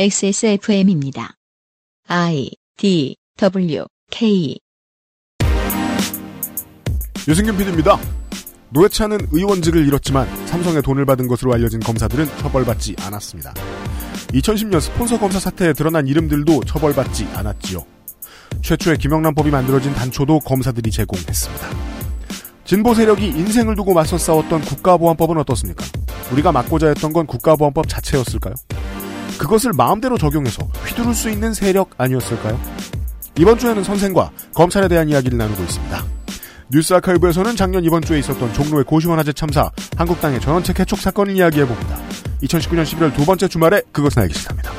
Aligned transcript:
XSFM입니다. 0.00 1.34
I 2.06 2.52
D 2.76 3.16
W 3.36 3.84
K 4.12 4.56
유승균 7.26 7.56
PD입니다. 7.56 7.98
노회찬은 8.70 9.18
의원직을 9.32 9.84
잃었지만 9.88 10.28
삼성의 10.46 10.82
돈을 10.82 11.04
받은 11.04 11.26
것으로 11.26 11.52
알려진 11.52 11.80
검사들은 11.80 12.26
처벌받지 12.38 12.94
않았습니다. 13.00 13.52
2010년 14.34 14.80
스폰서 14.80 15.18
검사 15.18 15.40
사태에 15.40 15.72
드러난 15.72 16.06
이름들도 16.06 16.62
처벌받지 16.62 17.24
않았지요. 17.34 17.84
최초의 18.62 18.98
김영란법이 18.98 19.50
만들어진 19.50 19.92
단초도 19.94 20.38
검사들이 20.38 20.92
제공했습니다. 20.92 21.66
진보 22.64 22.94
세력이 22.94 23.26
인생을 23.26 23.74
두고 23.74 23.94
맞서 23.94 24.16
싸웠던 24.16 24.60
국가보안법은 24.60 25.38
어떻습니까? 25.38 25.84
우리가 26.30 26.52
막고자 26.52 26.86
했던 26.86 27.12
건 27.12 27.26
국가보안법 27.26 27.88
자체였을까요? 27.88 28.54
그것을 29.38 29.72
마음대로 29.72 30.18
적용해서 30.18 30.64
휘두를 30.86 31.14
수 31.14 31.30
있는 31.30 31.54
세력 31.54 31.90
아니었을까요? 31.96 32.60
이번 33.38 33.56
주에는 33.56 33.84
선생과 33.84 34.32
검찰에 34.52 34.88
대한 34.88 35.08
이야기를 35.08 35.38
나누고 35.38 35.62
있습니다. 35.62 36.04
뉴스 36.70 36.92
아카이브에서는 36.92 37.56
작년 37.56 37.84
이번 37.84 38.02
주에 38.02 38.18
있었던 38.18 38.52
종로의 38.52 38.84
고시원 38.84 39.18
화재 39.18 39.32
참사, 39.32 39.70
한국당의 39.96 40.40
전원책 40.40 40.80
해촉 40.80 40.98
사건을 40.98 41.34
이야기해봅니다. 41.36 41.96
2019년 42.42 42.82
11월 42.84 43.14
두 43.14 43.24
번째 43.24 43.48
주말에 43.48 43.80
그것은 43.92 44.22
알기 44.22 44.34
싫답니다. 44.34 44.70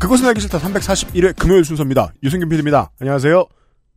그것은 0.00 0.26
알기 0.26 0.40
싫다 0.40 0.58
341회 0.58 1.38
금요일 1.38 1.64
순서입니다. 1.64 2.12
유승균 2.24 2.48
PD입니다. 2.48 2.90
안녕하세요. 2.98 3.46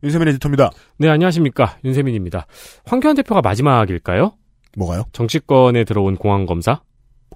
윤세민 0.02 0.28
에디터입니다. 0.28 0.70
네, 0.98 1.08
안녕하십니까. 1.08 1.78
윤세민입니다. 1.84 2.46
황교안 2.84 3.16
대표가 3.16 3.40
마지막일까요? 3.40 4.32
뭐가요? 4.76 5.04
정치권에 5.12 5.84
들어온 5.84 6.16
공항검사? 6.16 6.82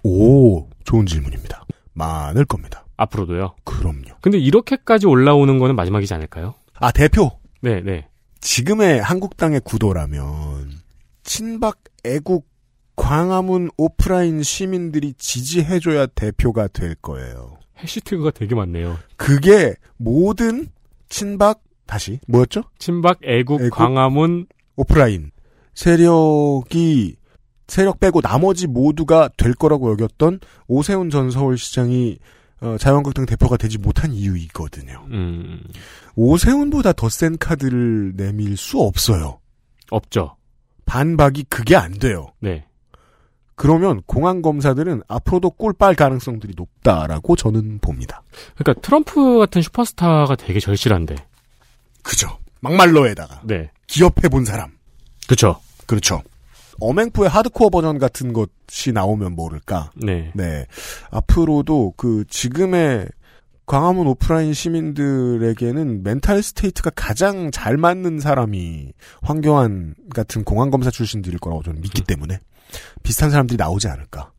오, 0.05 0.69
좋은 0.85 1.07
질문입니다. 1.07 1.65
많을 1.95 2.45
겁니다. 2.45 2.85
앞으로도요. 2.97 3.55
그럼요. 3.65 4.17
근데 4.21 4.39
이렇게까지 4.39 5.07
올라오는 5.07 5.59
거는 5.59 5.75
마지막이지 5.75 6.13
않을까요? 6.13 6.55
아, 6.75 6.93
대표. 6.93 7.31
네, 7.63 7.81
네. 7.81 8.09
지금의 8.41 9.01
한국당의 9.03 9.61
구도라면 9.65 10.71
친박 11.23 11.79
애국 12.05 12.47
광화문 12.97 13.71
오프라인 13.79 14.43
시민들이 14.43 15.15
지지해줘야 15.15 16.07
대표가 16.07 16.69
될 16.69 16.95
거예요. 16.97 17.59
해시태그가 17.79 18.33
되게 18.33 18.55
많네요. 18.55 18.99
그게 19.17 19.75
모든 19.97 20.69
친박 21.09 21.63
다시 21.91 22.21
뭐였죠? 22.29 22.63
친박, 22.79 23.19
애국, 23.25 23.61
애국? 23.61 23.77
광화문, 23.77 24.47
오프라인 24.77 25.33
세력이 25.75 27.17
세력 27.67 27.99
빼고 27.99 28.21
나머지 28.21 28.67
모두가 28.69 29.29
될 29.37 29.55
거라고 29.55 29.91
여겼던 29.93 30.39
오세훈 30.69 31.11
전 31.11 31.31
서울시장이 31.31 32.19
어, 32.63 32.77
자유한국당 32.79 33.27
대표가 33.27 33.57
되지 33.57 33.79
못한 33.79 34.13
이유이거든요. 34.13 35.05
음, 35.11 35.63
오세훈보다 36.15 36.93
더 36.93 37.09
센 37.09 37.37
카드를 37.39 38.13
내밀 38.17 38.57
수 38.57 38.81
없어요. 38.81 39.41
없죠. 39.91 40.37
반박이 40.85 41.45
그게 41.49 41.75
안 41.75 41.93
돼요. 41.99 42.33
네. 42.41 42.67
그러면 43.55 44.01
공안 44.07 44.43
검사들은 44.43 45.03
앞으로도 45.09 45.51
꿀빨 45.51 45.95
가능성들이 45.95 46.55
높다라고 46.57 47.37
저는 47.37 47.79
봅니다. 47.81 48.23
그러니까 48.57 48.81
트럼프 48.81 49.39
같은 49.39 49.61
슈퍼스타가 49.63 50.35
되게 50.37 50.61
절실한데. 50.61 51.15
그죠. 52.03 52.39
막말로에다가 52.61 53.43
네. 53.45 53.71
기업해 53.87 54.29
본 54.31 54.45
사람. 54.45 54.73
그쵸. 55.27 55.61
그렇죠. 55.87 56.23
어맹푸의 56.81 57.29
하드코어 57.29 57.71
버전 57.71 57.99
같은 57.99 58.33
것이 58.33 58.93
나오면 58.93 59.35
모를까. 59.35 59.91
네. 59.97 60.33
네. 60.35 60.67
앞으로도 61.11 61.95
그 61.97 62.25
지금의 62.29 63.09
광화문 63.67 64.07
오프라인 64.09 64.53
시민들에게는 64.53 66.03
mental 66.03 66.43
state가 66.43 66.91
가장 66.91 67.53
잘 67.53 67.77
맞는 67.77 68.19
사람이 68.19 68.93
황교안 69.23 69.95
같은 70.13 70.43
공안검사 70.43 70.91
출신들일 70.91 71.39
거라고 71.39 71.63
저는 71.63 71.81
믿기 71.81 72.03
때문에 72.03 72.41
비슷한 73.05 73.31
사람들이 73.31 73.57
나오지 73.57 73.87
않을까. 73.87 74.33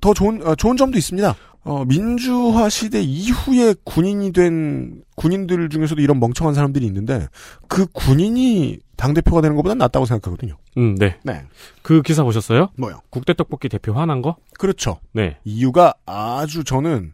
더 0.00 0.14
좋은, 0.14 0.46
어, 0.46 0.54
좋은 0.54 0.76
점도 0.76 0.96
있습니다. 0.96 1.34
어, 1.68 1.84
민주화 1.84 2.70
시대 2.70 3.02
이후에 3.02 3.74
군인이 3.84 4.32
된 4.32 5.02
군인들 5.16 5.68
중에서도 5.68 6.00
이런 6.00 6.18
멍청한 6.18 6.54
사람들이 6.54 6.86
있는데 6.86 7.26
그 7.68 7.84
군인이 7.84 8.78
당 8.96 9.12
대표가 9.12 9.42
되는 9.42 9.54
것보다 9.54 9.74
낫다고 9.74 10.06
생각하거든요. 10.06 10.56
음, 10.78 10.94
네. 10.94 11.18
네. 11.24 11.42
그 11.82 12.00
기사 12.00 12.24
보셨어요? 12.24 12.70
뭐요? 12.78 13.02
국대 13.10 13.34
떡볶이 13.34 13.68
대표 13.68 13.92
화난 13.92 14.22
거? 14.22 14.36
그렇죠. 14.58 14.98
네. 15.12 15.36
이유가 15.44 15.92
아주 16.06 16.64
저는 16.64 17.12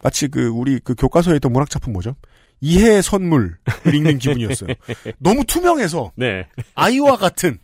마치 0.00 0.28
그 0.28 0.46
우리 0.46 0.78
그 0.78 0.94
교과서에 0.94 1.34
있던 1.36 1.52
문학 1.52 1.68
작품 1.68 1.92
뭐죠? 1.92 2.14
이해의 2.60 3.02
선물을 3.02 3.56
읽는 3.92 4.18
기분이었어요. 4.18 4.68
너무 5.18 5.44
투명해서 5.44 6.12
네. 6.14 6.46
아이와 6.76 7.16
같은 7.16 7.58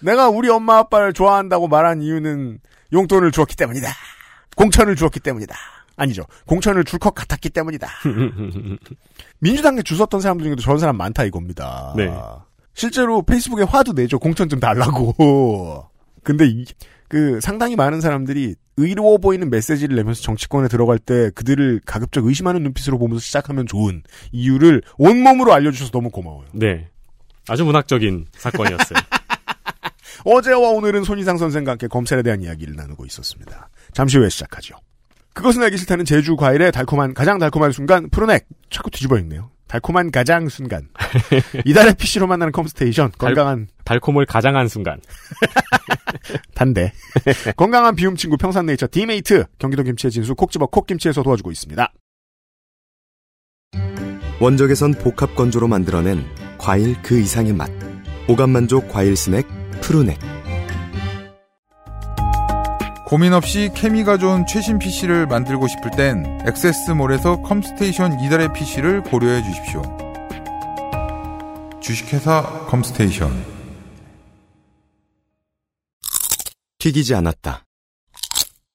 내가 0.00 0.30
우리 0.30 0.48
엄마 0.48 0.78
아빠를 0.78 1.12
좋아한다고 1.12 1.68
말한 1.68 2.00
이유는 2.00 2.60
용돈을 2.94 3.30
주었기 3.30 3.56
때문이다. 3.56 3.88
공천을 4.56 4.96
주었기 4.96 5.20
때문이다. 5.20 5.54
아니죠. 5.96 6.24
공천을 6.46 6.84
줄 6.84 6.98
것 6.98 7.14
같았기 7.14 7.50
때문이다. 7.50 7.88
민주당에 9.38 9.82
주웠던 9.82 10.20
사람들 10.20 10.44
중에도 10.44 10.62
저런 10.62 10.78
사람 10.78 10.96
많다 10.96 11.24
이겁니다. 11.24 11.92
네. 11.96 12.12
실제로 12.74 13.22
페이스북에 13.22 13.62
화도 13.62 13.92
내죠. 13.92 14.18
공천 14.18 14.48
좀 14.48 14.58
달라고. 14.60 15.84
근데 16.24 16.46
이, 16.46 16.64
그 17.08 17.38
상당히 17.40 17.76
많은 17.76 18.00
사람들이 18.00 18.56
의로워 18.76 19.18
보이는 19.18 19.48
메시지를 19.50 19.94
내면서 19.94 20.22
정치권에 20.22 20.66
들어갈 20.68 20.98
때 20.98 21.30
그들을 21.34 21.80
가급적 21.86 22.26
의심하는 22.26 22.62
눈빛으로 22.64 22.98
보면서 22.98 23.20
시작하면 23.20 23.66
좋은 23.66 24.02
이유를 24.32 24.82
온몸으로 24.98 25.52
알려주셔서 25.52 25.92
너무 25.92 26.10
고마워요. 26.10 26.46
네. 26.52 26.88
아주 27.46 27.64
문학적인 27.64 28.26
사건이었어요. 28.32 28.98
어제와 30.24 30.70
오늘은 30.70 31.04
손이상 31.04 31.36
선생과 31.38 31.72
함께 31.72 31.86
검찰에 31.86 32.22
대한 32.22 32.42
이야기를 32.42 32.74
나누고 32.74 33.04
있었습니다. 33.06 33.68
잠시 33.94 34.18
후에 34.18 34.28
시작하죠. 34.28 34.76
그것은 35.32 35.62
알기 35.62 35.76
싫다는 35.78 36.04
제주 36.04 36.36
과일의 36.36 36.72
달콤한 36.72 37.14
가장 37.14 37.38
달콤한 37.38 37.72
순간 37.72 38.08
푸르넥 38.10 38.46
자꾸 38.70 38.90
뒤집어 38.90 39.18
읽네요. 39.18 39.50
달콤한 39.66 40.10
가장 40.10 40.48
순간 40.48 40.88
이달의 41.64 41.94
PC로 41.94 42.26
만나는 42.26 42.52
컴스테이션 42.52 43.12
건강한 43.18 43.66
달 43.84 43.98
콤을 43.98 44.26
가장한 44.26 44.68
순간. 44.68 45.00
단대 46.54 46.92
건강한 47.56 47.96
비움 47.96 48.14
친구 48.16 48.36
평산네이처 48.36 48.88
디메이트 48.90 49.44
경기도 49.58 49.82
김치의 49.82 50.10
진수 50.10 50.34
콕집어 50.34 50.66
콕김치에서 50.66 51.22
도와주고 51.22 51.50
있습니다. 51.50 51.92
원적외선 54.40 54.94
복합 54.94 55.34
건조로 55.34 55.68
만들어낸 55.68 56.24
과일 56.58 57.00
그 57.02 57.18
이상의 57.18 57.52
맛. 57.52 57.70
오감 58.28 58.50
만족 58.50 58.88
과일 58.88 59.16
스낵 59.16 59.46
푸르넥. 59.80 60.33
고민 63.06 63.34
없이 63.34 63.70
케미가 63.74 64.16
좋은 64.16 64.46
최신 64.46 64.78
PC를 64.78 65.26
만들고 65.26 65.68
싶을 65.68 65.90
땐 65.90 66.40
액세스몰에서 66.46 67.42
컴스테이션 67.42 68.18
이달의 68.20 68.54
PC를 68.54 69.02
고려해 69.02 69.42
주십시오. 69.42 69.82
주식회사 71.82 72.66
컴스테이션 72.66 73.30
튀기지 76.78 77.14
않았다. 77.14 77.66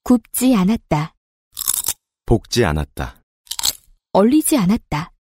굽지 0.03 0.56
않았다. 0.56 1.16
볶지 2.28 2.66
않았다. 2.66 3.16
얼리지 4.13 4.57
않았다. 4.57 5.12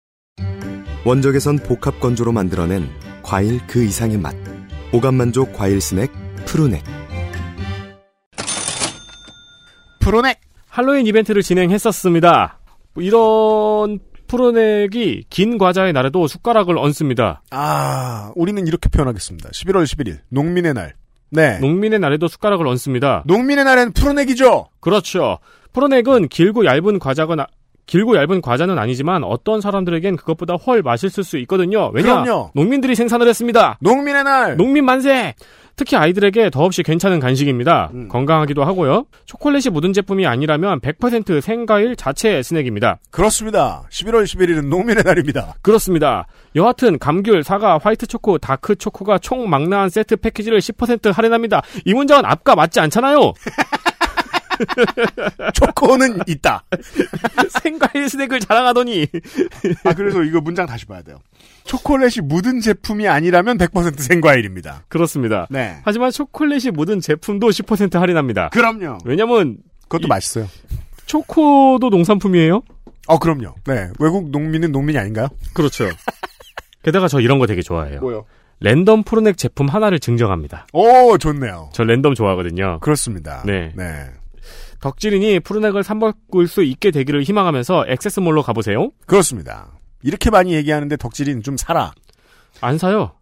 원적에선 1.07 1.59
복합 1.61 1.99
건조로 2.01 2.33
만들어낸 2.33 2.91
과일 3.23 3.67
그 3.67 3.83
이상의 3.83 4.19
맛. 4.19 4.35
오감만족 4.93 5.55
과일 5.55 5.81
스낵 5.81 6.11
푸르넥. 6.47 7.08
푸르넥 10.09 10.41
할로윈 10.71 11.07
이벤트를 11.07 11.43
진행했었습니다. 11.43 12.61
이런 12.97 13.99
푸르넥이 14.27 15.25
긴 15.29 15.59
과자의 15.59 15.93
날에도 15.93 16.27
숟가락을 16.27 16.79
얹습니다. 16.79 17.43
아 17.51 18.33
우리는 18.35 18.67
이렇게 18.67 18.89
표현하겠습니다. 18.89 19.51
11월 19.51 19.85
11일 19.85 20.21
농민의 20.31 20.73
날. 20.73 20.95
네. 21.31 21.59
농민의 21.59 21.99
날에도 21.99 22.27
숟가락을 22.27 22.67
얹습니다. 22.67 23.25
농민의 23.27 23.67
날엔 23.67 23.93
푸르넥이죠. 23.93 24.69
그렇죠. 24.81 25.41
푸르넥은 25.75 26.29
길고 26.29 26.65
얇은 26.65 27.01
과자거나 27.01 27.47
길고 27.89 28.17
얇은 28.17 28.43
과자는 28.43 28.79
아니지만 28.79 29.25
어떤 29.25 29.61
사람들에겐 29.61 30.17
그것보다 30.17 30.55
훨 30.55 30.83
맛있을 30.83 31.25
수 31.25 31.39
있거든요. 31.39 31.91
왜냐? 31.93 32.23
그럼요. 32.23 32.51
농민들이 32.55 32.95
생산을 32.95 33.27
했습니다. 33.27 33.79
농민의 33.81 34.25
날. 34.25 34.57
농민 34.57 34.85
만세! 34.85 35.35
특히 35.75 35.97
아이들에게 35.97 36.51
더없이 36.51 36.83
괜찮은 36.83 37.21
간식입니다. 37.21 37.91
음. 37.95 38.09
건강하기도 38.09 38.65
하고요. 38.65 39.07
초콜릿이 39.27 39.71
묻은 39.71 39.93
제품이 39.93 40.27
아니라면 40.27 40.81
100% 40.81 41.41
생과일 41.41 41.95
자체 41.95 42.43
스낵입니다. 42.43 42.99
그렇습니다. 43.11 43.85
11월 43.91 44.25
11일은 44.25 44.67
농민의 44.69 45.05
날입니다. 45.05 45.55
그렇습니다. 45.63 46.27
여하튼 46.57 46.99
감귤, 46.99 47.45
사과, 47.45 47.79
화이트 47.79 48.07
초코, 48.07 48.39
다크 48.39 48.75
초코가 48.75 49.19
총 49.19 49.49
망라한 49.49 49.89
세트 49.89 50.17
패키지를 50.17 50.59
10% 50.59 51.13
할인합니다. 51.13 51.63
이 51.85 51.95
문장은 51.95 52.25
앞과 52.25 52.57
맞지 52.57 52.81
않잖아요. 52.81 53.33
초코는 55.55 56.21
있다. 56.27 56.65
생과일 57.63 58.09
스낵을 58.09 58.41
자랑하더니 58.41 59.07
아 59.85 59.95
그래서 59.95 60.23
이거 60.23 60.41
문장 60.41 60.67
다시 60.67 60.87
봐야 60.87 61.03
돼요. 61.03 61.19
초콜릿이 61.65 62.21
묻은 62.23 62.61
제품이 62.61 63.09
아니라면 63.09 63.59
100% 63.59 63.99
생과일입니다. 64.01 64.85
그렇습니다. 64.89 65.47
네. 65.51 65.79
하지만 65.85 66.11
초콜릿이 66.11 66.71
묻은 66.71 67.01
제품도 67.01 67.49
10% 67.49 67.99
할인합니다. 67.99 68.49
그럼요. 68.51 68.99
왜냐면 69.05 69.59
그것도 69.83 70.07
이- 70.07 70.09
맛있어요. 70.09 70.47
초코도 71.07 71.89
농산품이에요? 71.91 72.63
어 73.07 73.19
그럼요. 73.19 73.55
네. 73.67 73.89
외국 73.99 74.31
농민은 74.31 74.73
농민이 74.73 74.99
아닌가요? 74.99 75.29
그렇죠. 75.55 75.89
게다가 76.83 77.09
저 77.09 77.21
이런 77.21 77.39
거 77.39 77.47
되게 77.47 77.63
좋아해요. 77.63 78.01
뭐요? 78.01 78.25
랜덤 78.61 79.05
푸르넥 79.05 79.37
제품 79.39 79.69
하나를 79.69 80.01
증정합니다. 80.01 80.67
오 80.73 81.17
좋네요. 81.17 81.71
저 81.73 81.85
랜덤 81.85 82.15
좋아하거든요. 82.15 82.81
그렇습니다. 82.81 83.43
네. 83.47 83.73
네. 83.77 84.07
덕질인이 84.81 85.41
푸르넥을 85.41 85.83
사먹을 85.83 86.47
수 86.47 86.63
있게 86.63 86.91
되기를 86.91 87.23
희망하면서 87.23 87.87
액세스몰로 87.89 88.43
가보세요. 88.43 88.91
그렇습니다. 89.07 89.73
이렇게 90.03 90.31
많이 90.31 90.55
얘기하는데 90.55 90.97
덕질인 90.97 91.43
좀 91.43 91.57
살아. 91.57 91.93
안 92.61 92.79
사요. 92.79 93.13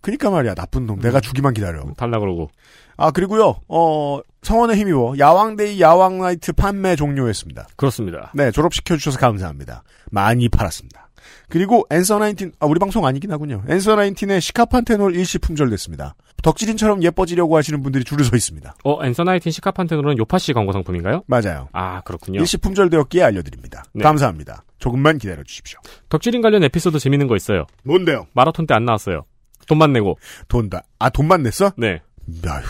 그니까 0.00 0.30
말이야 0.30 0.54
나쁜 0.54 0.86
놈. 0.86 0.98
내가 1.00 1.20
주기만 1.20 1.52
기다려. 1.52 1.84
달라 1.96 2.18
그러고. 2.18 2.50
아 2.96 3.10
그리고요. 3.10 3.56
어 3.68 4.20
성원에 4.42 4.74
힘입어 4.76 5.14
야왕데이 5.18 5.80
야왕라이트 5.80 6.52
판매 6.54 6.96
종료했습니다. 6.96 7.68
그렇습니다. 7.76 8.32
네 8.34 8.50
졸업시켜 8.50 8.96
주셔서 8.96 9.18
감사합니다. 9.18 9.82
많이 10.10 10.48
팔았습니다. 10.48 11.09
그리고 11.48 11.86
앤서 11.90 12.18
19, 12.20 12.52
아, 12.60 12.66
우리 12.66 12.78
방송 12.78 13.06
아니긴 13.06 13.32
하군요. 13.32 13.62
앤서 13.68 13.96
19의 13.96 14.40
시카판테놀 14.40 15.14
일시 15.16 15.38
품절됐습니다. 15.38 16.14
덕질인처럼 16.42 17.02
예뻐지려고 17.02 17.56
하시는 17.56 17.82
분들이 17.82 18.04
줄을 18.04 18.24
서 18.24 18.34
있습니다. 18.36 18.74
어, 18.84 19.04
앤서나이틴 19.04 19.52
시카판테놀은 19.52 20.16
요파시 20.18 20.52
광고 20.54 20.72
상품인가요? 20.72 21.22
맞아요. 21.26 21.68
아, 21.72 22.00
그렇군요. 22.02 22.40
일시 22.40 22.56
품절되었기에 22.56 23.22
알려드립니다. 23.22 23.84
네. 23.92 24.02
감사합니다. 24.02 24.64
조금만 24.78 25.18
기다려 25.18 25.42
주십시오. 25.42 25.78
덕질인 26.08 26.40
관련 26.40 26.62
에피소드 26.64 26.98
재밌는 26.98 27.26
거 27.26 27.36
있어요. 27.36 27.66
뭔데요? 27.84 28.26
마라톤 28.32 28.66
때 28.66 28.74
안 28.74 28.84
나왔어요. 28.86 29.24
돈만 29.66 29.92
내고. 29.92 30.18
돈 30.48 30.70
다. 30.70 30.82
아, 30.98 31.10
돈만 31.10 31.42
냈어? 31.42 31.72
네. 31.76 32.00
아휴. 32.46 32.62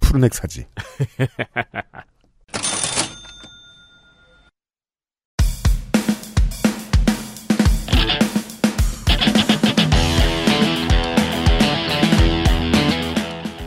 푸르넥 0.00 0.34
사지. 0.34 0.66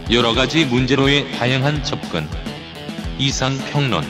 여러 0.09 0.33
가지 0.33 0.65
문제로의 0.65 1.33
다양한 1.33 1.83
접근. 1.83 2.25
이상 3.19 3.57
평론. 3.71 4.06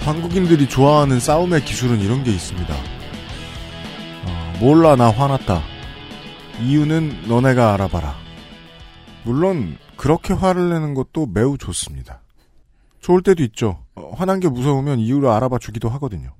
한국인들이 0.00 0.68
좋아하는 0.68 1.18
싸움의 1.18 1.64
기술은 1.64 2.00
이런 2.00 2.24
게 2.24 2.30
있습니다. 2.30 2.74
어, 2.74 4.52
몰라, 4.60 4.96
나 4.96 5.10
화났다. 5.10 5.62
이유는 6.62 7.26
너네가 7.26 7.72
알아봐라. 7.72 8.14
물론, 9.24 9.78
그렇게 9.96 10.34
화를 10.34 10.68
내는 10.68 10.92
것도 10.92 11.24
매우 11.32 11.56
좋습니다. 11.56 12.20
좋을 13.00 13.22
때도 13.22 13.42
있죠. 13.44 13.82
어, 13.94 14.12
화난 14.14 14.40
게 14.40 14.48
무서우면 14.48 14.98
이유를 14.98 15.30
알아봐 15.30 15.58
주기도 15.58 15.88
하거든요. 15.88 16.34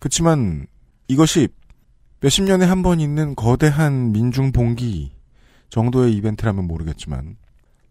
그치만, 0.00 0.66
이것이 1.06 1.48
몇십 2.24 2.44
년에 2.44 2.64
한 2.64 2.80
번 2.82 3.00
있는 3.00 3.34
거대한 3.34 4.10
민중 4.12 4.50
봉기 4.52 5.12
정도의 5.68 6.14
이벤트라면 6.14 6.66
모르겠지만, 6.66 7.36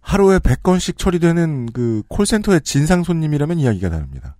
하루에 0.01 0.39
100건씩 0.39 0.97
처리되는 0.97 1.68
그 1.68 2.01
콜센터의 2.07 2.62
진상 2.62 3.03
손님이라면 3.03 3.59
이야기가 3.59 3.91
다릅니다. 3.91 4.35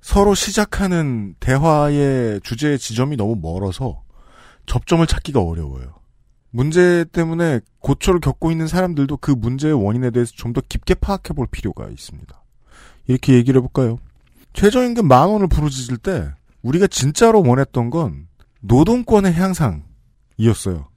서로 0.00 0.34
시작하는 0.34 1.34
대화의 1.38 2.40
주제의 2.42 2.78
지점이 2.78 3.18
너무 3.18 3.36
멀어서 3.36 4.04
접점을 4.64 5.06
찾기가 5.06 5.42
어려워요. 5.42 5.92
문제 6.50 7.04
때문에 7.12 7.60
고초를 7.80 8.20
겪고 8.20 8.50
있는 8.50 8.68
사람들도 8.68 9.18
그 9.18 9.32
문제의 9.32 9.74
원인에 9.74 10.10
대해서 10.10 10.32
좀 10.34 10.54
더 10.54 10.62
깊게 10.66 10.94
파악해 10.94 11.34
볼 11.34 11.46
필요가 11.50 11.88
있습니다. 11.90 12.42
이렇게 13.06 13.34
얘기를 13.34 13.58
해볼까요? 13.60 13.98
최저임금 14.54 15.06
만 15.06 15.28
원을 15.28 15.48
부르짖을 15.48 15.98
때 15.98 16.30
우리가 16.62 16.86
진짜로 16.86 17.42
원했던 17.42 17.90
건 17.90 18.27
노동권의 18.60 19.34
향상이었어요. 19.34 20.88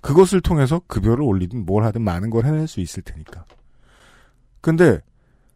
그것을 0.00 0.40
통해서 0.40 0.80
급여를 0.86 1.22
올리든 1.22 1.64
뭘 1.64 1.84
하든 1.84 2.02
많은 2.02 2.30
걸 2.30 2.44
해낼 2.44 2.66
수 2.66 2.80
있을 2.80 3.02
테니까. 3.02 3.44
근데 4.60 5.00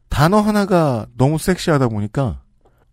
단어 0.08 0.40
하나가 0.40 1.06
너무 1.16 1.38
섹시하다 1.38 1.88
보니까 1.88 2.42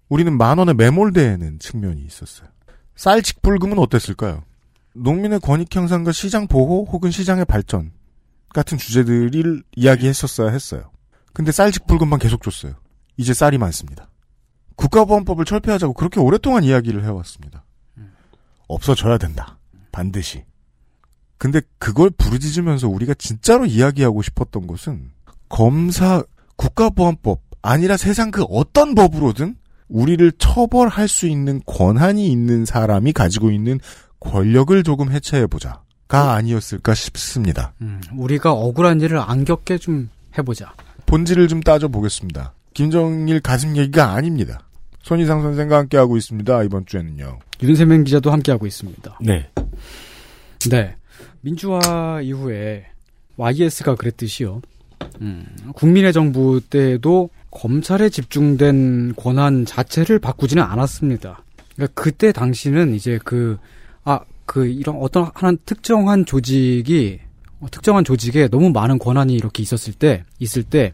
우리는 0.09 0.35
만 0.35 0.57
원에 0.57 0.73
매몰되는 0.73 1.59
측면이 1.59 2.01
있었어요. 2.03 2.49
쌀직불금은 2.95 3.79
어땠을까요? 3.79 4.43
농민의 4.93 5.39
권익 5.39 5.75
향상과 5.75 6.11
시장 6.11 6.47
보호 6.47 6.85
혹은 6.85 7.11
시장의 7.11 7.45
발전 7.45 7.91
같은 8.53 8.77
주제들을 8.77 9.63
이야기했었어야 9.75 10.51
했어요. 10.51 10.91
근데 11.33 11.51
쌀직불금만 11.51 12.19
계속 12.19 12.43
줬어요. 12.43 12.75
이제 13.17 13.33
쌀이 13.33 13.57
많습니다. 13.57 14.09
국가보안법을 14.75 15.45
철폐하자고 15.45 15.93
그렇게 15.93 16.19
오랫동안 16.19 16.63
이야기를 16.63 17.03
해왔습니다. 17.03 17.63
없어져야 18.67 19.17
된다. 19.17 19.57
반드시. 19.91 20.43
근데 21.37 21.61
그걸 21.77 22.09
부르짖으면서 22.09 22.87
우리가 22.87 23.13
진짜로 23.15 23.65
이야기하고 23.65 24.21
싶었던 24.21 24.65
것은 24.67 25.11
검사 25.49 26.23
국가보안법 26.55 27.41
아니라 27.61 27.97
세상 27.97 28.31
그 28.31 28.43
어떤 28.43 28.95
법으로든 28.95 29.55
우리를 29.89 30.31
처벌할 30.37 31.07
수 31.07 31.27
있는 31.27 31.61
권한이 31.65 32.31
있는 32.31 32.65
사람이 32.65 33.13
가지고 33.13 33.51
있는 33.51 33.79
권력을 34.19 34.81
조금 34.83 35.11
해체해보자가 35.11 36.33
아니었을까 36.33 36.93
싶습니다. 36.93 37.73
음, 37.81 38.01
우리가 38.15 38.53
억울한 38.53 39.01
일을 39.01 39.17
안 39.17 39.45
겪게 39.45 39.77
좀 39.77 40.09
해보자. 40.37 40.73
본질을 41.05 41.47
좀 41.47 41.61
따져보겠습니다. 41.61 42.53
김정일 42.73 43.39
가슴 43.41 43.75
얘기가 43.77 44.13
아닙니다. 44.13 44.61
손희상 45.03 45.41
선생과 45.41 45.77
함께하고 45.77 46.17
있습니다. 46.17 46.63
이번 46.63 46.85
주에는요. 46.85 47.39
윤세명 47.61 48.05
기자도 48.05 48.31
함께하고 48.31 48.65
있습니다. 48.65 49.19
네. 49.21 49.49
네. 50.69 50.95
민주화 51.41 52.21
이후에 52.23 52.85
YS가 53.37 53.95
그랬듯이요. 53.95 54.61
음, 55.21 55.45
국민의 55.75 56.13
정부 56.13 56.61
때도 56.61 57.29
검찰에 57.51 58.09
집중된 58.09 59.13
권한 59.15 59.65
자체를 59.65 60.19
바꾸지는 60.19 60.63
않았습니다. 60.63 61.43
그러니까 61.75 62.01
그때 62.01 62.31
당시는 62.31 62.95
이제 62.95 63.19
그, 63.23 63.57
아, 64.03 64.21
그 64.45 64.65
이런 64.67 64.97
어떤 64.97 65.29
하나 65.33 65.55
특정한 65.65 66.25
조직이 66.25 67.19
어, 67.59 67.67
특정한 67.69 68.03
조직에 68.03 68.47
너무 68.47 68.69
많은 68.71 68.99
권한이 68.99 69.33
이렇게 69.33 69.63
있었을 69.63 69.93
때, 69.93 70.23
있을 70.39 70.63
때 70.63 70.93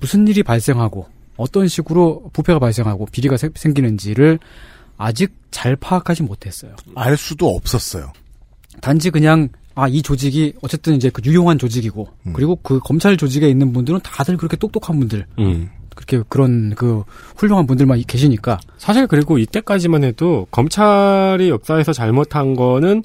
무슨 0.00 0.28
일이 0.28 0.42
발생하고 0.42 1.06
어떤 1.38 1.66
식으로 1.68 2.28
부패가 2.34 2.58
발생하고 2.58 3.06
비리가 3.10 3.36
생- 3.38 3.52
생기는지를 3.54 4.38
아직 4.98 5.32
잘 5.50 5.76
파악하지 5.76 6.24
못했어요. 6.24 6.74
알 6.94 7.16
수도 7.16 7.48
없었어요. 7.54 8.12
단지 8.82 9.10
그냥 9.10 9.48
아 9.74 9.86
이 9.88 10.02
조직이 10.02 10.52
어쨌든 10.60 10.94
이제 10.96 11.08
그 11.08 11.22
유용한 11.24 11.56
조직이고 11.56 12.08
음. 12.26 12.32
그리고 12.32 12.56
그 12.56 12.80
검찰 12.80 13.16
조직에 13.16 13.48
있는 13.48 13.72
분들은 13.72 14.00
다들 14.02 14.36
그렇게 14.36 14.56
똑똑한 14.56 14.98
분들 14.98 15.24
음. 15.38 15.70
그렇게 15.94 16.22
그런 16.28 16.74
그 16.74 17.04
훌륭한 17.36 17.66
분들만 17.68 18.02
계시니까 18.06 18.58
사실 18.76 19.06
그리고 19.06 19.38
이때까지만 19.38 20.02
해도 20.02 20.48
검찰이 20.50 21.48
역사에서 21.48 21.92
잘못한 21.92 22.54
거는 22.56 23.04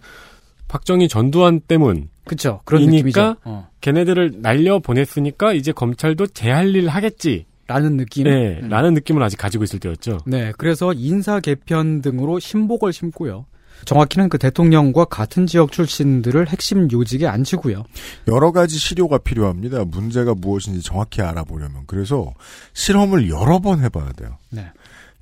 박정희 0.68 1.08
전두환 1.10 1.60
때문. 1.60 2.10
그쵸 2.26 2.62
그런 2.66 2.82
이니까 2.84 2.98
느낌이죠. 2.98 3.36
어. 3.44 3.68
걔네들을 3.82 4.42
날려 4.42 4.80
보냈으니까 4.80 5.54
이제 5.54 5.72
검찰도 5.72 6.28
제 6.28 6.50
할 6.50 6.74
일 6.76 6.88
하겠지. 6.88 7.46
라는 7.68 7.98
느낌. 7.98 8.26
네, 8.26 8.60
음. 8.62 8.70
라는 8.70 8.94
느낌을 8.94 9.22
아직 9.24 9.38
가지고 9.38 9.64
있을 9.64 9.80
때였죠. 9.80 10.20
네, 10.26 10.52
그래서 10.58 10.94
인사 10.94 11.40
개편 11.40 12.02
등으로 12.02 12.40
신복을 12.40 12.92
심고요. 12.94 13.46
정확히는 13.86 14.30
그 14.30 14.38
대통령과 14.38 15.06
같은 15.06 15.46
지역 15.46 15.72
출신들을 15.72 16.48
핵심 16.48 16.90
요직에 16.92 17.28
앉히고요. 17.28 17.84
여러 18.30 18.52
가지 18.52 18.78
시료가 18.78 19.18
필요합니다. 19.18 19.84
문제가 19.86 20.34
무엇인지 20.36 20.82
정확히 20.82 21.22
알아보려면. 21.22 21.84
그래서 21.88 22.34
실험을 22.74 23.30
여러 23.30 23.60
번 23.60 23.82
해봐야 23.84 24.14
돼요. 24.14 24.38
네. 24.52 24.72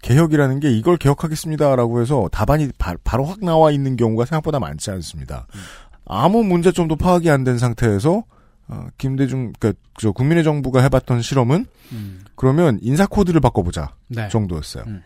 개혁이라는 0.04 0.60
게 0.60 0.72
이걸 0.72 0.98
개혁하겠습니다라고 0.98 2.02
해서 2.02 2.28
답안이 2.32 2.70
바, 2.78 2.96
로확 3.18 3.40
나와 3.44 3.72
있는 3.72 3.96
경우가 3.96 4.26
생각보다 4.26 4.60
많지 4.60 4.90
않습니다. 4.92 5.48
아무 6.06 6.44
문제점도 6.44 6.96
파악이 6.98 7.30
안 7.30 7.44
된 7.44 7.58
상태에서 7.58 8.24
어, 8.68 8.88
김대중 8.98 9.54
그러니까 9.60 9.80
저 10.00 10.12
국민의 10.12 10.44
정부가 10.44 10.82
해봤던 10.82 11.22
실험은 11.22 11.66
그러면 12.42 12.80
인사 12.82 13.06
코드를 13.06 13.40
바꿔보자 13.40 13.94
네. 14.08 14.28
정도였어요. 14.30 14.86
음. 14.88 15.04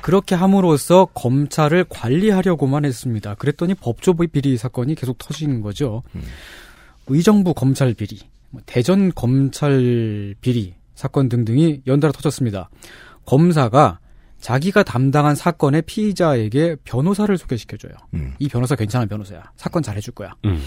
그렇게 0.00 0.34
함으로써 0.34 1.04
검찰을 1.12 1.84
관리하려고만 1.90 2.86
했습니다. 2.86 3.34
그랬더니 3.34 3.74
법조부 3.74 4.26
비리 4.28 4.56
사건이 4.56 4.94
계속 4.94 5.18
터지는 5.18 5.60
거죠. 5.60 6.02
음. 6.14 6.22
의정부 7.08 7.52
검찰 7.52 7.92
비리, 7.92 8.20
뭐 8.48 8.62
대전 8.64 9.12
검찰 9.14 10.34
비리 10.40 10.76
사건 10.94 11.28
등등이 11.28 11.82
연달아 11.86 12.12
터졌습니다. 12.12 12.70
검사가 13.26 13.98
자기가 14.40 14.82
담당한 14.82 15.34
사건의 15.34 15.82
피의자에게 15.82 16.76
변호사를 16.84 17.36
소개시켜줘요. 17.36 17.92
음. 18.14 18.32
이 18.38 18.48
변호사 18.48 18.76
괜찮은 18.76 19.08
변호사야. 19.08 19.52
사건 19.56 19.82
잘해줄 19.82 20.14
거야. 20.14 20.32
음. 20.46 20.62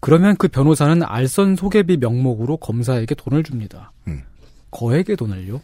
그러면 0.00 0.34
그 0.36 0.48
변호사는 0.48 1.00
알선 1.04 1.54
소개비 1.54 1.96
명목으로 1.96 2.56
검사에게 2.56 3.14
돈을 3.14 3.44
줍니다. 3.44 3.92
음. 4.08 4.24
거액의 4.72 5.16
돈을요. 5.16 5.60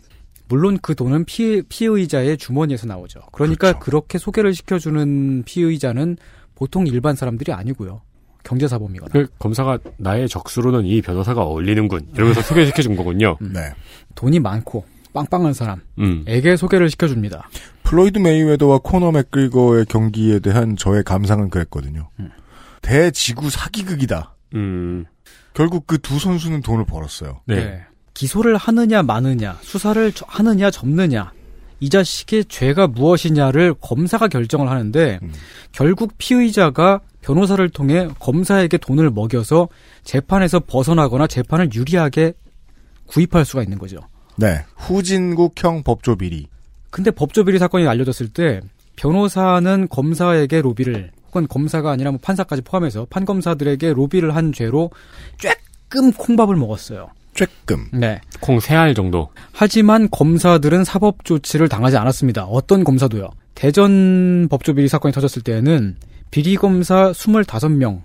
물론 0.48 0.78
그 0.80 0.94
돈은 0.94 1.24
피해, 1.24 1.60
피의자의 1.68 2.38
주머니에서 2.38 2.86
나오죠. 2.86 3.20
그러니까 3.32 3.72
그렇죠. 3.72 3.78
그렇게 3.80 4.18
소개를 4.18 4.54
시켜주는 4.54 5.42
피의자는 5.44 6.16
보통 6.54 6.86
일반 6.86 7.16
사람들이 7.16 7.52
아니고요. 7.52 8.00
경제사범이거나. 8.44 9.12
그 9.12 9.26
검사가 9.38 9.78
나의 9.98 10.28
적수로는 10.28 10.86
이 10.86 11.02
변호사가 11.02 11.42
어울리는군. 11.42 12.08
이러면서 12.14 12.40
소개시켜 12.40 12.82
준 12.82 12.96
거군요. 12.96 13.36
네. 13.40 13.72
돈이 14.14 14.40
많고 14.40 14.84
빵빵한 15.12 15.52
사람에게 15.52 15.82
음. 15.98 16.56
소개를 16.56 16.88
시켜줍니다. 16.90 17.48
플로이드 17.82 18.18
메이웨더와 18.18 18.80
코너 18.82 19.12
맥그리거의 19.12 19.84
경기에 19.86 20.38
대한 20.38 20.76
저의 20.76 21.02
감상은 21.02 21.50
그랬거든요. 21.50 22.08
음. 22.20 22.30
대지구 22.80 23.50
사기극이다. 23.50 24.34
음. 24.54 25.04
결국 25.52 25.86
그 25.86 25.98
두 25.98 26.18
선수는 26.18 26.62
돈을 26.62 26.86
벌었어요. 26.86 27.40
네. 27.46 27.82
기소를 28.18 28.56
하느냐 28.56 29.00
마느냐, 29.04 29.56
수사를 29.62 30.10
저- 30.12 30.26
하느냐 30.28 30.72
접느냐, 30.72 31.32
이 31.78 31.88
자식의 31.88 32.46
죄가 32.46 32.88
무엇이냐를 32.88 33.74
검사가 33.80 34.26
결정을 34.26 34.68
하는데 34.68 35.20
음. 35.22 35.32
결국 35.70 36.14
피의자가 36.18 37.00
변호사를 37.20 37.68
통해 37.68 38.08
검사에게 38.18 38.76
돈을 38.78 39.10
먹여서 39.10 39.68
재판에서 40.02 40.58
벗어나거나 40.58 41.28
재판을 41.28 41.72
유리하게 41.72 42.32
구입할 43.06 43.44
수가 43.44 43.62
있는 43.62 43.78
거죠. 43.78 43.98
네. 44.36 44.64
후진국형 44.74 45.84
법조 45.84 46.16
비리. 46.16 46.48
근데 46.90 47.12
법조 47.12 47.44
비리 47.44 47.60
사건이 47.60 47.86
알려졌을 47.86 48.30
때 48.30 48.60
변호사는 48.96 49.86
검사에게 49.88 50.60
로비를 50.60 51.12
혹은 51.28 51.46
검사가 51.46 51.92
아니라 51.92 52.10
뭐 52.10 52.18
판사까지 52.20 52.62
포함해서 52.62 53.06
판검사들에게 53.10 53.92
로비를 53.92 54.34
한 54.34 54.52
죄로 54.52 54.90
쬐끔 55.38 56.16
콩밥을 56.16 56.56
먹었어요. 56.56 57.10
쬐끔. 57.46 57.88
네. 57.92 58.20
콩 58.40 58.56
세 58.58 58.74
알 58.76 58.94
정도. 58.94 59.28
하지만 59.52 60.08
검사들은 60.10 60.84
사법 60.84 61.24
조치를 61.24 61.68
당하지 61.68 61.96
않았습니다. 61.96 62.44
어떤 62.44 62.84
검사도요. 62.84 63.28
대전 63.54 64.48
법조 64.48 64.74
비리 64.74 64.88
사건이 64.88 65.12
터졌을 65.12 65.42
때에는 65.42 65.96
비리 66.30 66.56
검사 66.56 67.12
25명 67.12 68.02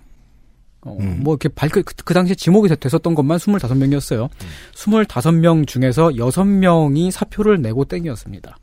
어, 0.86 0.96
음. 1.00 1.20
뭐 1.22 1.34
이렇게 1.34 1.48
밝 1.48 1.70
그, 1.72 1.82
그 1.82 2.12
당시에 2.14 2.34
지목이 2.34 2.68
됐- 2.68 2.78
됐었던 2.80 3.14
것만 3.14 3.38
25명이었어요. 3.38 4.28
25명 4.74 5.66
중에서 5.66 6.08
6명이 6.10 7.10
사표를 7.10 7.62
내고 7.62 7.84
땡이었습니다. 7.86 8.58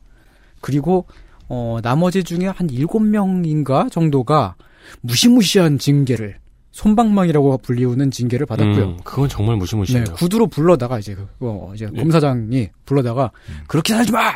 그리고 0.60 1.06
어, 1.48 1.78
나머지 1.82 2.22
중에 2.22 2.46
한 2.46 2.68
7명인가 2.68 3.90
정도가 3.90 4.54
무시무시한 5.00 5.78
징계를 5.78 6.36
손방망이라고 6.72 7.58
불리우는 7.58 8.10
징계를 8.10 8.46
받았고요. 8.46 8.84
음, 8.84 8.96
그건 9.04 9.28
정말 9.28 9.54
네, 9.56 9.60
무시무시해요. 9.60 10.04
구두로 10.14 10.46
불러다가 10.48 10.98
이제 10.98 11.14
그, 11.14 11.26
어, 11.40 11.70
이제 11.74 11.86
네. 11.92 12.00
검사장이 12.00 12.68
불러다가 12.86 13.30
그렇게 13.68 13.92
살지 13.94 14.10
마. 14.12 14.32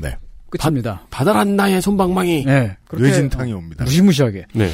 네. 0.00 0.16
끝입니다. 0.50 1.06
바다란 1.10 1.56
나의 1.56 1.82
손방망이. 1.82 2.44
네, 2.44 2.76
그렇게 2.88 3.08
뇌진탕이 3.08 3.52
옵니다. 3.52 3.84
무시무시하게 3.84 4.46
네. 4.54 4.70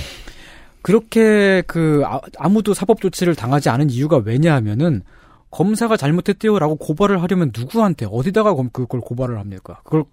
그렇게 0.82 1.62
그 1.66 2.02
아, 2.38 2.48
무도 2.48 2.72
사법 2.74 3.00
조치를 3.00 3.34
당하지 3.34 3.68
않은 3.70 3.90
이유가 3.90 4.18
왜냐하면은 4.18 5.02
검사가 5.50 5.96
잘못했대요라고 5.96 6.76
고발을 6.76 7.22
하려면 7.22 7.50
누구한테 7.56 8.06
어디다가 8.10 8.54
검- 8.54 8.70
그걸 8.70 9.00
고발을 9.00 9.38
합니까? 9.38 9.80
그걸 9.84 10.04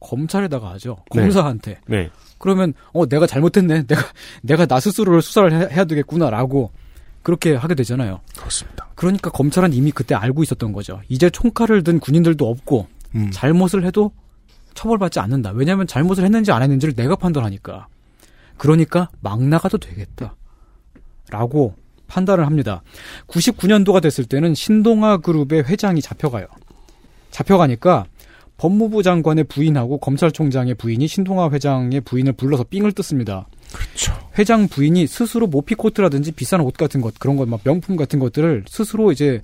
검찰에다가 0.00 0.70
하죠. 0.72 0.96
네. 1.14 1.22
검사한테. 1.22 1.78
네. 1.86 2.10
그러면 2.42 2.74
어 2.92 3.06
내가 3.06 3.26
잘못했네. 3.26 3.84
내가 3.86 4.02
내가 4.42 4.66
나 4.66 4.80
스스로를 4.80 5.22
수사를 5.22 5.52
해, 5.52 5.74
해야 5.74 5.84
되겠구나라고 5.84 6.72
그렇게 7.22 7.54
하게 7.54 7.76
되잖아요. 7.76 8.20
그렇습니다. 8.36 8.88
그러니까 8.96 9.30
검찰은 9.30 9.72
이미 9.72 9.92
그때 9.92 10.16
알고 10.16 10.42
있었던 10.42 10.72
거죠. 10.72 11.00
이제 11.08 11.30
총칼을 11.30 11.84
든 11.84 12.00
군인들도 12.00 12.46
없고 12.46 12.88
음. 13.14 13.30
잘못을 13.32 13.86
해도 13.86 14.10
처벌받지 14.74 15.20
않는다. 15.20 15.52
왜냐하면 15.52 15.86
잘못을 15.86 16.24
했는지 16.24 16.50
안 16.50 16.62
했는지를 16.62 16.94
내가 16.94 17.14
판단하니까. 17.14 17.86
그러니까 18.56 19.08
막 19.20 19.40
나가도 19.40 19.78
되겠다. 19.78 20.34
라고 21.30 21.76
판단을 22.08 22.44
합니다. 22.44 22.82
99년도가 23.28 24.02
됐을 24.02 24.24
때는 24.24 24.54
신동아 24.54 25.18
그룹의 25.18 25.64
회장이 25.64 26.02
잡혀가요. 26.02 26.46
잡혀가니까 27.30 28.06
법무부 28.56 29.02
장관의 29.02 29.44
부인하고 29.44 29.98
검찰총장의 29.98 30.74
부인이 30.74 31.06
신동아 31.08 31.50
회장의 31.50 32.00
부인을 32.02 32.32
불러서 32.34 32.64
삥을 32.64 32.92
뜯습니다. 32.92 33.46
그렇죠. 33.72 34.12
회장 34.38 34.68
부인이 34.68 35.06
스스로 35.06 35.46
모피 35.46 35.74
코트라든지 35.74 36.30
비싼 36.32 36.60
옷 36.60 36.74
같은 36.74 37.00
것 37.00 37.18
그런 37.18 37.36
것 37.36 37.46
막 37.48 37.60
명품 37.64 37.96
같은 37.96 38.18
것들을 38.18 38.64
스스로 38.68 39.10
이제 39.12 39.42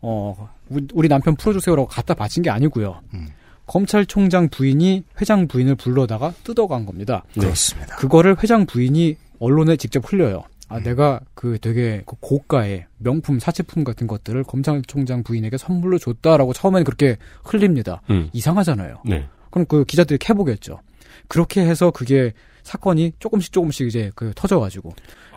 어 0.00 0.48
우- 0.70 0.78
우리 0.94 1.08
남편 1.08 1.34
풀어주세요라고 1.36 1.88
갖다 1.88 2.14
바친 2.14 2.42
게 2.42 2.50
아니고요. 2.50 3.00
음. 3.14 3.28
검찰총장 3.66 4.48
부인이 4.50 5.04
회장 5.20 5.48
부인을 5.48 5.76
불러다가 5.76 6.32
뜯어간 6.44 6.84
겁니다. 6.84 7.24
그렇습니다. 7.34 7.96
그거를 7.96 8.36
회장 8.42 8.66
부인이 8.66 9.16
언론에 9.38 9.76
직접 9.76 10.04
흘려요. 10.10 10.44
아, 10.72 10.78
음. 10.78 10.82
내가 10.82 11.20
그 11.34 11.58
되게 11.60 12.02
그 12.06 12.16
고가의 12.20 12.86
명품 12.98 13.38
사치품 13.38 13.84
같은 13.84 14.06
것들을 14.06 14.42
검찰총장 14.44 15.22
부인에게 15.22 15.58
선물로 15.58 15.98
줬다라고 15.98 16.52
처음에는 16.52 16.84
그렇게 16.84 17.18
흘립니다. 17.44 18.00
음. 18.10 18.30
이상하잖아요. 18.32 19.02
네. 19.04 19.28
그럼 19.50 19.66
그 19.66 19.84
기자들이 19.84 20.18
캐보겠죠. 20.18 20.80
그렇게 21.28 21.60
해서 21.60 21.90
그게 21.90 22.32
사건이 22.62 23.12
조금씩 23.18 23.52
조금씩 23.52 23.88
이제 23.88 24.10
그 24.14 24.32
터져가지고 24.34 24.94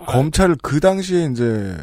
검찰을 0.08 0.58
그 0.62 0.80
당시에 0.80 1.28
이제 1.32 1.76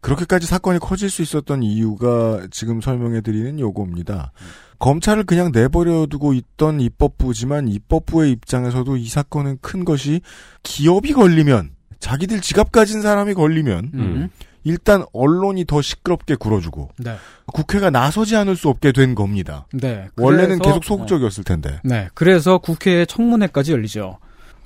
그렇게까지 0.00 0.46
사건이 0.46 0.78
커질 0.78 1.10
수 1.10 1.22
있었던 1.22 1.62
이유가 1.62 2.46
지금 2.50 2.80
설명해드리는 2.80 3.58
요겁니다. 3.58 4.32
검찰을 4.78 5.24
그냥 5.24 5.50
내버려두고 5.52 6.32
있던 6.34 6.80
입법부지만 6.80 7.68
입법부의 7.68 8.30
입장에서도 8.32 8.96
이 8.96 9.08
사건은 9.08 9.58
큰 9.60 9.84
것이 9.84 10.20
기업이 10.62 11.12
걸리면 11.12 11.70
자기들 12.00 12.40
지갑 12.40 12.72
가진 12.72 13.02
사람이 13.02 13.34
걸리면 13.34 13.90
음. 13.94 14.28
일단 14.64 15.04
언론이 15.12 15.64
더 15.66 15.80
시끄럽게 15.80 16.34
굴어주고 16.34 16.90
네. 16.98 17.16
국회가 17.46 17.90
나서지 17.90 18.36
않을 18.36 18.56
수 18.56 18.68
없게 18.68 18.92
된 18.92 19.14
겁니다. 19.14 19.66
네. 19.72 20.08
원래는 20.16 20.58
그래서- 20.58 20.64
계속 20.80 20.84
소극적이었을 20.84 21.44
텐데. 21.44 21.70
어, 21.74 21.80
네. 21.84 22.08
그래서 22.14 22.58
국회 22.58 23.04
청문회까지 23.06 23.72
열리죠. 23.72 24.18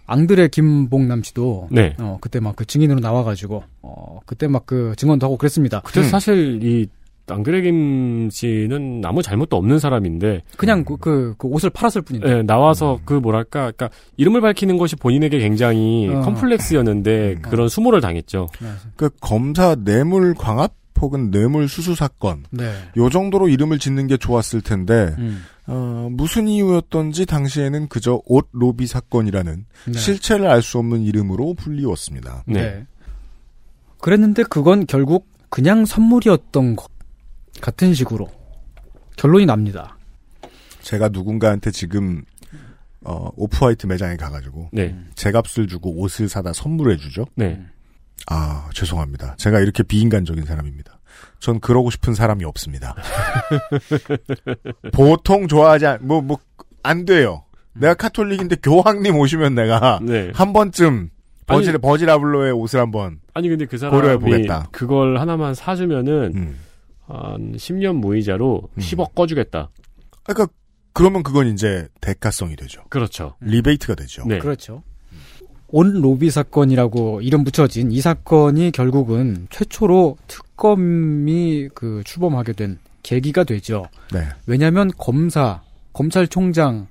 앙드레 0.06 0.48
김봉남 0.48 1.22
씨도 1.22 1.68
네. 1.70 1.96
어 1.98 2.18
그때 2.20 2.38
막 2.40 2.56
그 2.56 2.66
증인으로 2.66 3.00
나와가지고 3.00 3.62
어 3.82 4.18
그때 4.26 4.46
막 4.48 4.66
그 4.66 4.94
증언도 4.96 5.24
하고 5.26 5.36
그랬습니다. 5.38 5.80
그때 5.84 6.00
음. 6.00 6.08
사실 6.10 6.60
이 6.62 6.88
앙드레 7.26 7.62
김 7.62 8.28
씨는 8.30 9.02
아무 9.04 9.22
잘못도 9.22 9.56
없는 9.56 9.78
사람인데 9.78 10.42
그냥 10.56 10.84
그, 10.84 10.96
그, 10.96 11.34
그 11.38 11.48
옷을 11.48 11.70
팔았을 11.70 12.02
뿐인데. 12.02 12.28
예, 12.28 12.42
나와서 12.42 13.00
그 13.04 13.14
뭐랄까, 13.14 13.72
그러니까 13.72 13.90
이름을 14.16 14.40
밝히는 14.40 14.76
것이 14.76 14.96
본인에게 14.96 15.38
굉장히 15.38 16.08
어. 16.08 16.20
컴플렉스였는데 16.20 17.34
음. 17.36 17.42
그런 17.42 17.68
수모를 17.68 18.00
당했죠. 18.00 18.48
그 18.96 19.08
검사 19.20 19.74
뇌물 19.74 20.34
광합 20.34 20.74
혹은 21.00 21.30
뇌물 21.30 21.68
수수 21.68 21.94
사건 21.94 22.44
네. 22.50 22.72
요 22.96 23.10
정도로 23.10 23.48
이름을 23.48 23.78
짓는 23.78 24.06
게 24.06 24.16
좋았을 24.16 24.62
텐데 24.62 25.14
음. 25.18 25.42
어, 25.66 26.08
무슨 26.10 26.46
이유였던지 26.48 27.26
당시에는 27.26 27.88
그저 27.88 28.22
옷 28.26 28.48
로비 28.52 28.86
사건이라는 28.86 29.66
네. 29.86 29.98
실체를 29.98 30.46
알 30.46 30.62
수 30.62 30.78
없는 30.78 31.02
이름으로 31.02 31.54
불리웠습니다. 31.54 32.44
네. 32.46 32.62
네. 32.62 32.86
그랬는데 34.00 34.44
그건 34.44 34.86
결국 34.86 35.26
그냥 35.50 35.84
선물이었던 35.84 36.76
것 36.76 36.93
같은 37.64 37.94
식으로 37.94 38.28
결론이 39.16 39.46
납니다. 39.46 39.96
제가 40.82 41.08
누군가한테 41.08 41.70
지금 41.70 42.22
어, 43.00 43.30
오프화이트 43.36 43.86
매장에 43.86 44.16
가가지고 44.16 44.68
네. 44.70 44.94
제 45.14 45.32
값을 45.32 45.66
주고 45.66 45.98
옷을 45.98 46.28
사다 46.28 46.52
선물해 46.52 46.98
주죠. 46.98 47.24
네. 47.36 47.64
아 48.26 48.68
죄송합니다. 48.74 49.36
제가 49.38 49.60
이렇게 49.60 49.82
비인간적인 49.82 50.44
사람입니다. 50.44 50.98
전 51.38 51.58
그러고 51.58 51.88
싶은 51.88 52.12
사람이 52.12 52.44
없습니다. 52.44 52.94
보통 54.92 55.48
좋아하지 55.48 55.86
않, 55.86 55.98
뭐, 56.02 56.20
뭐, 56.20 56.38
안 56.82 57.06
돼요. 57.06 57.44
내가 57.72 57.94
카톨릭인데 57.94 58.56
교황님 58.62 59.16
오시면 59.16 59.54
내가 59.54 60.00
네. 60.02 60.30
한 60.34 60.52
번쯤 60.52 61.08
버질, 61.46 61.70
아니- 61.70 61.78
버질아블로의 61.78 62.52
옷을 62.52 62.80
한번, 62.80 63.20
아니 63.32 63.48
근데 63.48 63.64
그 63.64 63.78
사람이 63.78 63.96
고려해 63.98 64.18
보겠다. 64.18 64.68
그걸 64.70 65.18
하나만 65.18 65.54
사주면은 65.54 66.32
음. 66.34 66.56
한 67.06 67.52
10년 67.56 67.96
무이자로 67.96 68.62
음. 68.74 68.80
10억 68.80 69.14
꺼주겠다. 69.14 69.70
그러니까, 70.24 70.52
그러면 70.92 71.22
그건 71.22 71.48
이제 71.52 71.88
대가성이 72.00 72.56
되죠. 72.56 72.82
그렇죠. 72.88 73.34
리베이트가 73.40 73.94
되죠. 73.94 74.24
네. 74.26 74.38
그렇죠. 74.38 74.82
온 75.68 75.92
로비 76.00 76.30
사건이라고 76.30 77.20
이름 77.20 77.42
붙여진 77.42 77.90
이 77.90 78.00
사건이 78.00 78.70
결국은 78.70 79.48
최초로 79.50 80.16
특검이 80.28 81.68
그 81.74 82.02
출범하게 82.04 82.52
된 82.52 82.78
계기가 83.02 83.42
되죠. 83.44 83.84
네. 84.12 84.20
왜냐하면 84.46 84.90
검사, 84.96 85.62
검찰총장의 85.94 86.86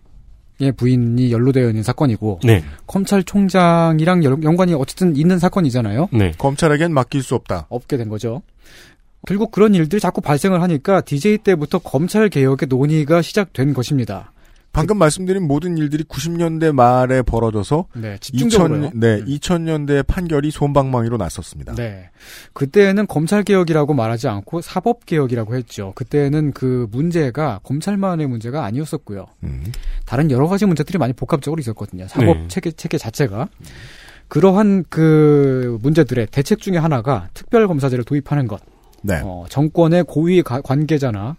부인이 0.75 1.31
연루되어 1.31 1.69
있는 1.69 1.81
사건이고 1.81 2.41
네. 2.43 2.63
검찰총장이랑 2.87 4.23
연- 4.25 4.43
연관이 4.43 4.73
어쨌든 4.73 5.15
있는 5.15 5.39
사건이잖아요. 5.39 6.09
네. 6.11 6.31
검찰에겐 6.37 6.93
맡길 6.93 7.23
수 7.23 7.35
없다. 7.35 7.67
없게 7.69 7.97
된 7.97 8.09
거죠. 8.09 8.41
결국 9.25 9.51
그런 9.51 9.73
일들이 9.73 9.99
자꾸 9.99 10.21
발생을 10.21 10.61
하니까 10.61 11.01
DJ 11.01 11.39
때부터 11.39 11.79
검찰 11.79 12.29
개혁의 12.29 12.67
논의가 12.69 13.21
시작된 13.21 13.73
것입니다. 13.73 14.33
방금 14.73 14.97
말씀드린 14.97 15.47
모든 15.47 15.77
일들이 15.77 16.03
90년대 16.03 16.71
말에 16.71 17.21
벌어져서 17.21 17.85
네, 17.93 18.17
집중적으로요. 18.19 18.85
2000, 18.87 18.99
네, 18.99 19.19
음. 19.19 19.25
2000년대 19.25 20.07
판결이 20.07 20.49
손방망이로 20.49 21.17
났었습니다. 21.17 21.75
네. 21.75 22.09
그때는 22.53 23.05
검찰 23.05 23.43
개혁이라고 23.43 23.93
말하지 23.93 24.27
않고 24.27 24.61
사법 24.61 25.05
개혁이라고 25.05 25.55
했죠. 25.55 25.93
그때는 25.95 26.53
그 26.53 26.87
문제가 26.91 27.59
검찰만의 27.63 28.25
문제가 28.25 28.65
아니었었고요. 28.65 29.27
음. 29.43 29.63
다른 30.07 30.31
여러 30.31 30.47
가지 30.47 30.65
문제들이 30.65 30.97
많이 30.97 31.13
복합적으로 31.13 31.59
있었거든요. 31.59 32.07
사법 32.07 32.35
네. 32.35 32.47
체계 32.47 32.71
체계 32.71 32.97
자체가 32.97 33.49
그러한 34.27 34.85
그 34.89 35.77
문제들의 35.83 36.27
대책 36.31 36.59
중에 36.59 36.77
하나가 36.77 37.29
특별 37.35 37.67
검사제를 37.67 38.03
도입하는 38.03 38.47
것. 38.47 38.59
네. 39.03 39.21
어, 39.23 39.45
정권의 39.49 40.05
고위 40.07 40.41
가- 40.41 40.61
관계자나 40.61 41.35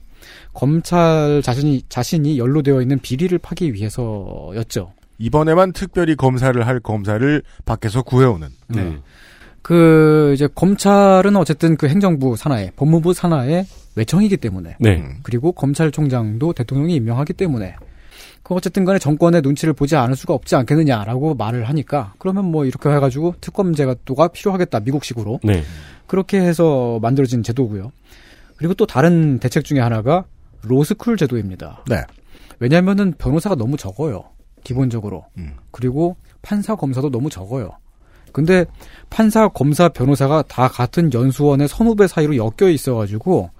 검찰 0.52 1.42
자신이 1.42 1.82
자신이 1.88 2.38
연루되어 2.38 2.80
있는 2.80 2.98
비리를 3.00 3.36
파기 3.38 3.74
위해서였죠. 3.74 4.92
이번에만 5.18 5.72
특별히 5.72 6.14
검사를 6.16 6.66
할 6.66 6.80
검사를 6.80 7.42
밖에서 7.64 8.02
구해오는. 8.02 8.48
네. 8.68 8.98
그 9.62 10.32
이제 10.34 10.46
검찰은 10.54 11.36
어쨌든 11.36 11.76
그 11.76 11.88
행정부 11.88 12.36
산하에 12.36 12.70
법무부 12.76 13.14
산하의 13.14 13.66
외청이기 13.96 14.36
때문에 14.36 14.76
네. 14.78 14.96
음. 14.98 15.18
그리고 15.22 15.52
검찰총장도 15.52 16.52
대통령이 16.52 16.96
임명하기 16.96 17.32
때문에 17.32 17.76
그 18.44 18.54
어쨌든 18.54 18.84
간에 18.84 18.98
정권의 18.98 19.40
눈치를 19.40 19.72
보지 19.72 19.96
않을 19.96 20.14
수가 20.14 20.34
없지 20.34 20.54
않겠느냐라고 20.54 21.34
말을 21.34 21.64
하니까 21.64 22.12
그러면 22.18 22.44
뭐 22.44 22.66
이렇게 22.66 22.90
해가지고 22.90 23.34
특검제가 23.40 23.96
또가 24.04 24.28
필요하겠다 24.28 24.80
미국식으로 24.80 25.40
네. 25.42 25.64
그렇게 26.06 26.38
해서 26.38 26.98
만들어진 27.00 27.42
제도고요. 27.42 27.90
그리고 28.56 28.74
또 28.74 28.86
다른 28.86 29.38
대책 29.38 29.64
중에 29.64 29.80
하나가 29.80 30.26
로스쿨 30.62 31.16
제도입니다. 31.16 31.84
네. 31.88 32.02
왜냐하면은 32.58 33.14
변호사가 33.16 33.56
너무 33.56 33.78
적어요. 33.78 34.24
기본적으로. 34.62 35.24
음. 35.38 35.54
그리고 35.70 36.16
판사 36.42 36.76
검사도 36.76 37.10
너무 37.10 37.30
적어요. 37.30 37.70
근데 38.32 38.66
판사 39.08 39.48
검사 39.48 39.88
변호사가 39.88 40.42
다 40.42 40.68
같은 40.68 41.12
연수원의 41.12 41.68
선후배 41.68 42.08
사이로 42.08 42.36
엮여 42.36 42.68
있어가지고 42.70 43.50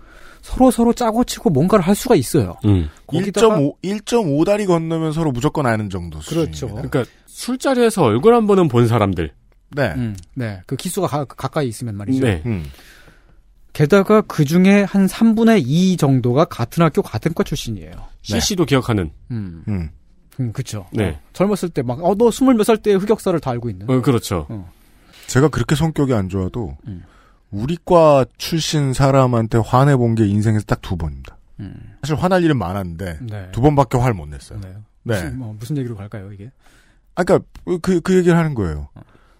서로 0.45 0.71
서로 0.71 0.93
짜고 0.93 1.25
치고 1.25 1.49
뭔가를 1.49 1.83
할 1.87 1.95
수가 1.95 2.15
있어요. 2.17 2.55
음. 2.67 2.91
거기다가 3.07 3.57
1.5, 3.59 3.77
1.5 3.83 4.45
다리 4.45 4.67
건너면 4.67 5.13
서로 5.13 5.33
무조건 5.33 5.65
아는 5.65 5.89
정도 5.89 6.19
그렇죠. 6.19 6.53
수준입니다. 6.53 6.89
그러니까 6.91 7.11
술자리에서 7.27 8.03
얼굴 8.03 8.35
한 8.35 8.47
번은 8.47 8.69
본 8.69 8.87
사람들. 8.87 9.33
네. 9.71 9.95
음, 9.97 10.15
네, 10.35 10.61
그 10.67 10.77
기수가 10.77 11.07
가, 11.07 11.25
가까이 11.25 11.67
있으면 11.69 11.97
말이죠. 11.97 12.27
네. 12.27 12.43
음. 12.45 12.67
게다가 13.73 14.21
그 14.21 14.45
중에 14.45 14.83
한 14.83 15.07
3분의 15.07 15.63
2 15.67 15.97
정도가 15.97 16.45
같은 16.45 16.83
학교 16.83 17.01
같은 17.01 17.33
과 17.33 17.43
출신이에요. 17.43 17.93
CC도 18.21 18.67
기억하는. 18.67 19.11
음, 19.31 19.65
음. 19.67 19.89
음 20.41 20.53
그쵸. 20.53 20.87
네. 20.93 21.09
어, 21.09 21.21
젊었을 21.33 21.71
때 21.71 21.81
막, 21.83 22.05
어, 22.05 22.15
너 22.15 22.31
스물 22.31 22.55
몇 22.55 22.65
살 22.65 22.77
때 22.77 22.93
흑역사를 22.93 23.41
다 23.41 23.51
알고 23.51 23.71
있는. 23.71 23.89
어, 23.89 24.03
그렇죠. 24.03 24.47
제가 25.27 25.49
그렇게 25.49 25.75
성격이 25.75 26.13
안 26.13 26.29
좋아도 26.29 26.77
음. 26.87 27.03
우리과 27.51 28.25
출신 28.39 28.93
사람한테 28.93 29.59
화내본 29.59 30.15
게 30.17 30.27
인생에서 30.27 30.65
딱 30.67 30.81
두 30.83 30.97
번입니다. 30.97 31.37
음. 31.61 31.75
사실 32.03 32.17
화날 32.17 32.43
일은 32.43 32.59
많았는데 32.59 33.19
네. 33.23 33.49
두 33.53 33.61
번밖에 33.61 33.97
화를 33.97 34.15
못 34.15 34.27
냈어요. 34.29 34.59
네. 34.61 34.69
네. 35.05 35.15
무슨, 35.15 35.39
뭐, 35.39 35.55
무슨 35.59 35.77
얘기로 35.77 35.97
갈까요, 35.97 36.33
이게? 36.33 36.51
아까 37.15 37.39
그, 37.83 38.01
그 38.01 38.17
얘기를 38.17 38.37
하는 38.37 38.55
거예요. 38.55 38.89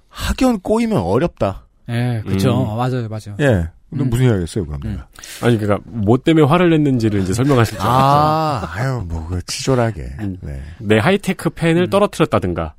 학연 0.09 0.61
꼬이면 0.61 0.99
어렵다. 0.99 1.65
예, 1.89 2.23
그쵸. 2.25 2.63
음. 2.73 2.77
맞아요, 2.77 3.09
맞아요. 3.09 3.37
예. 3.41 3.69
근데 3.91 4.05
음. 4.05 4.11
무슨 4.11 4.27
이야기 4.27 4.43
했어요, 4.43 4.65
그럼 4.65 4.81
음. 4.85 5.01
아니 5.43 5.59
그러니까 5.59 5.81
뭐 5.91 6.17
때문에 6.17 6.47
화를 6.47 6.71
냈는지를 6.71 7.21
이제 7.21 7.33
설명하실 7.33 7.79
줄 7.79 7.87
알았죠. 7.87 7.97
아, 7.99 8.71
아유, 8.75 9.05
뭐, 9.09 9.27
그, 9.29 9.43
치졸하게. 9.45 10.03
음. 10.21 10.39
네. 10.41 10.63
내 10.79 10.99
하이테크 10.99 11.51
펜을 11.51 11.83
음. 11.85 11.91
떨어뜨렸다든가. 11.91 12.75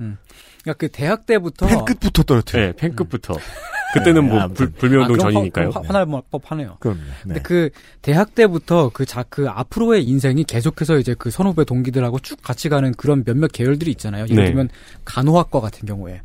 그러니까 0.65 0.73
그 0.79 0.87
대학 0.89 1.27
때부터. 1.27 1.67
펜 1.67 1.85
끝부터 1.85 2.23
떨어뜨려. 2.23 2.65
네, 2.65 2.73
펜 2.75 2.95
끝부터. 2.95 3.35
그때는 3.93 4.27
뭐 4.27 4.39
아, 4.39 4.47
불. 4.47 4.71
불매운동 4.71 5.15
아, 5.15 5.17
그럼 5.17 5.33
전이니까요. 5.33 5.69
화, 5.69 5.81
화날 5.85 6.07
법하네요. 6.31 6.77
그럼요. 6.79 6.99
네. 6.99 7.13
근데 7.23 7.41
그 7.41 7.69
대학 8.01 8.33
때부터 8.33 8.89
그자그 8.89 9.47
앞으로의 9.47 10.03
인생이 10.03 10.43
계속해서 10.43 10.97
이제 10.97 11.15
그 11.17 11.29
선후배 11.29 11.65
동기들하고 11.65 12.19
쭉 12.19 12.41
같이 12.41 12.67
가는 12.67 12.91
그런 12.93 13.23
몇몇 13.23 13.51
계열들이 13.51 13.91
있잖아요. 13.91 14.23
예를 14.23 14.35
네. 14.35 14.45
들면 14.45 14.69
간호학과 15.05 15.61
같은 15.61 15.87
경우에 15.87 16.21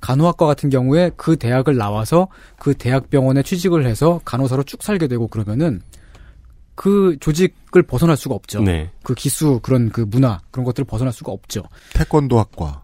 간호학과 0.00 0.46
같은 0.46 0.70
경우에 0.70 1.10
그 1.16 1.36
대학을 1.36 1.76
나와서 1.76 2.28
그 2.58 2.74
대학병원에 2.74 3.42
취직을 3.42 3.86
해서 3.86 4.20
간호사로 4.24 4.62
쭉 4.62 4.82
살게 4.82 5.06
되고 5.06 5.28
그러면은 5.28 5.82
그 6.74 7.18
조직을 7.20 7.82
벗어날 7.82 8.16
수가 8.16 8.34
없죠. 8.34 8.62
네. 8.62 8.90
그 9.02 9.14
기수 9.14 9.60
그런 9.62 9.90
그 9.90 10.00
문화 10.00 10.40
그런 10.50 10.64
것들을 10.64 10.86
벗어날 10.86 11.12
수가 11.12 11.30
없죠. 11.30 11.62
태권도 11.92 12.38
학과. 12.38 12.82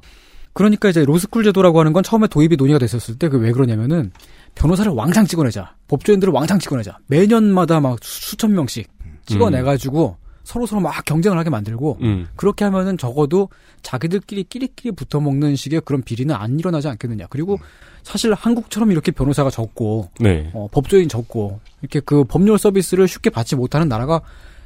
그러니까 0.57 0.89
이제 0.89 1.05
로스쿨 1.05 1.45
제도라고 1.45 1.79
하는 1.81 1.93
건 1.93 2.03
처음에 2.03 2.27
도입이 2.29 2.57
논의가 2.57 2.79
됐었을 2.79 3.19
때 3.19 3.29
그 3.29 3.37
왜 3.37 3.53
그러냐면은 3.53 4.11
변호사를 4.55 4.91
왕창 4.93 5.27
찍어내자. 5.27 5.75
법조인들을 5.89 6.33
왕창 6.33 6.59
찍어내자. 6.59 6.97
매년마다 7.09 7.79
막 7.81 7.99
수- 8.03 8.31
수천 8.31 8.55
명씩 8.55 8.89
찍어내가지고 9.27 10.17
서로 10.45 10.65
서로 10.65 10.81
막 10.81 11.05
경쟁을 11.05 11.37
하게 11.37 11.51
만들고 11.51 11.99
음. 12.01 12.29
그렇게 12.37 12.65
하면은 12.65 12.97
적어도 12.97 13.49
자기들끼리 13.83 14.45
끼리끼리 14.45 14.93
붙어 14.93 15.21
먹는 15.21 15.57
식의 15.57 15.83
그런 15.85 16.03
비리는 16.03 16.35
안 16.35 16.59
일어나지 16.59 16.89
않겠느냐. 16.89 17.27
그리고 17.29 17.59
사실 18.03 18.33
한국처럼 18.33 18.93
이렇게 18.93 19.11
변호사가 19.13 19.51
적고 19.51 20.09
네. 20.21 20.51
어, 20.55 20.69
법조인 20.73 21.09
적고 21.09 21.61
이렇게 21.83 22.01
그 22.01 22.25
법률 22.25 22.59
서비스를 22.59 23.09
쉽게 23.09 23.29
받지 23.31 23.57
못하는 23.57 23.89
나라가 23.89 24.21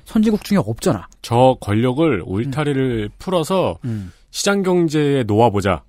선진국 0.04 0.44
중에 0.44 0.58
없잖아. 0.58 1.08
저 1.22 1.56
권력을 1.60 2.22
울타리를 2.26 3.10
풀어서 3.18 3.78
음. 3.84 4.12
시장 4.30 4.62
경제에 4.62 5.24
놓아보자. 5.24 5.82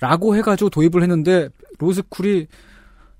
라고 0.00 0.36
해가지고 0.36 0.70
도입을 0.70 1.02
했는데 1.02 1.48
로스쿨이 1.78 2.46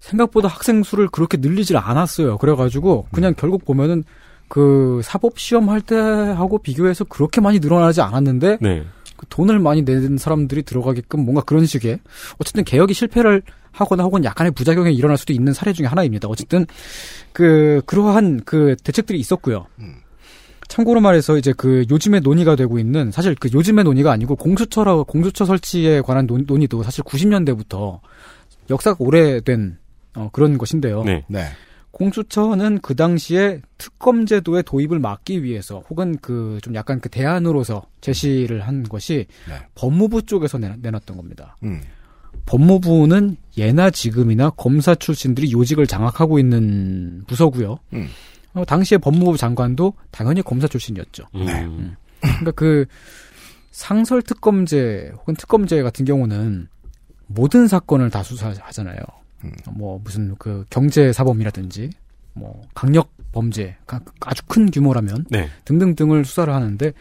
생각보다 0.00 0.48
학생 0.48 0.82
수를 0.82 1.08
그렇게 1.08 1.36
늘리질 1.36 1.76
않았어요. 1.76 2.38
그래가지고 2.38 3.06
그냥 3.12 3.34
결국 3.36 3.64
보면은 3.64 4.04
그 4.48 5.00
사법 5.04 5.38
시험 5.38 5.68
할 5.70 5.80
때 5.80 5.96
하고 5.96 6.58
비교해서 6.58 7.04
그렇게 7.04 7.40
많이 7.40 7.58
늘어나지 7.58 8.00
않았는데 8.02 8.58
네. 8.60 8.84
그 9.16 9.26
돈을 9.28 9.58
많이 9.60 9.82
내는 9.82 10.18
사람들이 10.18 10.62
들어가게끔 10.64 11.20
뭔가 11.24 11.40
그런 11.42 11.64
식의 11.64 12.00
어쨌든 12.38 12.64
개혁이 12.64 12.92
실패를 12.92 13.42
하거나 13.70 14.02
혹은 14.02 14.24
약간의 14.24 14.52
부작용이 14.52 14.94
일어날 14.94 15.16
수도 15.16 15.32
있는 15.32 15.52
사례 15.52 15.72
중에 15.72 15.86
하나입니다. 15.86 16.28
어쨌든 16.28 16.66
그 17.32 17.80
그러한 17.86 18.42
그 18.44 18.76
대책들이 18.84 19.18
있었고요. 19.18 19.66
참고로 20.72 21.02
말해서 21.02 21.36
이제 21.36 21.52
그 21.54 21.84
요즘에 21.90 22.20
논의가 22.20 22.56
되고 22.56 22.78
있는 22.78 23.10
사실 23.10 23.34
그 23.34 23.50
요즘의 23.52 23.84
논의가 23.84 24.10
아니고 24.10 24.36
공수처라고 24.36 25.04
공수처 25.04 25.44
설치에 25.44 26.00
관한 26.00 26.26
논, 26.26 26.44
논의도 26.46 26.82
사실 26.82 27.04
90년대부터 27.04 28.00
역사가 28.70 28.96
오래된 28.98 29.76
어, 30.14 30.30
그런 30.32 30.56
것인데요. 30.56 31.04
네. 31.04 31.24
네. 31.28 31.44
공수처는 31.90 32.78
그 32.80 32.96
당시에 32.96 33.60
특검 33.76 34.24
제도의 34.24 34.62
도입을 34.62 34.98
막기 34.98 35.42
위해서 35.42 35.82
혹은 35.90 36.16
그 36.22 36.58
좀 36.62 36.74
약간 36.74 37.00
그 37.00 37.10
대안으로서 37.10 37.82
제시를 38.00 38.66
한 38.66 38.82
것이 38.82 39.26
네. 39.46 39.56
법무부 39.74 40.22
쪽에서 40.22 40.56
내, 40.56 40.74
내놨던 40.80 41.18
겁니다. 41.18 41.54
음. 41.64 41.82
법무부는 42.46 43.36
예나 43.58 43.90
지금이나 43.90 44.48
검사 44.48 44.94
출신들이 44.94 45.52
요직을 45.52 45.86
장악하고 45.86 46.38
있는 46.38 47.24
부서고요. 47.26 47.78
음. 47.92 48.08
어, 48.54 48.64
당시에 48.64 48.98
법무부 48.98 49.36
장관도 49.36 49.94
당연히 50.10 50.42
검사 50.42 50.66
출신이었죠. 50.68 51.24
음. 51.34 51.44
네. 51.46 51.66
그러니까 52.20 52.50
그 52.52 52.84
상설 53.70 54.22
특검제 54.22 55.12
혹은 55.16 55.34
특검제 55.34 55.82
같은 55.82 56.04
경우는 56.04 56.68
모든 57.26 57.66
사건을 57.66 58.10
다 58.10 58.22
수사하잖아요. 58.22 58.98
음. 59.44 59.52
뭐 59.74 60.00
무슨 60.04 60.34
그 60.38 60.64
경제 60.70 61.12
사범이라든지 61.12 61.90
뭐 62.34 62.62
강력 62.74 63.10
범죄 63.32 63.76
가- 63.86 64.00
아주 64.20 64.42
큰 64.46 64.70
규모라면 64.70 65.24
네. 65.30 65.48
등등등을 65.64 66.24
수사를 66.24 66.52
하는데 66.52 66.92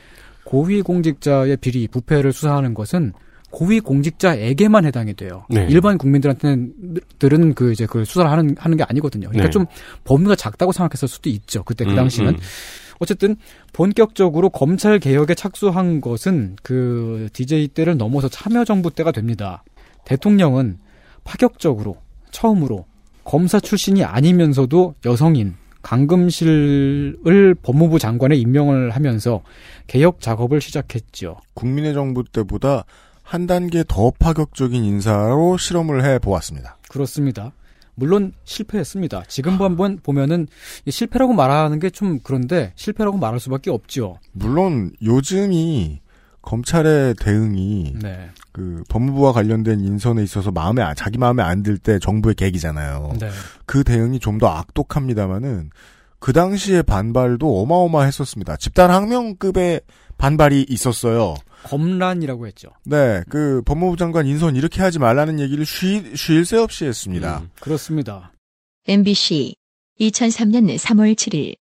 고위 0.45 0.81
공직자의 0.81 1.57
비리 1.57 1.87
부패를 1.87 2.31
수사하는 2.33 2.73
것은 2.73 3.13
고위 3.51 3.79
공직자에게만 3.79 4.85
해당이 4.85 5.13
돼요. 5.13 5.45
네. 5.49 5.67
일반 5.69 5.97
국민들한테는 5.97 6.73
들은 7.19 7.53
그 7.53 7.71
이제 7.71 7.85
그 7.85 8.05
수사를 8.05 8.29
하는 8.31 8.55
하는 8.57 8.77
게 8.77 8.83
아니거든요. 8.83 9.27
그러니까 9.27 9.45
네. 9.45 9.49
좀 9.51 9.65
범위가 10.05 10.35
작다고 10.35 10.71
생각했을 10.71 11.07
수도 11.07 11.29
있죠. 11.29 11.63
그때 11.63 11.85
그 11.85 11.91
음, 11.91 11.95
당시는 11.95 12.29
음. 12.29 12.39
어쨌든 12.99 13.35
본격적으로 13.73 14.49
검찰 14.49 14.99
개혁에 14.99 15.35
착수한 15.35 16.01
것은 16.01 16.55
그 16.63 17.29
DJ 17.33 17.69
때를 17.69 17.97
넘어서 17.97 18.29
참여정부 18.29 18.91
때가 18.91 19.11
됩니다. 19.11 19.63
대통령은 20.05 20.77
파격적으로 21.23 21.97
처음으로 22.31 22.85
검사 23.23 23.59
출신이 23.59 24.03
아니면서도 24.03 24.95
여성인 25.05 25.55
강금실을 25.81 27.55
법무부 27.61 27.99
장관에 27.99 28.35
임명을 28.35 28.91
하면서 28.91 29.41
개혁 29.87 30.21
작업을 30.21 30.61
시작했죠. 30.61 31.37
국민의 31.53 31.93
정부 31.93 32.23
때보다 32.23 32.85
한 33.31 33.47
단계 33.47 33.85
더 33.87 34.11
파격적인 34.19 34.83
인사로 34.83 35.55
실험을 35.57 36.03
해 36.03 36.19
보았습니다. 36.19 36.77
그렇습니다. 36.89 37.53
물론 37.95 38.33
실패했습니다. 38.43 39.23
지금 39.29 39.53
한번 39.61 39.99
보면은 40.03 40.47
실패라고 40.89 41.31
말하는 41.31 41.79
게 41.79 41.89
좀 41.91 42.19
그런데 42.23 42.73
실패라고 42.75 43.17
말할 43.17 43.39
수밖에 43.39 43.69
없죠. 43.71 44.17
물론 44.33 44.91
요즘이 45.01 46.01
검찰의 46.41 47.15
대응이 47.21 47.93
네. 48.01 48.29
그 48.51 48.83
법무부와 48.89 49.31
관련된 49.31 49.79
인선에 49.79 50.21
있어서 50.23 50.51
마음에 50.51 50.81
안- 50.81 50.95
자기 50.95 51.17
마음에 51.17 51.41
안 51.41 51.63
들 51.63 51.77
때 51.77 51.99
정부의 51.99 52.35
계기잖아요. 52.35 53.13
네. 53.17 53.29
그 53.65 53.85
대응이 53.85 54.19
좀 54.19 54.39
더 54.39 54.47
악독합니다마는 54.47 55.69
그 56.19 56.33
당시의 56.33 56.83
반발도 56.83 57.61
어마어마했었습니다. 57.61 58.57
집단 58.57 58.89
항명급의 58.91 59.81
반발이 60.17 60.65
있었어요. 60.67 61.35
검란이라고 61.63 62.47
했죠. 62.47 62.69
네, 62.85 63.23
그 63.29 63.61
법무부 63.65 63.97
장관 63.97 64.25
인선 64.27 64.55
이렇게 64.55 64.81
하지 64.81 64.99
말라는 64.99 65.39
얘기를 65.39 65.65
쉴, 65.65 66.15
쉴 66.15 66.45
새 66.45 66.57
없이 66.57 66.85
했습니다. 66.85 67.39
음. 67.39 67.49
그렇습니다. 67.59 68.31
MBC 68.87 69.55
2003년 69.99 70.77
3월 70.77 71.13
7일 71.15 71.55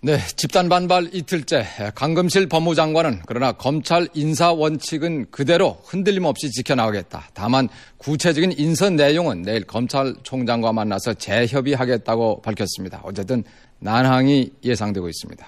네, 0.00 0.18
집단 0.36 0.68
반발 0.68 1.08
이틀째 1.14 1.66
강금실 1.94 2.46
법무장관은 2.48 3.22
그러나 3.26 3.52
검찰 3.52 4.06
인사 4.12 4.52
원칙은 4.52 5.30
그대로 5.30 5.78
흔들림 5.84 6.24
없이 6.24 6.50
지켜나가겠다. 6.50 7.30
다만 7.32 7.68
구체적인 7.96 8.52
인선 8.58 8.96
내용은 8.96 9.42
내일 9.42 9.64
검찰총장과 9.64 10.72
만나서 10.74 11.14
재협의하겠다고 11.14 12.42
밝혔습니다. 12.42 13.00
어쨌든 13.02 13.44
난항이 13.80 14.50
예상되고 14.62 15.08
있습니다. 15.08 15.46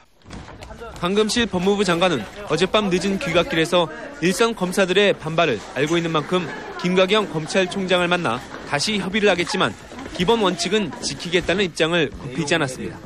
강금실 0.99 1.47
법무부 1.47 1.85
장관은 1.85 2.23
어젯밤 2.49 2.89
늦은 2.91 3.19
귀갓길에서 3.19 3.89
일선 4.23 4.55
검사들의 4.55 5.15
반발을 5.15 5.61
알고 5.75 5.97
있는 5.97 6.11
만큼 6.11 6.47
김가경 6.81 7.31
검찰총장을 7.31 8.07
만나 8.09 8.41
다시 8.69 8.99
협의를 8.99 9.29
하겠지만 9.31 9.75
기본 10.17 10.41
원칙은 10.41 10.91
지키겠다는 11.03 11.65
입장을 11.67 12.11
굽히지 12.11 12.55
않았습니다. 12.55 12.99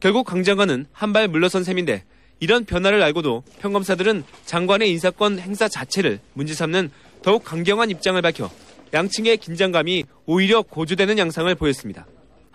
결국 0.00 0.24
강 0.26 0.44
장관은 0.44 0.86
한 0.92 1.12
발 1.12 1.26
물러선 1.26 1.64
셈인데 1.64 2.04
이런 2.40 2.64
변화를 2.64 3.02
알고도 3.02 3.42
평검사들은 3.60 4.22
장관의 4.44 4.88
인사권 4.90 5.40
행사 5.40 5.68
자체를 5.68 6.20
문제 6.34 6.54
삼는 6.54 6.90
더욱 7.22 7.42
강경한 7.42 7.90
입장을 7.90 8.20
밝혀 8.22 8.48
양측의 8.94 9.38
긴장감이 9.38 10.04
오히려 10.26 10.62
고조되는 10.62 11.18
양상을 11.18 11.52
보였습니다. 11.56 12.06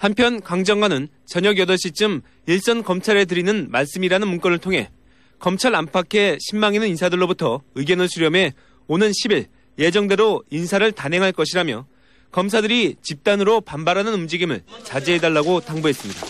한편 0.03 0.41
강 0.41 0.65
장관은 0.65 1.07
저녁 1.25 1.55
8시쯤 1.55 2.23
일선 2.45 2.83
검찰에 2.83 3.23
드리는 3.23 3.69
말씀이라는 3.71 4.27
문건을 4.27 4.57
통해 4.57 4.89
검찰 5.39 5.73
안팎의 5.75 6.39
신망 6.41 6.73
있는 6.73 6.89
인사들로부터 6.89 7.61
의견을 7.75 8.09
수렴해 8.09 8.51
오는 8.87 9.11
10일 9.11 9.45
예정대로 9.79 10.43
인사를 10.49 10.91
단행할 10.91 11.31
것이라며 11.31 11.85
검사들이 12.33 12.97
집단으로 13.01 13.61
반발하는 13.61 14.13
움직임을 14.13 14.63
자제해달라고 14.83 15.61
당부했습니다. 15.61 16.21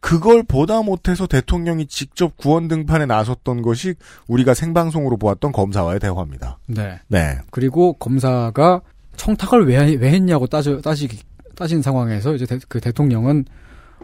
그걸 0.00 0.42
보다 0.42 0.82
못해서 0.82 1.26
대통령이 1.26 1.86
직접 1.86 2.36
구원 2.36 2.68
등판에 2.68 3.06
나섰던 3.06 3.62
것이 3.62 3.94
우리가 4.26 4.52
생방송으로 4.52 5.16
보았던 5.16 5.52
검사와의 5.52 5.98
대화입니다. 5.98 6.58
네. 6.66 7.00
네. 7.08 7.38
그리고 7.50 7.94
검사가 7.94 8.82
청탁을 9.16 9.66
왜, 9.66 9.94
왜 9.94 10.10
했냐고 10.10 10.46
따져, 10.46 10.82
따지, 10.82 11.08
따진 11.58 11.82
상황에서 11.82 12.36
이제 12.36 12.46
대, 12.46 12.56
그 12.68 12.80
대통령은 12.80 13.44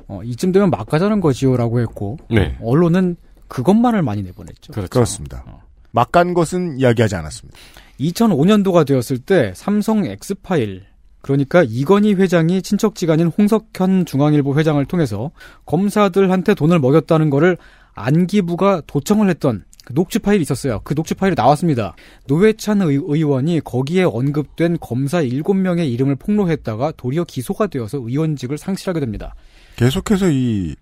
어, 0.08 0.20
이쯤 0.24 0.50
되면 0.50 0.70
막 0.70 0.86
가자는 0.88 1.20
거지요라고 1.20 1.78
했고 1.80 2.16
네. 2.28 2.58
언론은 2.60 3.16
그것만을 3.46 4.02
많이 4.02 4.24
내보냈죠. 4.24 4.72
그렇죠. 4.72 4.90
그렇습니다. 4.90 5.44
어. 5.46 5.62
막간 5.92 6.34
것은 6.34 6.78
이야기하지 6.80 7.14
않았습니다. 7.14 7.56
2005년도가 8.00 8.84
되었을 8.84 9.18
때 9.18 9.52
삼성 9.54 10.04
엑스파일 10.04 10.82
그러니까 11.20 11.62
이건희 11.62 12.14
회장이 12.14 12.60
친척지간인 12.60 13.28
홍석현 13.28 14.04
중앙일보 14.04 14.58
회장을 14.58 14.84
통해서 14.86 15.30
검사들한테 15.64 16.54
돈을 16.54 16.80
먹였다는 16.80 17.30
거를 17.30 17.56
안기부가 17.94 18.82
도청을 18.88 19.30
했던 19.30 19.64
그 19.84 19.94
녹취 19.94 20.18
파일이 20.18 20.42
있었어요. 20.42 20.80
그 20.84 20.94
녹취 20.94 21.14
파일이 21.14 21.34
나왔습니다. 21.36 21.94
노회찬 22.26 22.82
의, 22.82 22.96
의원이 22.96 23.60
거기에 23.60 24.04
언급된 24.04 24.78
검사 24.80 25.22
7명의 25.22 25.90
이름을 25.92 26.16
폭로했다가 26.16 26.92
도리어 26.96 27.24
기소가 27.24 27.66
되어서 27.66 27.98
의원직을 27.98 28.58
상실하게 28.58 29.00
됩니다. 29.00 29.34
계속해서 29.76 30.30
이 30.30 30.74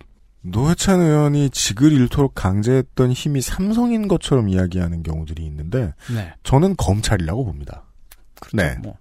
노회찬 0.43 1.01
의원이 1.01 1.51
직을 1.51 1.93
잃도록 1.93 2.35
강제했던 2.35 3.13
힘이 3.13 3.41
삼성인 3.41 4.09
것처럼 4.09 4.49
이야기하는 4.49 5.03
경우들이 5.03 5.45
있는데 5.47 5.95
네. 6.13 6.33
저는 6.43 6.77
검찰이라고 6.77 7.45
봅니다. 7.45 7.85
네. 8.53 8.77
뭐 8.83 8.97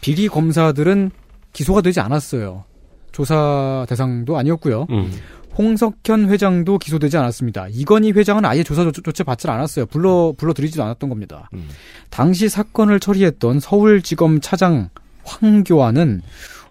비리 0.00 0.28
검사들은 0.28 1.10
기소가 1.52 1.80
되지 1.80 2.00
않았어요. 2.00 2.64
조사 3.12 3.86
대상도 3.88 4.36
아니었고요. 4.36 4.88
음. 4.90 5.12
홍석현 5.56 6.30
회장도 6.30 6.78
기소되지 6.78 7.16
않았습니다. 7.16 7.68
이건희 7.70 8.12
회장은 8.12 8.44
아예 8.44 8.62
조사조차 8.62 9.24
받지 9.24 9.48
않았어요. 9.48 9.86
불러 9.86 10.34
불러들이지도 10.36 10.82
않았던 10.82 11.08
겁니다. 11.08 11.48
음. 11.54 11.68
당시 12.10 12.48
사건을 12.48 13.00
처리했던 13.00 13.60
서울지검 13.60 14.40
차장 14.40 14.90
황교안은 15.24 16.22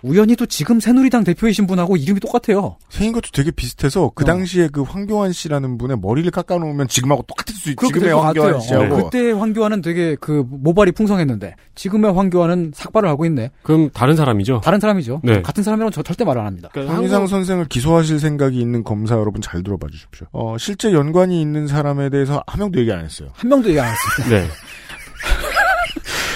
우연히 0.04 0.36
또 0.36 0.46
지금 0.46 0.80
새누리당 0.80 1.24
대표이신 1.24 1.66
분하고 1.66 1.96
이름이 1.98 2.20
똑같아요. 2.20 2.76
생긴 2.90 3.14
것도 3.14 3.30
되게 3.34 3.52
비슷해서 3.52 4.12
그 4.14 4.24
어. 4.24 4.28
당시에 4.28 4.68
그 4.68 4.82
황교안 4.84 5.32
씨라는 5.32 5.78
분의 5.78 5.98
머리를 6.02 6.30
깎아놓으면 6.30 6.88
지금하고 6.90 7.24
똑같을 7.24 7.56
수있 7.56 7.76
그렇게 7.78 7.96
지금의 8.00 8.14
황교안 8.14 8.48
같아요. 8.54 8.60
씨하고 8.60 8.96
어, 8.96 9.04
그때 9.06 9.32
황교안은 9.32 9.82
되게 9.82 10.16
그 10.20 10.46
모발이 10.50 10.92
풍성했는데 10.92 11.56
지금의 11.76 12.14
황교안은 12.14 12.74
삭발을 12.76 13.08
하고 13.08 13.26
있네. 13.26 13.50
그럼 13.64 13.90
다른 13.94 14.16
사람이죠. 14.16 14.62
다른 14.64 14.80
사람이죠. 14.80 15.22
네. 15.24 15.42
같은 15.42 15.64
사람이라면 15.64 15.92
저 15.94 16.04
절대 16.04 16.24
말 16.26 16.38
안 16.38 16.46
합니다. 16.48 16.70
그러니까 16.74 16.96
황희상 16.96 17.16
한국- 17.22 17.30
선생을 17.30 17.66
기소하실 17.66 18.20
생각이 18.20 18.60
있는 18.60 18.84
검사 18.84 19.16
여러분 19.16 19.42
잘 19.42 19.64
들어봐 19.64 19.88
주십시오. 19.90 20.28
어, 20.34 20.58
실제 20.58 20.92
연관이 20.92 21.40
있는 21.42 21.68
사람에 21.68 22.10
대해서 22.10 22.44
한 22.48 22.60
명도 22.60 22.80
얘기 22.80 22.92
안 22.92 23.06
했어요. 23.06 23.30
한 23.34 23.50
명도 23.50 23.70
얘기 23.70 23.80
안 23.80 23.86
했어요. 23.88 24.30
네. 24.42 24.48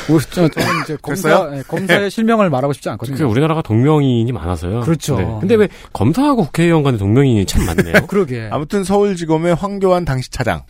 우리 0.09 0.23
저, 0.29 0.47
저는 0.47 0.83
이제 0.83 0.97
검사? 1.01 1.51
예, 1.55 1.63
검사의 1.67 2.09
실명을 2.09 2.49
말하고 2.49 2.73
싶지 2.73 2.89
않거든요. 2.89 3.17
그 3.17 3.23
우리나라가 3.23 3.61
동명이인이 3.61 4.31
많아서요. 4.31 4.81
그렇죠. 4.81 5.17
네. 5.17 5.37
근데 5.39 5.55
왜 5.55 5.67
검사하고 5.93 6.45
국회의원 6.45 6.83
간의 6.83 6.99
동명이인이 6.99 7.45
참 7.45 7.65
많네요. 7.65 8.05
그러게. 8.07 8.47
아무튼 8.51 8.83
서울지검의 8.83 9.55
황교안 9.55 10.05
당시 10.05 10.31
차장. 10.31 10.63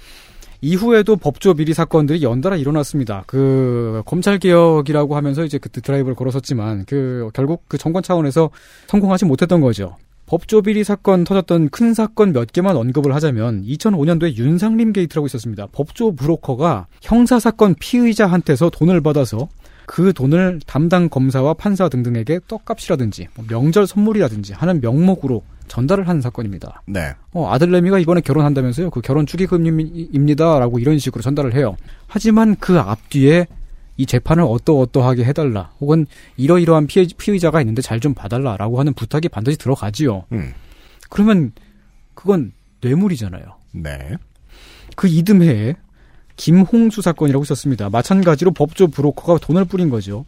이후에도 0.62 1.16
법조 1.16 1.54
비리 1.54 1.74
사건들이 1.74 2.24
연달아 2.24 2.56
일어났습니다. 2.56 3.24
그 3.28 4.02
검찰 4.06 4.40
개혁이라고 4.40 5.16
하면서 5.16 5.44
이제 5.46 5.60
그때 5.60 5.82
드라이브를 5.82 6.16
걸었었지만 6.16 6.86
그 6.88 7.30
결국 7.34 7.64
그 7.68 7.78
정권 7.78 8.02
차원에서 8.02 8.50
성공하지 8.88 9.26
못했던 9.26 9.62
거죠. 9.62 9.96
법조 10.28 10.62
비리 10.62 10.84
사건 10.84 11.24
터졌던 11.24 11.70
큰 11.70 11.94
사건 11.94 12.34
몇 12.34 12.52
개만 12.52 12.76
언급을 12.76 13.16
하자면 13.16 13.64
2005년도에 13.64 14.36
윤상림 14.36 14.92
게이트라고 14.92 15.26
있었습니다. 15.26 15.68
법조 15.72 16.16
브로커가 16.16 16.88
형사 17.02 17.40
사건 17.40 17.74
피의자한테서 17.76 18.70
돈을 18.70 19.00
받아서 19.00 19.48
그 19.86 20.12
돈을 20.12 20.60
담당 20.68 21.08
검사와 21.08 21.54
판사 21.54 21.88
등등에게 21.88 22.42
떡값이라든지 22.46 23.30
뭐 23.36 23.46
명절 23.48 23.88
선물이라든지 23.88 24.52
하는 24.52 24.82
명목으로 24.82 25.44
전달을 25.70 26.10
한 26.10 26.20
사건입니다. 26.20 26.82
네. 26.88 27.14
어, 27.32 27.50
아들내미가 27.50 27.98
이번에 28.00 28.20
결혼한다면서요. 28.20 28.90
그 28.90 29.00
결혼 29.00 29.26
축의금입니다라고 29.26 30.80
이런 30.80 31.00
식으로 31.00 31.22
전달을 31.22 31.56
해요. 31.56 31.78
하지만 32.08 32.58
그 32.60 32.78
앞뒤에 32.78 33.48
이 33.98 34.06
재판을 34.06 34.44
어떠어떠하게 34.44 35.26
해달라. 35.26 35.72
혹은 35.82 36.06
이러이러한 36.38 36.88
피해, 36.88 37.06
피의자가 37.18 37.60
있는데 37.62 37.82
잘 37.82 38.00
좀 38.00 38.14
봐달라라고 38.14 38.80
하는 38.80 38.94
부탁이 38.94 39.28
반드시 39.30 39.58
들어가지요. 39.58 40.26
음. 40.32 40.54
그러면 41.10 41.52
그건 42.14 42.52
뇌물이잖아요. 42.82 43.44
네. 43.74 44.16
그 44.96 45.08
이듬해에 45.08 45.76
김홍수 46.36 47.02
사건이라고 47.02 47.44
있었습니다. 47.44 47.90
마찬가지로 47.90 48.52
법조 48.52 48.88
브로커가 48.88 49.40
돈을 49.40 49.66
뿌린 49.66 49.90
거죠. 49.90 50.26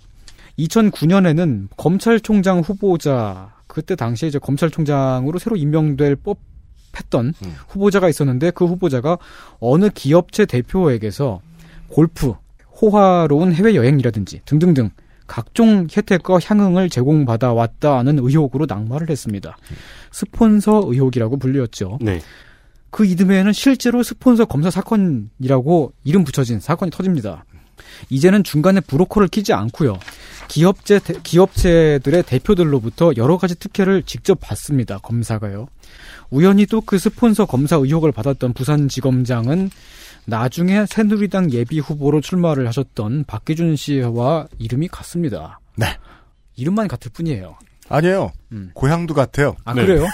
2009년에는 0.58 1.68
검찰총장 1.78 2.60
후보자 2.62 3.54
그때 3.68 3.96
당시에 3.96 4.30
이제 4.30 4.40
검찰총장으로 4.40 5.38
새로 5.40 5.56
임명될 5.56 6.18
법했던 6.18 7.34
음. 7.44 7.56
후보자가 7.68 8.10
있었는데 8.10 8.52
그 8.52 8.66
후보자가 8.66 9.18
어느 9.60 9.90
기업체 9.90 10.46
대표에게서 10.48 11.40
골프, 11.88 12.34
호화로운 12.82 13.54
해외 13.54 13.76
여행이라든지 13.76 14.42
등등등 14.46 14.90
각종 15.28 15.88
혜택과 15.96 16.40
향응을 16.44 16.90
제공받아 16.90 17.54
왔다는 17.54 18.20
의혹으로 18.20 18.66
낙마를 18.68 19.10
했습니다. 19.10 19.58
스폰서 20.12 20.84
의혹이라고 20.88 21.38
불렸죠. 21.38 22.00
네. 22.02 22.20
그 22.90 23.06
이듬해에는 23.06 23.54
실제로 23.54 24.02
스폰서 24.02 24.46
검사 24.46 24.72
사건이라고 24.72 25.94
이름 26.04 26.24
붙여진 26.24 26.60
사건이 26.60 26.90
터집니다. 26.90 27.46
이제는 28.10 28.44
중간에 28.44 28.80
브로커를 28.82 29.28
끼지 29.28 29.54
않고요. 29.54 29.98
기업체 30.48 31.00
대- 31.00 31.14
기업체들의 31.22 32.24
대표들로부터 32.24 33.14
여러 33.18 33.38
가지 33.38 33.54
특혜를 33.58 34.04
직접 34.04 34.40
받습니다. 34.42 34.98
검사가요. 34.98 35.68
우연히 36.32 36.66
또 36.66 36.82
그 36.82 36.98
스폰서 36.98 37.46
검사 37.46 37.76
의혹을 37.76 38.12
받았던 38.12 38.54
부산지검장은 38.54 39.70
나중에 40.26 40.86
새누리당 40.86 41.52
예비 41.52 41.80
후보로 41.80 42.22
출마를 42.22 42.68
하셨던 42.68 43.26
박기준 43.26 43.76
씨와 43.76 44.48
이름이 44.58 44.88
같습니다. 44.90 45.60
네. 45.76 45.86
이름만 46.56 46.88
같을 46.88 47.12
뿐이에요. 47.12 47.58
아니에요. 47.90 48.32
음. 48.52 48.72
고향도 48.74 49.14
같아요. 49.14 49.56
아 49.66 49.74
그래요? 49.74 50.06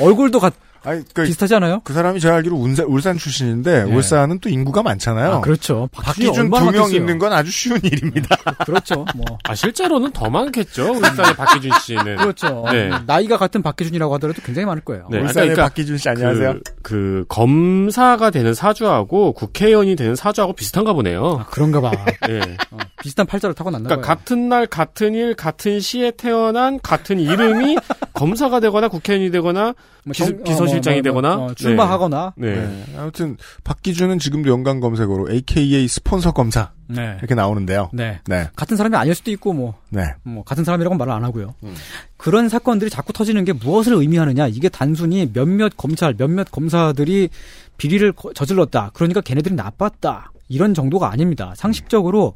얼굴도 0.00 0.40
같 0.40 0.54
아니, 0.84 1.02
그, 1.12 1.24
비슷하지 1.24 1.54
않아요? 1.56 1.80
그 1.84 1.92
사람이 1.92 2.20
제가 2.20 2.36
알기로 2.36 2.56
울산, 2.56 2.86
울산 2.86 3.16
출신인데 3.18 3.84
네. 3.84 3.92
울산은 3.94 4.38
또 4.40 4.48
인구가 4.48 4.82
많잖아요. 4.82 5.32
아 5.34 5.40
그렇죠. 5.40 5.88
박기준 5.92 6.50
두 6.50 6.70
명. 6.70 6.90
있는 6.92 7.18
건 7.18 7.32
아주 7.32 7.50
쉬운 7.50 7.80
일입니다. 7.82 8.36
그렇죠. 8.66 9.04
뭐 9.14 9.24
아, 9.44 9.54
실제로는 9.54 10.12
더 10.12 10.28
많겠죠. 10.30 10.92
울산의 10.92 11.34
박기준 11.36 11.70
씨는. 11.82 12.16
그렇죠. 12.16 12.64
네. 12.70 12.90
나이가 13.06 13.38
같은 13.38 13.62
박기준이라고 13.62 14.14
하더라도 14.14 14.42
굉장히 14.42 14.66
많을 14.66 14.82
거예요. 14.84 15.08
네. 15.10 15.18
울산의 15.20 15.48
그러니까 15.50 15.62
박기준 15.64 15.96
씨 15.98 16.08
안녕하세요. 16.08 16.54
그, 16.64 16.82
그 16.82 17.24
검사가 17.28 18.30
되는 18.30 18.54
사주하고 18.54 19.32
국회의원이 19.32 19.96
되는 19.96 20.14
사주하고 20.14 20.52
비슷한가 20.52 20.92
보네요. 20.92 21.38
아, 21.40 21.46
그런가 21.50 21.80
봐. 21.80 21.92
예. 22.28 22.40
어, 22.70 22.78
비슷한 23.02 23.26
팔자를 23.26 23.54
타고 23.54 23.70
났나 23.70 23.88
그러니까 23.88 24.06
봐요. 24.06 24.16
같은 24.16 24.48
날 24.48 24.66
같은 24.66 25.14
일 25.14 25.34
같은 25.34 25.80
시에 25.80 26.10
태어난 26.10 26.78
같은 26.82 27.18
이름이 27.18 27.76
검사가 28.14 28.60
되거나 28.60 28.88
국회의원이 28.88 29.30
되거나 29.32 29.74
뭐 30.04 30.12
비서, 30.12 30.26
정- 30.26 30.38
어, 30.40 30.42
비서 30.44 30.66
실장이 30.74 31.02
뭐, 31.02 31.12
뭐, 31.12 31.22
되거나 31.22 31.44
어, 31.44 31.54
출마하거나 31.54 32.34
네. 32.36 32.54
네. 32.54 32.84
네. 32.92 32.96
아무튼 32.98 33.36
박기준은 33.64 34.18
지금도 34.18 34.50
연관 34.50 34.80
검색어로 34.80 35.30
AKA 35.32 35.88
스폰서 35.88 36.32
검사 36.32 36.70
네. 36.86 37.16
이렇게 37.18 37.34
나오는데요. 37.34 37.90
네. 37.92 38.20
네. 38.26 38.48
같은 38.56 38.76
사람이 38.76 38.94
아닐 38.96 39.14
수도 39.14 39.30
있고 39.30 39.52
뭐, 39.52 39.74
네. 39.90 40.02
뭐 40.22 40.44
같은 40.44 40.64
사람이라고 40.64 40.94
말을 40.96 41.12
안 41.12 41.24
하고요. 41.24 41.54
음. 41.64 41.74
그런 42.16 42.48
사건들이 42.48 42.90
자꾸 42.90 43.12
터지는 43.12 43.44
게 43.44 43.52
무엇을 43.52 43.94
의미하느냐? 43.94 44.48
이게 44.48 44.68
단순히 44.68 45.30
몇몇 45.32 45.72
검찰, 45.76 46.14
몇몇 46.14 46.50
검사들이 46.50 47.30
비리를 47.78 48.12
거- 48.12 48.32
저질렀다. 48.32 48.90
그러니까 48.94 49.20
걔네들이 49.20 49.54
나빴다. 49.54 50.30
이런 50.48 50.74
정도가 50.74 51.10
아닙니다. 51.10 51.54
상식적으로 51.56 52.34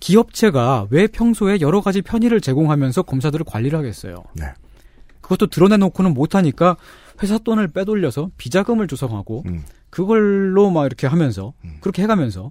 기업체가 0.00 0.86
왜 0.90 1.06
평소에 1.06 1.58
여러 1.60 1.80
가지 1.80 2.02
편의를 2.02 2.40
제공하면서 2.40 3.02
검사들을 3.02 3.44
관리를 3.46 3.78
하겠어요. 3.78 4.22
네. 4.34 4.46
그것도 5.20 5.46
드러내놓고는 5.46 6.12
못하니까 6.12 6.76
회사 7.22 7.38
돈을 7.38 7.68
빼돌려서 7.68 8.30
비자금을 8.36 8.88
조성하고 8.88 9.44
음. 9.46 9.64
그걸로 9.90 10.70
막 10.70 10.86
이렇게 10.86 11.06
하면서 11.06 11.52
음. 11.64 11.76
그렇게 11.80 12.02
해가면서 12.02 12.50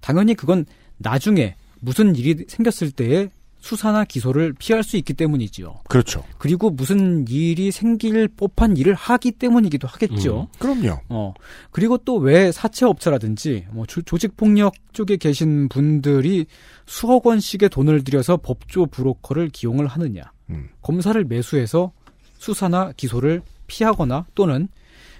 당연히 0.00 0.34
그건 0.34 0.66
나중에 0.98 1.56
무슨 1.80 2.14
일이 2.14 2.44
생겼을 2.48 2.92
때에 2.92 3.30
수사나 3.62 4.04
기소를 4.04 4.54
피할 4.58 4.82
수 4.82 4.96
있기 4.96 5.14
때문이지요. 5.14 5.82
그렇죠. 5.88 6.24
그리고 6.36 6.68
무슨 6.68 7.24
일이 7.28 7.70
생길 7.70 8.26
법한 8.26 8.76
일을 8.76 8.92
하기 8.94 9.30
때문이기도 9.32 9.86
하겠죠. 9.86 10.48
그럼요. 10.58 10.98
어 11.08 11.32
그리고 11.70 11.96
또 11.96 12.16
왜 12.16 12.50
사채업자라든지 12.50 13.66
뭐 13.70 13.86
조, 13.86 14.02
조직 14.02 14.36
폭력 14.36 14.74
쪽에 14.92 15.16
계신 15.16 15.68
분들이 15.68 16.46
수억 16.86 17.24
원씩의 17.26 17.68
돈을 17.70 18.02
들여서 18.02 18.38
법조 18.38 18.86
브로커를 18.86 19.48
기용을 19.50 19.86
하느냐? 19.86 20.22
음. 20.50 20.68
검사를 20.82 21.22
매수해서 21.24 21.92
수사나 22.38 22.92
기소를 22.96 23.42
피하거나 23.72 24.26
또는 24.34 24.68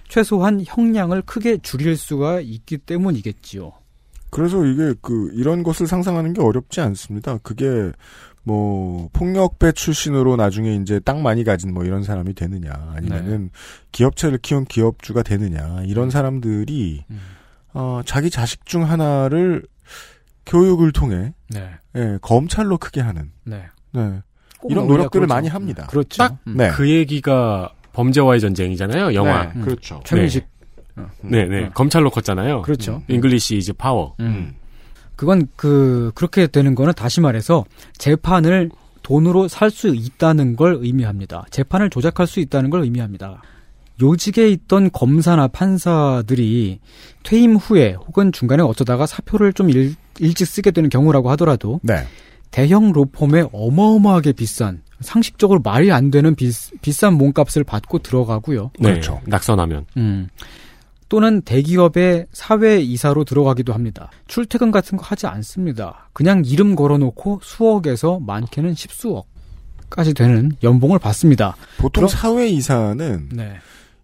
최소한 0.08 0.62
형량을 0.66 1.22
크게 1.22 1.58
줄일 1.62 1.96
수가 1.96 2.40
있기 2.40 2.76
때문이겠지요. 2.78 3.72
그래서 4.28 4.64
이게 4.66 4.94
그 5.00 5.30
이런 5.34 5.62
것을 5.62 5.86
상상하는 5.86 6.34
게 6.34 6.42
어렵지 6.42 6.82
않습니다. 6.82 7.38
그게 7.42 7.92
뭐 8.42 9.08
폭력배 9.14 9.72
출신으로 9.72 10.36
나중에 10.36 10.74
이제 10.74 11.00
땅 11.00 11.22
많이 11.22 11.44
가진 11.44 11.72
뭐 11.72 11.84
이런 11.84 12.02
사람이 12.02 12.34
되느냐 12.34 12.72
아니면은 12.94 13.50
기업체를 13.92 14.38
키운 14.38 14.64
기업주가 14.66 15.22
되느냐 15.22 15.82
이런 15.84 16.10
사람들이 16.10 17.04
음. 17.10 17.20
어 17.72 18.02
자기 18.04 18.28
자식 18.28 18.66
중 18.66 18.88
하나를 18.90 19.64
교육을 20.44 20.92
통해 20.92 21.32
네, 21.48 21.70
예, 21.94 22.18
검찰로 22.20 22.76
크게 22.78 23.00
하는 23.00 23.30
네. 23.44 23.64
네. 23.92 24.20
꼭 24.60 24.70
이런 24.70 24.86
노력들을 24.88 25.26
그러죠. 25.26 25.34
많이 25.34 25.48
합니다. 25.48 25.86
그렇죠. 25.88 26.18
딱 26.18 26.38
음. 26.46 26.56
네. 26.56 26.70
그 26.70 26.90
얘기가 26.90 27.72
범죄와의 27.92 28.40
전쟁이잖아요. 28.40 29.14
영화. 29.14 29.44
네, 29.44 29.52
음. 29.56 29.62
그렇죠. 29.62 30.00
최민식. 30.04 30.46
네, 31.22 31.46
네. 31.46 31.64
음. 31.64 31.70
검찰로 31.74 32.10
컸잖아요. 32.10 32.62
그렇죠. 32.62 33.02
English 33.08 33.56
is 33.56 33.72
power. 33.74 34.14
음. 34.20 34.54
그건 35.16 35.46
그 35.56 36.10
그렇게 36.14 36.46
되는 36.46 36.74
거는 36.74 36.92
다시 36.94 37.20
말해서 37.20 37.64
재판을 37.96 38.70
돈으로 39.02 39.48
살 39.48 39.70
수 39.70 39.88
있다는 39.88 40.54
걸 40.56 40.78
의미합니다. 40.80 41.46
재판을 41.50 41.90
조작할 41.90 42.26
수 42.26 42.40
있다는 42.40 42.70
걸 42.70 42.82
의미합니다. 42.82 43.42
요직에 44.00 44.48
있던 44.48 44.90
검사나 44.90 45.48
판사들이 45.48 46.80
퇴임 47.22 47.56
후에 47.56 47.92
혹은 47.92 48.32
중간에 48.32 48.62
어쩌다가 48.62 49.06
사표를 49.06 49.52
좀 49.52 49.70
일, 49.70 49.94
일찍 50.18 50.46
쓰게 50.46 50.70
되는 50.72 50.88
경우라고 50.88 51.30
하더라도 51.32 51.80
네. 51.82 52.04
대형 52.50 52.92
로펌에 52.92 53.44
어마어마하게 53.52 54.32
비싼 54.32 54.82
상식적으로 55.02 55.60
말이 55.60 55.90
안 55.92 56.10
되는 56.10 56.34
비, 56.34 56.50
비싼 56.80 57.14
몸값을 57.14 57.64
받고 57.64 57.98
들어가고요. 58.00 58.70
네. 58.78 58.90
그렇죠. 58.90 59.20
낙선하면. 59.26 59.86
음. 59.96 60.28
또는 61.08 61.42
대기업의 61.42 62.26
사회 62.32 62.80
이사로 62.80 63.24
들어가기도 63.24 63.74
합니다. 63.74 64.10
출퇴근 64.28 64.70
같은 64.70 64.96
거 64.96 65.04
하지 65.04 65.26
않습니다. 65.26 66.08
그냥 66.14 66.42
이름 66.46 66.74
걸어놓고 66.74 67.40
수억에서 67.42 68.18
많게는 68.20 68.74
십수억까지 68.74 70.14
되는 70.14 70.52
연봉을 70.62 70.98
받습니다. 70.98 71.54
보통 71.76 72.06
그럼- 72.06 72.08
사회 72.08 72.48
이사는 72.48 73.28
네. 73.34 73.56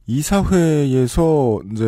이사회에서 0.07 1.61
이제 1.73 1.87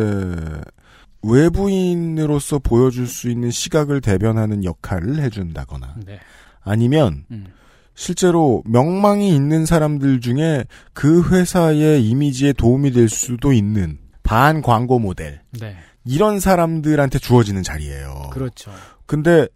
외부인으로서 1.23 2.59
보여줄 2.59 3.07
수 3.07 3.29
있는 3.29 3.51
시각을 3.51 4.01
대변하는 4.01 4.63
역할을 4.63 5.21
해준다거나 5.21 5.95
네. 6.05 6.19
아니면 6.63 7.25
음. 7.31 7.45
실제로 7.95 8.63
명망이 8.65 9.33
있는 9.35 9.65
사람들 9.65 10.21
중에 10.21 10.65
그 10.93 11.29
회사의 11.29 12.03
이미지에 12.07 12.53
도움이 12.53 12.91
될 12.91 13.09
수도 13.09 13.53
있는 13.53 13.97
반 14.23 14.61
광고 14.61 14.97
모델 14.99 15.41
네. 15.59 15.75
이런 16.05 16.39
사람들한테 16.39 17.19
주어지는 17.19 17.63
자리예요. 17.63 18.29
그렇죠. 18.31 18.71
근데 19.05 19.47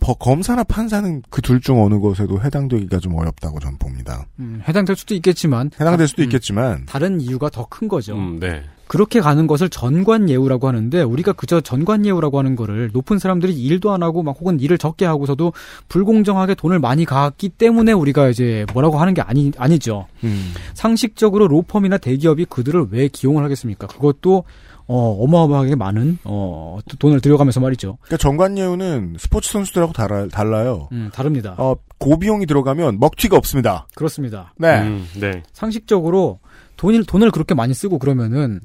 버- 0.00 0.14
검사나 0.14 0.64
판사는 0.64 1.22
그 1.30 1.42
둘 1.42 1.60
중 1.60 1.82
어느 1.82 1.98
것에도 1.98 2.40
해당되기가 2.42 3.00
좀 3.00 3.16
어렵다고 3.16 3.58
저는 3.60 3.76
봅니다. 3.78 4.24
음, 4.38 4.62
해당될 4.66 4.96
수도 4.96 5.14
있겠지만 5.14 5.70
해당될 5.78 6.06
수도 6.08 6.22
음, 6.22 6.24
있겠지만 6.24 6.86
다른 6.86 7.20
이유가 7.20 7.50
더 7.50 7.66
큰 7.68 7.88
거죠. 7.88 8.14
음, 8.16 8.38
네. 8.40 8.62
그렇게 8.90 9.20
가는 9.20 9.46
것을 9.46 9.68
전관예우라고 9.68 10.66
하는데 10.66 11.02
우리가 11.02 11.32
그저 11.34 11.60
전관예우라고 11.60 12.40
하는 12.40 12.56
거를 12.56 12.90
높은 12.92 13.20
사람들이 13.20 13.54
일도 13.54 13.92
안 13.92 14.02
하고 14.02 14.24
막 14.24 14.34
혹은 14.40 14.58
일을 14.58 14.78
적게 14.78 15.06
하고서도 15.06 15.52
불공정하게 15.86 16.56
돈을 16.56 16.80
많이 16.80 17.04
갖기 17.04 17.50
때문에 17.50 17.92
우리가 17.92 18.30
이제 18.30 18.66
뭐라고 18.72 18.98
하는 18.98 19.14
게 19.14 19.22
아니 19.22 19.52
아니죠. 19.56 20.08
음, 20.24 20.52
상식적으로 20.74 21.46
로펌이나 21.46 21.98
대기업이 21.98 22.46
그들을 22.46 22.88
왜 22.90 23.06
기용을 23.06 23.44
하겠습니까? 23.44 23.86
그것도 23.86 24.42
어, 24.88 25.22
어마어마하게 25.22 25.76
많은 25.76 26.18
어, 26.24 26.80
돈을 26.98 27.20
들여가면서 27.20 27.60
말이죠. 27.60 27.96
그러니까 28.00 28.16
정관예우는 28.16 29.18
스포츠 29.20 29.52
선수들하고 29.52 29.92
달라, 29.92 30.26
달라요. 30.26 30.88
음, 30.90 31.10
다릅니다. 31.14 31.54
어, 31.58 31.76
고비용이 31.98 32.44
들어가면 32.46 32.98
먹튀가 32.98 33.36
없습니다. 33.36 33.86
그렇습니다. 33.94 34.52
네. 34.58 34.80
음, 34.80 35.06
네. 35.20 35.44
상식적으로 35.52 36.40
돈을 36.76 37.04
돈을 37.04 37.30
그렇게 37.30 37.54
많이 37.54 37.72
쓰고 37.72 38.00
그러면은 38.00 38.60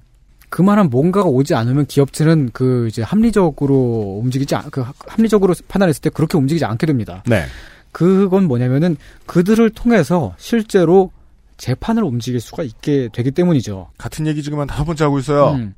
그만한 0.49 0.89
뭔가가 0.89 1.27
오지 1.27 1.53
않으면 1.55 1.85
기업체는 1.85 2.51
그 2.53 2.87
이제 2.87 3.01
합리적으로 3.01 4.19
움직이지 4.23 4.55
않, 4.55 4.69
그 4.71 4.83
합리적으로 5.07 5.53
판단했을 5.67 6.01
때 6.01 6.09
그렇게 6.09 6.37
움직이지 6.37 6.65
않게 6.65 6.85
됩니다. 6.85 7.23
네. 7.27 7.43
그건 7.91 8.45
뭐냐면은 8.47 8.97
그들을 9.25 9.69
통해서 9.71 10.33
실제로 10.37 11.11
재판을 11.57 12.03
움직일 12.03 12.41
수가 12.41 12.63
있게 12.63 13.09
되기 13.13 13.31
때문이죠. 13.31 13.89
같은 13.97 14.27
얘기 14.27 14.43
지금 14.43 14.59
한 14.59 14.67
다섯 14.67 14.83
번째 14.83 15.05
하고 15.05 15.19
있어요. 15.19 15.51
음. 15.51 15.73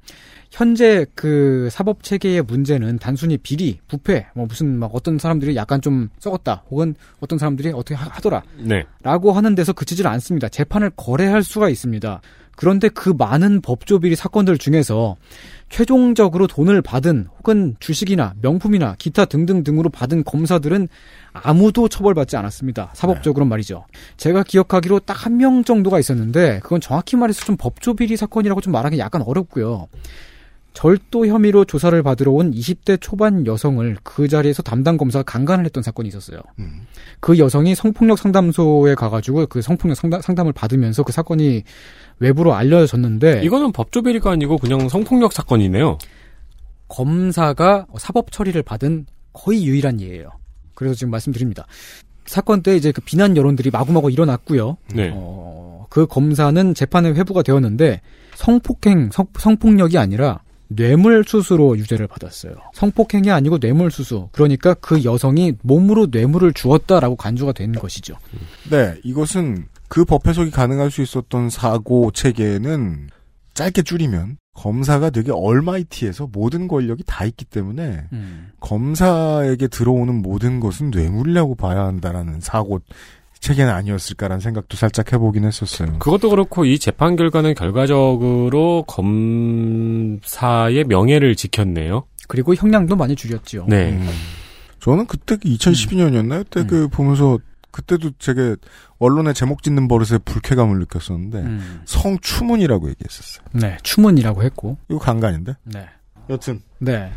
현재 0.49 1.05
그 1.13 1.67
사법 1.71 2.01
체계의 2.03 2.41
문제는 2.43 2.99
단순히 2.99 3.37
비리, 3.37 3.79
부패, 3.87 4.27
뭐 4.33 4.45
무슨 4.47 4.79
막 4.79 4.89
어떤 4.93 5.19
사람들이 5.19 5.55
약간 5.57 5.81
좀 5.81 6.09
썩었다, 6.19 6.63
혹은 6.71 6.95
어떤 7.19 7.37
사람들이 7.37 7.69
어떻게 7.73 7.95
하- 7.95 8.09
하더라, 8.09 8.41
네. 8.57 8.85
라고 9.03 9.33
하는 9.33 9.55
데서 9.55 9.73
그치질 9.73 10.07
않습니다. 10.07 10.47
재판을 10.47 10.89
거래할 10.95 11.43
수가 11.43 11.69
있습니다. 11.69 12.21
그런데 12.57 12.89
그 12.89 13.13
많은 13.15 13.61
법조비리 13.61 14.15
사건들 14.15 14.57
중에서 14.57 15.15
최종적으로 15.69 16.47
돈을 16.47 16.81
받은 16.81 17.27
혹은 17.37 17.75
주식이나 17.79 18.33
명품이나 18.41 18.95
기타 18.97 19.25
등등등으로 19.25 19.89
받은 19.89 20.23
검사들은 20.23 20.87
아무도 21.33 21.87
처벌받지 21.87 22.35
않았습니다. 22.35 22.89
사법적으로 22.93 23.45
말이죠. 23.45 23.85
제가 24.17 24.43
기억하기로 24.43 25.01
딱 25.01 25.25
한 25.25 25.37
명 25.37 25.63
정도가 25.63 25.99
있었는데 25.99 26.59
그건 26.63 26.81
정확히 26.81 27.15
말해서 27.15 27.45
좀 27.45 27.57
법조비리 27.57 28.17
사건이라고 28.17 28.59
좀 28.61 28.73
말하기 28.73 28.97
약간 28.97 29.21
어렵고요. 29.21 29.87
절도 30.77 31.25
혐의로 31.25 31.65
조사를 31.65 32.03
받으러 32.03 32.31
온 32.31 32.51
20대 32.51 33.01
초반 33.01 33.47
여성을 33.47 33.97
그 34.03 34.27
자리에서 34.27 34.61
담당 34.61 34.95
검사가 34.95 35.23
강간을 35.23 35.65
했던 35.65 35.81
사건이 35.81 36.07
있었어요. 36.07 36.39
그 37.19 37.39
여성이 37.39 37.73
성폭력 37.73 38.19
상담소에 38.19 38.93
가가지고 38.93 39.47
그 39.47 39.63
성폭력 39.63 39.97
상담, 39.97 40.21
상담 40.21 40.45
을 40.45 40.53
받으면서 40.53 41.01
그 41.01 41.11
사건이 41.11 41.63
외부로 42.19 42.53
알려졌는데 42.53 43.41
이거는 43.43 43.71
법조비리가 43.71 44.29
아니고 44.29 44.59
그냥 44.59 44.87
성폭력 44.87 45.33
사건이네요. 45.33 45.97
검사가 46.89 47.87
사법 47.97 48.31
처리를 48.31 48.61
받은 48.61 49.07
거의 49.33 49.65
유일한 49.65 49.99
예예요. 49.99 50.29
그래서 50.75 50.93
지금 50.93 51.09
말씀드립니다. 51.09 51.65
사건 52.27 52.61
때 52.61 52.75
이제 52.75 52.91
그 52.91 53.01
비난 53.01 53.35
여론들이 53.35 53.71
마구마구 53.71 54.11
일어났고요. 54.11 54.77
네. 54.93 55.09
어, 55.11 55.87
그 55.89 56.05
검사는 56.05 56.75
재판에 56.75 57.09
회부가 57.13 57.41
되었는데 57.41 58.01
성폭행, 58.35 59.09
성, 59.11 59.25
성폭력이 59.39 59.97
아니라 59.97 60.41
뇌물수수로 60.69 61.77
유죄를 61.77 62.07
받았어요. 62.07 62.53
성폭행이 62.73 63.31
아니고 63.31 63.57
뇌물수수. 63.59 64.29
그러니까 64.31 64.73
그 64.75 65.03
여성이 65.03 65.53
몸으로 65.61 66.07
뇌물을 66.11 66.53
주었다라고 66.53 67.15
간주가 67.15 67.51
된 67.53 67.71
것이죠. 67.73 68.15
네, 68.69 68.95
이것은 69.03 69.65
그 69.89 70.03
법 70.05 70.27
해석이 70.27 70.51
가능할 70.51 70.91
수 70.91 71.01
있었던 71.01 71.49
사고 71.49 72.11
체계는 72.11 73.09
짧게 73.53 73.81
줄이면 73.83 74.37
검사가 74.53 75.09
되게 75.11 75.31
얼마이티해서 75.31 76.29
모든 76.31 76.67
권력이 76.67 77.03
다 77.05 77.25
있기 77.25 77.45
때문에 77.45 78.05
음. 78.11 78.49
검사에게 78.59 79.67
들어오는 79.67 80.13
모든 80.21 80.59
것은 80.59 80.89
뇌물이라고 80.89 81.55
봐야 81.55 81.85
한다라는 81.85 82.39
사고 82.41 82.79
체계는 83.39 83.71
아니었을까라는 83.71 84.41
생각도 84.41 84.77
살짝 84.77 85.13
해보긴 85.13 85.45
했었어요. 85.45 85.99
그것도 85.99 86.29
그렇고 86.29 86.65
이 86.65 86.79
재판 86.79 87.15
결과는 87.15 87.53
결과적으로 87.53 88.83
검사의 88.87 90.83
명예를 90.85 91.35
지켰네요. 91.35 92.05
그리고 92.27 92.55
형량도 92.55 92.95
많이 92.95 93.15
줄였죠. 93.15 93.65
네. 93.69 93.91
음. 93.91 94.09
저는 94.79 95.07
그때 95.07 95.35
2012년이었나요? 95.37 96.43
그때 96.43 96.61
음. 96.61 96.67
그 96.67 96.87
보면서 96.87 97.39
그때도 97.71 98.11
제가 98.17 98.55
언론에 98.99 99.33
제목 99.33 99.61
짓는 99.61 99.87
버릇에 99.87 100.17
불쾌감을 100.17 100.79
느꼈었는데 100.79 101.37
음. 101.39 101.81
성추문이라고 101.85 102.89
얘기했었어요. 102.89 103.45
네, 103.53 103.77
추문이라고 103.83 104.43
했고. 104.43 104.77
이거 104.89 104.99
강간인데? 104.99 105.55
네. 105.63 105.87
여튼 106.29 106.61
네. 106.79 107.11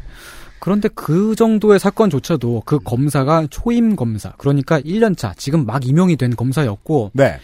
그런데 0.61 0.89
그 0.95 1.35
정도의 1.35 1.79
사건조차도 1.81 2.63
그 2.67 2.79
검사가 2.79 3.47
초임 3.51 3.97
검사, 3.97 4.31
그러니까 4.33 4.81
1년차, 4.81 5.37
지금 5.37 5.67
막 5.67 5.87
임용이 5.87 6.17
된 6.17 6.37
검사였고, 6.37 7.11
네. 7.15 7.39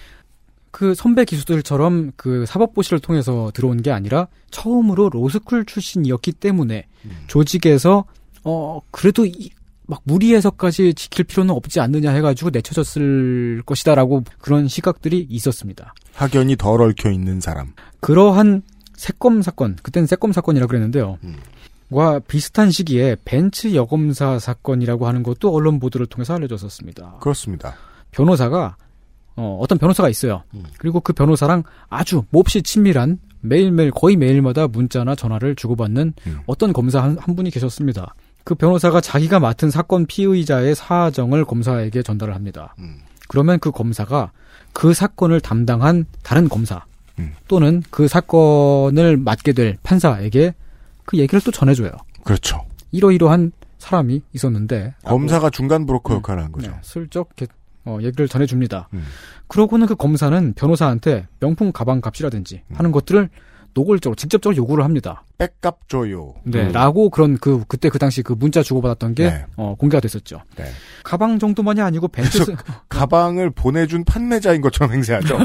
그 0.70 0.94
선배 0.94 1.24
기수들처럼 1.24 2.12
그 2.16 2.44
사법고시를 2.46 2.98
통해서 2.98 3.50
들어온 3.55 3.81
게 3.81 3.90
아니라 3.90 4.29
처음으로 4.50 5.09
로스쿨 5.09 5.64
출신이었기 5.64 6.33
때문에 6.33 6.87
조직에서, 7.26 8.05
어, 8.44 8.81
그래도 8.90 9.24
이, 9.24 9.50
막 9.87 10.02
무리해서까지 10.05 10.92
지킬 10.94 11.24
필요는 11.24 11.55
없지 11.55 11.81
않느냐 11.81 12.11
해가지고 12.12 12.50
내쳐졌을 12.50 13.62
것이다라고 13.64 14.24
그런 14.38 14.68
시각들이 14.68 15.26
있었습니다. 15.31 15.94
학연이 16.12 16.57
덜 16.57 16.83
얽혀 16.83 17.11
있는 17.11 17.40
사람. 17.40 17.72
그러한 18.00 18.62
새검 18.96 19.42
사건, 19.42 19.76
그때는 19.83 20.07
새검 20.07 20.33
사건이라고 20.33 20.68
그랬는데요. 20.68 21.18
음. 21.24 21.37
와 21.90 22.18
비슷한 22.18 22.70
시기에 22.70 23.16
벤츠 23.25 23.75
여검사 23.75 24.38
사건이라고 24.38 25.07
하는 25.07 25.22
것도 25.22 25.55
언론 25.55 25.79
보도를 25.79 26.07
통해서 26.07 26.35
알려졌었습니다. 26.35 27.18
그렇습니다. 27.20 27.75
변호사가 28.11 28.77
어, 29.37 29.59
어떤 29.61 29.79
변호사가 29.79 30.09
있어요. 30.09 30.42
음. 30.55 30.64
그리고 30.79 31.01
그 31.01 31.12
변호사랑 31.12 31.62
아주 31.88 32.25
몹시 32.31 32.62
친밀한 32.62 33.18
매일매일 33.40 33.90
거의 33.90 34.16
매일마다 34.16 34.66
문자나 34.66 35.14
전화를 35.14 35.55
주고받는 35.55 36.14
음. 36.27 36.38
어떤 36.46 36.72
검사 36.72 37.03
한, 37.03 37.18
한 37.18 37.37
분이 37.37 37.51
계셨습니다. 37.51 38.14
그 38.44 38.55
변호사가 38.55 39.01
자기가 39.01 39.40
맡은 39.40 39.70
사건 39.70 40.07
피의자의 40.07 40.75
사정을 40.75 41.44
검사에게 41.44 42.03
전달을 42.03 42.35
합니다. 42.35 42.75
음. 42.79 43.01
그러면 43.29 43.59
그 43.59 43.70
검사가 43.70 44.33
그 44.72 44.94
사건을 44.94 45.40
담당한 45.40 46.07
다른 46.22 46.49
검사 46.49 46.85
음. 47.18 47.35
또는 47.49 47.83
그 47.90 48.09
사건을 48.09 49.16
맡게 49.16 49.53
될 49.53 49.79
판사에게 49.83 50.55
그 51.07 51.19
얘기를 51.19 51.40
또 51.40 51.51
전해줘요. 51.51 51.90
그렇죠. 52.25 52.64
이러이러한 52.92 53.53
사람이 53.79 54.23
있었는데 54.33 54.95
검사가 55.05 55.51
중간 55.51 55.87
브로커 55.87 56.14
역할을 56.14 56.42
한 56.42 56.53
거죠. 56.53 56.71
네, 56.71 56.77
슬쩍 56.83 57.31
어, 57.85 57.99
얘기를 58.03 58.27
전해줍니다. 58.27 58.88
음. 58.95 59.05
그러고는 59.47 59.87
그 59.87 59.95
검사는 59.95 60.53
변호사한테 60.55 61.29
명품 61.40 61.73
가방 61.73 62.01
값이라든지 62.01 62.62
음. 62.69 62.77
하는 62.77 62.92
것들을 62.92 63.31
노골적으로 63.77 64.15
직접적으로 64.17 64.57
요구를 64.57 64.83
합니다. 64.85 65.23
백값 65.37 65.87
줘요. 65.89 66.33
네, 66.45 66.62
음. 66.67 66.73
라고 66.73 67.11
그런 67.11 67.37
그 67.37 67.62
그때 67.69 67.91
그 67.91 67.99
당시 67.99 68.23
그 68.23 68.33
문자 68.33 68.62
주고받았던 68.62 69.15
게 69.15 69.25
네. 69.31 69.45
어, 69.57 69.75
공개가 69.79 70.01
됐었죠. 70.01 70.41
네. 70.57 70.65
가방 71.05 71.39
정도만이 71.39 71.83
아니고 71.83 72.09
벤츠 72.09 72.43
가방을 72.89 73.51
보내준 73.51 74.05
판매자인 74.05 74.62
것처럼 74.62 74.95
행세하죠. 74.95 75.37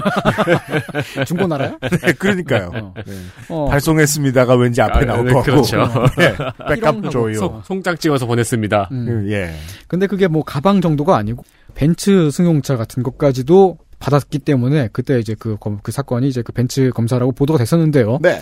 중고 1.28 1.46
나라요? 1.48 1.78
네, 2.02 2.14
그러니까요. 2.14 2.72
어. 2.74 2.94
네. 3.06 3.14
어, 3.50 3.68
발송했습니다가 3.68 4.56
왠지 4.56 4.82
앞에 4.82 5.00
아, 5.02 5.06
나올 5.06 5.26
네, 5.26 5.34
거고. 5.34 5.44
그렇죠. 5.44 5.78
네, 6.18 6.34
백값 6.70 7.12
줘요. 7.12 7.34
송- 7.34 7.62
송장 7.66 7.98
찍어서 7.98 8.26
보냈습니다. 8.26 8.90
음. 8.94 9.06
그, 9.06 9.32
예. 9.34 9.54
근데 9.88 10.08
그게 10.08 10.28
뭐 10.28 10.44
가방 10.44 10.80
정도가 10.80 11.18
아니고 11.18 11.44
벤츠 11.76 12.32
승용차 12.32 12.78
같은 12.78 13.04
것까지도 13.04 13.78
받았기 14.02 14.40
때문에 14.40 14.90
그때 14.92 15.20
이제 15.20 15.36
그, 15.40 15.56
검- 15.60 15.80
그 15.82 15.92
사건이 15.92 16.28
이제 16.28 16.42
그 16.42 16.52
벤츠 16.52 16.90
검사라고 16.90 17.32
보도가 17.32 17.60
됐었는데요. 17.60 18.18
네. 18.22 18.42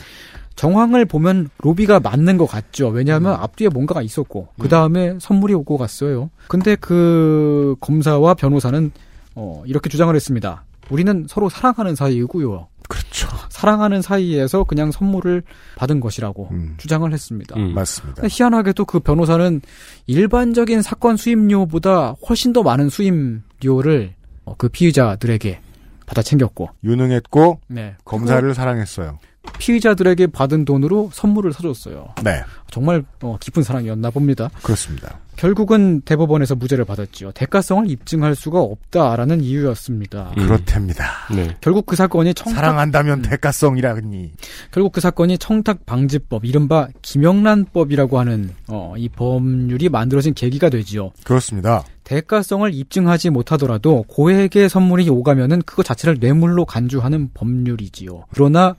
정황을 0.56 1.06
보면 1.06 1.50
로비가 1.60 2.00
맞는 2.00 2.38
것 2.38 2.46
같죠. 2.48 2.88
왜냐하면 2.90 3.34
앞뒤에 3.36 3.70
뭔가가 3.70 4.02
있었고 4.02 4.50
그 4.60 4.68
다음에 4.68 5.16
선물이 5.20 5.54
오고 5.54 5.78
갔어요. 5.78 6.30
근데 6.48 6.76
그 6.76 7.76
검사와 7.80 8.34
변호사는 8.34 8.92
어, 9.36 9.64
이렇게 9.66 9.90
주장을 9.90 10.14
했습니다. 10.14 10.64
우리는 10.90 11.26
서로 11.30 11.48
사랑하는 11.50 11.96
사이이고요. 11.96 12.68
그렇죠. 12.90 13.28
사랑하는 13.50 14.02
사이에서 14.02 14.64
그냥 14.64 14.92
선물을 14.92 15.44
받은 15.76 16.00
것이라고 16.00 16.50
음. 16.52 16.74
주장을 16.78 17.10
했습니다. 17.14 17.56
음. 17.56 17.74
맞습니다. 17.76 18.24
희한하게도 18.28 18.86
그 18.86 19.00
변호사는 19.00 19.62
일반적인 20.08 20.82
사건 20.82 21.16
수임료보다 21.16 22.16
훨씬 22.28 22.52
더 22.52 22.64
많은 22.64 22.90
수임료를 22.90 24.14
어, 24.16 24.19
그 24.58 24.70
피의자들에게 24.70 25.62
받아 26.06 26.22
챙겼고, 26.22 26.70
유능했고 26.84 27.60
네. 27.68 27.96
검사를 28.04 28.54
사랑했어요. 28.54 29.20
피의자들에게 29.58 30.28
받은 30.28 30.66
돈으로 30.66 31.10
선물을 31.14 31.54
사줬어요. 31.54 32.14
네. 32.24 32.44
정말 32.72 33.04
어, 33.22 33.38
깊은 33.40 33.64
사랑이었나 33.64 34.10
봅니다. 34.10 34.50
그렇습니다. 34.62 35.20
결국은 35.36 36.02
대법원에서 36.02 36.56
무죄를 36.56 36.84
받았지요. 36.84 37.32
대가성을 37.32 37.90
입증할 37.90 38.36
수가 38.36 38.60
없다라는 38.60 39.42
이유였습니다. 39.42 40.34
음. 40.38 40.44
그렇답니다. 40.44 41.06
네. 41.34 41.56
결국 41.62 41.86
그 41.86 41.96
사건이 41.96 42.34
청탁 42.34 42.56
사랑한다면 42.56 43.22
대가성이라니. 43.22 44.34
결국 44.72 44.92
그 44.92 45.00
사건이 45.00 45.38
청탁 45.38 45.86
방지법 45.86 46.44
이른바 46.44 46.90
김영란법이라고 47.02 48.20
하는 48.20 48.52
어, 48.68 48.96
이 48.98 49.08
법률이 49.08 49.88
만들어진 49.88 50.34
계기가 50.34 50.70
되지요. 50.70 51.12
그렇습니다. 51.24 51.86
대가성을 52.04 52.74
입증하지 52.74 53.30
못하더라도 53.30 54.04
고액의 54.10 54.68
선물이 54.68 55.10
오가면은 55.10 55.62
그거 55.62 55.84
자체를 55.84 56.18
뇌물로 56.20 56.66
간주하는 56.66 57.30
법률이지요. 57.34 58.26
그러나 58.34 58.76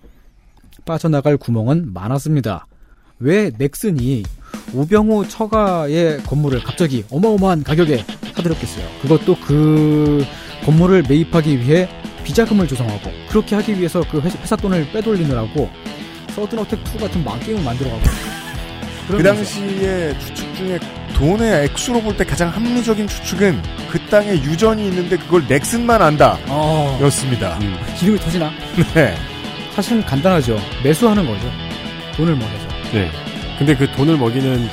빠져나갈 0.85 1.37
구멍은 1.37 1.93
많았습니다. 1.93 2.67
왜 3.19 3.51
넥슨이 3.57 4.23
우병우 4.73 5.29
처가의 5.29 6.19
건물을 6.25 6.63
갑자기 6.63 7.05
어마어마한 7.11 7.63
가격에 7.65 8.05
사들였겠어요. 8.35 8.87
그것도 9.03 9.37
그 9.45 10.25
건물을 10.65 11.05
매입하기 11.09 11.61
위해 11.61 11.89
비자금을 12.25 12.67
조성하고 12.69 13.11
그렇게 13.29 13.57
하기 13.57 13.79
위해서 13.79 14.03
그 14.11 14.21
회사, 14.21 14.57
돈을 14.57 14.91
빼돌리느라고 14.93 15.69
서든어택 16.35 16.79
2 16.95 16.99
같은 16.99 17.25
망게임을 17.25 17.63
만들어가고 17.63 18.03
그 19.09 19.23
당시에 19.23 20.17
추측 20.21 20.55
중에 20.55 20.79
돈의 21.15 21.65
액수로 21.65 22.01
볼 22.01 22.17
때 22.17 22.25
가장 22.25 22.49
합리적인 22.49 23.07
추측은 23.09 23.61
그 23.91 23.99
땅에 24.07 24.33
유전이 24.35 24.87
있는데 24.89 25.17
그걸 25.19 25.45
넥슨만 25.49 26.01
안다. 26.01 26.39
어, 26.47 26.99
였습니다. 27.03 27.59
기름이 27.99 28.19
터지나? 28.21 28.51
네. 28.95 29.15
사실은 29.75 30.03
간단하죠. 30.05 30.59
매수하는 30.83 31.27
거죠. 31.27 31.51
돈을 32.17 32.35
모아서. 32.35 32.69
네. 32.93 33.11
근데 33.59 33.75
그 33.77 33.87
돈을 33.93 34.17
먹이는 34.17 34.69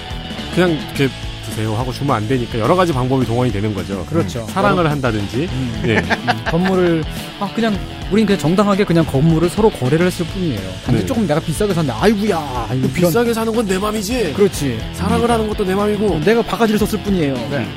그냥 0.56 0.72
이렇게 0.72 1.10
드세요 1.46 1.74
하고 1.76 1.92
주면 1.94 2.16
안 2.16 2.28
되니까 2.28 2.60
여러 2.60 2.76
가지 2.76 2.92
방법이 2.92 3.26
동원이 3.26 3.52
되는 3.52 3.74
거죠. 3.74 4.06
그렇죠. 4.06 4.46
사랑을 4.50 4.90
한다든지. 4.90 5.48
음. 5.52 5.82
네. 5.84 5.98
음, 5.98 6.44
건물을 6.46 7.04
아 7.40 7.50
그냥 7.54 7.78
우린 8.12 8.26
그냥 8.26 8.40
정당하게 8.40 8.84
그냥 8.86 9.06
건물을 9.06 9.50
서로 9.50 9.70
거래를 9.70 10.08
했을 10.08 10.26
뿐이에요. 10.28 10.60
단지 10.86 11.02
네. 11.02 11.06
조금 11.06 11.28
내가 11.28 11.40
비싸게 11.40 11.74
샀는데 11.74 12.00
아이구야. 12.00 12.70
이거 12.76 12.88
비싸게 12.94 13.34
사는 13.34 13.54
건 13.54 13.66
내 13.68 13.78
맘이지. 13.78 14.34
그렇지. 14.34 14.80
사랑을 14.94 15.30
하는 15.30 15.48
것도 15.48 15.66
내 15.66 15.76
맘이고. 15.76 16.20
내가 16.22 16.42
바가지를 16.42 16.80
썼을 16.80 17.04
뿐이에요. 17.04 17.34
네. 17.50 17.68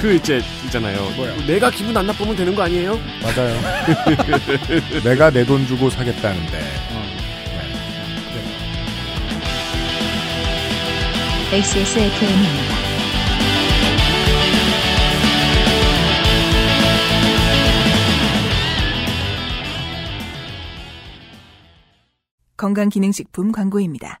그 0.00 0.14
이제 0.14 0.40
있잖아요. 0.64 0.98
내가 1.46 1.70
기분 1.70 1.94
안 1.96 2.06
나쁘면 2.06 2.34
되는 2.34 2.54
거 2.54 2.62
아니에요? 2.62 2.98
맞아요. 3.22 3.60
내가 5.04 5.30
내 5.30 5.44
돈 5.44 5.66
주고 5.66 5.90
사겠다는데. 5.90 6.58
XSFM입니다. 11.52 12.90
건강기능식품 22.56 23.52
광고입니다. 23.52 24.20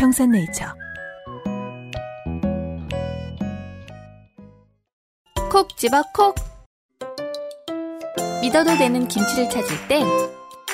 평산네이처. 0.00 0.64
콕 5.50 5.76
집어 5.76 6.02
콕. 6.14 6.34
믿어도 8.40 8.78
되는 8.78 9.06
김치를 9.06 9.50
찾을 9.50 9.88
땐 9.88 10.06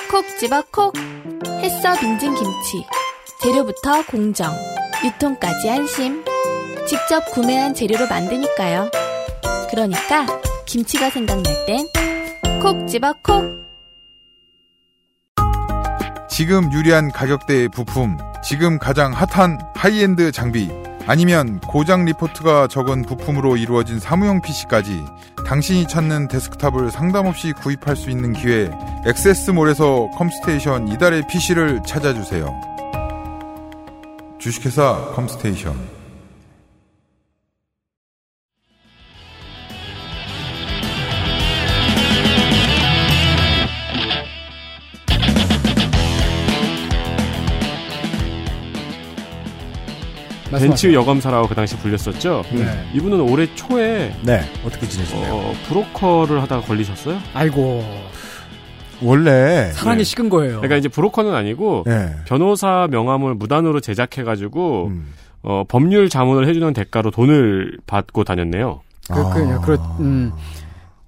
콕 0.09 0.25
집어 0.39 0.63
콕. 0.71 0.93
햇서 1.59 1.99
빙진 1.99 2.35
김치. 2.35 2.85
재료부터 3.41 4.05
공정, 4.05 4.53
유통까지 5.03 5.71
안심. 5.71 6.23
직접 6.87 7.25
구매한 7.33 7.73
재료로 7.73 8.07
만드니까요. 8.07 8.89
그러니까 9.69 10.25
김치가 10.65 11.09
생각날 11.09 11.65
땐 11.65 11.85
콕 12.61 12.87
집어 12.87 13.13
콕. 13.21 13.43
지금 16.29 16.71
유리한 16.71 17.11
가격대의 17.11 17.69
부품, 17.69 18.15
지금 18.47 18.79
가장 18.79 19.11
핫한 19.11 19.59
하이엔드 19.75 20.31
장비, 20.31 20.71
아니면 21.05 21.59
고장 21.59 22.05
리포트가 22.05 22.67
적은 22.67 23.01
부품으로 23.01 23.57
이루어진 23.57 23.99
사무용 23.99 24.41
PC까지 24.41 25.03
당신이 25.45 25.89
찾는 25.89 26.29
데스크탑을 26.29 26.89
상담 26.89 27.25
없이 27.25 27.51
구입할 27.51 27.97
수 27.97 28.09
있는 28.09 28.31
기회, 28.31 28.71
엑세스몰에서 29.05 30.11
컴스테이션 30.15 30.87
이달의 30.87 31.23
PC를 31.27 31.81
찾아주세요. 31.85 32.49
주식회사 34.39 35.11
컴스테이션. 35.13 35.96
벤츠 50.59 50.93
여검사라고 50.93 51.47
그 51.47 51.55
당시 51.55 51.77
불렸었죠. 51.77 52.43
네. 52.51 52.89
이분은 52.93 53.21
올해 53.21 53.47
초에 53.55 54.13
네. 54.23 54.41
어떻게 54.65 54.87
지내시나요? 54.87 55.33
어, 55.33 55.53
브로커를 55.67 56.41
하다가 56.41 56.65
걸리셨어요. 56.65 57.17
아이고. 57.33 57.83
원래 59.01 59.71
사랑이 59.73 60.03
식은 60.03 60.29
거예요. 60.29 60.57
그러니까 60.57 60.75
이제 60.77 60.89
브로커는 60.89 61.33
아니고 61.33 61.83
네. 61.85 62.15
변호사 62.25 62.87
명함을 62.89 63.35
무단으로 63.35 63.79
제작해가지고 63.79 64.87
음. 64.87 65.13
어, 65.43 65.63
법률 65.67 66.09
자문을 66.09 66.47
해주는 66.47 66.73
대가로 66.73 67.11
돈을 67.11 67.77
받고 67.85 68.23
다녔네요. 68.23 68.81
그, 69.07 69.23
그, 69.33 69.61
그, 69.61 69.77
음, 69.99 70.33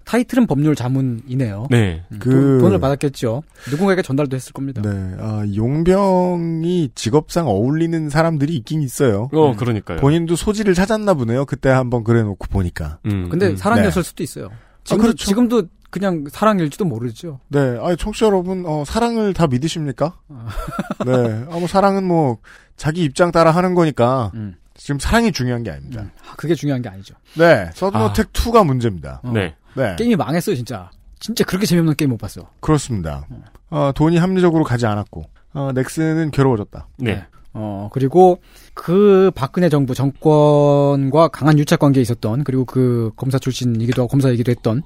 타이틀은 0.10 0.48
법률 0.48 0.74
자문이네요. 0.76 1.68
네. 1.70 2.04
음, 2.12 2.18
그- 2.20 2.30
돈, 2.32 2.58
돈을 2.62 2.80
받았겠죠. 2.80 3.44
누군가에게 3.70 4.02
전달도 4.02 4.36
했을 4.36 4.54
겁니다. 4.54 4.82
네, 4.82 4.90
아, 5.20 5.44
용병이 5.56 6.90
직업상 6.96 7.48
어울리는 7.48 8.10
사람들이 8.10 8.56
있긴 8.56 8.82
있어요. 8.82 9.30
어, 9.32 9.56
그러니까요. 9.56 10.00
본인도 10.00 10.36
소지를 10.36 10.74
찾았나 10.74 11.14
보네요. 11.14 11.46
그때 11.46 11.70
한번 11.70 12.04
그래 12.04 12.24
놓고 12.24 12.48
보니까. 12.48 12.98
음, 13.06 13.30
근데 13.30 13.50
음. 13.50 13.56
사랑이었을 13.56 14.02
네. 14.02 14.08
수도 14.10 14.24
있어요. 14.24 14.50
지금도, 14.84 15.02
그렇죠. 15.04 15.26
지금도 15.28 15.64
그냥 15.92 16.26
사랑일지도 16.32 16.86
모르죠. 16.86 17.40
네, 17.50 17.78
아, 17.80 17.96
청취자 17.96 18.26
여러분, 18.26 18.64
어, 18.66 18.84
사랑을 18.88 19.36
다 19.36 19.46
믿으십니까? 19.46 20.16
네, 21.06 21.46
아, 21.52 21.60
뭐 21.60 21.68
사랑은 21.68 22.04
뭐 22.04 22.38
자기 22.78 23.04
입장 23.04 23.32
따라 23.32 23.52
하는 23.52 23.76
거니까 23.76 24.32
음. 24.34 24.56
지금 24.76 24.98
사랑이 24.98 25.32
중요한 25.34 25.62
게 25.64 25.72
아닙니다. 25.72 26.06
아, 26.28 26.36
그게 26.38 26.56
중요한 26.56 26.82
게 26.82 26.88
아니죠. 26.90 27.14
네, 27.38 27.70
서든어택 27.76 28.32
2가 28.32 28.66
문제입니다. 28.66 29.20
어. 29.24 29.32
네. 29.34 29.54
네, 29.80 29.96
게임이 29.96 30.16
망했어요, 30.16 30.56
진짜. 30.56 30.92
진짜 31.20 31.44
그렇게 31.44 31.66
재미없는 31.66 31.96
게임 31.96 32.12
못 32.12 32.18
봤어. 32.18 32.50
그렇습니다. 32.60 33.28
어, 33.70 33.92
돈이 33.94 34.18
합리적으로 34.18 34.64
가지 34.64 34.86
않았고, 34.86 35.24
어, 35.54 35.72
넥슨은 35.74 36.32
괴로워졌다. 36.32 36.88
네. 36.98 37.26
어, 37.54 37.90
그리고 37.92 38.42
그 38.74 39.32
박근혜 39.34 39.70
정부 39.70 39.96
정권과 39.96 41.30
강한 41.30 41.58
유착 41.58 41.80
관계에 41.80 42.02
있었던, 42.02 42.44
그리고 42.44 42.66
그 42.66 43.12
검사 43.16 43.40
출신이기도 43.40 44.04
하고 44.04 44.10
검사이기도 44.10 44.52
했던 44.52 44.84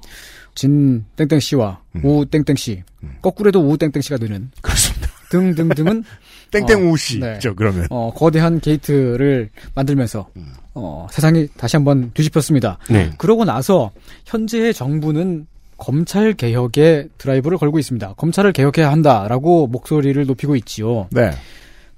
진 0.54 1.04
땡땡 1.16 1.40
씨와 1.40 1.80
우 2.02 2.24
땡땡 2.26 2.56
씨, 2.56 2.82
거꾸로 3.20 3.48
해도 3.48 3.60
우 3.60 3.76
땡땡 3.76 4.00
씨가 4.02 4.16
되는. 4.16 4.50
그렇습니다. 4.62 4.93
등등등은 5.30 6.04
땡땡 6.50 6.88
어, 6.88 6.92
네. 7.20 7.38
그러면. 7.56 7.86
어, 7.90 8.12
거대한 8.14 8.60
게이트를 8.60 9.50
만들면서 9.74 10.28
음. 10.36 10.52
어, 10.74 11.06
세상이 11.10 11.48
다시 11.56 11.76
한번 11.76 12.12
뒤집혔습니다. 12.14 12.78
네. 12.90 13.10
그러고 13.18 13.44
나서 13.44 13.90
현재의 14.26 14.72
정부는 14.72 15.46
검찰 15.76 16.32
개혁에 16.34 17.08
드라이브를 17.18 17.58
걸고 17.58 17.78
있습니다. 17.78 18.14
검찰을 18.14 18.52
개혁해야 18.52 18.90
한다라고 18.90 19.66
목소리를 19.66 20.24
높이고 20.26 20.54
있지요. 20.56 21.08
네. 21.10 21.32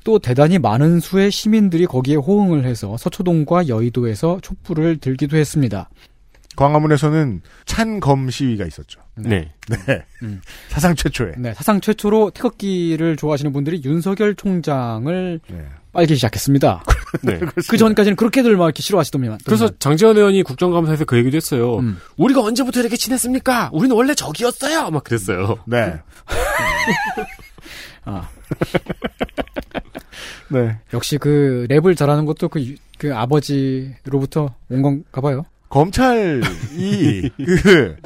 또 0.05 0.19
대단히 0.19 0.59
많은 0.59 1.01
수의 1.01 1.31
시민들이 1.31 1.85
거기에 1.85 2.17
호응을 2.17 2.65
해서 2.65 2.97
서초동과 2.97 3.69
여의도에서 3.69 4.39
촛불을 4.41 4.99
들기도 4.99 5.37
했습니다. 5.37 5.91
광화문에서는 6.57 7.43
찬검 7.67 8.31
시위가 8.31 8.65
있었죠. 8.67 9.01
네. 9.17 9.51
네. 9.69 10.05
음. 10.23 10.41
사상 10.69 10.95
최초에. 10.95 11.33
네, 11.39 11.55
사상 11.55 11.81
최초로 11.81 12.31
태극기를 12.35 13.17
좋아하시는 13.17 13.53
분들이 13.53 13.81
윤석열 13.85 14.35
총장을 14.35 15.41
네. 15.49 15.65
빨기 15.93 16.15
시작했습니다. 16.17 16.85
네. 17.23 17.41
그 17.69 17.77
전까지는 17.79 18.17
그렇게들 18.17 18.55
막 18.59 18.67
이렇게 18.67 18.83
싫어하시더만. 18.83 19.39
그래서 19.47 19.71
장재원 19.79 20.17
의원이 20.19 20.43
국정감사에서 20.43 21.07
그 21.07 21.17
얘기도 21.17 21.37
했어요. 21.37 21.79
음. 21.79 21.99
우리가 22.19 22.43
언제부터 22.43 22.81
이렇게 22.81 22.97
친했습니까? 22.97 23.71
우리는 23.73 23.97
원래 23.97 24.15
적이었어요. 24.15 24.91
막 24.91 25.03
그랬어요. 25.05 25.57
네. 25.67 25.95
아, 28.05 28.29
네. 30.51 30.79
역시 30.93 31.19
그 31.19 31.67
랩을 31.71 31.97
잘하는 31.97 32.25
것도 32.27 32.49
그, 32.49 32.61
유- 32.63 32.77
그 32.99 33.15
아버지로부터 33.15 34.55
온 34.69 34.83
건가 34.83 35.21
봐요. 35.21 35.45
검찰이 35.69 36.41
그 37.37 37.97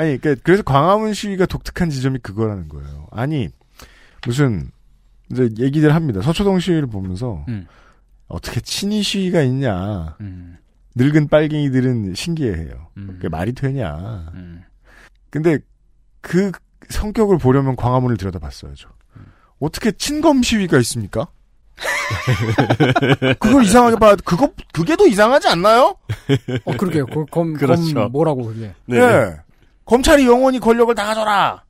아니 0.00 0.16
그러니까 0.16 0.40
그래서 0.42 0.62
광화문 0.62 1.12
시위가 1.12 1.44
독특한 1.44 1.90
지점이 1.90 2.20
그거라는 2.20 2.68
거예요. 2.68 3.06
아니 3.10 3.50
무슨 4.24 4.70
이제 5.30 5.50
얘기들 5.58 5.94
합니다. 5.94 6.22
서초동 6.22 6.58
시위를 6.58 6.86
보면서 6.86 7.44
음. 7.48 7.66
어떻게 8.26 8.60
친이 8.60 9.02
시위가 9.02 9.42
있냐. 9.42 10.16
음, 10.22 10.56
늙은 10.94 11.28
빨갱이들은 11.28 12.14
신기해해요. 12.14 12.88
음, 12.96 13.08
그게 13.08 13.28
말이 13.28 13.52
되냐. 13.52 14.30
음. 14.32 14.62
근데 15.28 15.58
그 16.22 16.50
성격을 16.88 17.36
보려면 17.36 17.76
광화문을 17.76 18.16
들여다봤어야죠. 18.16 18.88
어떻게 19.58 19.92
친검 19.92 20.42
시위가 20.42 20.78
있습니까? 20.78 21.28
그걸 23.38 23.64
이상하게 23.64 23.96
봐. 23.96 24.16
그거 24.24 24.50
그게 24.72 24.96
더 24.96 25.06
이상하지 25.06 25.48
않나요? 25.48 25.96
어, 26.64 26.76
그러게요. 26.78 27.04
그, 27.04 27.26
검, 27.26 27.52
그렇죠. 27.52 27.94
검 27.94 28.12
뭐라고 28.12 28.46
그게. 28.46 28.72
네. 28.86 29.36
검찰이 29.90 30.24
영원히 30.24 30.60
권력을 30.60 30.94
다 30.94 31.04
가져라. 31.04 31.64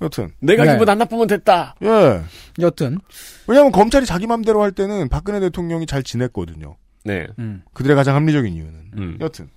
여튼 0.00 0.30
내가 0.40 0.64
네. 0.64 0.72
기분 0.72 0.88
안 0.88 0.96
나쁘면 0.96 1.26
됐다. 1.26 1.74
예. 1.82 2.22
여튼 2.58 2.98
왜냐하면 3.46 3.70
검찰이 3.70 4.06
자기 4.06 4.26
맘대로 4.26 4.62
할 4.62 4.72
때는 4.72 5.10
박근혜 5.10 5.40
대통령이 5.40 5.84
잘 5.84 6.02
지냈거든요. 6.02 6.76
네. 7.04 7.26
음. 7.38 7.62
그들의 7.74 7.94
가장 7.94 8.16
합리적인 8.16 8.54
이유는 8.54 8.72
음. 8.96 9.18
여튼 9.20 9.50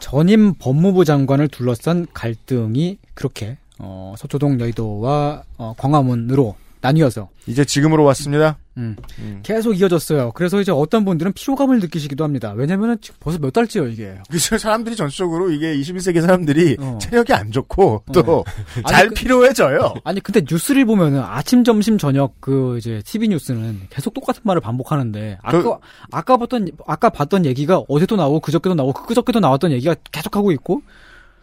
전임 0.00 0.54
법무부 0.54 1.04
장관을 1.04 1.46
둘러싼 1.46 2.08
갈등이 2.12 2.98
그렇게 3.14 3.58
어, 3.78 4.14
서초동 4.18 4.58
여의도와 4.58 5.44
어, 5.56 5.74
광화문으로 5.78 6.56
나뉘어서 6.82 7.30
이제 7.46 7.64
지금으로 7.64 8.04
왔습니다. 8.04 8.58
음, 8.76 8.96
음. 9.18 9.40
계속 9.42 9.74
이어졌어요. 9.78 10.32
그래서 10.32 10.60
이제 10.60 10.72
어떤 10.72 11.04
분들은 11.04 11.32
피로감을 11.34 11.78
느끼시기도 11.80 12.24
합니다. 12.24 12.52
왜냐면은 12.56 12.96
지금 13.00 13.16
벌써 13.20 13.38
몇 13.38 13.52
달째요 13.52 13.86
이게. 13.86 14.14
그래서 14.28 14.58
사람들이 14.58 14.96
전적으로 14.96 15.50
이게 15.50 15.76
21세기 15.76 16.20
사람들이 16.20 16.76
어. 16.80 16.98
체력이 17.00 17.32
안 17.32 17.50
좋고 17.52 18.04
또 18.12 18.44
아니, 18.76 18.86
잘 18.88 19.08
그- 19.08 19.14
피로해져요. 19.14 19.94
아니 20.04 20.20
근데 20.20 20.42
뉴스를 20.48 20.84
보면은 20.86 21.20
아침, 21.20 21.64
점심, 21.64 21.98
저녁 21.98 22.34
그 22.40 22.76
이제 22.78 23.00
TV 23.04 23.28
뉴스는 23.28 23.82
계속 23.90 24.12
똑같은 24.14 24.40
말을 24.44 24.60
반복하는데 24.60 25.38
아까 25.42 25.62
그- 25.62 25.74
아까 26.10 26.36
봤던 26.36 26.68
아까 26.86 27.08
봤던 27.10 27.46
얘기가 27.46 27.82
어제도 27.88 28.16
나오고 28.16 28.40
그저께도 28.40 28.74
나오고 28.74 29.04
그저께도 29.06 29.38
나왔던 29.40 29.70
얘기가 29.72 29.94
계속 30.10 30.34
하고 30.36 30.50
있고. 30.52 30.82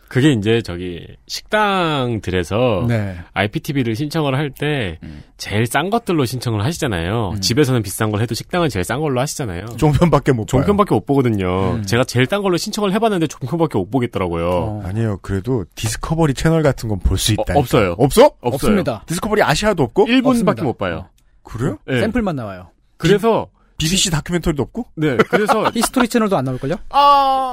그게 0.10 0.32
이제 0.32 0.62
저기 0.64 1.06
식당들에서 1.28 2.86
네. 2.88 3.16
IPTV를 3.34 3.96
신청을 3.96 4.36
할때 4.36 4.98
음. 5.04 5.24
제일 5.38 5.66
싼 5.68 5.90
것들로 5.90 6.26
신청을 6.26 6.64
하시잖아요. 6.66 7.36
집에서는 7.42 7.82
비싼 7.84 8.12
걸 8.12 8.22
해도 8.22 8.34
식당은 8.34 8.70
제일 8.70 8.84
싼 8.84 9.00
걸로 9.00 9.22
하시잖아요. 9.22 9.66
종편밖에 9.78 10.32
못 10.32 10.46
봐요. 10.46 10.62
종편밖에 10.62 10.96
못 10.96 11.06
보거든요. 11.06 11.76
음. 11.76 11.84
제가 11.84 12.04
제일 12.04 12.26
싼 12.26 12.42
걸로 12.42 12.58
신청을 12.58 12.92
해봤는데 12.94 13.28
종편밖에 13.28 13.78
못 13.78 13.90
보겠더라고요. 13.92 14.50
어, 14.50 14.82
아니에요. 14.84 15.20
그래도 15.22 15.66
디스커버리 15.76 16.34
채널 16.34 16.64
같은 16.64 16.90
건 16.90 17.00
볼 17.00 17.18
수 17.18 17.34
있다. 17.34 17.54
어, 17.56 17.60
없어요. 17.60 17.96
없어? 17.98 18.26
없어요. 18.42 18.54
없습니다. 18.54 19.04
디스커버리 19.06 19.42
아시아도 19.44 19.84
없고? 19.84 20.06
1분밖에 20.08 20.26
없습니다. 20.28 20.64
못 20.64 20.78
봐요. 20.78 21.08
그래요? 21.44 21.78
네. 21.88 22.00
샘플만 22.02 22.36
나와요. 22.36 22.72
그래서 22.98 23.48
BBC 23.80 24.12
다큐멘터리도 24.12 24.62
없고? 24.64 24.86
네. 24.96 25.18
그래서 25.30 25.64
히스토리 25.74 26.08
채널도 26.08 26.38
안 26.38 26.44
나올걸요? 26.46 26.76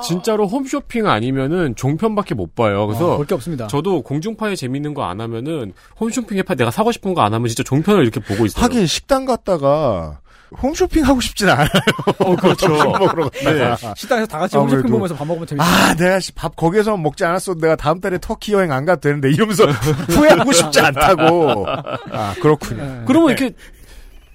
진짜로 0.05 0.47
홈쇼핑 0.47 1.07
아니면은 1.07 1.75
종편밖에 1.77 2.35
못 2.35 2.55
봐요. 2.55 2.87
그래서 2.87 3.17
볼게 3.17 3.35
없습니다. 3.35 3.67
저도 3.69 4.03
공중파에 4.03 4.55
재밌는 4.57 4.93
거 4.93 5.07
안 5.07 5.21
하면은 5.21 5.73
홈쇼핑에 6.01 6.43
파 6.43 6.55
내가 6.57 6.71
사고 6.73 6.91
싶은 6.93 7.15
거 7.15 7.23
안 7.23 7.33
하면 7.33 7.47
진짜 7.49 7.63
종편을 7.63 8.03
이렇게 8.03 8.19
보고 8.21 8.45
있어요. 8.45 8.63
하긴 8.65 8.87
식당 8.87 9.25
갔다가 9.25 10.19
홈쇼핑 10.63 11.05
하고 11.05 11.21
싶진 11.21 11.49
않아요. 11.49 11.69
어, 12.21 12.35
그렇죠. 12.37 12.69
먹으러 12.75 13.29
갔다가. 13.31 13.95
식당에서 13.97 14.27
다 14.27 14.39
같이 14.41 14.57
아무래도. 14.57 14.77
홈쇼핑 14.79 14.93
보면서 14.93 15.15
밥 15.17 15.27
먹으면 15.27 15.47
재밌어. 15.47 15.65
아, 15.65 15.95
내가 15.95 16.19
씨, 16.21 16.33
밥 16.33 16.55
거기에서 16.57 16.97
먹지 16.97 17.25
않았어도 17.25 17.61
내가 17.61 17.75
다음 17.77 18.01
달에 18.01 18.19
터키 18.21 18.53
여행 18.53 18.71
안 18.73 18.85
가도 18.85 19.01
되는데 19.01 19.31
이러면서 19.31 19.65
후회하고 20.11 20.53
싶지 20.53 20.81
않다고. 20.81 21.67
아, 21.69 22.35
그렇군요. 22.41 23.05
그러면 23.07 23.31
이렇게 23.31 23.55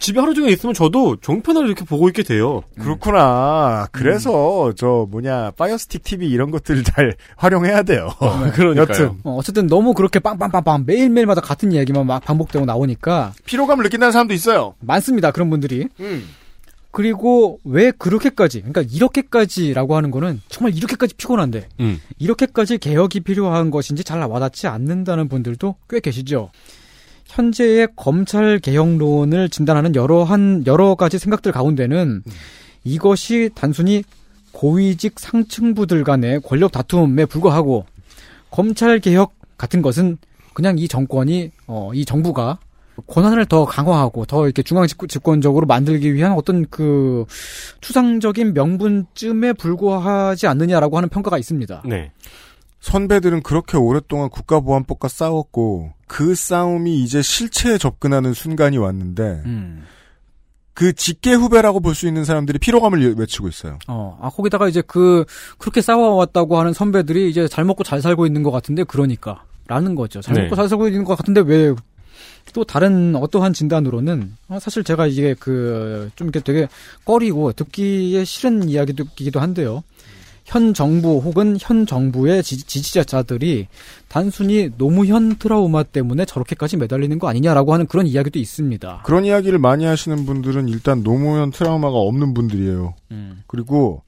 집에 0.02 0.20
하루 0.20 0.34
종일 0.34 0.52
있으면 0.52 0.74
저도 0.74 1.18
종편을 1.18 1.68
이렇게 1.68 1.86
보고 1.86 2.10
있게 2.10 2.24
돼요. 2.24 2.64
그렇구나. 2.80 3.88
그래서 3.92 4.74
저 4.76 5.08
뭐냐 5.10 5.52
파이어스틱 5.52 6.04
TV 6.04 6.28
이런 6.30 6.50
것들을 6.50 6.84
잘 6.84 7.16
활용해야 7.38 7.84
돼요. 7.84 8.10
그러니까요. 8.54 8.76
여튼 8.76 9.12
어, 9.24 9.36
어쨌든 9.38 9.68
너무 9.68 9.94
그렇게 9.94 10.20
빵빵빵빵 10.20 10.84
매일매일마다 10.88 11.40
같은 11.42 11.72
이야기만 11.72 12.06
막 12.08 12.26
반복되고 12.26 12.66
나오니까 12.66 13.34
피로감을 13.46 13.84
느낀다는 13.84 14.12
사람도 14.12 14.34
있어요. 14.34 14.74
많습니다. 14.80 15.32
그런 15.32 15.50
분들이. 15.52 15.88
음. 16.00 16.28
그리고 16.92 17.60
왜 17.64 17.92
그렇게까지, 17.92 18.60
그러니까 18.60 18.82
이렇게까지라고 18.82 19.96
하는 19.96 20.12
거는 20.12 20.42
정말 20.50 20.76
이렇게까지 20.76 21.14
피곤한데 21.16 21.70
음. 21.80 22.02
이렇게까지 22.20 22.80
개혁이 22.80 23.22
필요한 23.22 23.72
것인지 23.72 24.04
잘 24.04 24.20
와닿지 24.22 24.68
않는다는 24.68 25.30
분들도 25.30 25.76
꽤 25.90 26.02
계시죠. 26.02 26.52
현재의 27.32 27.88
검찰 27.96 28.60
개혁론을 28.60 29.50
진단하는 29.50 29.96
여러 29.96 30.24
한 30.24 30.64
여러 30.68 30.96
가지 30.96 31.18
생각들 31.18 31.52
가운데는 31.52 32.24
이것이 32.84 33.50
단순히 33.56 34.04
고위직 34.52 35.18
상층부들 35.20 36.04
간의 36.04 36.42
권력 36.42 36.72
다툼에 36.74 37.26
불과하고 37.26 37.86
검찰 38.50 39.00
개혁 39.00 39.34
같은 39.58 39.82
것은 39.82 40.18
그냥 40.54 40.78
이 40.78 40.88
정권이 40.90 41.52
어, 41.68 41.92
이 41.94 42.04
정부가 42.04 42.60
권한을 43.08 43.46
더 43.46 43.64
강화하고 43.66 44.26
더 44.26 44.44
이렇게 44.46 44.62
중앙 44.62 44.86
집권- 44.86 45.08
집권적으로 45.08 45.66
만들기 45.66 46.14
위한 46.14 46.34
어떤 46.34 46.66
그 46.70 47.26
추상적인 47.80 48.54
명분쯤에 48.54 49.54
불과하지 49.54 50.48
않느냐라고 50.48 50.98
하는 50.98 51.08
평가가 51.08 51.38
있습니다. 51.38 51.84
네. 51.86 52.12
선배들은 52.82 53.44
그렇게 53.44 53.78
오랫동안 53.78 54.30
국가보안법과 54.30 55.08
싸웠고 55.08 55.94
그 56.08 56.36
싸움이 56.36 57.02
이제 57.04 57.22
실체에 57.22 57.78
접근하는 57.78 58.34
순간이 58.34 58.78
왔는데 58.78 59.44
음. 59.46 59.84
그 60.74 60.94
직계 60.94 61.34
후배라고 61.34 61.80
볼 61.80 61.94
수 61.94 62.08
있는 62.08 62.26
사람들이 62.26 62.58
피로감을 62.58 63.16
외치고 63.18 63.48
있어요. 63.48 63.78
어, 63.88 64.18
아, 64.22 64.30
거기다가 64.30 64.68
이제 64.68 64.82
그, 64.82 65.26
그렇게 65.58 65.82
싸워왔다고 65.82 66.58
하는 66.58 66.74
선배들이 66.74 67.30
이제 67.30 67.48
잘 67.48 67.66
먹고 67.66 67.84
잘 67.84 68.02
살고 68.02 68.26
있는 68.26 68.42
것 68.42 68.52
같은데, 68.52 68.84
그러니까. 68.86 69.44
라는 69.68 69.94
거죠. 69.96 70.22
잘 70.22 70.34
네. 70.34 70.44
먹고 70.44 70.56
잘 70.56 70.70
살고 70.70 70.88
있는 70.88 71.04
것 71.04 71.16
같은데, 71.18 71.42
왜, 71.42 71.76
또 72.54 72.64
다른 72.64 73.16
어떠한 73.16 73.54
진단으로는, 73.54 74.36
어, 74.48 74.60
사실 74.60 74.84
제가 74.84 75.08
이게 75.08 75.36
그, 75.38 76.10
좀 76.16 76.30
이렇게 76.30 76.40
되게 76.40 76.68
꺼리고 77.06 77.52
듣기에 77.52 78.24
싫은 78.24 78.70
이야기이기도 78.70 79.40
한데요. 79.42 79.84
현 80.52 80.74
정부 80.74 81.20
혹은 81.20 81.56
현 81.62 81.86
정부의 81.86 82.44
지, 82.44 82.58
지지 82.58 83.06
자들이 83.06 83.68
단순히 84.10 84.70
노무현 84.78 85.38
트라우마 85.38 85.84
때문에 85.84 86.26
저렇게까지 86.26 86.76
매달리는 86.76 87.18
거 87.20 87.30
아니냐라고 87.30 87.74
하는 87.74 87.88
그런 87.88 88.06
이야기도 88.06 88.38
있습니다. 88.38 89.04
그런 89.06 89.24
이야기를 89.24 89.60
많이 89.60 89.86
하시는 89.86 90.26
분들은 90.26 90.68
일단 90.68 91.04
노무현 91.04 91.52
트라우마가 91.52 91.96
없는 91.96 92.34
분들이에요. 92.34 92.96
음. 93.12 93.44
그리고 93.48 94.04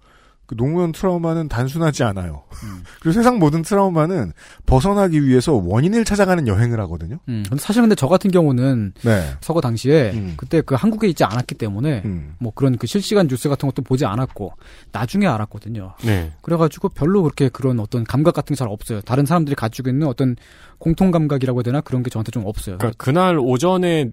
그 0.46 0.56
노무현 0.56 0.92
트라우마는 0.92 1.50
단순하지 1.50 2.04
않아요. 2.04 2.44
음. 2.64 2.84
그리고 3.00 3.14
세상 3.14 3.38
모든 3.38 3.62
트라우마는 3.62 4.34
벗어나기 4.66 5.24
위해서 5.24 5.54
원인을 5.54 6.04
찾아가는 6.04 6.48
여행을 6.48 6.80
하거든요. 6.82 7.20
음, 7.30 7.44
근데 7.48 7.62
사실 7.62 7.82
근데 7.82 7.96
저 7.96 8.08
같은 8.08 8.32
경우는 8.32 8.94
네. 9.04 9.34
서거 9.42 9.62
당시에 9.62 10.12
음. 10.14 10.34
그때 10.36 10.62
그 10.62 10.74
한국에 10.76 11.08
있지 11.08 11.24
않았기 11.24 11.56
때문에 11.56 12.02
음. 12.06 12.36
뭐 12.40 12.52
그런 12.56 12.78
그 12.78 12.88
실시간 12.88 13.28
뉴스 13.28 13.50
같은 13.50 13.70
것도 13.70 13.84
보지 13.84 14.06
않았고 14.06 14.54
나중에 14.92 15.28
알았거든요. 15.28 15.94
네. 16.04 16.32
그래가지고 16.42 16.90
별로 16.90 17.22
그렇게 17.22 17.50
그런 17.50 17.80
어떤 17.80 18.04
감각 18.04 18.34
같은 18.34 18.56
게 18.56 18.64
잘 18.64 18.68
없어요. 18.70 19.02
다른 19.02 19.26
사람들이 19.26 19.56
가지고 19.56 19.90
있는 19.90 20.08
어떤 20.08 20.36
공통 20.78 21.12
감각이라고 21.12 21.60
해야 21.60 21.64
되나 21.64 21.82
그런 21.82 22.02
게 22.04 22.10
저한테 22.10 22.32
좀 22.32 22.46
없어요. 22.46 22.78
그러니까 22.78 23.04
그날 23.04 23.38
오전에 23.38 24.12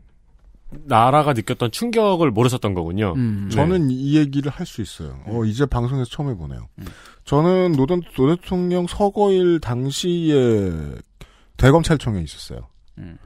나라가 0.85 1.33
느꼈던 1.33 1.71
충격을 1.73 2.31
모르셨던 2.31 2.75
거군요. 2.75 3.13
음, 3.17 3.47
네. 3.51 3.55
저는 3.57 3.91
이 3.91 4.17
얘기를 4.17 4.51
할 4.51 4.67
수 4.67 4.81
있어요. 4.83 5.19
어, 5.27 5.45
이제 5.45 5.67
방송에서 5.67 6.09
처음 6.11 6.31
해보네요. 6.31 6.69
저는 7.25 7.73
노, 7.73 7.87
전- 7.87 8.03
노 8.17 8.35
대통령 8.37 8.87
서거일 8.87 9.61
당시에 9.61 10.73
대검찰청에 11.57 12.21
있었어요. 12.23 12.69
음. 12.99 13.17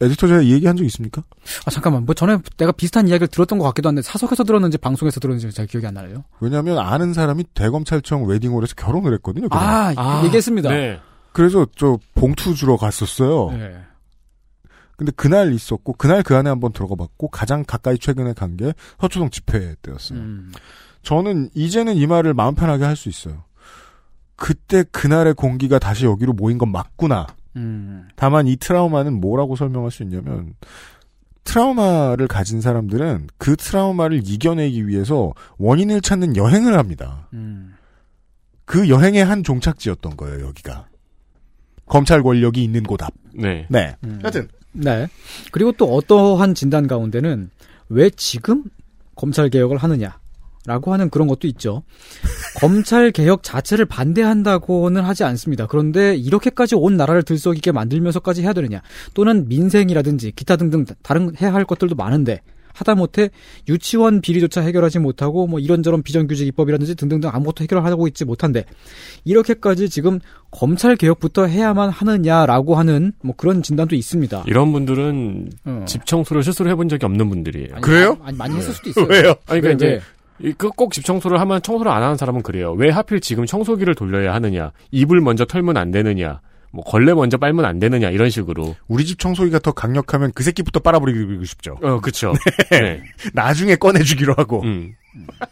에디터 0.00 0.28
제가 0.28 0.42
이 0.42 0.52
얘기한 0.52 0.76
적 0.76 0.84
있습니까? 0.84 1.22
아 1.66 1.70
잠깐만 1.70 2.04
뭐 2.06 2.14
전에 2.14 2.38
내가 2.56 2.70
비슷한 2.70 3.08
이야기를 3.08 3.26
들었던 3.28 3.58
것 3.58 3.64
같기도 3.66 3.88
한데 3.88 4.00
사석에서 4.00 4.44
들었는지 4.44 4.78
방송에서 4.78 5.18
들었는지 5.18 5.50
잘 5.50 5.66
기억이 5.66 5.86
안 5.88 5.94
나요. 5.94 6.22
왜냐하면 6.40 6.78
아는 6.78 7.12
사람이 7.12 7.44
대검찰청 7.54 8.24
웨딩홀에서 8.28 8.74
결혼을 8.76 9.12
했거든요. 9.14 9.48
그날. 9.48 9.94
아, 9.98 10.22
얘기했습니다. 10.24 10.70
네. 10.70 11.00
그래서 11.32 11.66
저 11.76 11.98
봉투 12.14 12.54
주러 12.54 12.76
갔었어요. 12.76 13.50
네. 13.50 13.76
근데 14.98 15.12
그날 15.14 15.52
있었고 15.54 15.92
그날 15.94 16.22
그 16.24 16.36
안에 16.36 16.50
한번 16.50 16.72
들어가 16.72 16.96
봤고 16.96 17.28
가장 17.28 17.64
가까이 17.64 17.96
최근에 17.98 18.32
간 18.34 18.56
게 18.56 18.74
서초동 19.00 19.30
집회 19.30 19.76
때였어요. 19.80 20.18
음. 20.18 20.52
저는 21.02 21.50
이제는 21.54 21.94
이 21.94 22.06
말을 22.06 22.34
마음 22.34 22.54
편하게 22.56 22.84
할 22.84 22.96
수 22.96 23.08
있어요. 23.08 23.44
그때 24.34 24.82
그날의 24.90 25.34
공기가 25.34 25.78
다시 25.78 26.04
여기로 26.04 26.32
모인 26.32 26.58
건 26.58 26.72
맞구나. 26.72 27.28
음. 27.56 28.08
다만 28.16 28.46
이 28.48 28.56
트라우마는 28.56 29.20
뭐라고 29.20 29.54
설명할 29.56 29.90
수 29.92 30.02
있냐면 30.02 30.54
트라우마를 31.44 32.26
가진 32.28 32.60
사람들은 32.60 33.28
그 33.38 33.56
트라우마를 33.56 34.20
이겨내기 34.24 34.86
위해서 34.88 35.32
원인을 35.58 36.00
찾는 36.00 36.36
여행을 36.36 36.76
합니다. 36.76 37.28
음. 37.32 37.74
그 38.64 38.88
여행의 38.88 39.24
한 39.24 39.42
종착지였던 39.44 40.16
거예요, 40.16 40.46
여기가. 40.48 40.88
검찰 41.86 42.22
권력이 42.22 42.62
있는 42.62 42.82
곳 42.82 43.02
앞. 43.02 43.12
네. 43.32 43.66
네. 43.70 43.96
음. 44.04 44.20
여튼 44.24 44.48
네. 44.72 45.08
그리고 45.52 45.72
또 45.72 45.94
어떠한 45.94 46.54
진단 46.54 46.86
가운데는 46.86 47.50
왜 47.88 48.10
지금 48.10 48.64
검찰 49.14 49.48
개혁을 49.48 49.78
하느냐 49.78 50.18
라고 50.66 50.92
하는 50.92 51.08
그런 51.08 51.28
것도 51.28 51.48
있죠. 51.48 51.82
검찰 52.56 53.10
개혁 53.10 53.42
자체를 53.42 53.86
반대한다고는 53.86 55.02
하지 55.02 55.24
않습니다. 55.24 55.66
그런데 55.66 56.14
이렇게까지 56.14 56.74
온 56.74 56.96
나라를 56.98 57.22
들썩이게 57.22 57.72
만들면서까지 57.72 58.42
해야 58.42 58.52
되느냐? 58.52 58.82
또는 59.14 59.48
민생이라든지 59.48 60.32
기타 60.32 60.56
등등 60.56 60.84
다른 61.02 61.34
해야 61.40 61.54
할 61.54 61.64
것들도 61.64 61.94
많은데 61.94 62.42
하다못해 62.74 63.30
유치원 63.68 64.20
비리조차 64.20 64.60
해결하지 64.60 64.98
못하고 64.98 65.46
뭐 65.46 65.60
이런저런 65.60 66.02
비정규직 66.02 66.46
입법이라든지 66.48 66.94
등등등 66.94 67.30
아무것도 67.32 67.62
해결하고 67.64 68.06
있지 68.08 68.24
못한데 68.24 68.64
이렇게까지 69.24 69.88
지금 69.88 70.20
검찰 70.50 70.96
개혁부터 70.96 71.46
해야만 71.46 71.90
하느냐라고 71.90 72.76
하는 72.76 73.12
뭐 73.22 73.34
그런 73.36 73.62
진단도 73.62 73.96
있습니다. 73.96 74.44
이런 74.46 74.72
분들은 74.72 75.50
어. 75.64 75.84
집 75.86 76.06
청소를 76.06 76.42
스스로 76.42 76.70
해본 76.70 76.88
적이 76.88 77.06
없는 77.06 77.28
분들이에요. 77.28 77.68
아니, 77.74 77.94
아니, 77.94 78.16
아니, 78.22 78.36
많이 78.36 78.56
했을 78.56 78.72
수도 78.72 78.90
있어요. 78.90 79.06
왜요? 79.08 79.34
아니, 79.46 79.60
그러니까 79.60 79.86
왜, 79.86 80.00
이제 80.40 80.52
그꼭집 80.56 81.04
청소를 81.04 81.40
하면 81.40 81.60
청소를 81.62 81.90
안 81.90 82.02
하는 82.02 82.16
사람은 82.16 82.42
그래요. 82.42 82.72
왜 82.72 82.90
하필 82.90 83.20
지금 83.20 83.44
청소기를 83.44 83.94
돌려야 83.94 84.34
하느냐? 84.34 84.72
이불 84.90 85.20
먼저 85.20 85.44
털면 85.44 85.76
안 85.76 85.90
되느냐? 85.90 86.40
뭐 86.70 86.84
걸레 86.84 87.14
먼저 87.14 87.38
빨면 87.38 87.64
안 87.64 87.78
되느냐? 87.78 88.10
이런 88.10 88.30
식으로. 88.30 88.76
우리 88.88 89.04
집 89.04 89.18
청소기가 89.18 89.58
더 89.60 89.72
강력하면 89.72 90.32
그 90.34 90.42
새끼부터 90.42 90.80
빨아버리고 90.80 91.44
싶죠. 91.44 91.78
어, 91.82 92.00
그쵸. 92.00 92.34
네. 92.70 92.80
네. 92.80 93.02
나중에 93.32 93.76
꺼내주기로 93.76 94.34
하고. 94.36 94.62
음. 94.62 94.94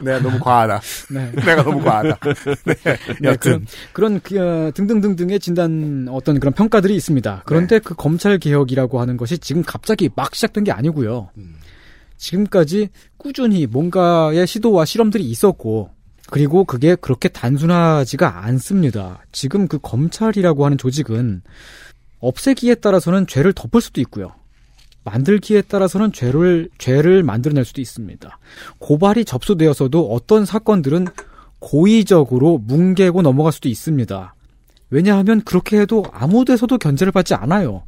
내가 0.00 0.20
너무 0.20 0.38
과하다. 0.38 0.80
네. 1.10 1.32
내가 1.44 1.62
너무 1.62 1.82
과하다. 1.82 2.18
네. 2.64 2.74
네, 3.20 3.28
여튼. 3.28 3.66
그런 3.92 4.20
그런 4.20 4.20
그, 4.22 4.38
어, 4.38 4.70
등등등등의 4.72 5.40
진단 5.40 6.06
어떤 6.10 6.38
그런 6.38 6.52
평가들이 6.52 6.94
있습니다. 6.94 7.42
그런데 7.46 7.78
그 7.80 7.94
검찰 7.94 8.38
개혁이라고 8.38 9.00
하는 9.00 9.16
것이 9.16 9.38
지금 9.38 9.62
갑자기 9.64 10.08
막 10.14 10.34
시작된 10.34 10.64
게 10.64 10.72
아니고요. 10.72 11.30
지금까지 12.16 12.90
꾸준히 13.16 13.66
뭔가의 13.66 14.46
시도와 14.46 14.84
실험들이 14.84 15.24
있었고 15.24 15.90
그리고 16.30 16.64
그게 16.64 16.94
그렇게 16.94 17.28
단순하지가 17.28 18.44
않습니다. 18.44 19.22
지금 19.32 19.66
그 19.66 19.78
검찰이라고 19.80 20.64
하는 20.64 20.76
조직은 20.76 21.42
없애기에 22.20 22.76
따라서는 22.76 23.26
죄를 23.26 23.52
덮을 23.52 23.80
수도 23.80 24.00
있고요. 24.02 24.32
만들기에 25.04 25.62
따라서는 25.62 26.12
죄를 26.12 26.68
죄를 26.78 27.22
만들어낼 27.22 27.64
수도 27.64 27.80
있습니다. 27.80 28.38
고발이 28.78 29.24
접수되어서도 29.24 30.12
어떤 30.12 30.44
사건들은 30.44 31.06
고의적으로 31.60 32.58
뭉개고 32.58 33.22
넘어갈 33.22 33.52
수도 33.52 33.68
있습니다. 33.68 34.34
왜냐하면 34.90 35.40
그렇게 35.42 35.80
해도 35.80 36.04
아무 36.12 36.44
데서도 36.44 36.78
견제를 36.78 37.12
받지 37.12 37.34
않아요. 37.34 37.84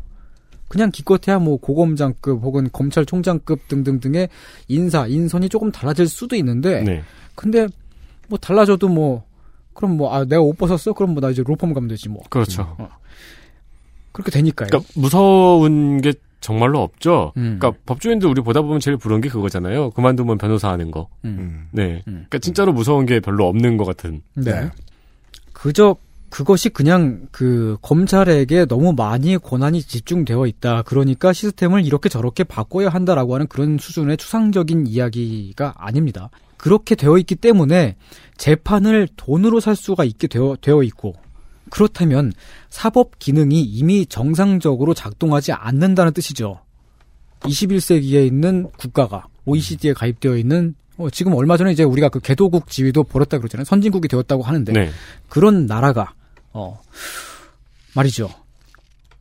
그냥 0.68 0.90
기껏해야 0.90 1.38
뭐 1.40 1.56
고검장급 1.56 2.42
혹은 2.42 2.68
검찰총장급 2.72 3.68
등등등의 3.68 4.28
인사 4.68 5.06
인선이 5.06 5.48
조금 5.48 5.72
달라질 5.72 6.06
수도 6.06 6.36
있는데 6.36 6.82
네. 6.82 7.02
근데 7.34 7.66
뭐 8.30 8.38
달라져도 8.38 8.88
뭐 8.88 9.24
그럼 9.74 9.96
뭐 9.98 10.14
아 10.14 10.24
내가 10.24 10.40
옷 10.40 10.56
벗었어 10.56 10.94
그럼 10.94 11.12
뭐 11.12 11.20
나 11.20 11.28
이제 11.30 11.42
로펌 11.46 11.74
가면 11.74 11.88
되지 11.88 12.08
뭐 12.08 12.22
그렇죠. 12.30 12.76
그렇게 14.12 14.30
되니까요. 14.30 14.68
그러니까 14.68 14.92
무서운 14.94 16.00
게 16.00 16.14
정말로 16.40 16.80
없죠. 16.80 17.32
음. 17.36 17.58
그러니까 17.60 17.80
법조인들 17.86 18.28
우리 18.28 18.40
보다 18.40 18.62
보면 18.62 18.80
제일 18.80 18.96
부러운 18.96 19.20
게 19.20 19.28
그거잖아요. 19.28 19.90
그만두면 19.90 20.38
변호사 20.38 20.70
하는 20.70 20.90
거. 20.90 21.08
음. 21.24 21.68
네. 21.70 22.00
그러니까 22.04 22.38
진짜로 22.38 22.72
무서운 22.72 23.04
게 23.06 23.20
별로 23.20 23.46
없는 23.46 23.76
것 23.76 23.84
같은. 23.84 24.22
네. 24.34 24.70
그저 25.52 25.96
그것이 26.30 26.68
그냥 26.70 27.26
그 27.30 27.76
검찰에게 27.82 28.64
너무 28.66 28.92
많이 28.92 29.36
권한이 29.36 29.82
집중되어 29.82 30.46
있다. 30.46 30.82
그러니까 30.82 31.32
시스템을 31.32 31.84
이렇게 31.84 32.08
저렇게 32.08 32.44
바꿔야 32.44 32.88
한다라고 32.88 33.34
하는 33.34 33.46
그런 33.46 33.78
수준의 33.78 34.16
추상적인 34.16 34.86
이야기가 34.86 35.74
아닙니다. 35.76 36.30
그렇게 36.60 36.94
되어 36.94 37.16
있기 37.16 37.36
때문에 37.36 37.96
재판을 38.36 39.08
돈으로 39.16 39.60
살 39.60 39.74
수가 39.74 40.04
있게 40.04 40.26
되어, 40.26 40.56
되어 40.60 40.82
있고 40.82 41.14
그렇다면 41.70 42.34
사법 42.68 43.18
기능이 43.18 43.62
이미 43.62 44.04
정상적으로 44.04 44.92
작동하지 44.92 45.52
않는다는 45.52 46.12
뜻이죠. 46.12 46.60
21세기에 47.40 48.26
있는 48.26 48.68
국가가 48.76 49.26
OECD에 49.46 49.94
가입되어 49.94 50.36
있는 50.36 50.74
어, 50.98 51.08
지금 51.08 51.32
얼마 51.32 51.56
전에 51.56 51.72
이제 51.72 51.82
우리가 51.82 52.10
그 52.10 52.20
개도국 52.20 52.68
지위도 52.68 53.04
벌었다 53.04 53.38
그러잖아요. 53.38 53.64
선진국이 53.64 54.08
되었다고 54.08 54.42
하는데 54.42 54.70
네. 54.70 54.90
그런 55.30 55.64
나라가 55.64 56.12
어 56.52 56.78
말이죠. 57.94 58.28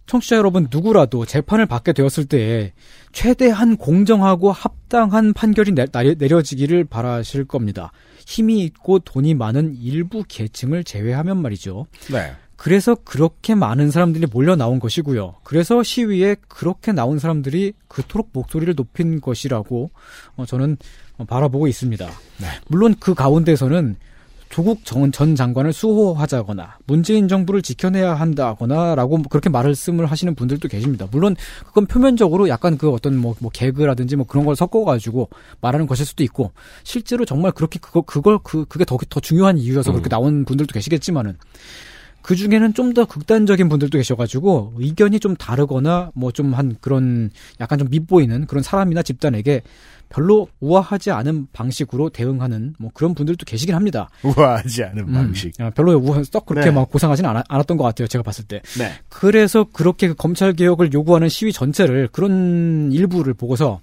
청취자 0.10 0.38
여러분 0.38 0.70
누구라도 0.72 1.24
재판을 1.24 1.68
받게 1.68 1.94
되었을 1.94 2.26
때 2.26 2.74
최대한 3.12 3.78
공정하고 3.78 4.52
합당한 4.52 5.34
판결이 5.34 5.74
내, 5.74 5.86
내려지기를 6.18 6.86
바라실 6.86 7.46
겁니다. 7.46 7.92
힘이 8.26 8.64
있고 8.64 8.98
돈이 8.98 9.36
많은 9.36 9.76
일부 9.76 10.24
계층을 10.28 10.84
제외하면 10.84 11.40
말이죠. 11.44 11.86
네. 12.12 12.34
그래서 12.56 12.96
그렇게 12.96 13.54
많은 13.54 13.92
사람들이 13.92 14.26
몰려 14.26 14.56
나온 14.56 14.80
것이고요. 14.80 15.36
그래서 15.44 15.84
시위에 15.84 16.38
그렇게 16.48 16.92
나온 16.92 17.20
사람들이 17.20 17.74
그토록 17.88 18.32
목소리를 18.34 18.74
높인 18.76 19.22
것이라고 19.22 19.92
어, 20.38 20.46
저는 20.48 20.78
어, 21.20 21.26
바라보고 21.26 21.68
있습니다. 21.68 22.10
물론 22.68 22.96
그 23.00 23.14
가운데서는 23.14 23.96
조국 24.50 24.84
전, 24.84 25.12
전 25.12 25.36
장관을 25.36 25.74
수호하자거나 25.74 26.80
문재인 26.88 27.28
정부를 27.28 27.62
지켜내야 27.62 28.16
한다거나라고 28.16 29.22
그렇게 29.24 29.48
말씀을 29.50 30.08
하시는 30.08 30.34
분들도 30.34 30.68
계십니다. 30.68 31.08
물론 31.12 31.36
그건 31.68 31.86
표면적으로 31.86 32.50
약간 32.50 32.78
그 32.78 32.90
어떤 32.92 33.16
뭐, 33.16 33.36
뭐 33.40 33.52
개그라든지 33.54 34.16
뭐 34.16 34.26
그런 34.26 34.46
걸 34.46 34.56
섞어가지고 34.56 35.30
말하는 35.62 35.86
것일 35.86 36.06
수도 36.06 36.24
있고 36.24 36.52
실제로 36.84 37.26
정말 37.26 37.52
그렇게 37.52 37.80
그거 37.80 38.02
그걸 38.02 38.40
그 38.44 38.66
그게 38.66 38.86
더 38.86 38.98
더 39.10 39.20
중요한 39.20 39.58
이유여서 39.58 39.92
그렇게 39.92 40.10
나온 40.10 40.46
분들도 40.46 40.74
계시겠지만은 40.74 41.38
그 42.22 42.36
중에는 42.36 42.74
좀 42.74 42.94
더 42.94 43.06
극단적인 43.06 43.70
분들도 43.70 43.98
계셔가지고 43.98 44.74
의견이 44.78 45.20
좀 45.20 45.36
다르거나 45.36 46.12
뭐 46.16 46.32
좀 46.32 46.54
한 46.54 46.76
그런 46.82 47.30
약간 47.62 47.80
좀 47.80 47.88
밉보이는 47.90 48.46
그런 48.48 48.62
사람이나 48.64 49.04
집단에게 49.04 49.62
별로 50.10 50.48
우아하지 50.60 51.12
않은 51.12 51.48
방식으로 51.54 52.10
대응하는 52.10 52.74
뭐 52.80 52.90
그런 52.94 53.14
분들도 53.14 53.46
계시긴 53.46 53.76
합니다. 53.76 54.10
우아하지 54.24 54.84
않은 54.86 55.08
음, 55.08 55.14
방식. 55.14 55.54
아, 55.62 55.70
별로 55.70 55.98
우아, 55.98 56.24
썩 56.24 56.46
그렇게 56.48 56.70
네. 56.70 56.76
막 56.76 56.90
고상하진 56.90 57.26
않, 57.26 57.42
않았던 57.48 57.78
것 57.78 57.84
같아요. 57.84 58.08
제가 58.08 58.24
봤을 58.24 58.46
때. 58.46 58.62
네. 58.78 58.92
그래서 59.08 59.66
그렇게 59.72 60.08
그 60.08 60.16
검찰 60.16 60.54
개혁을 60.54 60.94
요구하는 60.94 61.30
시위 61.30 61.54
전체를 61.54 62.10
그런 62.12 62.92
일부를 62.92 63.36
보고서 63.36 63.82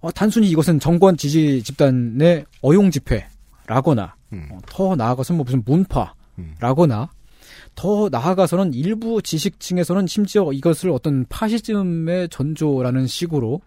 어, 0.00 0.10
단순히 0.10 0.48
이것은 0.48 0.80
정권 0.80 1.16
지지 1.16 1.62
집단의 1.62 2.46
어용 2.62 2.90
집회라거나 2.90 4.16
음. 4.32 4.48
어, 4.50 4.58
더 4.66 4.96
나아가서 4.96 5.34
뭐 5.34 5.44
무슨 5.44 5.62
문파라거나 5.64 7.10
더 7.74 8.08
나아가서는 8.10 8.74
일부 8.74 9.22
지식층에서는 9.22 10.06
심지어 10.06 10.52
이것을 10.52 10.90
어떤 10.90 11.24
파시즘의 11.28 12.28
전조라는 12.30 13.06
식으로 13.06 13.60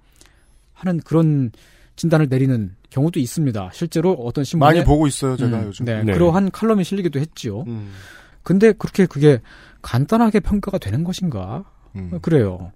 하는 0.74 1.00
그런 1.00 1.52
진단을 1.96 2.28
내리는 2.30 2.76
경우도 2.90 3.20
있습니다. 3.20 3.70
실제로 3.74 4.14
어떤 4.14 4.44
신문에 4.44 4.74
많이 4.74 4.86
보고 4.86 5.08
있어요, 5.08 5.38
제가 5.38 5.60
음, 5.60 5.66
요즘. 5.68 5.86
네, 5.86 6.04
네. 6.04 6.14
그러한 6.14 6.52
칼럼이 6.52 6.84
실리기도 6.84 7.20
했지요. 7.20 7.64
음. 7.68 7.94
근데 8.44 8.74
그렇게 8.74 9.06
그게 9.06 9.42
간단하게 9.82 10.40
평가가 10.42 10.78
되는 10.78 11.04
것인가? 11.04 11.64
음. 11.96 12.12
어, 12.14 12.20
그래요. 12.22 12.72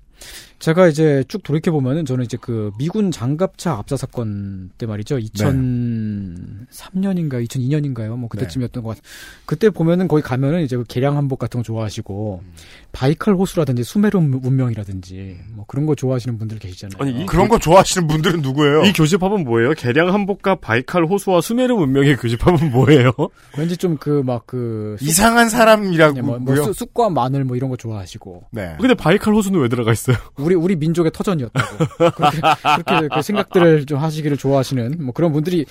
제가 0.60 0.88
이제 0.88 1.24
쭉 1.30 1.42
돌이켜 1.44 1.72
보면은 1.72 2.06
저는 2.06 2.26
이제 2.26 2.38
그 2.40 2.72
미군 2.78 3.12
장갑차 3.12 3.74
압사 3.74 3.96
사건 3.96 4.72
때 4.78 4.86
말이죠. 4.86 5.18
2003년인가요? 5.18 7.48
2002년인가요? 7.48 8.18
뭐 8.18 8.28
그때쯤이었던 8.30 8.84
것 8.84 8.90
같아요. 8.90 9.04
그때 9.46 9.70
보면은 9.70 10.08
거기 10.08 10.22
가면은 10.22 10.62
이제 10.64 10.76
그 10.76 10.84
개량 10.84 11.16
한복 11.18 11.40
같은 11.40 11.60
거 11.60 11.64
좋아하시고 11.64 12.42
바이칼 12.92 13.36
호수라든지 13.36 13.84
수메르 13.84 14.18
문명이라든지 14.20 15.38
뭐 15.54 15.66
그런 15.68 15.86
거 15.86 15.96
좋아하시는 15.96 16.38
분들 16.38 16.60
계시잖아요. 16.60 16.98
아니, 17.00 17.22
이 17.22 17.26
그런 17.26 17.48
거 17.48 17.58
좋아하시는 17.60 18.08
분들은 18.08 18.42
누구예요? 18.42 18.84
이 18.84 18.94
교집합은 18.94 19.44
뭐예요? 19.46 19.72
개량 19.74 20.14
한복과 20.14 20.56
바이칼 20.56 21.06
호수와 21.06 21.42
수메르 21.42 21.74
문명의 21.74 22.18
교집합은 22.18 22.72
뭐예요? 22.72 23.12
왠지 23.58 23.78
좀 23.78 23.98
그 24.00 24.22
막그 24.26 24.96
이상한 25.02 25.50
사람이라고요. 25.50 26.24
뭐, 26.24 26.40
뭐 26.40 26.56
쑥- 26.56 26.74
쑥과 26.74 27.10
마늘 27.10 27.44
뭐 27.44 27.58
이런 27.58 27.70
거 27.70 27.76
좋아하시고 27.76 28.44
네. 28.52 28.76
근데 28.80 28.94
바이칼 28.94 29.34
호수는 29.34 29.60
왜 29.60 29.68
들어가 29.68 29.92
있어요? 29.92 30.16
우리 30.50 30.56
우리 30.56 30.76
민족의 30.76 31.12
터전이었다고 31.12 31.78
그렇게, 32.16 32.38
그렇게 32.84 33.08
그 33.14 33.22
생각들을 33.22 33.86
좀 33.86 34.00
하시기를 34.00 34.38
좋아하시는 34.38 34.98
뭐 35.00 35.14
그런 35.14 35.32
분들이 35.32 35.66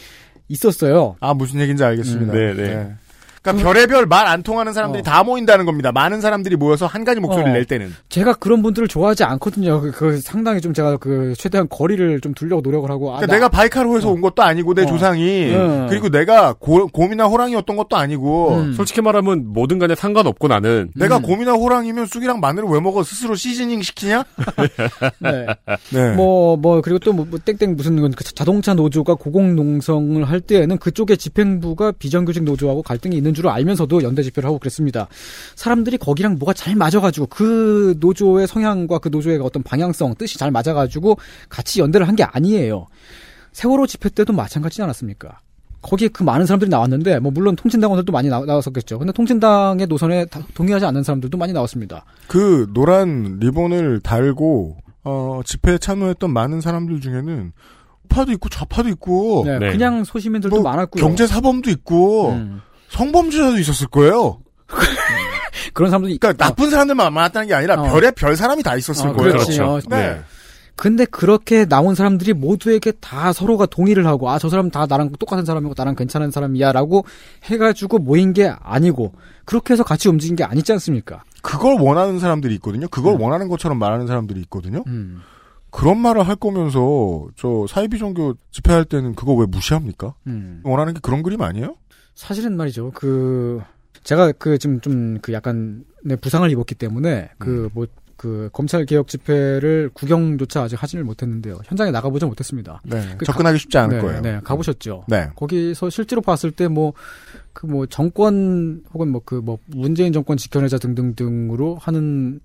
있었어요. 0.49 1.17
아 1.21 1.35
무슨 1.35 1.61
얘기인지 1.61 1.83
알겠습니다. 1.83 2.33
음, 2.33 2.39
네, 2.39 2.55
네. 2.55 2.95
그러니까 3.43 3.65
별의별 3.65 4.07
말 4.07 4.29
안 4.29 4.43
통하는 4.43 4.73
사람들이 4.75 5.01
어. 5.01 5.03
다 5.03 5.23
모인다는 5.23 5.65
겁니다. 5.65 5.91
많은 5.91 6.21
사람들이 6.21 6.57
모여서 6.57 6.87
한 6.87 7.05
가지 7.05 7.19
목소리를 7.21 7.51
어. 7.51 7.55
낼 7.55 7.65
때는. 7.65 7.95
제가 8.11 8.35
그런 8.35 8.63
분들을 8.63 8.87
좋아하지 8.89 9.25
않거든요. 9.25 9.81
그, 9.81 9.91
그 9.91 10.21
상당히 10.21 10.61
좀 10.61 10.75
제가 10.75 10.99
그 10.99 11.33
최대한 11.39 11.67
거리를 11.71 12.21
좀 12.21 12.35
두려고 12.35 12.61
노력을 12.61 12.91
하고. 12.91 13.11
아, 13.13 13.17
그러니까 13.17 13.27
나- 13.27 13.33
내가 13.35 13.49
바이카로에서 13.49 14.11
온 14.11 14.21
것도 14.21 14.43
아니고 14.43 14.75
내 14.75 14.83
어. 14.83 14.87
조상이 14.87 15.55
음. 15.55 15.87
그리고 15.89 16.11
내가 16.11 16.53
고, 16.53 16.89
곰이나 16.89 17.25
호랑이였던 17.27 17.77
것도 17.77 17.97
아니고 17.97 18.55
음. 18.57 18.73
솔직히 18.75 19.01
말하면 19.01 19.53
뭐든 19.55 19.79
간에 19.79 19.95
상관없고 19.95 20.49
나는 20.49 20.91
내가 20.95 21.17
음. 21.19 21.23
곰이나 21.23 21.53
호랑이면 21.53 22.05
쑥이랑 22.07 22.41
마늘을 22.41 22.69
왜 22.69 22.81
먹어 22.81 23.03
스스로 23.03 23.35
시즈닝 23.35 23.81
시키냐? 23.81 24.25
네. 25.21 25.47
네. 25.93 26.13
뭐, 26.17 26.57
뭐, 26.57 26.81
그리고 26.83 26.99
또 26.99 27.13
뭐, 27.15 27.27
뭐 27.31 27.39
땡땡 27.39 27.77
무슨 27.77 28.11
그 28.11 28.25
자동차 28.35 28.75
노조가 28.75 29.15
고공농성을 29.15 30.23
할 30.25 30.41
때에는 30.41 30.77
그쪽에 30.79 31.17
집행부가 31.17 31.93
비정규직 31.93 32.43
노조하고 32.45 32.83
갈등이 32.83 33.17
있는 33.17 33.28
있는 33.29 33.35
줄 33.35 33.49
알면서도 33.49 34.03
연대 34.03 34.23
집회를 34.23 34.47
하고 34.49 34.59
그랬습니다. 34.59 35.07
사람들이 35.55 35.99
거기랑 35.99 36.39
뭐가 36.39 36.53
잘 36.55 36.75
맞아가지고 36.75 37.27
그 37.27 37.97
노조의 38.01 38.47
성향과 38.47 38.99
그 38.99 39.09
노조의 39.11 39.39
어떤 39.43 39.63
방향성, 39.63 40.15
뜻이 40.17 40.39
잘 40.39 40.51
맞아가지고 40.51 41.17
같이 41.49 41.81
연대를 41.81 42.09
한 42.09 42.17
게 42.17 42.25
아니에요. 42.25 42.87
세월호 43.53 43.87
집회 43.87 44.09
때도 44.09 44.33
마찬가지지 44.33 44.83
않았습니까? 44.83 45.39
거기에 45.83 46.09
그 46.09 46.25
많은 46.25 46.47
사람들이 46.47 46.69
나왔는데 46.69 47.21
뭐 47.21 47.31
물론 47.31 47.55
통진당원들도 47.55 48.11
많이 48.13 48.29
나, 48.29 48.41
나왔었겠죠. 48.41 48.99
근데 48.99 49.13
통진당의 49.13 49.87
노선에 49.87 50.25
다- 50.27 50.41
동의하지 50.55 50.85
않는 50.87 51.05
사람들도 51.05 51.39
많이 51.39 51.53
나왔습니다. 51.53 52.05
그 52.27 52.69
노란 52.75 53.39
리본을 53.41 54.01
달고 54.01 54.77
어, 55.05 55.41
집회에 55.45 55.79
참여했던 55.79 56.33
많은 56.33 56.61
사람들 56.61 57.01
중에는 57.01 57.53
우파도 58.05 58.33
있고 58.33 58.49
좌파도 58.49 58.89
있고 58.89 59.45
네, 59.47 59.59
네. 59.61 59.71
그냥 59.71 60.03
소시민들도 60.03 60.61
많았고요. 60.63 61.01
경제 61.05 61.27
사범도 61.29 61.71
있고 61.71 62.31
음. 62.33 62.61
성범죄자도 62.91 63.59
있었을 63.59 63.87
거예요. 63.89 64.39
그런 65.75 65.91
사람들이 65.91 66.19
그러니까 66.19 66.45
나쁜 66.45 66.71
사람들만 66.71 67.13
많았다는 67.13 67.49
게 67.49 67.55
아니라 67.55 67.75
어. 67.81 67.91
별의 67.91 68.13
별 68.13 68.37
사람이 68.37 68.63
다 68.63 68.77
있었을 68.77 69.09
어, 69.09 69.13
거예요. 69.13 69.33
그렇지. 69.33 69.61
어, 69.61 69.81
네. 69.89 70.21
근데 70.77 71.05
그렇게 71.07 71.65
나온 71.65 71.97
사람들이 71.97 72.35
모두에게 72.35 72.93
다 72.93 73.33
서로가 73.33 73.67
동의를 73.67 74.07
하고 74.07 74.31
아 74.31 74.39
저 74.39 74.49
사람 74.49 74.71
다 74.71 74.87
나랑 74.89 75.11
똑같은 75.19 75.45
사람이고 75.45 75.75
나랑 75.77 75.97
괜찮은 75.97 76.31
사람이야라고 76.31 77.05
해가지고 77.45 77.99
모인 77.99 78.33
게 78.33 78.53
아니고 78.61 79.13
그렇게 79.45 79.73
해서 79.75 79.83
같이 79.83 80.09
움직인 80.09 80.37
게 80.37 80.45
아니지 80.45 80.71
않습니까? 80.73 81.25
그걸 81.43 81.81
원하는 81.81 82.21
사람들이 82.21 82.55
있거든요. 82.57 82.87
그걸 82.89 83.17
원하는 83.21 83.49
것처럼 83.49 83.79
말하는 83.79 84.07
사람들이 84.07 84.41
있거든요. 84.43 84.85
음. 84.87 85.21
그런 85.71 85.99
말을 85.99 86.27
할 86.27 86.37
거면서 86.37 87.27
저 87.37 87.67
사이비 87.69 87.99
종교 87.99 88.35
집회할 88.53 88.85
때는 88.85 89.15
그거 89.17 89.35
왜 89.35 89.47
무시합니까? 89.47 90.15
음. 90.29 90.61
원하는 90.65 90.95
게 90.95 91.01
그런 91.03 91.23
그림 91.25 91.43
아니에요? 91.43 91.75
사실은 92.19 92.57
말이죠. 92.57 92.91
그 92.95 93.61
제가 94.03 94.33
그 94.33 94.59
지금 94.59 94.81
좀 94.81 95.19
그 95.23 95.33
약간 95.33 95.85
네, 96.03 96.17
부상을 96.17 96.51
입었기 96.51 96.75
때문에 96.75 97.31
그뭐그 97.39 98.51
검찰 98.53 98.85
개혁 98.87 99.07
집회를 99.07 99.91
구경조차 99.95 100.63
아직 100.63 100.83
하지를 100.83 101.05
못했는데요. 101.05 101.61
현장에 101.65 101.93
나가보지 101.93 102.27
못했습니다. 102.27 102.83
네. 102.85 103.15
그 103.19 103.25
접근하기 103.25 103.59
쉽지 103.59 103.79
않을 103.79 103.97
네, 103.97 104.03
거예요. 104.03 104.21
네, 104.21 104.41
가보셨죠. 104.43 105.05
네. 105.07 105.31
거기서 105.37 105.91
실제로 105.91 106.21
봤을 106.21 106.51
때 106.51 106.67
뭐 106.67 106.93
그뭐 107.53 107.87
정권 107.87 108.83
혹은 108.93 109.09
뭐그 109.11 109.37
뭐 109.37 109.59
문재인 109.67 110.13
정권 110.13 110.37
지켜내자 110.37 110.79
등등등으로 110.79 111.77
하는 111.77 112.41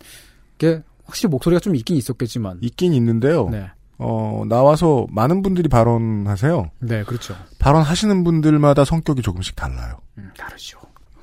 게 0.59 0.83
확실히 1.05 1.29
목소리가 1.31 1.59
좀 1.59 1.75
있긴 1.75 1.97
있었겠지만 1.97 2.59
있긴 2.61 2.93
있는데요. 2.93 3.49
네. 3.49 3.71
어, 4.05 4.43
나와서 4.49 5.07
많은 5.09 5.41
분들이 5.41 5.69
발언하세요. 5.69 6.69
네, 6.79 7.03
그렇죠. 7.03 7.35
발언하시는 7.59 8.23
분들마다 8.25 8.83
성격이 8.83 9.21
조금씩 9.21 9.55
달라요. 9.55 9.99
음, 10.17 10.29
다르죠. 10.37 10.79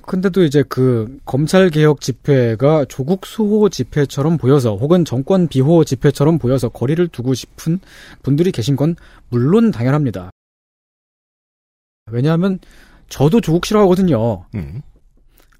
근데도 0.06 0.42
이제 0.44 0.64
그 0.68 1.18
검찰 1.26 1.68
개혁 1.68 2.00
집회가 2.00 2.86
조국 2.86 3.26
수호 3.26 3.68
집회처럼 3.68 4.38
보여서 4.38 4.74
혹은 4.74 5.04
정권 5.04 5.46
비호 5.46 5.84
집회처럼 5.84 6.38
보여서 6.38 6.68
거리를 6.70 7.06
두고 7.08 7.34
싶은 7.34 7.80
분들이 8.22 8.50
계신 8.50 8.76
건 8.76 8.96
물론 9.28 9.70
당연합니다. 9.70 10.30
왜냐하면 12.10 12.58
저도 13.08 13.40
조국 13.40 13.66
싫어하거든요. 13.66 14.46
음. 14.54 14.82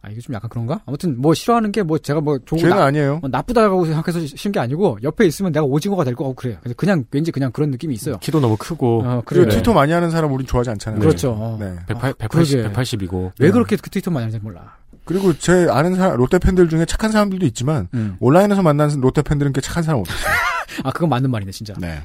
아 0.03 0.09
이게 0.09 0.21
좀 0.21 0.35
약간 0.35 0.49
그런가? 0.49 0.81
아무튼 0.87 1.21
뭐 1.21 1.35
싫어하는 1.35 1.73
게 1.73 1.83
뭐 1.83 1.99
제가 1.99 2.21
뭐 2.23 2.39
조국 2.39 2.59
죄는 2.63 2.77
나- 2.77 2.85
아니에요. 2.85 3.19
뭐 3.19 3.29
나쁘다고 3.29 3.85
생각해서 3.85 4.21
싫은 4.35 4.53
게 4.53 4.59
아니고 4.61 4.99
옆에 5.03 5.27
있으면 5.27 5.53
내가 5.53 5.67
오징어가 5.67 6.05
될 6.05 6.15
것 6.15 6.25
같고 6.25 6.35
그래요. 6.37 6.57
그래서 6.63 6.75
그냥 6.77 7.05
왠지 7.11 7.31
그냥 7.31 7.53
그런 7.53 7.71
느낌이 7.71 7.95
있어요. 7.95 8.17
키도 8.19 8.41
너무 8.41 8.57
크고. 8.57 9.03
어, 9.05 9.23
그리고. 9.27 9.49
트위터 9.51 9.73
많이 9.75 9.93
하는 9.93 10.11
사람 10.11 10.33
우린 10.33 10.47
좋아하지 10.47 10.71
않잖아요. 10.71 11.01
그렇죠. 11.01 11.33
어. 11.33 11.57
네. 11.61 11.77
180, 11.87 12.23
아, 12.23 12.29
그러게. 12.29 12.63
180 12.63 13.03
이고. 13.03 13.33
왜 13.39 13.51
그렇게 13.51 13.77
그 13.77 13.91
트위터 13.91 14.11
많이 14.11 14.25
하는지 14.25 14.43
몰라. 14.43 14.77
그리고 15.05 15.37
제 15.37 15.67
아는 15.71 15.97
사람, 15.97 16.17
롯데 16.17 16.39
팬들 16.39 16.69
중에 16.69 16.85
착한 16.87 17.11
사람들도 17.11 17.45
있지만 17.47 17.89
음. 17.95 18.17
온라인에서 18.21 18.63
만난 18.63 18.91
롯데 19.01 19.23
팬들은 19.23 19.53
꽤 19.53 19.61
착한 19.61 19.83
사람 19.83 20.01
없어요. 20.01 20.17
아 20.85 20.93
그건 20.93 21.09
맞는 21.11 21.31
말이네 21.31 21.51
진짜. 21.53 21.75
네. 21.79 22.01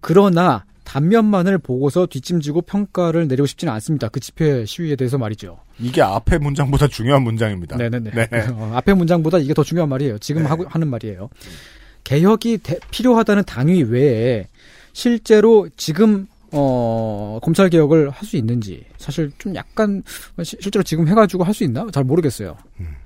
그러나 0.00 0.64
단면만을 0.88 1.58
보고서 1.58 2.06
뒷짐지고 2.06 2.62
평가를 2.62 3.28
내리고 3.28 3.44
싶지는 3.46 3.70
않습니다. 3.74 4.08
그 4.08 4.20
집회 4.20 4.64
시위에 4.64 4.96
대해서 4.96 5.18
말이죠. 5.18 5.58
이게 5.78 6.00
앞에 6.00 6.38
문장보다 6.38 6.88
중요한 6.88 7.22
문장입니다. 7.24 7.76
네네네. 7.76 8.10
네. 8.10 8.28
어, 8.52 8.72
앞에 8.74 8.94
문장보다 8.94 9.36
이게 9.38 9.52
더 9.52 9.62
중요한 9.62 9.90
말이에요. 9.90 10.18
지금 10.18 10.46
하고 10.46 10.64
하는 10.66 10.88
말이에요. 10.88 11.28
개혁이 12.04 12.58
대- 12.62 12.78
필요하다는 12.90 13.44
당위 13.44 13.82
외에 13.82 14.48
실제로 14.94 15.68
지금 15.76 16.26
어 16.52 17.38
검찰 17.42 17.68
개혁을 17.68 18.10
할 18.10 18.26
수 18.26 18.36
있는지 18.36 18.84
사실 18.96 19.30
좀 19.38 19.54
약간 19.54 20.02
시- 20.42 20.56
실제로 20.60 20.82
지금 20.82 21.06
해가지고 21.08 21.44
할 21.44 21.52
수 21.54 21.64
있나 21.64 21.86
잘 21.92 22.04
모르겠어요. 22.04 22.56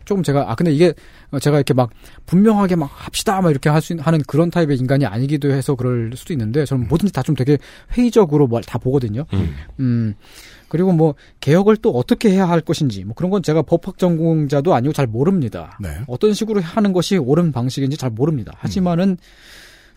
조금 0.05 0.23
제가 0.23 0.51
아 0.51 0.55
근데 0.55 0.73
이게 0.73 0.93
어, 1.31 1.39
제가 1.39 1.57
이렇게 1.59 1.75
막 1.75 1.91
분명하게 2.27 2.77
막 2.77 2.91
합시다 2.93 3.41
막 3.41 3.51
이렇게 3.51 3.69
할수 3.69 3.97
하는 4.01 4.21
그런 4.27 4.51
타입의 4.51 4.77
인간이 4.79 5.07
아니기도 5.07 5.51
해서 5.53 5.75
그럴 5.75 6.13
수도 6.17 6.33
있는데 6.35 6.65
저는 6.65 6.89
뭐든지 6.89 7.13
다 7.13 7.23
좀 7.23 7.35
되게 7.37 7.59
회의적으로 7.97 8.47
뭘 8.49 8.63
다 8.63 8.79
보거든요. 8.79 9.25
음. 9.33 9.55
음, 9.81 10.15
그리고 10.69 10.91
뭐, 10.93 11.15
개혁을 11.41 11.77
또 11.77 11.91
어떻게 11.91 12.31
해야 12.31 12.49
할 12.49 12.61
것인지, 12.63 13.05
뭐 13.05 13.15
그런 13.15 13.31
건 13.31 13.43
제가 13.43 13.61
법학 13.63 13.99
전공자도 13.99 14.75
아니고 14.75 14.93
잘 14.95 15.07
모릅니다. 15.07 15.77
네. 15.81 15.91
어떤 16.09 16.33
식으로 16.33 16.61
하는 16.63 16.93
것이 16.95 17.17
옳은 17.19 17.53
방식인지 17.53 17.97
잘 17.99 18.09
모릅니다. 18.11 18.53
하지만은, 18.57 19.19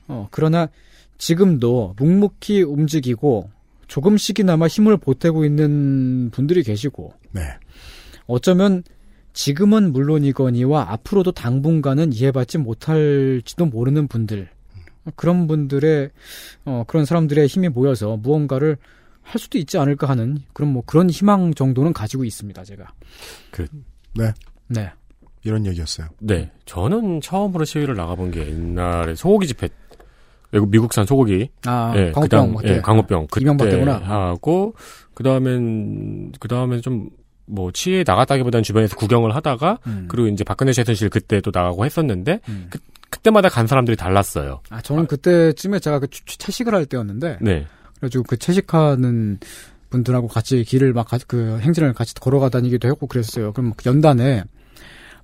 어, 0.10 0.28
그러나 0.32 0.68
지금도 1.18 1.96
묵묵히 1.98 2.64
움직이고 2.64 3.50
조금씩이나마 3.88 4.68
힘을 4.68 4.98
보태고 4.98 5.46
있는 5.46 6.30
분들이 6.32 6.64
계시고, 6.64 7.14
네. 7.32 7.42
어쩌면 8.28 8.84
지금은 9.34 9.92
물론이거니와 9.92 10.92
앞으로도 10.92 11.34
당분간은 11.34 12.14
이해받지 12.14 12.58
못할지도 12.58 13.66
모르는 13.66 14.08
분들, 14.08 14.50
그런 15.16 15.48
분들의, 15.48 16.10
어, 16.66 16.84
그런 16.88 17.06
사람들의 17.06 17.46
힘이 17.48 17.70
모여서 17.70 18.18
무언가를 18.18 18.78
할 19.22 19.40
수도 19.40 19.58
있지 19.58 19.78
않을까 19.78 20.08
하는 20.08 20.40
그런 20.54 20.72
뭐 20.72 20.84
그런 20.86 21.10
희망 21.10 21.54
정도는 21.54 21.94
가지고 21.94 22.24
있습니다, 22.24 22.64
제가. 22.64 22.94
그, 23.52 23.68
네. 24.16 24.32
네. 24.68 24.90
이런 25.44 25.66
얘기였어요. 25.68 26.08
네. 26.20 26.52
저는 26.66 27.22
처음으로 27.22 27.66
시위를 27.66 27.96
나가본 27.96 28.32
게 28.32 28.48
옛날에 28.48 29.14
소고기 29.16 29.48
집회. 29.48 29.70
외국 30.56 30.70
미국산 30.72 31.06
소고기. 31.06 31.50
아, 31.66 31.94
예, 31.96 32.12
광우병 32.12 32.54
그다음. 32.56 32.56
예. 32.78 32.82
그때 33.30 33.42
이명박 33.42 33.70
때구나. 33.70 33.98
하고 33.98 34.74
그다음엔 35.14 36.32
그다음엔 36.40 36.82
좀뭐 36.82 37.72
치에 37.74 38.04
나갔다기보다는 38.06 38.64
주변에서 38.64 38.96
구경을 38.96 39.36
하다가 39.36 39.80
음. 39.88 40.06
그리고 40.10 40.28
이제 40.28 40.44
박근혜 40.44 40.72
최순실 40.74 41.10
그때 41.10 41.42
또 41.42 41.52
나가고 41.54 41.86
했었는데 41.86 42.40
음. 42.50 42.68
그, 42.70 42.80
그때마다 43.10 43.50
간 43.50 43.68
사람들이 43.68 43.96
달랐어요. 43.98 44.62
아, 44.70 44.82
저는 44.82 45.08
그때쯤에 45.08 45.80
제가 45.80 46.00
그 46.00 46.08
채- 46.10 46.24
채식을 46.26 46.74
할 46.76 46.86
때였는데, 46.86 47.38
네. 47.42 47.66
그래가지고 47.96 48.24
그 48.26 48.38
채식하는 48.38 49.40
분들하고 49.90 50.28
같이 50.28 50.64
길을 50.64 50.92
막 50.94 51.08
그 51.28 51.60
행진을 51.62 51.94
같이 51.94 52.14
걸어가 52.16 52.50
다니기도 52.50 52.88
했고 52.90 53.08
그랬어요. 53.08 53.54
그럼 53.54 53.74
그 53.78 53.88
연단에 53.90 54.44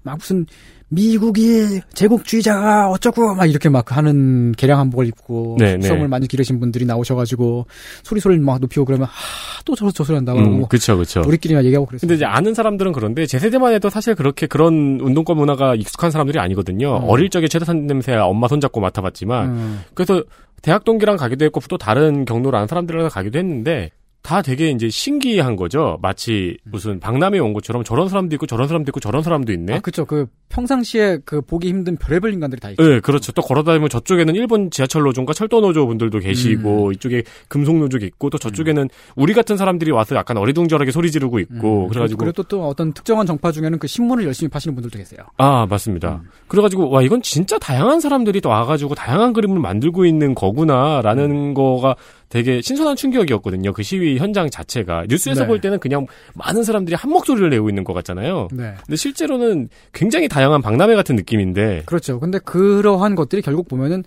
막 0.04 0.18
무슨 0.18 0.46
미국이 0.94 1.80
제국주의자가 1.94 2.90
어쩌고 2.90 3.34
막 3.34 3.46
이렇게 3.50 3.70
막 3.70 3.96
하는 3.96 4.52
개량 4.52 4.78
한복을 4.78 5.08
입고 5.08 5.56
네, 5.58 5.78
네. 5.78 5.88
수염을 5.88 6.10
많이 6.10 6.28
기르신 6.28 6.60
분들이 6.60 6.86
나오셔가지고 6.86 7.66
소리 8.04 8.20
소리 8.20 8.38
막 8.40 8.60
높이고 8.60 8.84
그러면 8.84 9.08
하또 9.10 9.74
저 9.76 10.04
소리 10.04 10.16
한다고 10.16 10.40
음, 10.40 10.66
그쵸, 10.68 10.98
그쵸. 10.98 11.22
우리끼리만 11.26 11.64
얘기하고 11.64 11.86
그랬어요. 11.86 12.02
근데 12.02 12.16
이제 12.16 12.26
아는 12.26 12.54
사람들은 12.54 12.92
그런데 12.92 13.26
제 13.26 13.40
세대만 13.40 13.74
해도 13.74 13.90
사실 13.90 14.16
그렇게 14.16 14.48
그런 14.48 15.00
운동권 15.02 15.38
문화가 15.38 15.76
익숙한 15.76 16.12
사람들이 16.12 16.40
아니거든요. 16.40 16.98
음. 16.98 17.04
어릴 17.10 17.30
적에 17.30 17.48
최대산 17.48 17.88
냄새 17.88 18.14
엄마 18.14 18.50
손잡고 18.50 18.82
맡아봤지만 18.82 19.50
음. 19.50 19.82
그래서 19.94 20.22
대학 20.62 20.84
동기랑 20.84 21.16
가기도 21.16 21.46
했고 21.46 21.62
또 21.70 21.78
다른 21.78 22.26
경로를 22.26 22.58
아는 22.58 22.68
사람들이랑 22.68 23.08
가기도 23.10 23.40
했는데 23.40 23.92
다 24.22 24.42
되게 24.42 24.70
이제 24.70 24.90
신기한 24.90 25.56
거죠. 25.56 25.98
마치 26.02 26.58
무슨 26.64 27.00
박람회 27.00 27.40
온 27.40 27.54
것처럼 27.54 27.84
저런 27.84 28.08
사람도 28.08 28.36
있고 28.36 28.46
저런 28.46 28.68
사람도 28.68 28.90
있고 28.90 29.00
저런 29.00 29.24
사람도 29.24 29.52
있네. 29.52 29.76
아 29.76 29.80
그쵸 29.80 30.06
그 30.06 30.28
평상시에 30.50 31.20
그 31.26 31.42
보기 31.42 31.70
힘든 31.70 31.96
별의별 31.98 32.34
인간들이 32.34 32.60
다 32.60 32.70
있죠. 32.72 32.84
네, 32.84 33.00
그렇죠. 33.00 33.32
또 33.32 33.42
걸어다니면 33.42 33.90
저쪽에는 33.90 34.36
일본 34.36 34.70
지하철 34.70 35.04
노조인가 35.04 35.34
철도 35.34 35.62
노조 35.62 35.88
분들도 35.88 36.20
계시고 36.20 36.88
음. 36.88 36.94
이쪽에 36.94 37.24
금속 37.48 37.78
노조 37.78 37.98
있고 37.98 38.30
또 38.30 38.38
저쪽에는 38.38 38.90
우리 39.16 39.34
같은 39.34 39.58
사람들이 39.58 39.92
와서 39.92 40.16
약간 40.16 40.38
어리둥절하게 40.38 40.92
소리 40.92 41.10
지르고 41.10 41.40
있고 41.40 41.88
그래가지고 41.88 42.24
음. 42.24 42.26
그리고 42.26 42.44
또 42.44 42.68
어떤 42.68 42.94
특정한 42.94 43.26
정파 43.26 43.52
중에는 43.52 43.80
그 43.80 43.88
신문을 43.88 44.26
열심히 44.26 44.50
파시는 44.50 44.76
분들도 44.76 44.98
계세요. 44.98 45.22
아, 45.38 45.66
맞습니다. 45.70 46.22
그래가지고, 46.48 46.90
와, 46.90 47.02
이건 47.02 47.22
진짜 47.22 47.58
다양한 47.58 48.00
사람들이 48.00 48.42
또 48.42 48.50
와가지고 48.50 48.96
다양한 48.96 49.34
그림을 49.34 49.60
만들고 49.60 50.06
있는 50.06 50.36
거구나라는 50.36 51.54
거가 51.54 51.96
되게 52.32 52.62
신선한 52.62 52.96
충격이었거든요. 52.96 53.74
그 53.74 53.84
시위 53.84 54.18
현장 54.18 54.50
자체가. 54.50 55.06
뉴스에서 55.10 55.42
네. 55.42 55.48
볼 55.48 55.60
때는 55.60 55.80
그냥 55.80 56.08
많은 56.34 56.64
사람들이 56.64 56.96
한 56.96 57.12
목소리를 57.12 57.50
내고 57.50 57.70
있는 57.70 57.84
것 57.84 57.94
같잖아요. 57.94 58.48
네. 58.54 58.74
근데 58.86 58.96
실제로는 58.96 59.68
굉장히 59.92 60.30
다양한 60.30 60.62
박람회 60.62 60.96
같은 60.96 61.18
느낌인데. 61.18 61.84
그렇죠. 61.86 62.22
근데 62.22 62.40
그러한 62.40 63.16
것들이 63.16 63.42
결국 63.42 63.68
보면은 63.68 64.06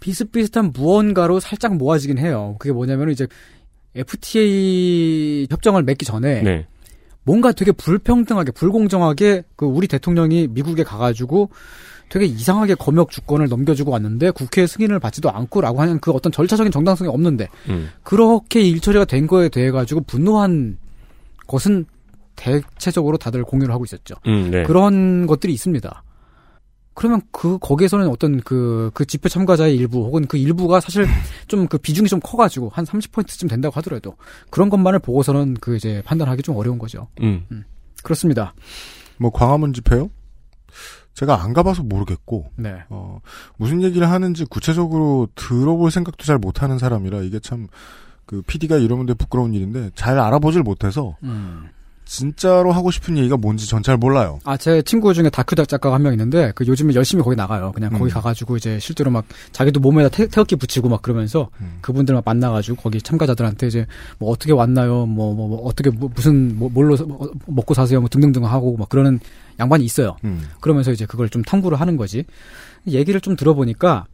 비슷비슷한 0.00 0.72
무언가로 0.74 1.40
살짝 1.40 1.76
모아지긴 1.76 2.18
해요. 2.18 2.56
그게 2.58 2.72
뭐냐면 2.72 3.10
이제 3.10 3.26
FTA 3.94 5.46
협정을 5.50 5.82
맺기 5.82 6.04
전에 6.04 6.42
네. 6.42 6.66
뭔가 7.22 7.52
되게 7.52 7.72
불평등하게 7.72 8.52
불공정하게 8.52 9.44
그 9.56 9.64
우리 9.64 9.88
대통령이 9.88 10.48
미국에 10.48 10.84
가가지고 10.84 11.48
되게 12.10 12.26
이상하게 12.26 12.74
검역 12.74 13.10
주권을 13.10 13.48
넘겨주고 13.48 13.92
왔는데 13.92 14.32
국회 14.32 14.66
승인을 14.66 14.98
받지도 14.98 15.30
않고라고 15.30 15.80
하는 15.80 16.00
그 16.00 16.10
어떤 16.10 16.30
절차적인 16.32 16.72
정당성이 16.72 17.08
없는데 17.08 17.48
음. 17.68 17.88
그렇게 18.02 18.60
일처리가 18.60 19.06
된 19.06 19.26
거에 19.26 19.48
대해 19.48 19.70
가지고 19.70 20.02
분노한 20.02 20.76
것은 21.46 21.86
대체적으로 22.36 23.16
다들 23.16 23.44
공유를 23.44 23.72
하고 23.72 23.84
있었죠. 23.84 24.16
음, 24.26 24.50
네. 24.50 24.64
그런 24.64 25.26
것들이 25.26 25.52
있습니다. 25.52 26.02
그러면 26.94 27.22
그 27.30 27.58
거기에서는 27.58 28.08
어떤 28.08 28.40
그그 28.40 29.06
집회 29.06 29.28
참가자의 29.28 29.76
일부 29.76 30.04
혹은 30.04 30.26
그 30.26 30.36
일부가 30.36 30.80
사실 30.80 31.06
좀 31.46 31.66
그 31.68 31.78
비중이 31.78 32.08
좀 32.08 32.18
커가지고 32.20 32.70
한 32.70 32.84
30%쯤 32.84 33.48
된다고 33.48 33.74
하더라도 33.76 34.16
그런 34.50 34.68
것만을 34.68 34.98
보고서는 34.98 35.54
그 35.60 35.76
이제 35.76 36.02
판단하기 36.04 36.42
좀 36.42 36.56
어려운 36.56 36.78
거죠. 36.78 37.06
음. 37.22 37.46
그렇습니다. 38.02 38.52
뭐 39.18 39.30
광화문 39.30 39.72
집회요? 39.72 40.10
제가 41.14 41.42
안 41.42 41.52
가봐서 41.52 41.82
모르겠고 41.82 42.50
네. 42.56 42.82
어, 42.88 43.20
무슨 43.56 43.82
얘기를 43.82 44.08
하는지 44.08 44.44
구체적으로 44.44 45.28
들어볼 45.34 45.90
생각도 45.90 46.24
잘 46.24 46.38
못하는 46.38 46.78
사람이라 46.78 47.22
이게 47.22 47.38
참 47.38 47.68
그 48.30 48.42
PD가 48.42 48.76
이러면 48.76 49.06
되 49.06 49.14
부끄러운 49.14 49.54
일인데 49.54 49.90
잘 49.96 50.20
알아보질 50.20 50.62
못해서 50.62 51.16
음. 51.24 51.68
진짜로 52.04 52.72
하고 52.72 52.90
싶은 52.90 53.16
얘기가 53.16 53.36
뭔지 53.36 53.68
전 53.68 53.82
잘 53.82 53.96
몰라요. 53.96 54.40
아, 54.44 54.56
제 54.56 54.82
친구 54.82 55.14
중에 55.14 55.30
다큐 55.30 55.54
작가가 55.54 55.94
한 55.94 56.02
명 56.02 56.12
있는데, 56.12 56.52
그 56.54 56.66
요즘에 56.66 56.94
열심히 56.94 57.22
거기 57.22 57.36
나가요. 57.36 57.70
그냥 57.72 57.90
거기 57.90 58.04
음. 58.04 58.14
가가지고 58.14 58.56
이제 58.56 58.78
실제로 58.80 59.10
막 59.10 59.24
자기도 59.52 59.78
몸에다 59.80 60.08
태, 60.08 60.26
태극기 60.26 60.56
붙이고 60.56 60.88
막 60.88 61.02
그러면서 61.02 61.48
음. 61.60 61.78
그분들 61.80 62.14
막 62.14 62.24
만나가지고 62.26 62.76
거기 62.76 63.00
참가자들한테 63.00 63.66
이제 63.68 63.86
뭐 64.18 64.30
어떻게 64.30 64.52
왔나요? 64.52 65.06
뭐, 65.06 65.34
뭐, 65.34 65.48
뭐 65.48 65.62
어떻게 65.66 65.90
뭐 65.90 66.10
무슨 66.14 66.58
뭐 66.58 66.68
뭘로 66.68 66.96
사- 66.96 67.04
뭐 67.04 67.30
먹고 67.46 67.74
사세요? 67.74 68.00
뭐 68.00 68.08
등등등 68.08 68.44
하고 68.44 68.76
막 68.76 68.88
그러는 68.88 69.20
양반이 69.58 69.84
있어요. 69.84 70.16
음. 70.24 70.42
그러면서 70.60 70.90
이제 70.90 71.06
그걸 71.06 71.28
좀 71.28 71.42
탐구를 71.42 71.80
하는 71.80 71.96
거지. 71.96 72.24
얘기를 72.88 73.20
좀 73.20 73.36
들어보니까 73.36 74.06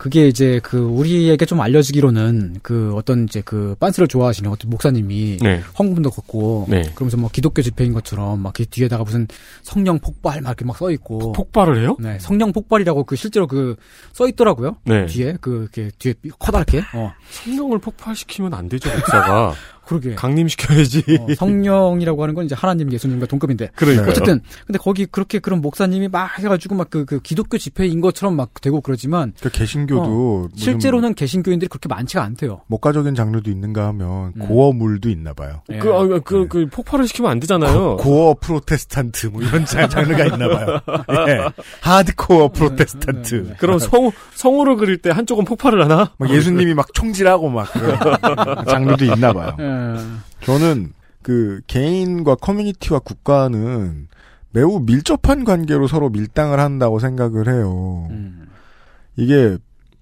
그게 0.00 0.28
이제 0.28 0.60
그 0.62 0.78
우리에게 0.78 1.44
좀 1.44 1.60
알려지기로는 1.60 2.60
그 2.62 2.94
어떤 2.94 3.24
이제 3.24 3.42
그 3.44 3.76
빤스를 3.78 4.08
좋아하시는 4.08 4.50
어떤 4.50 4.70
목사님이 4.70 5.36
네. 5.42 5.62
헌금도 5.78 6.10
걷고 6.10 6.68
네. 6.70 6.90
그러면서 6.94 7.18
뭐 7.18 7.28
기독교 7.30 7.60
집회인 7.60 7.92
것처럼 7.92 8.40
막 8.40 8.54
그 8.54 8.64
뒤에다가 8.66 9.04
무슨 9.04 9.28
성령 9.62 9.98
폭발 9.98 10.40
막 10.40 10.50
이렇게 10.50 10.64
막 10.64 10.76
써 10.78 10.90
있고 10.90 11.32
폭발을 11.32 11.82
해요? 11.82 11.96
네, 12.00 12.18
성령 12.18 12.50
폭발이라고 12.52 13.04
그 13.04 13.14
실제로 13.14 13.46
그 13.46 13.76
써 14.12 14.26
있더라고요. 14.28 14.76
네. 14.84 15.06
뒤에 15.06 15.36
그 15.40 15.68
이렇게 15.74 15.90
뒤에 15.98 16.14
커다랗게 16.38 16.82
어 16.94 17.12
성령을 17.30 17.78
폭발시키면 17.78 18.54
안 18.54 18.68
되죠, 18.68 18.90
목사가. 18.90 19.54
그러게 19.90 20.14
강림시켜야지. 20.14 21.02
어, 21.20 21.34
성령이라고 21.34 22.22
하는 22.22 22.34
건 22.36 22.44
이제 22.44 22.54
하나님 22.54 22.92
예수님과 22.92 23.26
동급인데 23.26 23.70
그러니까요. 23.74 24.08
어쨌든 24.10 24.40
근데 24.66 24.78
거기 24.78 25.04
그렇게 25.06 25.40
그런 25.40 25.60
목사님이 25.60 26.06
막 26.08 26.38
해가지고 26.38 26.76
막그 26.76 27.04
그 27.06 27.20
기독교 27.20 27.58
집회인 27.58 28.00
것처럼 28.00 28.36
막 28.36 28.50
되고 28.60 28.80
그러지만 28.80 29.32
그 29.40 29.50
개신교도 29.50 30.48
무슨 30.52 30.56
실제로는 30.56 31.14
개신교인들이 31.14 31.68
그렇게 31.68 31.88
많지가 31.88 32.22
않대요. 32.22 32.60
목가적인 32.68 33.16
장르도 33.16 33.50
있는가 33.50 33.88
하면 33.88 34.32
음. 34.36 34.46
고어물도 34.46 35.10
있나 35.10 35.32
봐요. 35.32 35.62
예. 35.70 35.78
그, 35.78 35.92
아, 35.92 36.06
그, 36.24 36.46
그, 36.46 36.66
폭발을 36.70 37.08
시키면 37.08 37.30
안 37.30 37.40
되잖아요. 37.40 37.96
고 37.96 38.20
어 38.30 38.34
프로테스탄트 38.40 39.28
뭐 39.28 39.42
이런 39.42 39.64
자- 39.64 39.88
장르가 39.88 40.24
있나 40.26 40.48
봐요. 40.48 40.80
예. 41.28 41.48
하드코어 41.80 42.48
프로테스탄트. 42.52 43.34
네, 43.48 43.54
그럼 43.58 43.78
성, 43.78 44.10
성으로 44.34 44.76
그릴 44.76 44.98
때 44.98 45.10
한쪽은 45.10 45.44
폭발을 45.46 45.82
하나? 45.82 46.12
막 46.18 46.30
예수님이 46.30 46.74
막 46.74 46.92
총질하고 46.94 47.48
막 47.48 47.72
그런 47.72 47.98
장르도 48.68 49.04
있나 49.06 49.32
봐요. 49.32 49.56
예. 49.80 50.44
저는 50.44 50.92
그 51.22 51.60
개인과 51.66 52.36
커뮤니티와 52.36 53.00
국가는 53.00 54.08
매우 54.52 54.80
밀접한 54.80 55.44
관계로 55.44 55.86
서로 55.86 56.10
밀당을 56.10 56.58
한다고 56.58 56.98
생각을 56.98 57.48
해요. 57.48 58.08
음. 58.10 58.48
이게 59.16 59.56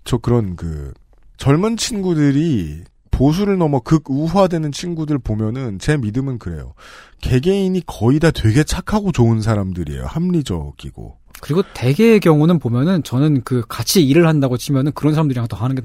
저 0.05 0.19
그런 0.19 0.57
그 0.57 0.93
젊은 1.37 1.77
친구들이 1.77 2.85
보수를 3.11 3.59
넘어 3.59 3.81
극우화되는 3.81 4.71
친구들 4.71 5.19
보면은 5.19 5.79
제 5.79 5.97
믿음은 5.97 6.39
그래요. 6.39 6.75
개개인이 7.21 7.83
거의 7.85 8.21
다 8.21 8.31
되게 8.31 8.63
착하고 8.63 9.13
좋은 9.13 9.43
사람들이에요. 9.43 10.05
합리적이고. 10.07 11.17
그리고 11.41 11.63
대개의 11.75 12.21
경우는 12.21 12.59
보면은 12.59 13.03
저는 13.03 13.43
그 13.43 13.63
같이 13.69 14.07
일을 14.07 14.27
한다고 14.27 14.57
치면은 14.57 14.93
그런 14.93 15.15
사람들이랑 15.15 15.49
더 15.49 15.57
하는 15.57 15.77
게 15.77 15.83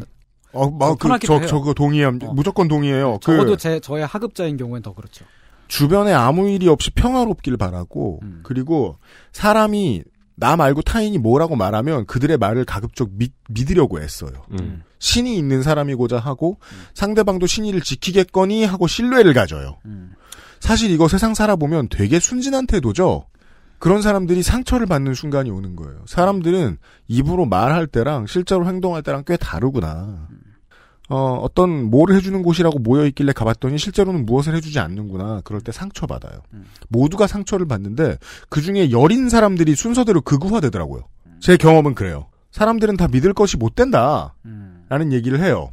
어, 0.54 0.70
막, 0.70 0.98
그, 1.00 1.10
저, 1.26 1.38
해요. 1.40 1.48
저거 1.48 1.74
동의함, 1.74 2.20
어. 2.24 2.34
무조건 2.34 2.68
동의해요. 2.68 3.20
적어도 3.22 3.52
그, 3.52 3.58
제 3.58 3.80
저의 3.80 4.06
하급자인 4.06 4.56
경우엔 4.58 4.82
더 4.84 4.94
그렇죠. 4.94 5.26
주변에 5.68 6.14
아무 6.14 6.50
일이 6.50 6.68
없이 6.68 6.92
평화롭길 6.92 7.58
바라고, 7.58 8.20
음. 8.22 8.42
그리고 8.44 8.98
사람이 9.32 10.04
나 10.36 10.56
말고 10.56 10.82
타인이 10.84 11.18
뭐라고 11.18 11.56
말하면 11.56 12.06
그들의 12.06 12.38
말을 12.38 12.66
가급적 12.66 13.10
믿, 13.14 13.34
믿으려고 13.50 14.02
애써요. 14.02 14.32
음. 14.52 14.84
신이 15.00 15.36
있는 15.38 15.64
사람이고자 15.64 16.20
하고, 16.20 16.58
상대방도 16.94 17.48
신의를 17.48 17.82
지키겠거니 17.82 18.64
하고 18.66 18.88
신뢰를 18.88 19.34
가져요. 19.34 19.78
음. 19.86 20.14
사실 20.60 20.92
이거 20.92 21.08
세상 21.08 21.34
살아보면 21.34 21.90
되게 21.90 22.20
순진한 22.20 22.68
태도죠? 22.68 23.26
그런 23.80 24.02
사람들이 24.02 24.44
상처를 24.44 24.86
받는 24.86 25.14
순간이 25.14 25.50
오는 25.50 25.76
거예요. 25.76 26.04
사람들은 26.06 26.78
입으로 27.10 27.46
말할 27.46 27.86
때랑 27.88 28.28
실제로 28.28 28.66
행동할 28.66 29.04
때랑 29.04 29.26
꽤 29.28 29.36
다르구나. 29.36 30.30
어, 31.10 31.38
어떤 31.42 31.90
뭘 31.90 32.14
해주는 32.14 32.42
곳이라고 32.44 32.80
모여 32.80 33.06
있길래 33.08 33.34
가봤더니 33.34 33.78
실제로는 33.78 34.26
무엇을 34.26 34.56
해주지 34.56 34.80
않는구나. 34.80 35.42
그럴 35.44 35.62
때 35.62 35.72
상처 35.72 36.08
받아요. 36.08 36.40
모두가 36.90 37.28
상처를 37.28 37.68
받는데 37.68 38.18
그 38.50 38.62
중에 38.62 38.92
여린 38.92 39.30
사람들이 39.30 39.76
순서대로 39.76 40.22
극우화되더라고요. 40.22 41.04
제 41.40 41.58
경험은 41.58 41.94
그래요. 41.96 42.28
사람들은 42.52 42.98
다 42.98 43.08
믿을 43.08 43.34
것이 43.34 43.58
못 43.58 43.76
된다. 43.76 44.34
라는 44.90 45.12
얘기를 45.12 45.40
해요. 45.42 45.72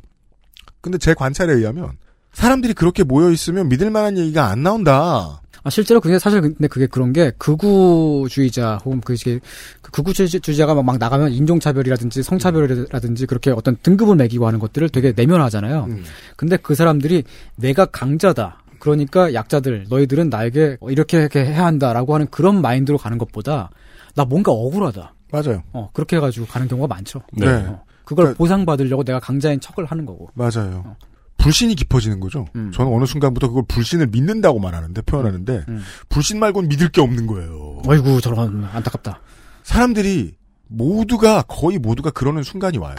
근데 0.81 0.99
제 0.99 1.14
관찰에 1.14 1.53
의하면 1.53 1.93
사람들이 2.33 2.74
그렇게 2.74 3.05
모여 3.05 3.31
있으면 3.31 3.68
믿을 3.68 3.91
만한 3.91 4.16
얘기가 4.18 4.47
안 4.49 4.62
나온다. 4.62 5.39
아, 5.62 5.70
실제로 5.70 6.00
그게 6.00 6.18
사실 6.18 6.40
근데 6.40 6.68
그게 6.68 6.86
그런 6.86 7.12
게 7.12 7.32
극우주의자 7.38 8.76
혹은 8.84 9.00
그 9.00 9.14
이게 9.14 9.40
그 9.82 9.90
극우주의자가 9.92 10.74
막, 10.74 10.84
막 10.84 10.98
나가면 10.98 11.32
인종차별이라든지 11.32 12.22
성차별이라든지 12.22 13.26
그렇게 13.26 13.50
어떤 13.50 13.76
등급을 13.82 14.16
매기고 14.16 14.46
하는 14.46 14.58
것들을 14.58 14.88
되게 14.88 15.12
내면하잖아요. 15.14 15.84
음. 15.88 16.04
근데 16.36 16.56
그 16.56 16.74
사람들이 16.74 17.24
내가 17.56 17.86
강자다. 17.86 18.62
그러니까 18.78 19.34
약자들 19.34 19.86
너희들은 19.90 20.30
나에게 20.30 20.78
이렇게 20.88 21.18
이렇게 21.18 21.44
해야 21.44 21.66
한다라고 21.66 22.14
하는 22.14 22.26
그런 22.30 22.62
마인드로 22.62 22.96
가는 22.96 23.18
것보다 23.18 23.68
나 24.14 24.24
뭔가 24.24 24.52
억울하다. 24.52 25.14
맞아요. 25.30 25.62
어, 25.72 25.90
그렇게 25.92 26.16
해가지고 26.16 26.46
가는 26.46 26.66
경우가 26.66 26.88
많죠. 26.94 27.20
네. 27.32 27.46
어, 27.46 27.84
그걸 28.04 28.24
그러니까- 28.24 28.38
보상받으려고 28.38 29.04
내가 29.04 29.20
강자인 29.20 29.61
척을 29.61 29.84
하는 29.84 30.06
거고. 30.06 30.30
맞아요. 30.34 30.96
불신이 31.41 31.74
깊어지는 31.74 32.20
거죠. 32.20 32.47
음. 32.55 32.70
저는 32.72 32.93
어느 32.93 33.07
순간부터 33.07 33.49
그걸 33.49 33.64
불신을 33.66 34.09
믿는다고 34.09 34.59
말하는데 34.59 35.01
표현하는데 35.03 35.64
음. 35.68 35.82
불신 36.09 36.38
말고는 36.38 36.68
믿을 36.68 36.88
게 36.91 37.01
없는 37.01 37.26
거예요. 37.26 37.80
어이구 37.86 38.20
저런 38.20 38.64
안타깝다. 38.64 39.20
사람들이 39.62 40.34
모두가 40.68 41.43
거의 41.43 41.78
모두가 41.78 42.11
그러는 42.11 42.43
순간이 42.43 42.78
와요. 42.78 42.95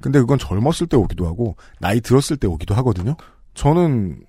근데 0.00 0.20
그건 0.20 0.38
젊었을 0.38 0.86
때 0.86 0.96
오기도 0.96 1.26
하고 1.26 1.56
나이 1.80 2.00
들었을 2.00 2.36
때 2.36 2.46
오기도 2.46 2.74
하거든요. 2.76 3.16
저는 3.54 4.22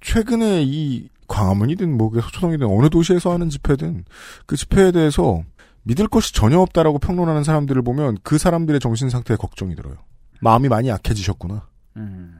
최근에 0.00 0.62
이 0.64 1.08
광화문이든 1.28 1.96
뭐 1.96 2.10
서초동이든 2.12 2.66
어느 2.66 2.90
도시에서 2.90 3.32
하는 3.32 3.48
집회든 3.48 4.04
그 4.46 4.56
집회에 4.56 4.90
대해서 4.90 5.42
믿을 5.84 6.08
것이 6.08 6.34
전혀 6.34 6.58
없다라고 6.58 6.98
평론하는 6.98 7.44
사람들을 7.44 7.80
보면 7.82 8.18
그 8.22 8.38
사람들의 8.38 8.80
정신 8.80 9.08
상태에 9.08 9.36
걱정이 9.36 9.74
들어요. 9.74 9.94
마음이 10.40 10.68
많이 10.68 10.88
약해지셨구나. 10.88 11.68
음. 11.96 12.38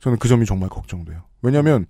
저는 0.00 0.18
그 0.18 0.28
점이 0.28 0.46
정말 0.46 0.68
걱정돼요. 0.68 1.22
왜냐하면 1.42 1.86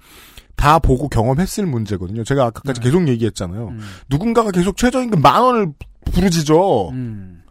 다 0.57 0.79
보고 0.79 1.09
경험했을 1.09 1.67
문제거든요. 1.67 2.25
제가 2.25 2.45
아까까지 2.47 2.81
계속 2.81 3.07
얘기했잖아요. 3.09 3.69
음. 3.69 3.81
누군가가 4.09 4.51
계속 4.51 4.77
최저임금 4.77 5.21
만 5.23 5.43
원을 5.43 5.73
부르짖어. 6.13 6.89
음. 6.91 7.43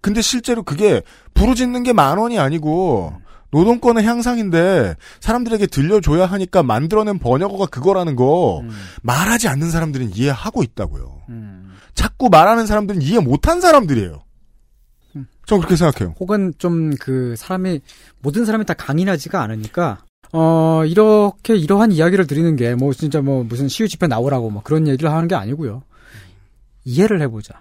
근데 0.00 0.22
실제로 0.22 0.62
그게 0.62 1.02
부르짖는 1.34 1.82
게 1.82 1.92
만 1.92 2.18
원이 2.18 2.38
아니고 2.38 3.12
노동권의 3.52 4.04
향상인데 4.04 4.94
사람들에게 5.20 5.66
들려줘야 5.66 6.24
하니까 6.26 6.62
만들어낸 6.62 7.18
번역어가 7.18 7.66
그거라는 7.66 8.16
거 8.16 8.60
음. 8.60 8.70
말하지 9.02 9.48
않는 9.48 9.70
사람들은 9.70 10.12
이해하고 10.14 10.62
있다고요. 10.62 11.22
음. 11.28 11.72
자꾸 11.94 12.28
말하는 12.30 12.66
사람들은 12.66 13.02
이해 13.02 13.18
못한 13.18 13.60
사람들이에요. 13.60 14.22
전 15.46 15.58
그렇게 15.58 15.76
생각해요. 15.76 16.14
혹은 16.20 16.52
좀 16.58 16.90
그 17.00 17.34
사람이 17.36 17.80
모든 18.20 18.44
사람이 18.44 18.64
다 18.64 18.74
강인하지가 18.74 19.42
않으니까 19.42 20.04
어 20.32 20.84
이렇게 20.86 21.56
이러한 21.56 21.92
이야기를 21.92 22.26
드리는 22.26 22.54
게 22.56 22.74
뭐 22.74 22.92
진짜 22.92 23.20
뭐 23.20 23.42
무슨 23.44 23.66
시위 23.68 23.88
집회 23.88 24.06
나오라고 24.06 24.50
뭐 24.50 24.62
그런 24.62 24.86
얘기를 24.86 25.10
하는 25.10 25.26
게 25.28 25.34
아니고요. 25.34 25.82
이해를 26.84 27.20
해보자. 27.22 27.60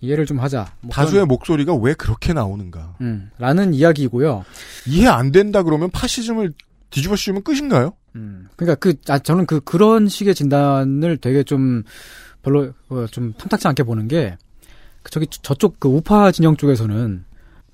이해를 0.00 0.26
좀 0.26 0.38
하자. 0.38 0.72
뭐 0.82 0.90
다수의 0.92 1.24
목소리가 1.26 1.74
왜 1.74 1.94
그렇게 1.94 2.32
나오는가. 2.34 2.94
그런, 2.98 3.08
음, 3.08 3.30
라는 3.38 3.72
이야기이고요. 3.72 4.44
이해 4.86 5.08
안 5.08 5.32
된다 5.32 5.62
그러면 5.62 5.90
파시즘을 5.90 6.52
뒤집어 6.90 7.16
씌우면 7.16 7.42
끝인가요? 7.42 7.94
음. 8.14 8.48
그러니까 8.56 8.74
그 8.76 8.94
아, 9.08 9.18
저는 9.18 9.46
그 9.46 9.60
그런 9.60 10.06
식의 10.08 10.34
진단을 10.34 11.16
되게 11.16 11.42
좀 11.42 11.82
별로 12.42 12.72
어, 12.90 13.06
좀 13.10 13.32
탐탁지 13.32 13.66
않게 13.68 13.82
보는 13.84 14.06
게그 14.08 14.36
저기 15.10 15.26
저쪽 15.30 15.78
그 15.80 15.88
우파 15.88 16.30
진영 16.32 16.56
쪽에서는 16.56 17.24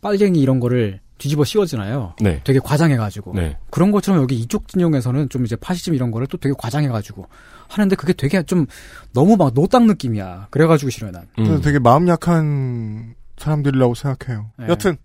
빨갱이 0.01 0.41
이런 0.41 0.61
거를 0.61 1.01
뒤집어 1.19 1.45
씌워지나요. 1.45 2.15
네. 2.21 2.41
되게 2.43 2.59
과장해가지고 2.59 3.35
네. 3.35 3.57
그런 3.71 3.93
것처럼 3.93 4.23
여기 4.23 4.35
이쪽 4.35 4.67
진영에서는 4.67 5.29
좀 5.29 5.45
이제 5.45 5.55
파시즘 5.55 5.95
이런 5.95 6.11
거를 6.11 6.27
또 6.27 6.37
되게 6.37 6.55
과장해가지고 6.59 7.27
하는데 7.69 7.95
그게 7.97 8.13
되게 8.13 8.43
좀 8.43 8.67
너무 9.13 9.37
막 9.37 9.55
노땅 9.55 9.87
느낌이야. 9.87 10.49
그래가지고 10.51 10.91
싫어요 10.91 11.13
난. 11.13 11.29
음. 11.39 11.61
되게 11.61 11.79
마음 11.79 12.09
약한 12.09 13.15
사람들이라고 13.39 13.95
생각해요. 13.95 14.51
네. 14.59 14.67
여튼 14.69 14.97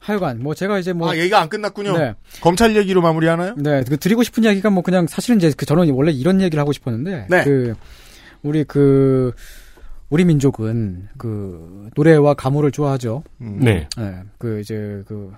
하여간 0.00 0.42
뭐 0.42 0.54
제가 0.54 0.78
이제 0.78 0.92
뭐 0.92 1.10
아 1.10 1.16
얘기가 1.16 1.40
안 1.40 1.48
끝났군요. 1.48 1.96
네. 1.96 2.14
검찰 2.40 2.74
얘기로 2.74 3.00
마무리하나요? 3.02 3.54
네, 3.58 3.84
그 3.84 3.96
드리고 3.96 4.22
싶은 4.24 4.42
이야기가 4.44 4.70
뭐 4.70 4.82
그냥 4.82 5.06
사실은 5.06 5.36
이제 5.36 5.52
그 5.56 5.66
저는 5.66 5.90
원래 5.92 6.10
이런 6.10 6.40
얘기를 6.40 6.60
하고 6.60 6.72
싶었는데 6.72 7.26
네. 7.28 7.44
그 7.44 7.74
우리 8.42 8.64
그 8.64 9.32
우리 10.10 10.24
민족은 10.24 11.08
그 11.16 11.88
노래와 11.96 12.34
가무를 12.34 12.70
좋아하죠. 12.72 13.22
음. 13.40 13.60
네. 13.60 13.88
그 14.38 14.60
이제 14.60 15.02
그 15.06 15.32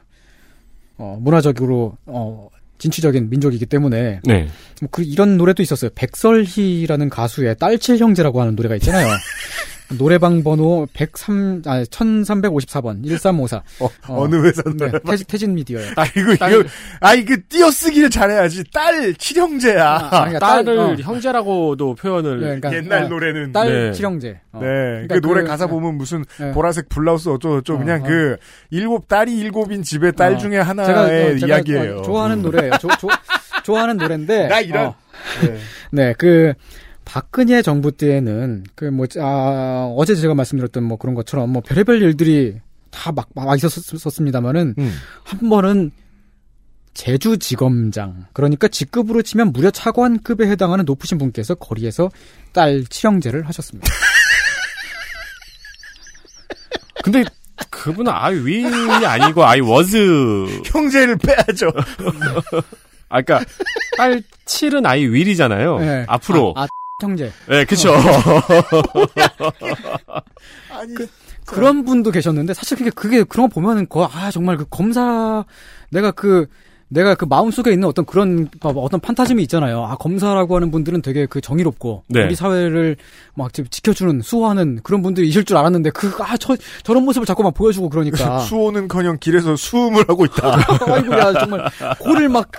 어, 0.98 1.18
문화적으로 1.20 1.96
어 2.06 2.48
진취적인 2.78 3.30
민족이기 3.30 3.66
때문에 3.66 4.20
네. 4.24 4.48
뭐 4.80 4.88
그 4.90 5.02
이런 5.02 5.36
노래도 5.36 5.62
있었어요. 5.62 5.90
백설희라는 5.94 7.08
가수의 7.10 7.56
딸칠 7.58 7.98
형제라고 7.98 8.40
하는 8.40 8.56
노래가 8.56 8.74
있잖아요. 8.76 9.06
노래방 9.98 10.42
번호 10.42 10.86
103, 10.94 11.62
아, 11.66 11.82
1354번, 11.82 13.04
1354. 13.04 13.62
어, 14.08 14.28
느 14.28 14.44
회사 14.44 14.62
네? 14.76 14.90
태진, 15.04 15.26
태진 15.26 15.54
미디어요. 15.54 15.90
아 15.96 16.04
이거 16.06 16.32
이거 16.32 16.68
아 17.00 17.14
이거 17.14 17.36
띄어쓰기를 17.48 18.08
잘해야지. 18.10 18.64
딸 18.72 19.14
칠형제야. 19.14 19.84
아, 19.86 20.10
그러니까 20.10 20.38
딸, 20.38 20.64
딸을 20.64 20.78
어. 20.78 20.94
형제라고도 20.94 21.94
표현을 21.96 22.40
네, 22.40 22.60
그러니까, 22.60 22.74
옛날 22.74 23.04
어, 23.04 23.08
노래는 23.08 23.52
딸 23.52 23.68
네. 23.70 23.92
칠형제. 23.92 24.40
어. 24.52 24.58
네, 24.60 24.66
그러니까 24.66 25.14
그 25.16 25.20
노래 25.20 25.42
그- 25.42 25.48
가사 25.48 25.66
네. 25.66 25.70
보면 25.70 25.96
무슨 25.96 26.24
네. 26.38 26.52
보라색 26.52 26.88
블라우스 26.88 27.28
어쩌고저쩌고 27.28 27.78
어, 27.80 27.84
그냥 27.84 28.02
어. 28.02 28.06
그 28.06 28.36
일곱 28.70 29.08
딸이 29.08 29.36
일곱인 29.36 29.82
집의 29.82 30.12
딸 30.12 30.34
어. 30.34 30.38
중에 30.38 30.58
하나의 30.58 30.86
제가, 30.88 31.02
어, 31.02 31.36
제가, 31.38 31.46
이야기예요. 31.46 31.98
어, 31.98 32.02
좋아하는 32.02 32.40
노래예요. 32.42 32.72
조, 32.80 32.88
조, 32.98 33.08
좋아하는 33.64 33.96
노래인데. 33.98 34.48
나 34.48 34.60
이런. 34.60 34.86
어, 34.86 34.94
네, 35.90 36.14
그 36.16 36.54
박근혜 37.04 37.62
정부 37.62 37.92
때에는 37.92 38.64
그뭐 38.74 39.06
아, 39.20 39.92
어제 39.96 40.14
제가 40.14 40.34
말씀드렸던 40.34 40.84
뭐 40.84 40.98
그런 40.98 41.14
것처럼 41.14 41.50
뭐 41.50 41.62
별의별 41.62 42.02
일들이 42.02 42.60
다막 42.90 43.30
막 43.34 43.56
있었었습니다만은 43.56 44.74
음. 44.78 44.92
한 45.24 45.48
번은 45.48 45.90
제주지검장 46.94 48.26
그러니까 48.32 48.68
직급으로 48.68 49.22
치면 49.22 49.52
무려 49.52 49.70
차관급에 49.70 50.46
해당하는 50.46 50.84
높으신 50.84 51.18
분께서 51.18 51.54
거리에서 51.54 52.10
딸 52.52 52.84
칠형제를 52.84 53.48
하셨습니다. 53.48 53.90
근데 57.02 57.24
그분은 57.70 58.12
아이 58.14 58.36
윈이 58.36 59.06
아니고 59.06 59.44
아이 59.44 59.60
워즈. 59.60 60.62
형제를 60.66 61.16
빼야죠. 61.18 61.72
아, 63.08 63.20
그니까, 63.20 63.44
딸 63.96 64.22
칠은 64.46 64.86
아이 64.86 65.06
윌이잖아요. 65.06 65.78
네. 65.80 66.04
앞으로. 66.08 66.54
아, 66.56 66.62
아 66.62 66.66
형제. 67.02 67.32
네, 67.48 67.64
그쵸. 67.64 67.94
아니 70.70 70.94
그런 71.44 71.84
분도 71.84 72.10
계셨는데 72.10 72.54
사실 72.54 72.78
그게 72.78 72.90
그게 72.90 73.22
그런 73.24 73.48
거 73.48 73.54
보면은 73.54 73.86
그아 73.86 74.30
정말 74.30 74.56
그 74.56 74.64
검사 74.70 75.44
내가 75.90 76.10
그 76.10 76.46
내가 76.92 77.14
그 77.14 77.24
마음속에 77.24 77.72
있는 77.72 77.88
어떤 77.88 78.04
그런 78.04 78.48
봐봐, 78.60 78.78
어떤 78.80 79.00
판타즘이 79.00 79.42
있잖아요. 79.44 79.84
아 79.84 79.96
검사라고 79.96 80.56
하는 80.56 80.70
분들은 80.70 81.00
되게 81.02 81.24
그 81.26 81.40
정의롭고 81.40 82.04
네. 82.08 82.24
우리 82.24 82.34
사회를 82.34 82.96
막 83.34 83.52
지- 83.52 83.64
지켜주는 83.70 84.20
수호하는 84.20 84.80
그런 84.82 85.00
분들이 85.02 85.28
있을 85.28 85.44
줄 85.44 85.56
알았는데 85.56 85.90
그아저 85.90 86.56
저런 86.82 87.04
모습을 87.04 87.24
자꾸 87.26 87.42
막 87.42 87.54
보여주고 87.54 87.88
그러니까 87.88 88.40
수호는커녕 88.44 89.18
길에서 89.20 89.56
수음을 89.56 90.04
하고 90.08 90.24
있다. 90.26 90.58
아이고야 90.86 91.32
정말 91.40 91.68
코를 91.98 92.28
막 92.28 92.50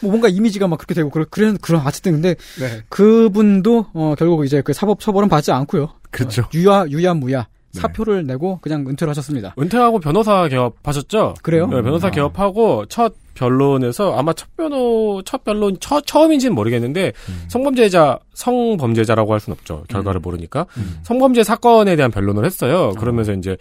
뭐 0.00 0.10
뭔가 0.10 0.28
이미지가 0.28 0.66
막 0.68 0.78
그렇게 0.78 0.94
되고 0.94 1.10
그런 1.10 1.26
그런 1.30 1.56
그런 1.58 1.82
어쨌든 1.86 2.12
근데 2.12 2.34
네. 2.58 2.82
그분도 2.88 3.86
어 3.94 4.14
결국 4.18 4.44
이제 4.44 4.60
그 4.62 4.72
사법 4.72 5.00
처벌은 5.00 5.28
받지 5.28 5.52
않고요. 5.52 5.90
그렇죠. 6.10 6.42
어, 6.42 6.48
유야 6.54 6.86
유야 6.90 7.14
무야 7.14 7.46
네. 7.74 7.80
사표를 7.80 8.26
내고 8.26 8.58
그냥 8.62 8.84
은퇴를 8.88 9.10
하셨습니다. 9.10 9.54
은퇴하고 9.58 10.00
변호사 10.00 10.48
개업하셨죠? 10.48 11.34
그래요? 11.42 11.66
네, 11.68 11.82
변호사 11.82 12.08
아. 12.08 12.10
개업하고 12.10 12.86
첫 12.86 13.14
변론에서 13.34 14.16
아마 14.16 14.32
첫 14.32 14.56
변호, 14.56 15.22
첫 15.24 15.44
변론, 15.44 15.76
처, 15.80 16.00
처음인지는 16.00 16.54
모르겠는데, 16.54 17.12
성범죄자, 17.48 18.18
성범죄자라고 18.34 19.32
할 19.32 19.40
수는 19.40 19.56
없죠. 19.58 19.84
결과를 19.88 20.20
모르니까. 20.20 20.66
성범죄 21.02 21.44
사건에 21.44 21.96
대한 21.96 22.10
변론을 22.10 22.44
했어요. 22.44 22.92
그러면서 22.98 23.32
이제, 23.32 23.56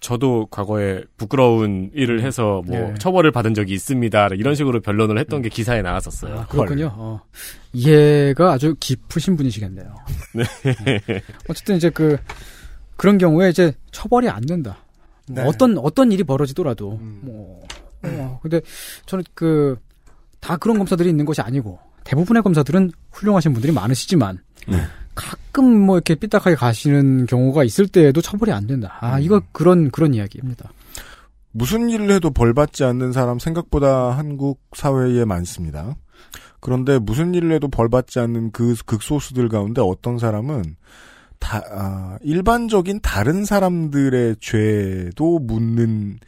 저도 0.00 0.46
과거에 0.50 1.02
부끄러운 1.16 1.90
일을 1.94 2.22
해서 2.22 2.62
뭐 2.66 2.76
예. 2.76 2.94
처벌을 2.98 3.32
받은 3.32 3.54
적이 3.54 3.72
있습니다. 3.72 4.28
이런 4.36 4.54
식으로 4.54 4.80
변론을 4.80 5.18
했던 5.18 5.42
게 5.42 5.48
기사에 5.48 5.82
나왔었어요. 5.82 6.40
아, 6.40 6.46
그렇군요. 6.46 6.92
어. 6.94 7.20
이해가 7.72 8.52
아주 8.52 8.76
깊으신 8.78 9.36
분이시겠네요. 9.36 9.94
네. 10.34 10.44
어쨌든 11.48 11.76
이제 11.76 11.90
그 11.90 12.18
그런 12.96 13.18
경우에 13.18 13.48
이제 13.48 13.74
처벌이 13.90 14.28
안 14.28 14.44
된다. 14.46 14.78
뭐 15.28 15.42
네. 15.42 15.48
어떤 15.48 15.76
어떤 15.78 16.12
일이 16.12 16.22
벌어지더라도 16.22 17.00
뭐 17.00 17.66
어, 18.02 18.38
근데 18.42 18.60
저는 19.06 19.24
그 19.34 19.76
다 20.46 20.56
그런 20.56 20.78
검사들이 20.78 21.08
있는 21.08 21.24
것이 21.24 21.40
아니고 21.40 21.80
대부분의 22.04 22.42
검사들은 22.44 22.92
훌륭하신 23.10 23.52
분들이 23.52 23.72
많으시지만 23.72 24.38
네. 24.68 24.78
가끔 25.16 25.80
뭐 25.80 25.96
이렇게 25.96 26.14
삐딱하게 26.14 26.54
가시는 26.54 27.26
경우가 27.26 27.64
있을 27.64 27.88
때에도 27.88 28.20
처벌이 28.20 28.52
안 28.52 28.68
된다. 28.68 28.96
아 29.00 29.18
이거 29.18 29.42
그런 29.50 29.90
그런 29.90 30.14
이야기입니다. 30.14 30.70
무슨 31.50 31.90
일을 31.90 32.12
해도 32.12 32.30
벌 32.30 32.54
받지 32.54 32.84
않는 32.84 33.12
사람 33.12 33.40
생각보다 33.40 34.10
한국 34.10 34.60
사회에 34.72 35.24
많습니다. 35.24 35.96
그런데 36.60 37.00
무슨 37.00 37.34
일을 37.34 37.50
해도 37.52 37.66
벌 37.66 37.88
받지 37.88 38.20
않는 38.20 38.52
그 38.52 38.76
극소수들 38.84 39.48
가운데 39.48 39.80
어떤 39.82 40.18
사람은 40.18 40.76
다 41.40 41.60
아, 41.72 42.18
일반적인 42.22 43.00
다른 43.02 43.44
사람들의 43.44 44.36
죄도 44.40 45.40
묻는 45.40 46.18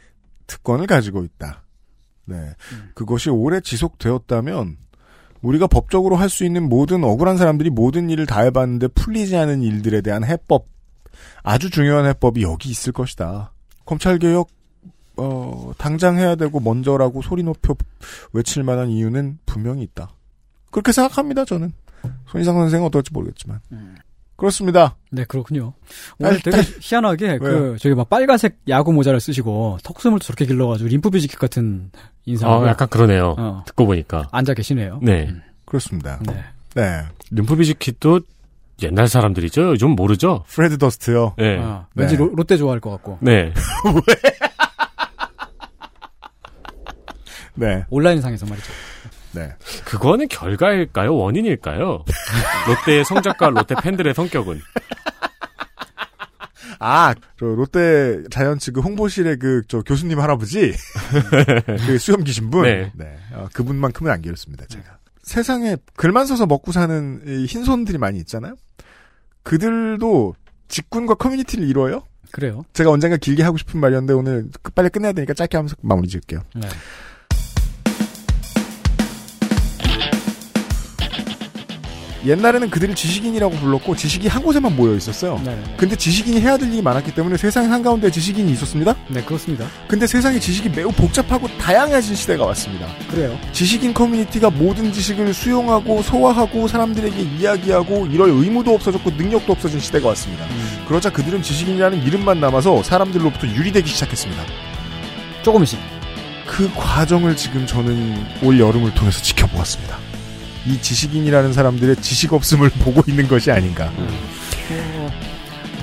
특권을 0.49 0.87
가지고 0.87 1.23
있다. 1.23 1.63
네, 2.25 2.53
그것이 2.95 3.29
오래 3.29 3.61
지속되었다면 3.61 4.77
우리가 5.41 5.67
법적으로 5.67 6.15
할 6.17 6.27
수 6.29 6.43
있는 6.43 6.67
모든 6.67 7.03
억울한 7.03 7.37
사람들이 7.37 7.69
모든 7.69 8.09
일을 8.09 8.25
다 8.25 8.41
해봤는데 8.41 8.89
풀리지 8.89 9.37
않은 9.37 9.61
일들에 9.61 10.01
대한 10.01 10.23
해법, 10.25 10.67
아주 11.43 11.69
중요한 11.69 12.05
해법이 12.05 12.41
여기 12.43 12.69
있을 12.69 12.91
것이다. 12.91 13.53
검찰 13.85 14.19
개혁 14.19 14.49
어, 15.17 15.71
당장 15.77 16.17
해야 16.17 16.35
되고 16.35 16.59
먼저라고 16.59 17.21
소리 17.21 17.43
높여 17.43 17.75
외칠 18.31 18.63
만한 18.63 18.89
이유는 18.89 19.39
분명히 19.45 19.83
있다. 19.83 20.09
그렇게 20.71 20.91
생각합니다, 20.91 21.45
저는. 21.45 21.73
손희상 22.27 22.55
선생은 22.55 22.85
어떨지 22.87 23.11
모르겠지만. 23.11 23.59
그렇습니다. 24.39 24.95
네, 25.11 25.25
그렇군요. 25.25 25.73
오늘 26.19 26.39
딸- 26.41 26.53
되게 26.53 26.67
희한하게 26.79 27.25
왜요? 27.27 27.39
그 27.39 27.77
저기 27.79 27.93
막 27.93 28.09
빨간색 28.09 28.59
야구 28.69 28.93
모자를 28.93 29.19
쓰시고 29.19 29.79
턱수염을 29.83 30.19
저렇게 30.19 30.45
길러가지고 30.45 30.87
림프비지킷 30.89 31.37
같은 31.39 31.91
인상으로 32.25 32.65
아, 32.65 32.69
약간 32.69 32.87
그러네요. 32.87 33.35
어, 33.37 33.63
듣고 33.65 33.85
보니까. 33.85 34.29
앉아 34.31 34.53
계시네요. 34.53 34.99
네. 35.03 35.29
그렇습니다. 35.65 36.19
네. 36.25 36.43
네. 36.75 37.01
림프비즈킷도 37.31 38.21
옛날 38.81 39.09
사람들이죠? 39.09 39.71
요즘 39.71 39.89
모르죠? 39.91 40.45
프레드 40.47 40.77
더스트요. 40.77 41.33
네. 41.37 41.57
아, 41.59 41.87
왠지 41.95 42.15
네. 42.15 42.23
로, 42.23 42.31
롯데 42.33 42.55
좋아할 42.55 42.79
것 42.79 42.91
같고 42.91 43.17
네. 43.21 43.53
네. 47.55 47.83
온라인상에서 47.89 48.45
말이죠. 48.45 48.71
네. 49.33 49.53
그거는 49.85 50.27
결과일까요? 50.27 51.15
원인일까요? 51.15 52.03
롯데의 52.67 53.05
성적과 53.05 53.49
롯데 53.49 53.75
팬들의 53.81 54.13
성격은. 54.13 54.59
아, 56.81 57.13
저 57.37 57.45
롯데 57.45 58.23
자이언츠 58.31 58.71
그 58.71 58.81
홍보실의 58.81 59.37
그 59.37 59.61
저 59.67 59.81
교수님 59.81 60.19
할아버지 60.19 60.73
그 61.85 61.97
수염 61.97 62.23
기신 62.23 62.49
분, 62.49 62.63
네. 62.63 63.17
어, 63.33 63.47
그분만큼은 63.53 64.11
안 64.11 64.21
기렸습니다. 64.21 64.65
제가 64.67 64.97
세상에 65.23 65.75
글만 65.95 66.25
써서 66.25 66.45
먹고 66.45 66.71
사는 66.71 67.21
이 67.27 67.45
흰손들이 67.45 67.97
많이 67.97 68.17
있잖아요. 68.19 68.55
그들도 69.43 70.35
직군과 70.69 71.15
커뮤니티를 71.15 71.67
이루어요. 71.67 72.03
그래요. 72.31 72.63
제가 72.73 72.91
언젠가 72.91 73.17
길게 73.17 73.43
하고 73.43 73.57
싶은 73.57 73.79
말이었는데 73.79 74.13
오늘 74.13 74.47
그- 74.61 74.71
빨리 74.71 74.89
끝내야 74.89 75.11
되니까 75.13 75.33
짧게 75.33 75.57
하면서 75.57 75.75
마무리 75.81 76.07
지을게요. 76.07 76.41
네. 76.55 76.67
옛날에는 82.25 82.69
그들을 82.69 82.95
지식인이라고 82.95 83.55
불렀고 83.55 83.95
지식이 83.95 84.27
한 84.27 84.43
곳에만 84.43 84.75
모여 84.75 84.95
있었어요. 84.95 85.41
네. 85.45 85.57
근데 85.77 85.95
지식인이 85.95 86.41
해야 86.41 86.57
될 86.57 86.71
일이 86.71 86.81
많았기 86.81 87.13
때문에 87.13 87.37
세상 87.37 87.71
한가운데 87.71 88.11
지식인이 88.11 88.51
있었습니다. 88.51 88.95
네, 89.07 89.23
그렇습니다. 89.23 89.65
근데 89.87 90.05
세상의 90.05 90.39
지식이 90.41 90.69
매우 90.69 90.91
복잡하고 90.91 91.47
다양해진 91.57 92.15
시대가 92.15 92.45
왔습니다. 92.47 92.87
그래요. 93.09 93.37
지식인 93.53 93.93
커뮤니티가 93.93 94.49
모든 94.49 94.91
지식을 94.91 95.33
수용하고 95.33 96.01
소화하고 96.01 96.67
사람들에게 96.67 97.21
이야기하고 97.21 98.07
이럴 98.07 98.29
의무도 98.29 98.73
없어졌고 98.73 99.11
능력도 99.11 99.51
없어진 99.51 99.79
시대가 99.79 100.09
왔습니다. 100.09 100.45
음. 100.45 100.85
그러자 100.87 101.09
그들은 101.11 101.41
지식인이라는 101.41 102.03
이름만 102.03 102.39
남아서 102.39 102.83
사람들로부터 102.83 103.47
유리되기 103.47 103.89
시작했습니다. 103.89 104.43
조금씩. 105.43 105.79
그 106.45 106.69
과정을 106.75 107.35
지금 107.37 107.65
저는 107.65 108.25
올 108.43 108.59
여름을 108.59 108.93
통해서 108.95 109.21
지켜보았습니다. 109.21 110.08
이 110.69 110.79
지식인이라는 110.81 111.51
사람들의 111.51 111.95
지식 111.97 112.33
없음을 112.33 112.69
보고 112.83 113.01
있는 113.07 113.27
것이 113.27 113.51
아닌가. 113.51 113.91
어, 113.95 115.11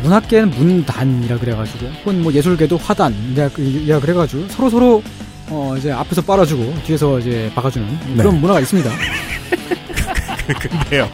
문학계는 0.03 0.51
문단이라 0.51 1.39
그래가지고 1.39 1.87
혹은 1.87 2.23
뭐 2.23 2.33
예술계도 2.33 2.77
화단이라 2.77 3.51
이라 3.59 3.99
그래가지고 3.99 4.47
서로 4.49 4.71
서로 4.71 5.03
어 5.49 5.75
이제 5.79 5.91
앞에서 5.91 6.23
빨아주고 6.23 6.83
뒤에서 6.85 7.19
이제 7.19 7.51
박아주는 7.55 8.17
그런 8.17 8.41
문화가 8.41 8.61
있습니다. 8.61 8.91
근데요. 10.61 11.11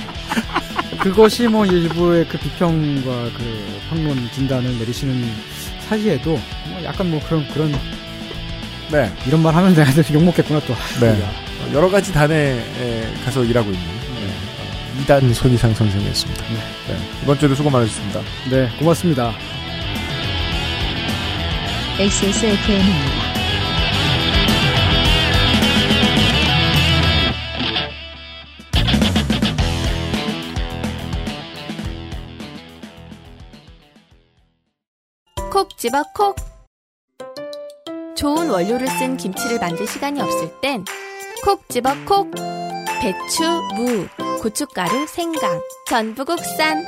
그것이 1.00 1.48
뭐 1.48 1.64
일부의 1.64 2.26
그 2.28 2.38
비평과 2.38 3.30
그 3.36 3.80
평론 3.88 4.16
진단을 4.34 4.78
내리시는 4.78 5.24
사이에도 5.88 6.30
뭐 6.68 6.84
약간 6.84 7.10
뭐 7.10 7.20
그런 7.26 7.46
그런 7.48 7.72
네. 8.90 9.10
이런 9.26 9.42
말 9.42 9.54
하면 9.54 9.74
내가 9.74 9.90
욕 10.12 10.22
먹겠구나 10.22 10.60
또. 10.60 10.74
네. 11.00 11.18
여러 11.72 11.88
가지 11.88 12.12
단에 12.12 12.62
가서 13.24 13.44
일하고 13.44 13.70
있는 13.70 13.86
네. 13.86 15.02
이단 15.02 15.32
손이상 15.32 15.72
선생이었습니다. 15.74 16.42
네. 16.44 16.96
이번 17.22 17.38
주에도 17.38 17.54
수고 17.54 17.70
많으셨습니다. 17.70 18.20
네, 18.50 18.68
고맙습니다. 18.78 19.32
XSFM입니다. 21.98 23.32
콕 35.50 35.78
집어 35.78 36.02
콕. 36.14 36.36
좋은 38.16 38.50
원료를 38.50 38.86
쓴 38.88 39.16
김치를 39.16 39.58
만들 39.58 39.86
시간이 39.86 40.20
없을 40.20 40.48
땐 40.60 40.84
콕 41.44 41.68
집어 41.68 41.90
콕. 42.06 42.30
배추, 43.00 43.42
무, 43.74 44.06
고춧가루, 44.40 45.06
생강, 45.08 45.60
전부 45.88 46.24
국산. 46.24 46.84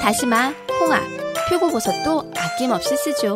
다시마, 0.00 0.52
홍합, 0.80 1.02
표고버섯도 1.48 2.32
아낌없이 2.36 2.96
쓰죠. 2.96 3.34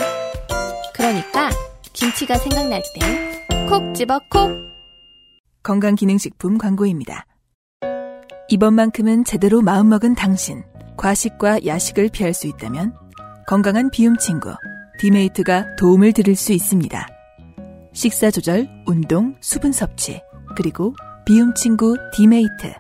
그러니까 0.94 1.50
김치가 1.92 2.36
생각날 2.36 2.82
땐 2.94 3.68
콕 3.68 3.94
집어 3.94 4.20
콕. 4.30 4.52
건강기능식품 5.62 6.58
광고입니다. 6.58 7.26
이번만큼은 8.48 9.24
제대로 9.24 9.62
마음먹은 9.62 10.14
당신. 10.14 10.62
과식과 10.96 11.66
야식을 11.66 12.10
피할 12.12 12.32
수 12.32 12.46
있다면 12.46 12.94
건강한 13.48 13.90
비움 13.90 14.16
친구 14.16 14.54
디메이트가 15.00 15.74
도움을 15.76 16.12
드릴 16.12 16.36
수 16.36 16.52
있습니다. 16.52 17.08
식사 17.92 18.30
조절, 18.30 18.68
운동, 18.86 19.34
수분 19.40 19.72
섭취, 19.72 20.20
그리고 20.56 20.94
비움 21.26 21.54
친구 21.54 21.96
디메이트. 22.12 22.72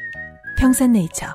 평산네이처. 0.58 1.26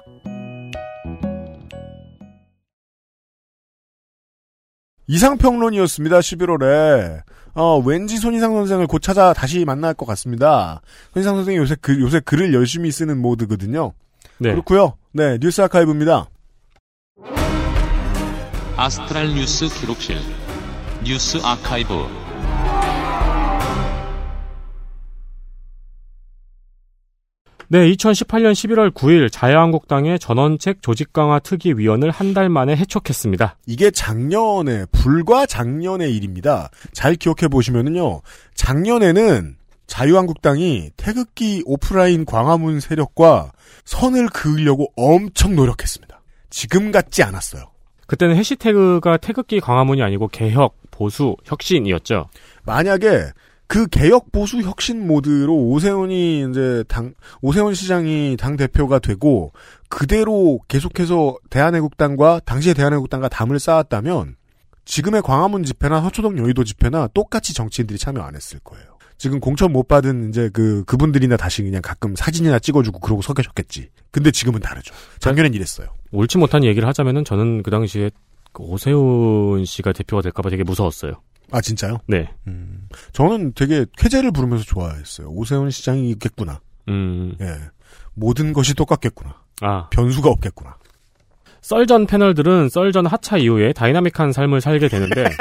이상평론이었습니다. 5.08 6.20
11월에. 6.20 7.22
어, 7.56 7.80
왠지 7.80 8.18
손이상 8.18 8.54
선생을 8.54 8.88
곧 8.88 9.00
찾아 9.00 9.34
다시 9.34 9.66
만날 9.66 9.94
것 9.94 10.06
같습니다. 10.06 10.82
손이상 11.14 11.36
선생이 11.36 11.58
요새 11.58 11.76
글, 11.82 12.00
요새 12.00 12.20
글을 12.20 12.54
열심히 12.54 12.92
쓰는 12.92 13.20
모드거든요. 13.20 13.94
네. 14.38 14.52
그렇고요 14.52 14.94
네, 15.12 15.38
뉴스 15.40 15.62
아카이브입니다. 15.62 16.28
아스트랄 18.78 19.34
뉴스 19.34 19.68
기록실 19.68 20.18
뉴스 21.04 21.38
아카이브 21.44 22.29
네, 27.72 27.88
2018년 27.92 28.54
11월 28.54 28.92
9일 28.92 29.32
자유한국당의 29.32 30.18
전원책 30.18 30.82
조직 30.82 31.14
강화 31.14 31.38
특위 31.38 31.74
위원을 31.74 32.10
한 32.10 32.34
달 32.34 32.50
만에 32.50 32.76
해촉했습니다. 32.76 33.58
이게 33.68 33.92
작년에, 33.92 34.86
불과 34.92 35.46
작년의 35.46 36.16
일입니다. 36.16 36.70
잘 36.94 37.16
기억해 37.16 37.48
보시면은요, 37.48 38.22
작년에는 38.56 39.56
자유한국당이 39.86 40.92
태극기 40.98 41.64
오프라인 41.66 42.26
광화문 42.26 42.80
세력과 42.80 43.52
선을 43.86 44.30
그으려고 44.30 44.92
엄청 44.96 45.56
노력했습니다. 45.56 46.22
지금 46.50 46.92
같지 46.92 47.22
않았어요. 47.24 47.66
그때는 48.08 48.36
해시태그가 48.36 49.18
태극기 49.18 49.60
광화문이 49.60 50.02
아니고 50.02 50.28
개혁, 50.30 50.76
보수, 50.90 51.36
혁신이었죠. 51.46 52.30
만약에 52.64 53.32
그 53.70 53.86
개혁 53.86 54.32
보수 54.32 54.60
혁신 54.62 55.06
모드로 55.06 55.56
오세훈이 55.56 56.48
이제 56.50 56.84
당 56.88 57.14
오세훈 57.44 57.76
시장이 57.76 58.36
당 58.36 58.58
대표가 58.58 58.98
되고 58.98 59.54
그대로 59.90 60.60
계속해서 60.68 61.38
대한애국당과 61.52 62.42
당시의 62.46 62.74
대한애국당과 62.74 63.30
담을 63.30 63.60
쌓았다면 63.60 64.38
지금의 64.86 65.22
광화문 65.22 65.64
집회나 65.64 66.02
서초동 66.02 66.40
여의도 66.40 66.64
집회나 66.64 67.10
똑같이 67.14 67.54
정치인들이 67.54 68.00
참여 68.00 68.24
안 68.24 68.36
했을 68.36 68.58
거예요. 68.64 68.86
지금 69.20 69.40
공천 69.40 69.72
못 69.72 69.88
받은 69.88 70.30
이제 70.30 70.50
그 70.52 70.84
그분들이나 70.86 71.38
다시 71.38 71.62
그냥 71.62 71.84
가끔 71.84 72.16
사진이나 72.16 72.58
찍어주고 72.58 73.00
그러고 73.02 73.22
서 73.22 73.36
계셨겠지. 73.36 73.90
근데 74.10 74.32
지금은 74.32 74.62
다르죠. 74.62 74.96
작년엔 75.20 75.54
이랬어요. 75.54 75.90
옳지 76.12 76.40
못한 76.40 76.64
얘기를 76.64 76.88
하자면은 76.88 77.24
저는 77.24 77.62
그 77.62 77.70
당시에 77.70 78.10
그 78.52 78.64
오세훈 78.64 79.64
씨가 79.64 79.94
대표가 79.94 80.24
될까봐 80.24 80.50
되게 80.50 80.64
무서웠어요. 80.64 81.22
아 81.52 81.62
진짜요? 81.62 81.98
네. 82.08 82.30
음, 82.48 82.88
저는 83.14 83.54
되게 83.54 83.86
쾌재를 83.98 84.32
부르면서 84.32 84.64
좋아했어요. 84.66 85.28
오세훈 85.30 85.70
시장이 85.72 86.10
있겠구나. 86.12 86.60
음. 86.88 87.36
예. 87.42 87.56
모든 88.14 88.54
것이 88.54 88.74
똑같겠구나. 88.76 89.36
아. 89.62 89.90
변수가 89.90 90.30
없겠구나. 90.30 90.78
썰전 91.62 92.06
패널들은 92.08 92.70
썰전 92.70 93.06
하차 93.06 93.38
이후에 93.38 93.74
다이나믹한 93.74 94.32
삶을 94.32 94.62
살게 94.62 94.88
되는데 94.88 95.26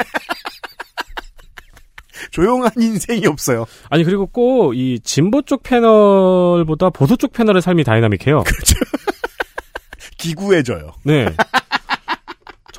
조용한 2.31 2.71
인생이 2.77 3.25
없어요. 3.27 3.65
아니 3.89 4.03
그리고 4.03 4.27
꼭 4.27 4.73
이 4.75 4.99
진보 5.03 5.41
쪽 5.41 5.63
패널보다 5.63 6.89
보수 6.89 7.17
쪽 7.17 7.31
패널의 7.33 7.61
삶이 7.61 7.83
다이나믹해요. 7.83 8.43
기구해져요. 10.17 10.91
네. 11.03 11.33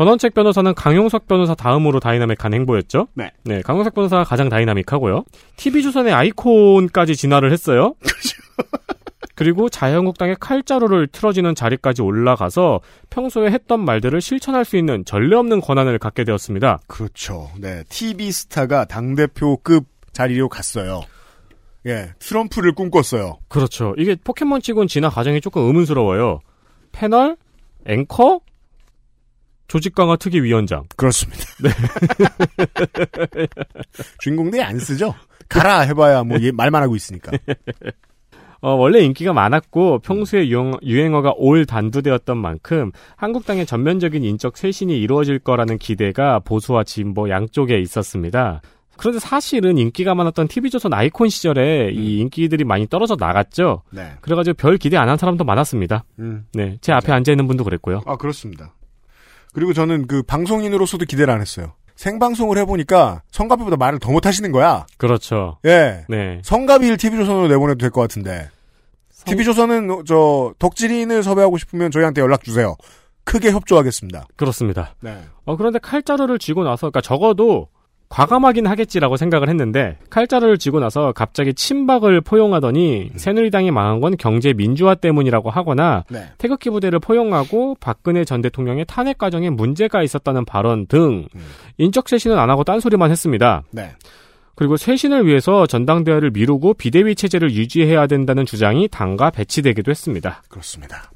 전원책 0.00 0.32
변호사는 0.32 0.72
강용석 0.72 1.28
변호사 1.28 1.54
다음으로 1.54 2.00
다이나믹한 2.00 2.54
행보였죠. 2.54 3.08
네. 3.12 3.32
네, 3.44 3.60
강용석 3.60 3.92
변호사가 3.92 4.24
가장 4.24 4.48
다이나믹하고요. 4.48 5.24
TV조선의 5.58 6.14
아이콘까지 6.14 7.14
진화를 7.14 7.52
했어요. 7.52 7.94
그리고 9.36 9.68
자유한국당의 9.68 10.36
칼자루를 10.40 11.08
틀어쥐는 11.08 11.54
자리까지 11.54 12.00
올라가서 12.00 12.80
평소에 13.10 13.50
했던 13.50 13.84
말들을 13.84 14.18
실천할 14.22 14.64
수 14.64 14.78
있는 14.78 15.04
전례 15.04 15.36
없는 15.36 15.60
권한을 15.60 15.98
갖게 15.98 16.24
되었습니다. 16.24 16.78
그렇죠. 16.86 17.50
네. 17.58 17.84
TV 17.90 18.32
스타가 18.32 18.86
당 18.86 19.14
대표급 19.14 19.84
자리로 20.14 20.48
갔어요. 20.48 21.02
예. 21.84 22.14
트럼프를 22.20 22.72
꿈꿨어요. 22.72 23.36
그렇죠. 23.48 23.94
이게 23.98 24.16
포켓몬 24.16 24.62
치곤 24.62 24.88
진화 24.88 25.10
과정이 25.10 25.42
조금 25.42 25.66
의문스러워요. 25.66 26.40
패널, 26.90 27.36
앵커, 27.84 28.40
조직 29.70 29.94
강화 29.94 30.16
특위 30.16 30.42
위원장. 30.42 30.82
그렇습니다. 30.96 31.44
네. 31.62 31.70
주인공들이 34.18 34.60
안 34.60 34.80
쓰죠. 34.80 35.14
가라 35.48 35.82
해봐야 35.82 36.24
뭐얘 36.24 36.50
말만 36.50 36.82
하고 36.82 36.96
있으니까. 36.96 37.30
어, 38.62 38.72
원래 38.74 38.98
인기가 39.00 39.32
많았고 39.32 40.00
평소에 40.00 40.48
유행, 40.48 40.72
유행어가 40.82 41.34
올 41.36 41.66
단두되었던 41.66 42.36
만큼 42.36 42.90
한국당의 43.16 43.64
전면적인 43.64 44.24
인적 44.24 44.56
쇄신이 44.56 44.98
이루어질 45.00 45.38
거라는 45.38 45.78
기대가 45.78 46.40
보수와 46.40 46.82
진보 46.82 47.30
양쪽에 47.30 47.78
있었습니다. 47.78 48.60
그런데 48.98 49.20
사실은 49.20 49.78
인기가 49.78 50.16
많았던 50.16 50.48
TV조선 50.48 50.92
아이콘 50.92 51.28
시절에 51.28 51.90
이 51.94 52.18
인기들이 52.18 52.64
많이 52.64 52.88
떨어져 52.88 53.14
나갔죠. 53.16 53.82
네. 53.92 54.14
그래가지고 54.20 54.54
별 54.54 54.76
기대 54.78 54.96
안 54.96 55.08
한 55.08 55.16
사람도 55.16 55.44
많았습니다. 55.44 56.04
음. 56.18 56.44
네, 56.54 56.76
제 56.80 56.92
앞에 56.92 57.12
앉아 57.12 57.30
있는 57.32 57.46
분도 57.46 57.62
그랬고요. 57.62 58.02
아, 58.04 58.16
그렇습니다. 58.16 58.74
그리고 59.52 59.72
저는 59.72 60.06
그 60.06 60.22
방송인으로서도 60.22 61.04
기대를 61.06 61.32
안 61.32 61.40
했어요. 61.40 61.72
생방송을 61.96 62.56
해보니까 62.58 63.22
성가비보다 63.30 63.76
말을 63.76 63.98
더 63.98 64.10
못하시는 64.10 64.50
거야. 64.52 64.86
그렇죠. 64.96 65.58
예. 65.66 66.04
네. 66.08 66.40
성가비를 66.44 66.96
TV조선으로 66.96 67.48
내보내도 67.48 67.78
될 67.78 67.90
것 67.90 68.00
같은데. 68.00 68.48
TV조선은 69.26 69.90
어, 69.90 70.02
저 70.06 70.54
덕질인을 70.58 71.22
섭외하고 71.22 71.58
싶으면 71.58 71.90
저희한테 71.90 72.22
연락 72.22 72.42
주세요. 72.42 72.74
크게 73.24 73.50
협조하겠습니다. 73.50 74.26
그렇습니다. 74.36 74.94
네. 75.00 75.18
어, 75.44 75.56
그런데 75.56 75.78
칼자루를 75.78 76.38
쥐고 76.38 76.64
나서, 76.64 76.88
그러니까 76.90 77.02
적어도 77.02 77.68
과감하긴 78.10 78.66
하겠지라고 78.66 79.16
생각을 79.16 79.48
했는데 79.48 79.96
칼자루를 80.10 80.58
쥐고 80.58 80.80
나서 80.80 81.12
갑자기 81.12 81.54
친박을 81.54 82.20
포용하더니 82.20 83.12
새누리당이 83.14 83.70
망한 83.70 84.00
건 84.00 84.16
경제 84.18 84.52
민주화 84.52 84.96
때문이라고 84.96 85.48
하거나 85.48 86.04
네. 86.10 86.26
태극기 86.36 86.70
부대를 86.70 86.98
포용하고 86.98 87.76
박근혜 87.78 88.24
전 88.24 88.42
대통령의 88.42 88.84
탄핵 88.86 89.16
과정에 89.16 89.48
문제가 89.48 90.02
있었다는 90.02 90.44
발언 90.44 90.86
등 90.86 91.28
인적 91.78 92.08
쇄신은 92.08 92.36
안 92.36 92.50
하고 92.50 92.64
딴소리만 92.64 93.12
했습니다. 93.12 93.62
네. 93.70 93.92
그리고 94.56 94.76
쇄신을 94.76 95.26
위해서 95.26 95.66
전당대회를 95.66 96.32
미루고 96.32 96.74
비대위 96.74 97.14
체제를 97.14 97.52
유지해야 97.52 98.08
된다는 98.08 98.44
주장이 98.44 98.88
당과 98.88 99.30
배치되기도 99.30 99.90
했습니다. 99.90 100.42
그렇습니다. 100.48 101.10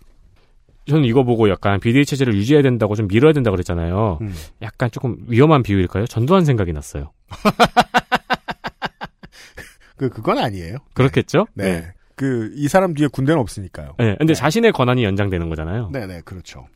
저는 0.86 1.04
이거 1.04 1.24
보고 1.24 1.48
약간 1.48 1.80
비대위 1.80 2.04
체제를 2.04 2.34
유지해야 2.34 2.62
된다고 2.62 2.94
좀 2.94 3.08
미뤄야 3.08 3.32
된다고 3.32 3.54
그랬잖아요. 3.54 4.18
음. 4.20 4.34
약간 4.62 4.90
조금 4.90 5.16
위험한 5.28 5.62
비유일까요? 5.62 6.06
전두환 6.06 6.44
생각이 6.44 6.72
났어요. 6.72 7.12
그 9.96 10.10
그건 10.10 10.38
아니에요. 10.38 10.78
그렇겠죠? 10.94 11.46
네. 11.54 11.92
그이 12.16 12.68
사람 12.68 12.94
뒤에 12.94 13.08
군대는 13.08 13.40
없으니까요. 13.40 13.94
네, 13.98 14.14
근데 14.18 14.34
자신의 14.34 14.72
권한이 14.72 15.04
연장되는 15.04 15.48
거잖아요. 15.48 15.90
네, 15.92 16.06
네, 16.06 16.20
그렇죠. 16.24 16.66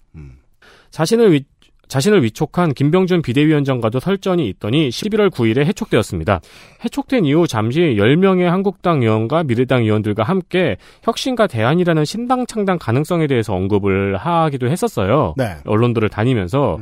자신을 0.90 1.32
위, 1.32 1.44
자신을 1.88 2.22
위촉한 2.22 2.74
김병준 2.74 3.22
비대위원장과도 3.22 4.00
설전이 4.00 4.48
있더니 4.48 4.88
11월 4.88 5.30
9일에 5.30 5.64
해촉되었습니다. 5.64 6.40
해촉된 6.84 7.24
이후 7.24 7.46
잠시 7.46 7.80
10명의 7.80 8.44
한국당 8.44 9.02
의원과 9.02 9.44
미래당 9.44 9.82
의원들과 9.82 10.22
함께 10.22 10.76
혁신과 11.02 11.46
대안이라는 11.46 12.04
신당 12.04 12.46
창당 12.46 12.78
가능성에 12.78 13.26
대해서 13.26 13.54
언급을 13.54 14.16
하기도 14.16 14.68
했었어요. 14.68 15.34
네. 15.36 15.56
언론들을 15.64 16.08
다니면서. 16.08 16.78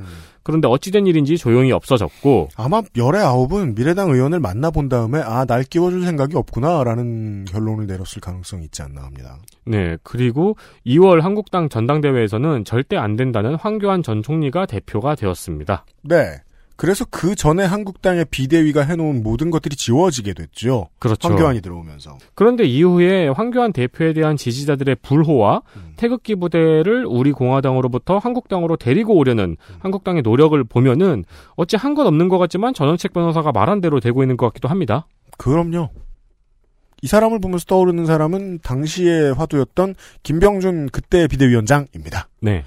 그런데 0.47 0.69
어찌된 0.69 1.09
일인지 1.09 1.37
조용히 1.37 1.73
없어졌고 1.73 2.51
아마 2.55 2.81
열의 2.97 3.21
아홉은 3.21 3.75
미래당 3.75 4.11
의원을 4.11 4.39
만나본 4.39 4.89
다음에 4.89 5.21
아, 5.21 5.45
날 5.45 5.65
끼워줄 5.65 6.05
생각이 6.05 6.37
없구나라는 6.37 7.47
결론을 7.47 7.89
내렸을 7.89 8.21
가능성이 8.21 8.67
있지 8.67 8.81
않나 8.81 9.03
합니다. 9.03 9.39
네, 9.65 9.97
그리고 10.05 10.57
2월 10.87 11.23
한국당 11.23 11.69
전당대회에서는 11.69 12.65
절대 12.65 12.97
안 12.97 13.17
된다는 13.17 13.57
황교안 13.57 14.05
전 14.05 14.23
총리가 14.23 14.67
대표가 14.67 15.17
되었습니다. 15.17 15.85
네. 16.03 16.37
그래서 16.77 17.05
그 17.11 17.35
전에 17.35 17.65
한국당의 17.65 18.27
비대위가 18.31 18.83
해놓은 18.83 19.23
모든 19.23 19.51
것들이 19.51 19.77
지워지게 19.77 20.35
됐죠. 20.35 20.89
그렇죠. 20.99 21.29
황교안이 21.29 21.61
들어오면서. 21.63 22.19
그런데 22.35 22.65
이후에 22.65 23.29
황교안 23.29 23.73
대표에 23.73 24.13
대한 24.13 24.37
지지자들의 24.37 24.97
불호와 25.03 25.63
태극기 25.97 26.35
부대를 26.37 27.07
우리 27.07 27.33
공화당으로부터 27.33 28.19
한국당으로 28.19 28.77
데리고 28.77 29.15
오려는 29.17 29.57
한국당의 29.81 30.23
노력을 30.23 30.63
보면은 30.65 31.25
어찌 31.57 31.77
한 31.77 31.97
건 31.97 32.07
없는 32.07 32.29
것 32.29 32.37
같지만 32.37 32.75
전원책 32.75 33.15
변호사가 33.15 33.53
말한 33.53 33.81
대로 33.81 34.01
되고 34.01 34.23
있는 34.23 34.37
것 34.37 34.45
같기도 34.49 34.69
합니다. 34.69 35.07
그럼요. 35.39 35.89
이 37.03 37.07
사람을 37.07 37.39
보면서 37.41 37.65
떠오르는 37.67 38.05
사람은 38.05 38.59
당시의 38.63 39.33
화두였던 39.35 39.95
김병준 40.23 40.91
그때 40.93 41.27
비대위원장입니다. 41.27 42.29
네. 42.41 42.65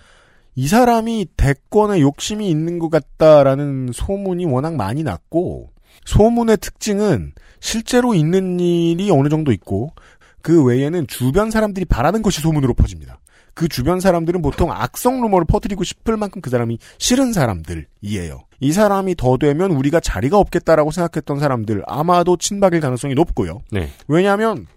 이 0.59 0.67
사람이 0.67 1.27
대권에 1.37 2.01
욕심이 2.01 2.49
있는 2.49 2.79
것 2.79 2.89
같다라는 2.89 3.91
소문이 3.93 4.43
워낙 4.43 4.75
많이 4.75 5.03
났고 5.03 5.71
소문의 6.03 6.57
특징은 6.57 7.31
실제로 7.61 8.13
있는 8.13 8.59
일이 8.59 9.09
어느 9.09 9.29
정도 9.29 9.53
있고 9.53 9.93
그 10.41 10.61
외에는 10.65 11.07
주변 11.07 11.49
사람들이 11.49 11.85
바라는 11.85 12.21
것이 12.21 12.41
소문으로 12.41 12.73
퍼집니다. 12.73 13.21
그 13.53 13.69
주변 13.69 14.01
사람들은 14.01 14.41
보통 14.41 14.69
악성 14.69 15.21
루머를 15.21 15.45
퍼뜨리고 15.45 15.85
싶을 15.85 16.17
만큼 16.17 16.41
그 16.41 16.49
사람이 16.49 16.77
싫은 16.97 17.31
사람들이에요. 17.31 18.41
이 18.59 18.71
사람이 18.73 19.15
더 19.15 19.37
되면 19.37 19.71
우리가 19.71 20.01
자리가 20.01 20.37
없겠다라고 20.37 20.91
생각했던 20.91 21.39
사람들 21.39 21.83
아마도 21.87 22.35
친박일 22.35 22.81
가능성이 22.81 23.13
높고요. 23.13 23.61
네. 23.71 23.89
왜냐하면 24.09 24.67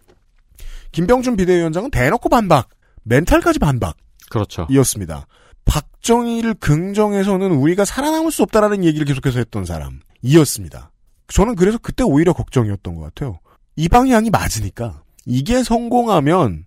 김병준 0.92 1.34
비대위원장은 1.34 1.90
대놓고 1.90 2.28
반박, 2.28 2.68
멘탈까지 3.02 3.58
반박. 3.58 3.96
그렇죠. 4.30 4.68
이었습니다. 4.70 5.26
박정희를 5.64 6.54
긍정해서는 6.54 7.52
우리가 7.52 7.84
살아남을 7.84 8.30
수 8.30 8.42
없다라는 8.42 8.84
얘기를 8.84 9.06
계속해서 9.06 9.38
했던 9.38 9.64
사람이었습니다. 9.64 10.90
저는 11.28 11.56
그래서 11.56 11.78
그때 11.78 12.04
오히려 12.04 12.32
걱정이었던 12.32 12.94
것 12.94 13.02
같아요. 13.02 13.38
이 13.76 13.88
방향이 13.88 14.30
맞으니까 14.30 15.02
이게 15.24 15.62
성공하면 15.62 16.66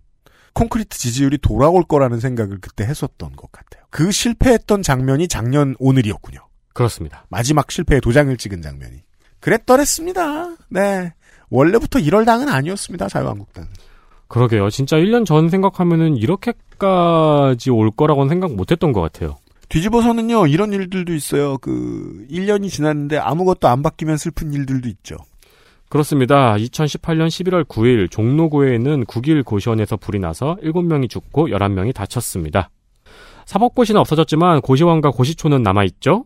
콘크리트 0.54 0.98
지지율이 0.98 1.38
돌아올 1.40 1.84
거라는 1.84 2.20
생각을 2.20 2.60
그때 2.62 2.86
했었던 2.86 3.36
것 3.36 3.52
같아요. 3.52 3.84
그 3.90 4.12
실패했던 4.12 4.82
장면이 4.82 5.28
작년 5.28 5.76
오늘이었군요. 5.80 6.40
그렇습니다. 6.74 7.26
마지막 7.30 7.72
실패의 7.72 8.02
도장을 8.02 8.36
찍은 8.38 8.62
장면이. 8.62 9.04
그랬더랬습니다. 9.40 10.56
네. 10.70 11.14
원래부터 11.50 12.00
이럴 12.00 12.26
당은 12.26 12.50
아니었습니다. 12.50 13.08
자유한국당. 13.10 13.68
그러게요. 14.28 14.70
진짜 14.70 14.98
1년 14.98 15.26
전 15.26 15.50
생각하면은 15.50 16.18
이렇게까지 16.18 17.70
올 17.70 17.92
거라고는 17.92 18.30
생각 18.30 18.54
못 18.54 18.72
했던 18.72 18.92
것 18.92 19.02
같아요. 19.02 19.38
뒤집어서는요, 19.70 20.48
이런 20.48 20.74
일들도 20.74 21.14
있어요. 21.14 21.58
그, 21.58 22.26
1년이 22.30 22.70
지났는데 22.70 23.18
아무것도 23.18 23.68
안 23.68 23.82
바뀌면 23.82 24.18
슬픈 24.18 24.54
일들도 24.54 24.88
있죠. 24.90 25.18
그렇습니다. 25.90 26.56
2018년 26.56 27.28
11월 27.28 27.64
9일 27.64 28.10
종로구에는 28.12 29.06
9길 29.06 29.46
고시원에서 29.46 29.98
불이 29.98 30.20
나서 30.20 30.58
7명이 30.62 31.10
죽고 31.10 31.48
11명이 31.48 31.94
다쳤습니다. 31.94 32.70
사법고시는 33.46 34.02
없어졌지만 34.02 34.62
고시원과 34.62 35.12
고시촌은 35.12 35.62
남아있죠? 35.64 36.26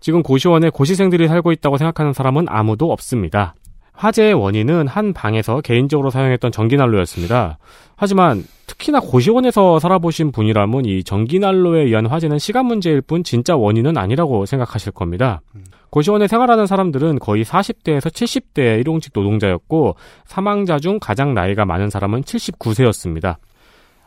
지금 0.00 0.22
고시원에 0.22 0.70
고시생들이 0.70 1.28
살고 1.28 1.52
있다고 1.52 1.76
생각하는 1.76 2.12
사람은 2.12 2.46
아무도 2.48 2.90
없습니다. 2.92 3.54
화재의 3.96 4.34
원인은 4.34 4.86
한 4.86 5.12
방에서 5.12 5.60
개인적으로 5.62 6.10
사용했던 6.10 6.52
전기난로였습니다. 6.52 7.58
하지만 7.96 8.44
특히나 8.66 9.00
고시원에서 9.00 9.78
살아보신 9.78 10.32
분이라면 10.32 10.84
이 10.84 11.02
전기난로에 11.02 11.82
의한 11.82 12.06
화재는 12.06 12.38
시간 12.38 12.66
문제일 12.66 13.00
뿐 13.00 13.24
진짜 13.24 13.56
원인은 13.56 13.96
아니라고 13.96 14.44
생각하실 14.44 14.92
겁니다. 14.92 15.40
고시원에 15.90 16.26
생활하는 16.26 16.66
사람들은 16.66 17.20
거의 17.20 17.44
40대에서 17.44 18.08
70대 18.08 18.80
일용직 18.80 19.12
노동자였고 19.14 19.96
사망자 20.26 20.78
중 20.78 20.98
가장 21.00 21.32
나이가 21.32 21.64
많은 21.64 21.88
사람은 21.88 22.22
79세였습니다. 22.22 23.36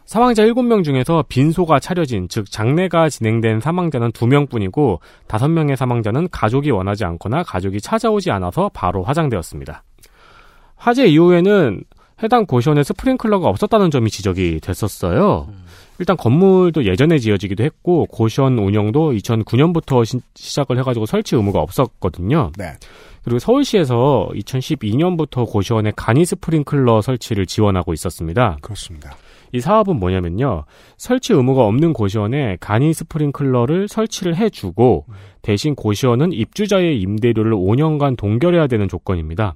사망자 0.10 0.44
7명 0.44 0.84
중에서 0.84 1.24
빈소가 1.30 1.80
차려진 1.80 2.28
즉 2.30 2.50
장례가 2.50 3.10
진행된 3.10 3.60
사망자는 3.60 4.12
2명뿐이고 4.12 4.98
5명의 5.28 5.76
사망자는 5.76 6.30
가족이 6.32 6.72
원하지 6.72 7.06
않거나 7.06 7.44
가족이 7.44 7.80
찾아오지 7.80 8.32
않아서 8.32 8.72
바로 8.74 9.04
화장되었습니다. 9.04 9.84
화재 10.76 11.06
이후에는 11.06 11.84
해당 12.24 12.48
고시원에 12.48 12.82
스프링클러가 12.82 13.48
없었다는 13.50 13.92
점이 13.92 14.10
지적이 14.10 14.62
됐었어요. 14.62 15.48
일단 16.00 16.18
건물도 16.18 16.86
예전에 16.86 17.20
지어지기도 17.20 17.64
했고 17.64 18.08
고시원 18.08 18.58
운영도 18.58 19.12
2009년부터 19.12 20.04
시, 20.06 20.20
시작을 20.34 20.80
해가지고 20.80 21.06
설치 21.06 21.36
의무가 21.36 21.60
없었거든요. 21.60 22.52
네. 22.58 22.72
그리고 23.24 23.38
서울시에서 23.38 24.30
2012년부터 24.34 25.48
고시원에 25.48 25.92
간이 25.96 26.26
스프링클러 26.26 27.02
설치를 27.02 27.46
지원하고 27.46 27.94
있었습니다. 27.94 28.58
그렇습니다. 28.62 29.16
이 29.52 29.60
사업은 29.60 30.00
뭐냐면요. 30.00 30.66
설치 30.98 31.34
의무가 31.34 31.66
없는 31.66 31.94
고시원에 31.94 32.58
간이 32.60 32.94
스프링클러를 32.94 33.88
설치를 33.88 34.36
해주고 34.36 35.06
대신 35.42 35.76
고시원은 35.76 36.34
입주자의 36.34 37.00
임대료를 37.02 37.54
5년간 37.54 38.18
동결해야 38.18 38.68
되는 38.68 38.88
조건입니다. 38.88 39.56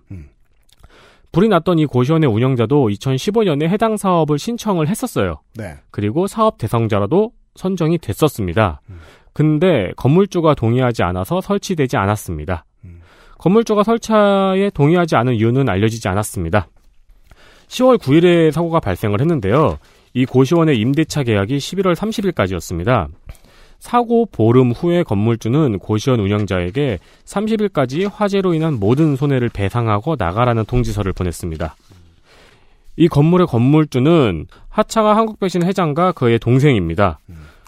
불이 1.31 1.47
났던 1.49 1.79
이 1.79 1.85
고시원의 1.85 2.29
운영자도 2.29 2.89
2015년에 2.89 3.67
해당 3.67 3.97
사업을 3.97 4.37
신청을 4.37 4.87
했었어요. 4.87 5.41
네. 5.55 5.75
그리고 5.89 6.27
사업 6.27 6.57
대상자라도 6.57 7.31
선정이 7.55 7.97
됐었습니다. 7.97 8.81
근데 9.33 9.91
건물주가 9.95 10.53
동의하지 10.53 11.01
않아서 11.03 11.41
설치되지 11.41 11.97
않았습니다. 11.97 12.65
건물주가 13.39 13.83
설치에 13.83 14.69
동의하지 14.73 15.15
않은 15.15 15.33
이유는 15.33 15.67
알려지지 15.67 16.07
않았습니다. 16.07 16.67
10월 17.73 17.97
9일에 17.97 18.51
사고가 18.51 18.79
발생을 18.79 19.19
했는데요. 19.19 19.79
이 20.13 20.25
고시원의 20.25 20.77
임대차 20.79 21.23
계약이 21.23 21.57
11월 21.57 21.95
30일까지였습니다. 21.95 23.07
사고 23.79 24.27
보름 24.27 24.71
후에 24.71 25.03
건물주는 25.03 25.79
고시원 25.79 26.19
운영자에게 26.19 26.99
30일까지 27.25 28.09
화재로 28.13 28.53
인한 28.53 28.79
모든 28.79 29.15
손해를 29.15 29.49
배상하고 29.49 30.15
나가라는 30.17 30.65
통지서를 30.65 31.13
보냈습니다. 31.13 31.75
이 32.95 33.07
건물의 33.07 33.47
건물주는 33.47 34.45
하차가 34.69 35.17
한국배신 35.17 35.63
회장과 35.63 36.11
그의 36.11 36.37
동생입니다. 36.37 37.19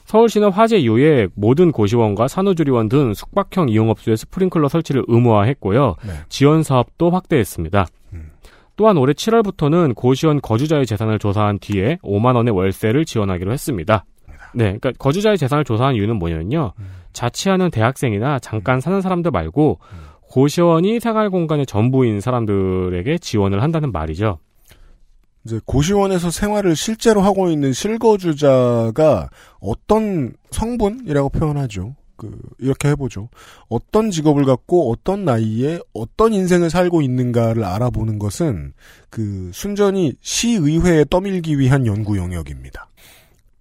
서울시는 0.06 0.52
화재 0.52 0.78
이후에 0.78 1.28
모든 1.34 1.72
고시원과 1.72 2.28
산후조리원 2.28 2.90
등 2.90 3.16
숙박형 3.16 3.70
이용업소에 3.70 4.16
스프링클러 4.16 4.70
설치를 4.70 5.04
의무화했고요. 5.08 5.96
네. 6.06 6.14
지원 6.30 6.62
사업도 6.62 7.10
확대했습니다. 7.10 7.88
또한 8.76 8.98
올해 8.98 9.14
7월부터는 9.14 9.96
고시원 9.96 10.42
거주자의 10.42 10.86
재산을 10.86 11.20
조사한 11.20 11.60
뒤에 11.60 11.98
5만 12.04 12.36
원의 12.36 12.54
월세를 12.54 13.06
지원하기로 13.06 13.52
했습니다. 13.52 14.06
네, 14.54 14.78
그러니까 14.78 14.92
거주자의 14.98 15.38
재산을 15.38 15.64
조사한 15.64 15.96
이유는 15.96 16.18
뭐냐면요. 16.18 16.74
자취하는 17.14 17.72
대학생이나 17.72 18.40
잠깐 18.40 18.82
사는 18.82 19.02
사람들 19.02 19.32
말고 19.32 19.80
고시원이 20.30 21.00
생활 21.00 21.30
공간의 21.30 21.66
전부인 21.66 22.20
사람들에게 22.20 23.18
지원을 23.20 23.64
한다는 23.64 23.92
말이죠. 23.92 24.40
이제 25.46 25.60
고시원에서 25.66 26.32
생활을 26.32 26.76
실제로 26.76 27.22
하고 27.22 27.50
있는 27.50 27.72
실거주자가 27.72 29.30
어떤 29.62 30.34
성분이라고 30.52 31.30
표현하죠. 31.30 31.96
그 32.18 32.40
이렇게 32.60 32.90
해보죠. 32.90 33.30
어떤 33.68 34.12
직업을 34.12 34.46
갖고 34.46 34.92
어떤 34.92 35.26
나이에 35.26 35.80
어떤 35.94 36.34
인생을 36.34 36.70
살고 36.70 37.02
있는가를 37.02 37.64
알아보는 37.64 38.20
것은 38.20 38.74
그 39.10 39.52
순전히 39.54 40.14
시의회에 40.22 41.06
떠밀기 41.10 41.60
위한 41.60 41.86
연구 41.86 42.18
영역입니다. 42.18 42.88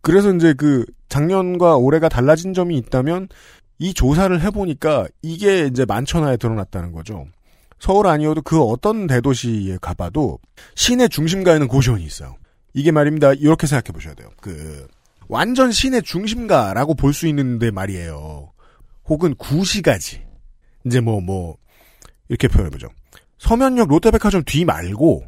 그래서 0.01 0.33
이제 0.35 0.53
그 0.53 0.85
작년과 1.09 1.77
올해가 1.77 2.09
달라진 2.09 2.53
점이 2.53 2.77
있다면 2.79 3.29
이 3.79 3.95
조사를 3.95 4.41
해보니까 4.43 5.09
이게 5.23 5.67
이제 5.67 5.85
만천하에 5.85 6.37
드러났다는 6.37 6.93
거죠. 6.93 7.27
서울 7.81 8.07
아니어도 8.07 8.43
그 8.43 8.63
어떤 8.63 9.07
대도시에 9.07 9.79
가봐도 9.81 10.39
시내 10.75 11.09
중심가에는 11.09 11.69
고시원이 11.69 12.05
있어요. 12.05 12.37
이게 12.73 12.91
말입니다. 12.91 13.33
이렇게 13.35 13.67
생각해 13.67 13.93
보셔야 13.93 14.15
돼요. 14.15 14.29
그 14.41 14.87
완전 15.29 15.73
시내 15.73 16.01
중심가라고 16.01 16.95
볼 16.95 17.13
수 17.13 17.27
있는데 17.29 17.71
말이에요. 17.71 18.53
혹은 19.07 19.35
구시가지. 19.35 20.23
이제 20.87 21.01
뭐, 21.01 21.21
뭐, 21.21 21.57
이렇게 22.29 22.49
표현해보죠. 22.49 22.89
서면역 23.39 23.89
롯데백화점 23.89 24.43
뒤 24.45 24.65
말고, 24.65 25.25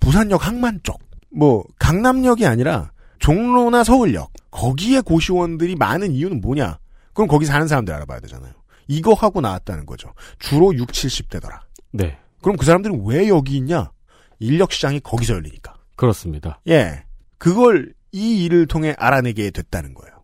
부산역 0.00 0.46
항만 0.46 0.80
쪽, 0.82 1.00
뭐, 1.30 1.64
강남역이 1.78 2.46
아니라, 2.46 2.92
종로나 3.18 3.84
서울역, 3.84 4.32
거기에 4.50 5.00
고시원들이 5.02 5.76
많은 5.76 6.12
이유는 6.12 6.40
뭐냐? 6.40 6.78
그럼 7.12 7.28
거기 7.28 7.44
사는 7.44 7.66
사람들 7.68 7.92
알아봐야 7.94 8.20
되잖아요. 8.20 8.52
이거 8.88 9.12
하고 9.12 9.40
나왔다는 9.40 9.86
거죠. 9.86 10.12
주로 10.38 10.74
6, 10.74 10.88
70대더라. 10.88 11.60
네. 11.92 12.18
그럼 12.42 12.56
그 12.56 12.64
사람들은 12.64 13.04
왜 13.06 13.28
여기 13.28 13.56
있냐? 13.58 13.90
인력 14.38 14.72
시장이 14.72 15.00
거기서 15.00 15.34
열리니까. 15.34 15.74
그렇습니다. 15.96 16.60
예. 16.68 17.04
그걸 17.36 17.92
이 18.12 18.44
일을 18.44 18.66
통해 18.66 18.94
알아내게 18.98 19.50
됐다는 19.50 19.94
거예요. 19.94 20.20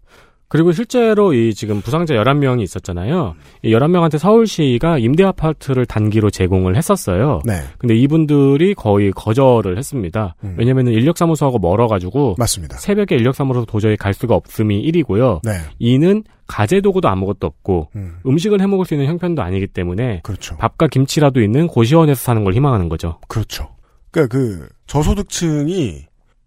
그리고 0.49 0.71
실제로 0.71 1.35
이 1.35 1.55
지금 1.55 1.81
부상자 1.81 2.15
11명이 2.15 2.63
있었잖아요. 2.63 3.35
이 3.63 3.73
11명한테 3.73 4.19
서울시가 4.19 4.99
임대 4.99 5.25
아파트를 5.25 5.87
단기로 5.87 6.31
제공을 6.31 6.77
했었어요. 6.77 7.41
네. 7.45 7.63
근데 7.79 7.97
이분들이 7.97 8.75
거의 8.75 9.11
거절을 9.11 9.77
했습니다. 9.77 10.37
음. 10.45 10.55
왜냐면은 10.57 10.93
인력사무소하고 10.93 11.59
멀어가지고. 11.59 12.37
맞습니다. 12.39 12.77
새벽에 12.79 13.17
인력사무소 13.17 13.65
도저히 13.65 13.97
갈 13.97 14.15
수가 14.15 14.37
없음이 14.37 14.89
1이고요. 14.91 15.41
네. 15.43 15.53
2는 15.81 16.23
가재 16.47 16.81
도구도 16.81 17.09
아무것도 17.09 17.45
없고 17.47 17.91
음. 17.97 18.39
식을 18.39 18.61
해 18.61 18.67
먹을 18.69 18.85
수 18.85 18.95
있는 18.95 19.09
형편도 19.09 19.43
아니기 19.43 19.67
때문에 19.67 20.21
그렇죠. 20.23 20.57
밥과 20.59 20.87
김치라도 20.87 21.43
있는 21.43 21.67
고시원에서 21.67 22.21
사는 22.21 22.45
걸 22.45 22.55
희망하는 22.55 22.89
거죠. 22.89 23.19
그렇죠. 23.27 23.71
그러니까 24.13 24.39
그 24.39 24.69
저소득층이 24.87 26.07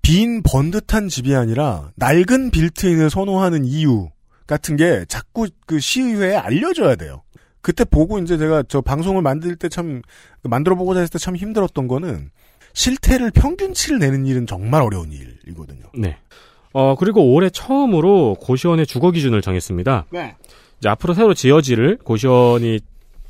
빈 0.10 0.42
번듯한 0.42 1.08
집이 1.08 1.36
아니라 1.36 1.92
낡은 1.98 2.50
빌트인을 2.50 3.12
선호하는 3.12 3.64
이유 3.64 4.10
같은 4.48 4.76
게 4.76 5.06
자꾸 5.08 5.48
그 5.68 5.80
시의회에 5.80 6.36
알려줘야 6.36 6.96
돼요. 6.96 7.22
그때 7.62 7.86
보고 7.86 8.18
이제 8.18 8.36
제가 8.36 8.64
저 8.68 8.82
방송을 8.82 9.22
만들 9.22 9.56
때 9.56 9.70
참 9.70 10.02
만들어 10.42 10.76
보고자 10.76 11.02
했을 11.02 11.12
때 11.12 11.20
참 11.20 11.36
힘들었던 11.36 11.88
거는 11.88 12.32
실태를 12.74 13.30
평균치를 13.30 14.00
내는 14.00 14.26
일은 14.26 14.48
정말 14.48 14.82
어려운 14.82 15.12
일이거든요. 15.12 15.84
네. 15.96 16.18
어 16.74 16.96
그리고 16.96 17.32
올해 17.32 17.52
처음으로 17.52 18.36
고시원의 18.42 18.88
주거 18.88 19.12
기준을 19.12 19.44
정했습니다. 19.44 20.08
네. 20.10 20.36
이제 20.80 20.90
앞으로 20.90 21.14
새로 21.14 21.36
지어질 21.36 21.98
고시원이 21.98 22.80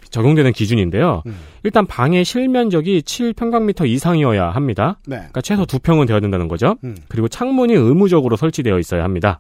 적용되는 0.10 0.52
기준인데요. 0.52 1.24
음. 1.26 1.36
일단 1.64 1.86
방의 1.86 2.26
실면적이 2.26 3.02
7평방미터 3.02 3.88
이상이어야 3.88 4.50
합니다. 4.50 5.00
네. 5.06 5.18
그러니까 5.18 5.42
최소 5.42 5.66
2평은 5.66 6.08
되어야 6.08 6.20
된다는 6.20 6.48
거죠. 6.48 6.76
음. 6.84 6.96
그리고 7.08 7.28
창문이 7.28 7.74
의무적으로 7.74 8.36
설치되어 8.36 8.80
있어야 8.80 9.04
합니다. 9.04 9.40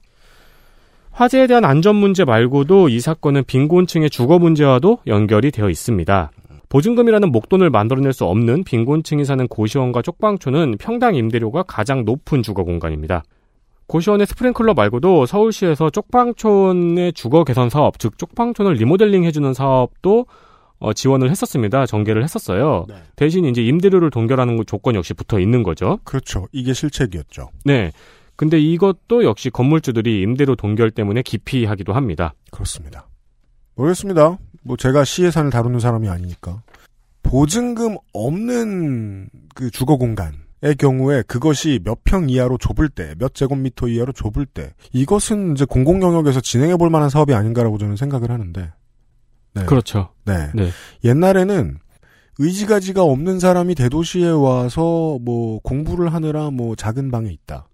화재에 1.11 1.47
대한 1.47 1.65
안전 1.65 1.95
문제 1.95 2.23
말고도 2.23 2.89
이 2.89 2.99
사건은 2.99 3.43
빈곤층의 3.45 4.09
주거 4.09 4.39
문제와도 4.39 4.99
연결이 5.07 5.51
되어 5.51 5.69
있습니다. 5.69 6.31
보증금이라는 6.69 7.31
목돈을 7.31 7.71
만들어낼 7.71 8.13
수 8.13 8.25
없는 8.25 8.63
빈곤층이 8.63 9.25
사는 9.25 9.47
고시원과 9.47 10.03
쪽방촌은 10.03 10.75
평당 10.79 11.15
임대료가 11.15 11.63
가장 11.63 12.05
높은 12.05 12.43
주거 12.43 12.63
공간입니다. 12.63 13.23
고시원의 13.87 14.27
스프링클러 14.27 14.75
말고도 14.75 15.25
서울시에서 15.25 15.89
쪽방촌의 15.89 17.13
주거 17.13 17.43
개선 17.43 17.69
사업, 17.69 17.97
즉 17.97 18.19
쪽방촌을 18.19 18.73
리모델링 18.73 19.23
해주는 19.23 19.51
사업도 19.53 20.27
어, 20.79 20.93
지원을 20.93 21.29
했었습니다. 21.29 21.85
전개를 21.85 22.23
했었어요. 22.23 22.85
네. 22.87 22.95
대신 23.15 23.45
이제 23.45 23.61
임대료를 23.61 24.09
동결하는 24.11 24.63
조건 24.65 24.95
역시 24.95 25.13
붙어 25.13 25.39
있는 25.39 25.61
거죠. 25.63 25.99
그렇죠. 26.03 26.47
이게 26.51 26.73
실책이었죠. 26.73 27.49
네. 27.65 27.91
근데 28.35 28.57
이것도 28.59 29.25
역시 29.25 29.49
건물주들이 29.49 30.21
임대료 30.21 30.55
동결 30.55 30.91
때문에 30.91 31.21
기피하기도 31.21 31.91
합니다. 31.93 32.33
그렇습니다. 32.51 33.07
모르겠습니다. 33.75 34.37
뭐 34.63 34.77
제가 34.77 35.03
시예산을 35.03 35.51
다루는 35.51 35.79
사람이 35.79 36.07
아니니까 36.07 36.61
보증금 37.23 37.97
없는 38.13 39.29
그 39.55 39.69
주거 39.71 39.97
공간의 39.97 40.75
경우에 40.79 41.21
그것이 41.23 41.79
몇 41.83 41.99
평 42.05 42.29
이하로 42.29 42.57
좁을 42.57 42.89
때, 42.89 43.13
몇 43.19 43.35
제곱미터 43.35 43.87
이하로 43.87 44.13
좁을 44.13 44.45
때 44.45 44.73
이것은 44.93 45.53
이제 45.53 45.65
공공 45.65 46.01
영역에서 46.01 46.39
진행해 46.41 46.77
볼 46.77 46.89
만한 46.89 47.09
사업이 47.09 47.33
아닌가라고 47.33 47.77
저는 47.77 47.97
생각을 47.97 48.31
하는데. 48.31 48.71
네. 49.53 49.65
그렇죠. 49.65 50.09
네. 50.25 50.51
네. 50.53 50.69
옛날에는 51.03 51.77
의지가지가 52.37 53.03
없는 53.03 53.39
사람이 53.39 53.75
대도시에 53.75 54.29
와서 54.29 55.17
뭐 55.21 55.59
공부를 55.59 56.13
하느라 56.13 56.49
뭐 56.51 56.75
작은 56.75 57.11
방에 57.11 57.29
있다. 57.29 57.67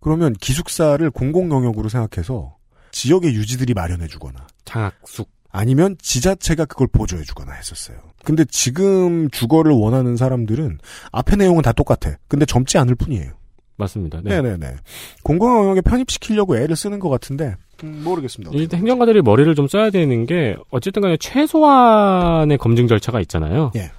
그러면 0.00 0.34
기숙사를 0.34 1.10
공공 1.10 1.50
영역으로 1.50 1.88
생각해서 1.88 2.56
지역의 2.92 3.34
유지들이 3.34 3.72
마련해 3.72 4.06
주거나 4.06 4.46
장학숙 4.66 5.30
아니면 5.50 5.96
지자체가 6.00 6.66
그걸 6.66 6.88
보조해 6.88 7.22
주거나 7.22 7.52
했었어요. 7.52 7.96
근데 8.24 8.44
지금 8.44 9.30
주거를 9.30 9.72
원하는 9.72 10.16
사람들은 10.16 10.78
앞의 11.12 11.38
내용은 11.38 11.62
다 11.62 11.72
똑같아. 11.72 12.16
근데 12.28 12.44
젊지 12.44 12.76
않을 12.76 12.96
뿐이에요. 12.96 13.32
맞습니다. 13.76 14.20
네. 14.22 14.42
네. 14.42 14.56
네네 14.56 14.76
공공 15.22 15.56
영역에 15.56 15.80
편입시키려고 15.80 16.56
애를 16.56 16.76
쓰는 16.76 16.98
것 16.98 17.08
같은데 17.08 17.56
음, 17.82 18.02
모르겠습니다. 18.04 18.52
일단 18.54 18.80
행정가들이 18.80 19.22
머리를 19.22 19.54
좀 19.54 19.66
써야 19.68 19.90
되는 19.90 20.26
게 20.26 20.56
어쨌든 20.70 21.02
간에 21.02 21.16
최소한의 21.16 22.58
검증 22.58 22.86
절차가 22.86 23.20
있잖아요. 23.20 23.72
예. 23.76 23.90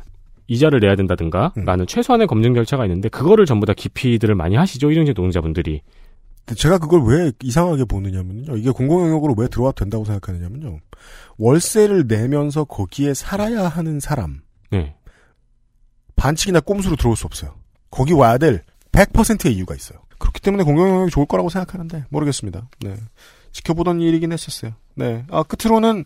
이자를 0.48 0.80
내야 0.80 0.96
된다든가 0.96 1.54
음. 1.58 1.66
라는 1.66 1.88
최소한의 1.88 2.28
검증 2.28 2.54
절차가 2.54 2.86
있는데 2.86 3.10
그거를 3.10 3.46
전부 3.46 3.66
다 3.66 3.74
기피들을 3.74 4.34
많이 4.36 4.56
하시죠. 4.56 4.92
일용직 4.92 5.16
노동자분들이. 5.16 5.82
제가 6.56 6.78
그걸 6.78 7.02
왜 7.06 7.32
이상하게 7.42 7.86
보느냐면요. 7.86 8.56
이게 8.58 8.70
공공 8.70 9.02
영역으로 9.02 9.34
왜 9.36 9.48
들어와도 9.48 9.84
된다고 9.84 10.06
생각하느냐면요. 10.06 10.80
월세를 11.40 12.06
내면서 12.08 12.66
거기에 12.66 13.16
살아야 13.16 13.68
하는 13.68 14.00
사람 14.00 14.42
네. 14.70 14.96
반칙이나 16.16 16.60
꼼수로 16.60 16.96
들어올 16.96 17.16
수 17.16 17.26
없어요. 17.26 17.56
거기 17.90 18.14
와야 18.14 18.38
될 18.38 18.64
100%의 18.92 19.54
이유가 19.54 19.74
있어요. 19.74 20.00
그렇기 20.20 20.40
때문에 20.42 20.64
공공 20.64 20.88
영역이 20.88 21.12
좋을 21.12 21.26
거라고 21.26 21.50
생각하는데 21.50 22.06
모르겠습니다. 22.10 22.70
네. 22.82 22.96
지켜보던 23.56 24.02
일이긴 24.02 24.34
했었어요. 24.34 24.74
네. 24.96 25.24
아, 25.30 25.44
끝으로는 25.44 26.04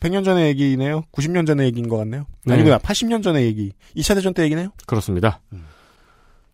100년 0.00 0.24
전의 0.24 0.48
얘기네요. 0.48 1.04
90년 1.12 1.46
전의 1.46 1.66
얘기인 1.66 1.88
것 1.88 1.96
같네요. 1.98 2.26
네. 2.44 2.54
아니구나. 2.54 2.78
80년 2.78 3.22
전의 3.22 3.46
얘기. 3.46 3.72
2차 3.96 4.14
대전 4.14 4.34
때 4.34 4.42
얘기네요. 4.42 4.70
그렇습니다. 4.86 5.40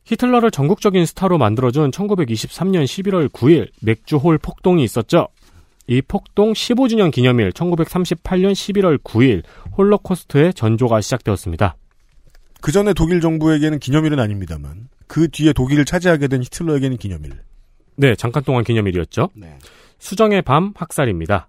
히틀러를 0.05 0.51
전국적인 0.51 1.07
스타로 1.07 1.39
만들어준 1.39 1.91
1923년 1.91 2.85
11월 2.85 3.29
9일 3.29 3.71
맥주홀 3.81 4.39
폭동이 4.39 4.85
있었죠. 4.85 5.29
이 5.89 6.03
폭동 6.03 6.53
15주년 6.53 7.11
기념일 7.11 7.51
1938년 7.51 8.53
11월 8.53 9.03
9일 9.03 9.43
홀로코스트의 9.77 10.53
전조가 10.53 11.01
시작되었습니다. 11.01 11.77
그 12.61 12.73
전에 12.73 12.93
독일 12.93 13.21
정부에게는 13.21 13.79
기념일은 13.79 14.19
아닙니다만 14.19 14.89
그 15.07 15.29
뒤에 15.29 15.53
독일을 15.53 15.85
차지하게 15.85 16.29
된 16.29 16.43
히틀러에게는 16.43 16.97
기념일. 16.99 17.33
네, 17.97 18.15
잠깐 18.17 18.43
동안 18.45 18.65
기념일이었죠. 18.65 19.31
네. 19.35 19.59
수정의 19.99 20.43
밤 20.43 20.73
학살입니다. 20.75 21.49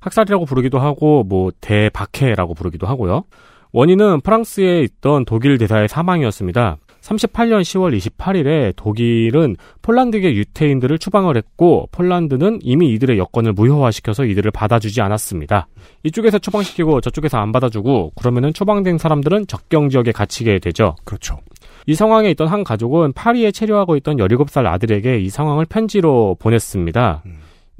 학살이라고 0.00 0.44
부르기도 0.44 0.78
하고 0.78 1.24
뭐 1.24 1.50
대박해라고 1.60 2.54
부르기도 2.54 2.86
하고요. 2.86 3.24
원인은 3.72 4.20
프랑스에 4.20 4.82
있던 4.82 5.24
독일 5.24 5.56
대사의 5.58 5.88
사망이었습니다. 5.88 6.76
38년 7.00 7.62
10월 7.62 7.96
28일에 7.96 8.74
독일은 8.76 9.56
폴란드계 9.82 10.34
유태인들을 10.34 10.98
추방을 10.98 11.36
했고 11.36 11.88
폴란드는 11.90 12.60
이미 12.62 12.92
이들의 12.92 13.18
여권을 13.18 13.54
무효화시켜서 13.54 14.24
이들을 14.24 14.50
받아주지 14.52 15.00
않았습니다. 15.00 15.66
이쪽에서 16.04 16.38
추방시키고 16.38 17.00
저쪽에서 17.00 17.38
안 17.38 17.50
받아주고 17.50 18.12
그러면은 18.14 18.52
추방된 18.52 18.98
사람들은 18.98 19.48
적경 19.48 19.88
지역에 19.88 20.12
갇히게 20.12 20.60
되죠. 20.60 20.94
그렇죠. 21.04 21.38
이 21.86 21.94
상황에 21.94 22.30
있던 22.30 22.46
한 22.46 22.62
가족은 22.62 23.12
파리에 23.12 23.50
체류하고 23.50 23.96
있던 23.96 24.18
17살 24.18 24.66
아들에게 24.66 25.18
이 25.18 25.28
상황을 25.28 25.64
편지로 25.64 26.36
보냈습니다. 26.38 27.22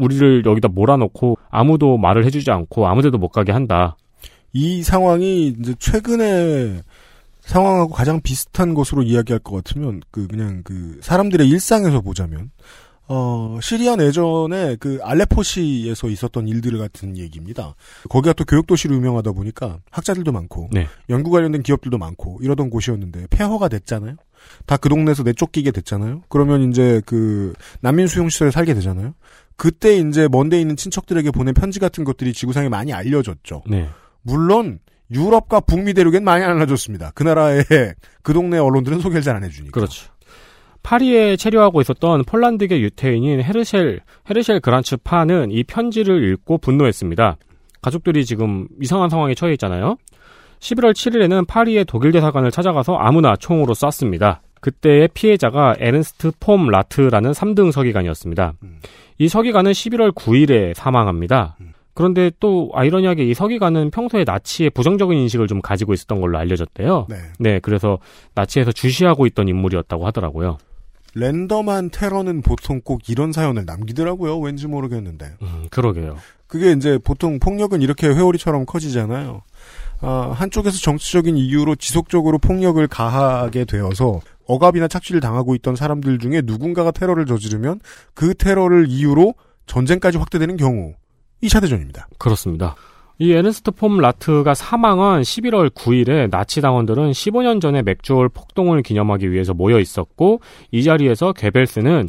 우리를 0.03 0.45
여기다 0.45 0.69
몰아놓고 0.69 1.39
아무도 1.51 1.97
말을 1.99 2.25
해주지 2.27 2.51
않고 2.51 2.87
아무데도 2.87 3.19
못 3.19 3.29
가게 3.29 3.53
한다. 3.53 3.97
이 4.53 4.83
상황이 4.83 5.49
이제 5.49 5.75
최근에 5.79 6.83
상황하고 7.41 7.93
가장 7.93 8.21
비슷한 8.21 8.75
것으로 8.75 9.03
이야기할 9.03 9.41
것 9.41 9.57
같으면 9.57 10.01
그 10.11 10.27
그냥 10.29 10.63
그 10.65 10.99
사람들의 11.03 11.49
일상에서 11.49 12.01
보자면 12.01 12.51
어 13.09 13.59
시리아 13.61 13.97
내전에 13.97 14.77
그 14.79 15.01
알레포시에서 15.03 16.09
있었던 16.09 16.47
일들 16.47 16.79
같은 16.79 17.17
얘기입니다. 17.19 17.75
거기가 18.09 18.33
또 18.33 18.45
교육 18.45 18.67
도시로 18.67 18.95
유명하다 18.95 19.33
보니까 19.33 19.81
학자들도 19.91 20.31
많고 20.31 20.69
네. 20.73 20.87
연구 21.11 21.31
관련된 21.31 21.63
기업들도 21.63 21.99
많고 21.99 22.39
이러던 22.43 22.71
곳이었는데 22.71 23.27
폐허가 23.31 23.69
됐잖아요. 23.69 24.17
다 24.67 24.77
그 24.77 24.89
동네에서 24.89 25.23
내쫓기게 25.25 25.73
됐잖아요. 25.73 26.23
그러면 26.29 26.71
이제 26.71 27.01
그 27.05 27.55
난민 27.81 28.07
수용 28.07 28.29
시설에 28.29 28.51
살게 28.51 28.75
되잖아요. 28.75 29.15
그때 29.63 29.97
이제 29.97 30.27
먼데 30.29 30.61
있는 30.61 30.75
친척들에게 30.75 31.31
보낸 31.31 31.55
편지 31.55 31.79
같은 31.79 32.03
것들이 32.03 32.33
지구상에 32.33 32.69
많이 32.69 32.93
알려졌죠. 32.93 33.63
네. 33.69 33.89
물론 34.23 34.81
유럽과 35.13 35.61
북미 35.61 35.95
대륙엔 35.95 36.25
많이 36.25 36.43
안 36.43 36.51
알려졌습니다. 36.57 37.13
그 37.15 37.23
나라의 37.23 37.63
그 38.25 38.33
동네 38.33 38.59
언론들은 38.59 38.99
소개를 38.99 39.23
잘 39.23 39.37
안 39.37 39.45
해주니까. 39.45 39.71
그렇죠. 39.71 40.11
파리에 40.83 41.37
체류하고 41.37 41.81
있었던 41.81 42.25
폴란드계 42.25 42.81
유태인인 42.81 43.41
헤르셸 43.41 44.01
헤르셸 44.29 44.59
그린츠판은 44.59 45.53
이 45.53 45.63
편지를 45.63 46.33
읽고 46.33 46.59
분노했습니다. 46.59 47.37
가족들이 47.83 48.25
지금 48.25 48.67
이상한 48.81 49.11
상황에 49.11 49.37
처해 49.37 49.53
있잖아요. 49.53 49.97
11월 50.59 50.93
7일에는 50.93 51.47
파리의 51.47 51.85
독일 51.85 52.11
대사관을 52.11 52.51
찾아가서 52.51 52.97
아무나 52.97 53.37
총으로 53.37 53.75
쐈습니다. 53.75 54.43
그때의 54.63 55.09
피해자가 55.13 55.75
에른스트 55.79 56.33
폼 56.41 56.69
라트라는 56.69 57.33
3등 57.33 57.73
서기관이었습니다. 57.73 58.55
이 59.19 59.29
서기관은 59.29 59.73
11월 59.73 60.15
9일에 60.15 60.73
사망합니다. 60.75 61.57
그런데 61.95 62.31
또 62.41 62.71
아이러니하게 62.73 63.25
이 63.25 63.35
서기관은 63.35 63.91
평소에 63.91 64.25
나치의 64.25 64.71
부정적인 64.71 65.19
인식을 65.19 65.49
좀 65.49 65.61
가지고 65.61 65.93
있었던 65.93 66.21
걸로 66.21 66.39
알려졌대요. 66.39 67.09
네. 67.39 67.59
그래서 67.61 67.99
나치에서 68.35 68.73
주시하고 68.73 69.27
있던 69.27 69.49
인물이었다고 69.49 70.07
하더라고요. 70.07 70.59
랜덤한 71.15 71.91
테러는 71.91 72.41
보통 72.41 72.81
꼭 72.83 73.09
이런 73.09 73.33
사연을 73.33 73.65
남기더라고요. 73.67 74.39
왠지 74.39 74.67
모르겠는데. 74.67 75.33
음, 75.43 75.67
그러게요. 75.71 76.17
그게 76.47 76.73
이제 76.73 76.99
보통 77.03 77.39
폭력은 77.39 77.83
이렇게 77.83 78.07
회오리처럼 78.07 78.65
커지잖아요. 78.65 79.43
아, 80.01 80.33
한쪽에서 80.35 80.79
정치적인 80.79 81.37
이유로 81.37 81.77
지속적으로 81.77 82.39
폭력을 82.39 82.85
가하게 82.89 83.65
되어서 83.65 84.21
억압이나 84.47 84.89
착취를 84.89 85.21
당하고 85.21 85.55
있던 85.57 85.77
사람들 85.77 86.19
중에 86.19 86.43
누군가가 86.45 86.91
테러를 86.91 87.27
저지르면 87.27 87.81
그 88.15 88.35
테러를 88.35 88.87
이유로 88.89 89.35
전쟁까지 89.67 90.19
확대되는 90.19 90.57
경우 90.57 90.95
2차 91.43 91.61
대전입니다. 91.61 92.09
그렇습니다. 92.19 92.75
이 93.19 93.31
에른스트 93.33 93.71
폼 93.73 93.99
라트가 93.99 94.55
사망한 94.55 95.23
11월 95.23 95.71
9일에 95.71 96.29
나치 96.31 96.61
당원들은 96.61 97.13
15년 97.13 97.61
전에 97.61 97.83
맥주홀 97.83 98.29
폭동을 98.31 98.83
기념하기 98.83 99.31
위해서 99.31 99.55
모여 99.55 99.79
있었고 99.79 100.41
이 100.73 100.83
자리에서 100.83 101.33
괴벨스는 101.33 102.09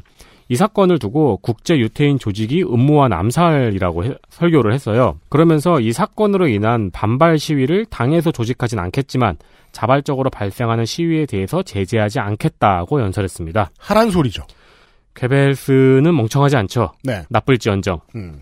이 0.49 0.55
사건을 0.55 0.99
두고 0.99 1.37
국제 1.37 1.77
유태인 1.77 2.19
조직이 2.19 2.63
음모한 2.63 3.13
암살이라고 3.13 4.05
해- 4.05 4.15
설교를 4.29 4.73
했어요. 4.73 5.17
그러면서 5.29 5.79
이 5.79 5.91
사건으로 5.93 6.47
인한 6.47 6.89
반발 6.91 7.39
시위를 7.39 7.85
당에서 7.85 8.31
조직하진 8.31 8.79
않겠지만 8.79 9.37
자발적으로 9.73 10.29
발생하는 10.29 10.85
시위에 10.85 11.25
대해서 11.25 11.61
제재하지 11.61 12.19
않겠다고 12.19 13.01
연설했습니다. 13.01 13.71
하란 13.77 14.09
소리죠. 14.09 14.43
괴벨스는 15.15 16.15
멍청하지 16.15 16.55
않죠. 16.55 16.93
네. 17.03 17.23
나쁠지언정. 17.29 17.99
음. 18.15 18.41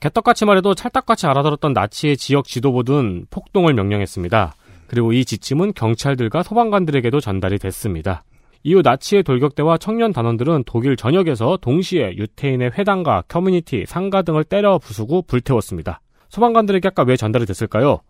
개떡같이 0.00 0.44
말해도 0.44 0.74
찰떡같이 0.74 1.26
알아들었던 1.26 1.72
나치의 1.72 2.16
지역 2.16 2.44
지도부는 2.44 3.26
폭동을 3.30 3.74
명령했습니다. 3.74 4.54
그리고 4.86 5.12
이 5.12 5.24
지침은 5.24 5.72
경찰들과 5.74 6.42
소방관들에게도 6.44 7.20
전달이 7.20 7.58
됐습니다. 7.58 8.22
이후 8.62 8.82
나치의 8.82 9.22
돌격대와 9.22 9.78
청년 9.78 10.12
단원들은 10.12 10.64
독일 10.66 10.96
전역에서 10.96 11.58
동시에 11.60 12.16
유태인의 12.16 12.72
회당과 12.76 13.24
커뮤니티, 13.28 13.84
상가 13.86 14.22
등을 14.22 14.44
때려 14.44 14.78
부수고 14.78 15.22
불태웠습니다. 15.22 16.00
소방관들에게 16.28 16.88
아까 16.88 17.02
왜 17.02 17.16
전달이 17.16 17.46
됐을까요? 17.46 18.00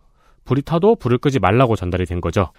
불이 0.45 0.61
타도 0.63 0.95
불을 0.95 1.17
끄지 1.17 1.39
말라고 1.39 1.75
전달이 1.75 2.05
된 2.05 2.21
거죠. 2.21 2.51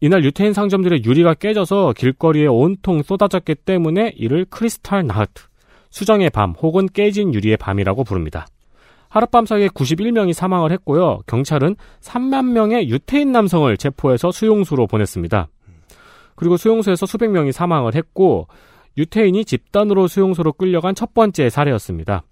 이날 0.00 0.24
유태인 0.24 0.52
상점들의 0.52 1.04
유리가 1.04 1.34
깨져서 1.34 1.94
길거리에 1.96 2.46
온통 2.46 3.02
쏟아졌기 3.02 3.56
때문에 3.56 4.12
이를 4.16 4.46
크리스탈 4.48 5.06
나트, 5.06 5.44
수정의 5.90 6.30
밤 6.30 6.52
혹은 6.52 6.86
깨진 6.86 7.34
유리의 7.34 7.56
밤이라고 7.56 8.04
부릅니다. 8.04 8.46
하룻밤 9.08 9.46
사이에 9.46 9.68
91명이 9.68 10.34
사망을 10.34 10.70
했고요. 10.72 11.20
경찰은 11.26 11.76
3만 12.00 12.52
명의 12.52 12.88
유태인 12.88 13.32
남성을 13.32 13.74
체포해서 13.76 14.30
수용소로 14.30 14.86
보냈습니다. 14.86 15.48
그리고 16.36 16.56
수용소에서 16.56 17.06
수백 17.06 17.30
명이 17.30 17.52
사망을 17.52 17.94
했고 17.94 18.46
유태인이 18.96 19.44
집단으로 19.44 20.06
수용소로 20.08 20.52
끌려간 20.52 20.94
첫 20.94 21.14
번째 21.14 21.48
사례였습니다. 21.48 22.22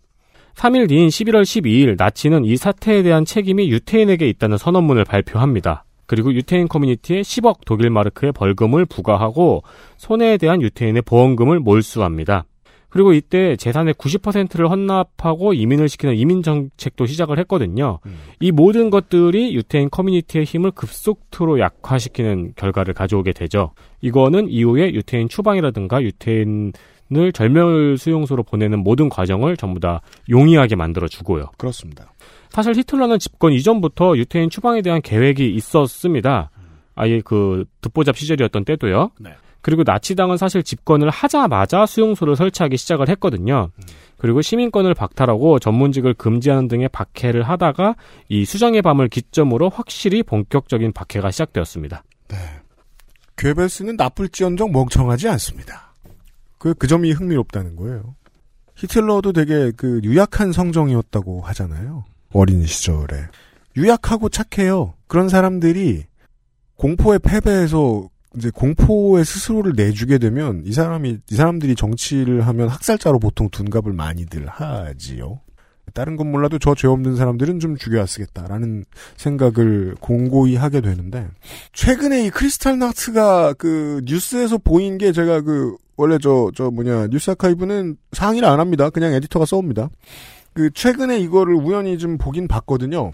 3일 0.57 0.89
뒤인 0.89 1.09
11월 1.09 1.43
12일 1.43 1.97
나치는 1.99 2.47
이 2.47 2.57
사태에 2.57 3.03
대한 3.03 3.27
책임이 3.27 3.70
유태인에게 3.70 4.27
있다는 4.27 4.57
선언문을 4.57 5.05
발표합니다. 5.05 5.85
그리고 6.07 6.33
유태인 6.33 6.66
커뮤니티에 6.66 7.20
10억 7.20 7.59
독일 7.66 7.91
마르크의 7.91 8.33
벌금을 8.33 8.87
부과하고 8.87 9.62
손해에 9.99 10.39
대한 10.39 10.62
유태인의 10.62 11.03
보험금을 11.03 11.61
몰수합니다. 11.61 12.47
그리고 12.89 13.12
이때 13.12 13.57
재산의 13.57 13.95
90%를 13.95 14.70
헌납하고 14.70 15.53
이민을 15.53 15.91
시키는 15.91 16.16
이민 16.16 16.43
정책도 16.43 17.05
시작을 17.05 17.39
했거든요. 17.41 17.99
이 18.41 18.51
모든 18.51 18.89
것들이 18.89 19.55
유태인 19.55 19.91
커뮤니티의 19.91 20.47
힘을 20.47 20.70
급속도로 20.70 21.61
약화시키는 21.61 22.55
결과를 22.57 22.95
가져오게 22.95 23.33
되죠. 23.33 23.73
이거는 24.01 24.49
이후에 24.49 24.95
유태인 24.95 25.28
추방이라든가 25.28 26.03
유태인 26.03 26.73
을 27.15 27.33
절멸 27.33 27.99
수용소로 27.99 28.43
보내는 28.43 28.83
모든 28.83 29.09
과정을 29.09 29.57
전부 29.57 29.78
다 29.78 30.01
용이하게 30.28 30.74
만들어 30.74 31.07
주고요. 31.07 31.51
그렇습니다. 31.57 32.12
사실 32.51 32.74
히틀러는 32.74 33.20
집권 33.20 33.53
이전부터 33.53 34.16
유태인 34.16 34.51
추방에 34.51 34.83
대한 34.83 35.01
계획이 35.01 35.55
있었습니다. 35.55 36.51
아예 36.97 37.20
그 37.24 37.65
듣보잡 37.81 38.16
시절이었던 38.16 38.65
때도요. 38.65 39.11
네. 39.20 39.31
그리고 39.61 39.83
나치당은 39.85 40.37
사실 40.37 40.62
집권을 40.62 41.11
하자마자 41.11 41.87
수용소를 41.87 42.37
설치하기 42.37 42.77
시작을 42.77 43.09
했거든요. 43.11 43.70
그리고 44.16 44.41
시민권을 44.41 44.95
박탈하고 44.95 45.59
전문직을 45.59 46.15
금지하는 46.15 46.69
등의 46.69 46.89
박해를 46.89 47.43
하다가 47.43 47.97
이 48.28 48.45
수정의 48.45 48.83
밤을 48.83 49.09
기점으로 49.09 49.69
확실히 49.69 50.23
본격적인 50.23 50.93
박해가 50.93 51.31
시작되었습니다. 51.31 52.03
괴벨스는 53.37 53.97
나쁠지언정 53.97 54.73
멍청하지 54.73 55.28
않습니다. 55.28 55.86
그, 56.67 56.75
그 56.75 56.87
점이 56.89 57.13
흥미롭다는 57.13 57.77
거예요. 57.77 58.17
히틀러도 58.75 59.33
되게 59.33 59.71
그 59.77 60.01
유약한 60.03 60.53
성정이었다고 60.53 61.41
하잖아요. 61.43 62.05
어린 62.33 62.67
시절에. 62.67 63.29
유약하고 63.77 64.29
착해요. 64.29 64.95
그런 65.07 65.29
사람들이 65.29 66.07
공포에 66.75 67.19
패배해서 67.19 68.09
이제 68.37 68.51
공포에 68.51 69.23
스스로를 69.23 69.75
내주게 69.77 70.19
되면 70.19 70.63
이 70.65 70.73
사람이 70.73 71.19
이 71.31 71.35
사람들이 71.37 71.77
정치를 71.77 72.45
하면 72.49 72.69
학살자로 72.69 73.21
보통 73.21 73.49
둔갑을 73.49 73.93
많이들 73.93 74.49
하지요. 74.49 75.41
다른 75.97 76.16
건 76.16 76.31
몰라도 76.31 76.59
저 76.59 76.74
죄 76.74 76.86
없는 76.89 77.16
사람들은 77.16 77.59
좀 77.59 77.77
죽여야 77.77 78.05
쓰겠다라는 78.05 78.85
생각을 79.16 79.97
공고히 79.98 80.55
하게 80.56 80.82
되는데 80.82 81.27
최근에 81.73 82.27
이 82.27 82.31
크리스탈 82.31 82.78
나트가 82.78 83.55
그 83.55 84.02
뉴스에서 84.05 84.59
보인 84.59 84.98
게 84.98 85.10
제가 85.12 85.40
그 85.40 85.74
원래 85.97 86.18
저저 86.18 86.70
뭐냐 86.70 87.06
뉴스 87.09 87.31
아카이브는 87.31 87.97
상의를 88.12 88.47
안 88.47 88.60
합니다. 88.60 88.90
그냥 88.90 89.14
에디터가 89.14 89.47
써옵니다. 89.47 89.89
그 90.52 90.70
최근에 90.70 91.18
이거를 91.20 91.55
우연히 91.55 91.97
좀 91.97 92.18
보긴 92.18 92.47
봤거든요. 92.47 93.12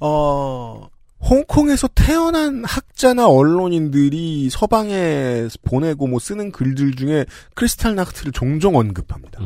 어 0.00 0.88
홍콩에서 1.20 1.88
태어난 1.94 2.64
학자나 2.64 3.28
언론인들이 3.28 4.48
서방에 4.50 5.48
보내고 5.64 6.06
뭐 6.06 6.18
쓰는 6.18 6.52
글들 6.52 6.96
중에 6.96 7.26
크리스탈 7.54 7.94
나트를 7.94 8.32
종종 8.32 8.76
언급합니다. 8.76 9.40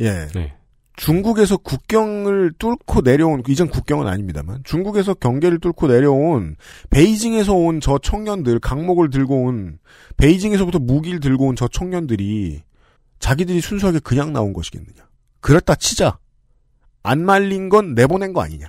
예. 0.00 0.28
네. 0.34 0.54
중국에서 0.98 1.56
국경을 1.56 2.52
뚫고 2.58 3.02
내려온 3.02 3.44
이전 3.48 3.68
국경은 3.68 4.08
아닙니다만 4.08 4.62
중국에서 4.64 5.14
경계를 5.14 5.60
뚫고 5.60 5.86
내려온 5.86 6.56
베이징에서 6.90 7.54
온 7.54 7.78
저 7.80 7.98
청년들 7.98 8.58
강목을 8.58 9.08
들고 9.10 9.44
온 9.44 9.78
베이징에서부터 10.16 10.80
무기를 10.80 11.20
들고 11.20 11.46
온 11.46 11.54
저 11.54 11.68
청년들이 11.68 12.62
자기들이 13.20 13.60
순수하게 13.60 14.00
그냥 14.00 14.32
나온 14.32 14.52
것이겠느냐? 14.52 15.06
그렇다 15.40 15.76
치자 15.76 16.18
안 17.04 17.24
말린 17.24 17.68
건 17.68 17.94
내보낸 17.94 18.32
거 18.32 18.42
아니냐? 18.42 18.68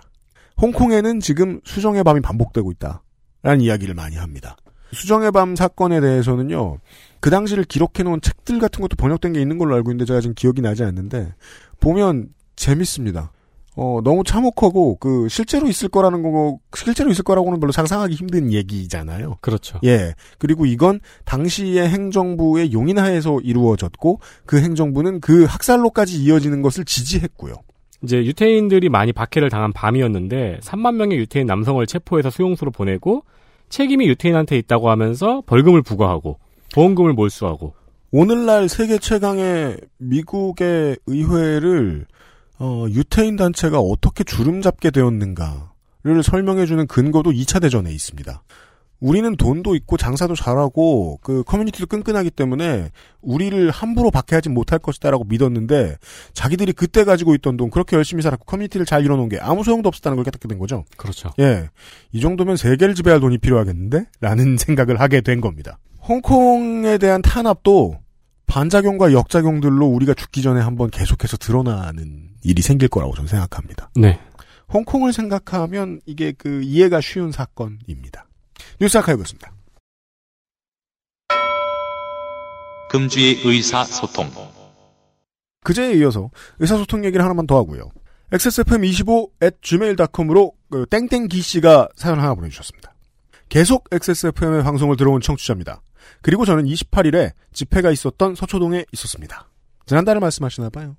홍콩에는 0.62 1.20
지금 1.22 1.60
수정의 1.66 2.04
밤이 2.04 2.22
반복되고 2.22 2.72
있다라는 2.74 3.62
이야기를 3.62 3.96
많이 3.96 4.18
합니다. 4.18 4.56
수정의 4.92 5.32
밤 5.32 5.56
사건에 5.56 6.02
대해서는요. 6.02 6.78
그 7.20 7.30
당시를 7.30 7.64
기록해 7.66 8.04
놓은 8.04 8.22
책들 8.22 8.60
같은 8.60 8.82
것도 8.82 8.96
번역된 8.96 9.34
게 9.34 9.42
있는 9.42 9.58
걸로 9.58 9.76
알고 9.76 9.92
있는데 9.92 10.06
제가 10.06 10.22
지금 10.22 10.34
기억이 10.36 10.62
나지 10.62 10.84
않는데 10.84 11.34
보면 11.80 12.30
재밌습니다. 12.56 13.32
어, 13.76 14.02
너무 14.04 14.24
참혹하고 14.26 14.98
그 14.98 15.30
실제로 15.30 15.68
있을 15.68 15.88
거라는 15.88 16.22
거 16.22 16.58
실제로 16.76 17.10
있을 17.12 17.24
거라고는 17.24 17.62
별로 17.62 17.72
상상하기 17.72 18.14
힘든 18.14 18.52
얘기잖아요. 18.52 19.38
그렇죠. 19.40 19.80
예. 19.86 20.16
그리고 20.38 20.66
이건 20.66 21.00
당시의 21.24 21.88
행정부의 21.88 22.74
용인하에서 22.74 23.40
이루어졌고 23.42 24.20
그 24.46 24.60
행정부는 24.60 25.22
그 25.22 25.46
학살로까지 25.46 26.22
이어지는 26.22 26.62
것을 26.62 26.84
지지했고요. 26.84 27.54
이제 28.04 28.18
유태인들이 28.18 28.90
많이 28.90 29.14
박해를 29.14 29.50
당한 29.50 29.72
밤이었는데 29.72 30.60
3만 30.62 30.96
명의 30.96 31.18
유태인 31.18 31.48
남성을 31.48 31.86
체포해서 31.86 32.30
수용소로 32.30 32.72
보내고 32.72 33.24
책임이 33.70 34.08
유태인한테 34.08 34.58
있다고 34.58 34.90
하면서 34.90 35.42
벌금을 35.46 35.82
부과하고 35.82 36.40
보험금을 36.74 37.14
몰수하고 37.14 37.74
오늘날 38.12 38.68
세계 38.70 38.98
최강의 38.98 39.78
미국의 39.98 40.98
의회를 41.06 42.06
어, 42.60 42.86
유태인 42.90 43.36
단체가 43.36 43.80
어떻게 43.80 44.24
주름 44.24 44.62
잡게 44.62 44.92
되었는가를 44.92 46.24
설명해주는 46.24 46.88
근거도 46.88 47.32
2차 47.32 47.62
대전에 47.62 47.92
있습니다. 47.92 48.44
우리는 49.00 49.36
돈도 49.36 49.76
있고 49.76 49.98
장사도 49.98 50.36
잘하고 50.36 51.20
그 51.22 51.44
커뮤니티도 51.44 51.88
끈끈하기 51.88 52.32
때문에 52.32 52.90
우리를 53.22 53.70
함부로 53.72 54.12
박해하지 54.12 54.50
못할 54.50 54.80
것이다라고 54.80 55.24
믿었는데 55.26 55.96
자기들이 56.34 56.74
그때 56.74 57.04
가지고 57.04 57.34
있던 57.36 57.58
돈 57.58 57.70
그렇게 57.70 57.96
열심히 57.96 58.22
살았고 58.22 58.46
커뮤니티를 58.46 58.86
잘 58.86 59.04
이뤄놓은 59.06 59.30
게 59.30 59.40
아무 59.40 59.64
소용도 59.64 59.88
없었다는 59.88 60.18
걸 60.18 60.26
깨닫게 60.26 60.48
된 60.48 60.60
거죠. 60.60 60.84
그렇죠. 60.98 61.30
예, 61.40 61.70
이 62.12 62.20
정도면 62.20 62.58
세계를 62.58 62.96
지배할 62.96 63.20
돈이 63.20 63.38
필요하겠는데? 63.38 64.06
라는 64.20 64.58
생각을 64.60 65.00
하게 65.00 65.22
된 65.22 65.42
겁니다. 65.42 65.80
홍콩에 66.02 66.98
대한 66.98 67.22
탄압도 67.22 68.00
반작용과 68.48 69.14
역작용들로 69.14 69.86
우리가 69.86 70.16
죽기 70.16 70.42
전에 70.42 70.60
한번 70.60 70.90
계속해서 70.90 71.38
드러나는 71.38 72.30
일이 72.44 72.62
생길 72.62 72.90
거라고 72.90 73.14
저는 73.14 73.28
생각합니다. 73.28 73.92
네. 73.96 74.20
홍콩을 74.74 75.14
생각하면 75.14 76.02
이게 76.06 76.32
그 76.32 76.62
이해가 76.64 77.00
쉬운 77.02 77.32
사건입니다. 77.32 78.26
뉴스 78.80 78.98
아카이브였습니다. 78.98 79.52
금주의 82.90 83.42
의사소통. 83.44 84.32
그제에 85.64 85.94
이어서 85.98 86.32
의사소통 86.60 87.04
얘기를 87.06 87.24
하나만 87.24 87.46
더 87.46 87.58
하고요. 87.58 87.92
xsfm25 88.32 89.30
at 89.44 89.58
gmail.com으로 89.62 90.54
그 90.70 90.86
땡땡기 90.90 91.42
씨가 91.42 91.90
사연 91.96 92.20
하나 92.20 92.34
보내주셨습니다. 92.36 92.94
계속 93.50 93.86
XSFM의 93.92 94.64
방송을 94.64 94.96
들어온 94.96 95.20
청취자입니다. 95.20 95.82
그리고 96.22 96.46
저는 96.46 96.66
28일에 96.66 97.34
집회가 97.52 97.92
있었던 97.92 98.36
서초동에 98.36 98.86
있었습니다. 98.94 99.50
지난달에 99.88 100.20
말씀하시나 100.20 100.70
봐요. 100.70 100.96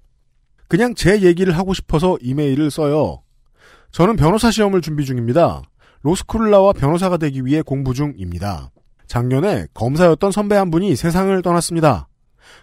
그냥 0.69 0.95
제 0.95 1.23
얘기를 1.23 1.57
하고 1.57 1.75
싶어서 1.75 2.19
이메일을 2.21 2.71
써요. 2.71 3.23
저는 3.93 4.17
변호사 4.17 4.51
시험을 4.51 4.83
준비 4.83 5.05
중입니다. 5.05 5.63
로스쿨을 6.03 6.51
나와 6.51 6.73
변호사가 6.73 7.17
되기 7.17 7.45
위해 7.45 7.63
공부 7.63 7.95
중입니다. 7.95 8.71
작년에 9.07 9.67
검사였던 9.75 10.31
선배 10.31 10.57
한 10.57 10.71
분이 10.71 10.97
세상을 10.97 11.43
떠났습니다. 11.43 12.09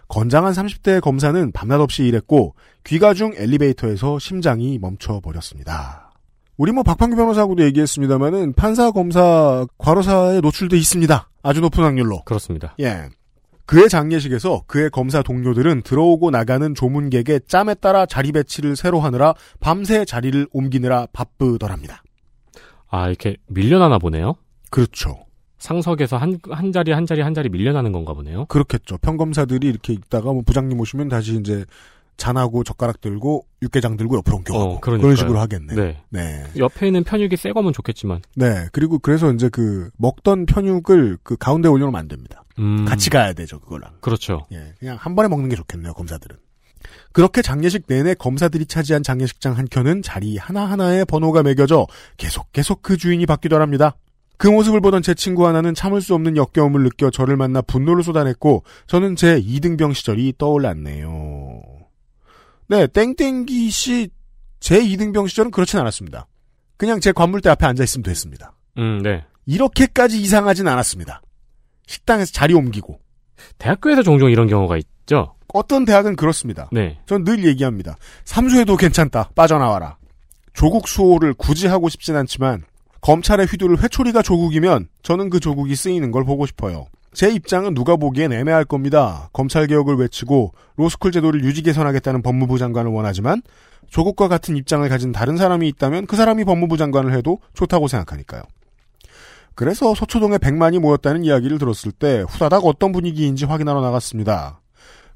건장한 0.08 0.52
30대 0.52 1.00
검사는 1.00 1.52
밤낮 1.52 1.80
없이 1.80 2.04
일했고 2.04 2.54
귀가 2.84 3.14
중 3.14 3.32
엘리베이터에서 3.36 4.18
심장이 4.18 4.78
멈춰버렸습니다. 4.78 6.12
우리 6.56 6.72
뭐 6.72 6.82
박판규 6.82 7.16
변호사하고도 7.16 7.62
얘기했습니다마는 7.64 8.54
판사, 8.54 8.90
검사, 8.90 9.64
과로사에 9.78 10.40
노출돼 10.40 10.76
있습니다. 10.76 11.30
아주 11.42 11.60
높은 11.60 11.84
확률로. 11.84 12.22
그렇습니다. 12.24 12.74
예. 12.80 13.08
그의 13.64 13.88
장례식에서 13.90 14.62
그의 14.66 14.90
검사 14.90 15.22
동료들은 15.22 15.82
들어오고 15.82 16.30
나가는 16.30 16.74
조문객의 16.74 17.42
짬에 17.46 17.74
따라 17.74 18.06
자리 18.06 18.32
배치를 18.32 18.74
새로 18.74 18.98
하느라 18.98 19.34
밤새 19.60 20.06
자리를 20.06 20.48
옮기느라 20.52 21.06
바쁘더랍니다. 21.12 22.02
아, 22.90 23.08
이렇게 23.08 23.36
밀려나나 23.46 23.98
보네요? 23.98 24.34
그렇죠. 24.70 25.24
상석에서 25.58 26.16
한, 26.16 26.38
한 26.50 26.72
자리, 26.72 26.92
한 26.92 27.04
자리, 27.06 27.20
한 27.20 27.34
자리 27.34 27.48
밀려나는 27.48 27.92
건가 27.92 28.14
보네요? 28.14 28.46
그렇겠죠. 28.46 28.98
평검사들이 28.98 29.66
이렇게 29.66 29.92
있다가 29.92 30.32
뭐 30.32 30.42
부장님 30.42 30.78
오시면 30.78 31.08
다시 31.08 31.36
이제 31.36 31.64
잔하고 32.16 32.64
젓가락 32.64 33.00
들고 33.00 33.46
육개장 33.62 33.96
들고 33.96 34.16
옆으로 34.18 34.36
옮겨가고 34.38 34.70
어, 34.72 34.80
그런. 34.80 35.16
식으로 35.16 35.38
하겠네. 35.38 35.74
네. 35.74 36.02
네. 36.10 36.44
옆에 36.56 36.86
있는 36.88 37.04
편육이 37.04 37.36
새 37.36 37.52
거면 37.52 37.72
좋겠지만. 37.72 38.20
네. 38.34 38.66
그리고 38.72 38.98
그래서 38.98 39.32
이제 39.32 39.48
그 39.48 39.90
먹던 39.96 40.46
편육을 40.46 41.18
그 41.22 41.36
가운데 41.36 41.68
올려놓으면 41.68 41.98
안 41.98 42.08
됩니다. 42.08 42.44
음. 42.58 42.84
같이 42.84 43.08
가야 43.08 43.32
되죠, 43.32 43.60
그거랑. 43.60 43.92
그렇죠. 44.00 44.46
예. 44.52 44.74
그냥 44.80 44.96
한 45.00 45.14
번에 45.14 45.28
먹는 45.28 45.48
게 45.48 45.56
좋겠네요, 45.56 45.92
검사들은. 45.94 46.36
그렇게 47.12 47.42
장례식 47.42 47.84
내내 47.86 48.14
검사들이 48.14 48.66
차지한 48.66 49.02
장례식장 49.02 49.56
한 49.56 49.66
켠은 49.66 50.02
자리 50.02 50.36
하나하나에 50.36 51.04
번호가 51.04 51.42
매겨져 51.42 51.86
계속 52.16 52.52
계속 52.52 52.82
그 52.82 52.96
주인이 52.96 53.24
바뀌더랍니다. 53.26 53.96
그 54.36 54.46
모습을 54.46 54.80
보던 54.80 55.02
제 55.02 55.14
친구 55.14 55.46
하나는 55.46 55.74
참을 55.74 56.00
수 56.00 56.14
없는 56.14 56.36
역겨움을 56.36 56.84
느껴 56.84 57.10
저를 57.10 57.36
만나 57.36 57.60
분노를 57.60 58.04
쏟아냈고 58.04 58.62
저는 58.86 59.16
제 59.16 59.38
이등병 59.38 59.94
시절이 59.94 60.34
떠올랐네요. 60.38 61.62
네, 62.68 62.86
땡땡기 62.86 63.70
씨제 63.70 64.80
이등병 64.84 65.26
시절은 65.26 65.50
그렇진 65.50 65.80
않았습니다. 65.80 66.28
그냥 66.76 67.00
제 67.00 67.10
관물대 67.10 67.50
앞에 67.50 67.66
앉아 67.66 67.82
있으면 67.82 68.04
됐습니다. 68.04 68.54
음, 68.78 69.02
네. 69.02 69.24
이렇게까지 69.46 70.20
이상하진 70.22 70.68
않았습니다. 70.68 71.20
식당에서 71.86 72.32
자리 72.32 72.54
옮기고. 72.54 73.00
대학교에서 73.58 74.02
종종 74.02 74.30
이런 74.30 74.46
경우가 74.46 74.76
있죠? 74.76 75.34
어떤 75.52 75.84
대학은 75.84 76.16
그렇습니다. 76.16 76.68
네. 76.72 76.98
전 77.06 77.24
늘 77.24 77.44
얘기합니다. 77.44 77.96
삼수해도 78.24 78.76
괜찮다. 78.76 79.30
빠져나와라. 79.34 79.96
조국 80.52 80.88
수호를 80.88 81.34
굳이 81.34 81.66
하고 81.66 81.88
싶진 81.88 82.16
않지만 82.16 82.64
검찰의 83.00 83.46
휘두를 83.46 83.82
회초리가 83.82 84.22
조국이면 84.22 84.88
저는 85.02 85.30
그 85.30 85.40
조국이 85.40 85.74
쓰이는 85.76 86.10
걸 86.10 86.24
보고 86.24 86.46
싶어요. 86.46 86.86
제 87.14 87.30
입장은 87.30 87.74
누가 87.74 87.96
보기엔 87.96 88.32
애매할 88.32 88.64
겁니다. 88.64 89.30
검찰 89.32 89.66
개혁을 89.66 89.96
외치고 89.96 90.52
로스쿨 90.76 91.12
제도를 91.12 91.42
유지 91.44 91.62
개선하겠다는 91.62 92.22
법무부 92.22 92.58
장관을 92.58 92.90
원하지만 92.90 93.42
조국과 93.88 94.28
같은 94.28 94.56
입장을 94.56 94.86
가진 94.88 95.12
다른 95.12 95.36
사람이 95.36 95.66
있다면 95.68 96.06
그 96.06 96.16
사람이 96.16 96.44
법무부 96.44 96.76
장관을 96.76 97.14
해도 97.14 97.40
좋다고 97.54 97.88
생각하니까요. 97.88 98.42
그래서 99.54 99.94
서초동에 99.94 100.36
100만이 100.38 100.78
모였다는 100.78 101.24
이야기를 101.24 101.58
들었을 101.58 101.90
때 101.92 102.24
후다닥 102.28 102.64
어떤 102.66 102.92
분위기인지 102.92 103.44
확인하러 103.44 103.80
나갔습니다. 103.80 104.60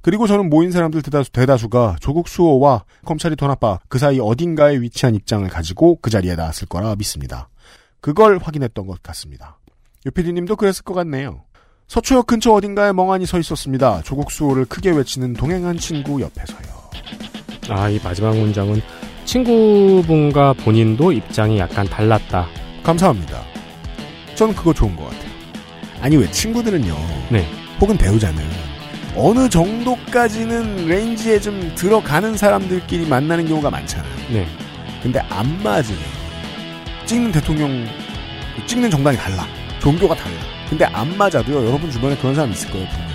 그리고 0.03 0.27
저는 0.27 0.51
모인 0.51 0.73
사람들 0.73 1.03
대다수, 1.03 1.31
대다수가 1.31 1.97
조국 2.01 2.29
수호와 2.29 2.85
검찰이 3.05 3.37
더 3.37 3.47
나빠 3.47 3.79
그 3.89 3.99
사이 3.99 4.19
어딘가에 4.21 4.81
위치한 4.81 5.15
입장을 5.15 5.49
가지고 5.49 5.99
그 6.03 6.11
자리에 6.11 6.35
나왔을 6.35 6.67
거라 6.69 6.95
믿습니다. 6.97 7.49
그걸 8.01 8.39
확인했던 8.39 8.87
것 8.87 9.03
같습니다. 9.03 9.59
유피디님도 10.05 10.57
그랬을 10.57 10.83
것 10.83 10.95
같네요. 10.95 11.45
서초역 11.87 12.27
근처 12.27 12.53
어딘가에 12.53 12.93
멍하니 12.93 13.27
서 13.27 13.39
있었습니다. 13.39 14.03
조국 14.03 14.33
수호를 14.33 14.65
크게 14.65 14.91
외치는 14.91 15.35
동행한 15.35 15.79
친구 15.79 16.21
옆에서요. 16.21 16.83
아, 17.69 17.89
이 17.89 18.01
마지막 18.03 18.37
문장은 18.37 18.81
친구분과 19.25 20.55
본인도 20.55 21.13
입장이 21.13 21.59
약간 21.59 21.87
달랐다. 21.87 22.49
감사합니다. 22.83 23.41
저는 24.35 24.55
그거 24.57 24.73
좋은 24.73 24.97
것 24.97 25.05
같아요. 25.05 25.31
아니 26.01 26.17
왜 26.17 26.29
친구들은요. 26.29 26.95
네. 27.31 27.47
혹은 27.81 27.97
배우자는 27.97 28.43
어느 29.15 29.49
정도까지는 29.49 30.87
range에 30.89 31.41
좀 31.41 31.73
들어가는 31.75 32.37
사람들끼리 32.37 33.07
만나는 33.07 33.47
경우가 33.47 33.71
많잖아요. 33.71 34.13
네. 34.31 34.47
근데 35.03 35.21
안 35.29 35.63
맞으면 35.63 36.01
찍는 37.07 37.33
대통령 37.33 37.87
찍는 38.67 38.91
정당이 38.91 39.17
달라. 39.17 39.47
종교가 39.81 40.15
달라. 40.15 40.37
근데 40.69 40.85
안 40.87 41.17
맞아도요. 41.19 41.67
여러분 41.67 41.91
주변에 41.91 42.17
그런 42.17 42.35
사람 42.35 42.53
있을 42.53 42.71
거예요. 42.71 42.87
분명히. 42.89 43.13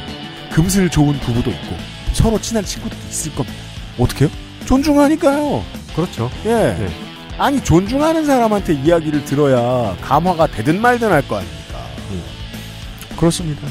금슬 0.52 0.90
좋은 0.90 1.14
부부도 1.19 1.49
있고 1.49 1.76
서로 2.14 2.40
친한 2.40 2.64
친구들도 2.64 3.03
있을 3.10 3.34
겁니다. 3.34 3.57
어떻게요? 3.98 4.30
존중하니까요. 4.65 5.64
그렇죠. 5.95 6.30
예. 6.45 6.49
네. 6.78 6.90
아니 7.40 7.64
존중하는 7.64 8.26
사람한테 8.26 8.74
이야기를 8.74 9.26
들어야 9.26 9.95
감화가 10.02 10.48
되든 10.48 10.80
말든 10.82 11.11
할 11.11 11.22
거 11.28 11.38
아닙니까. 11.38 11.80
그렇습니다. 13.18 13.68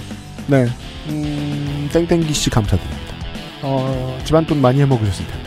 네. 0.47 0.67
음, 1.09 1.89
땡땡기 1.93 2.33
씨 2.33 2.51
감사드립니다. 2.51 3.15
어, 3.63 4.19
집안 4.25 4.45
돈 4.47 4.61
많이 4.61 4.81
해먹으셨을 4.81 5.27
텐데. 5.27 5.47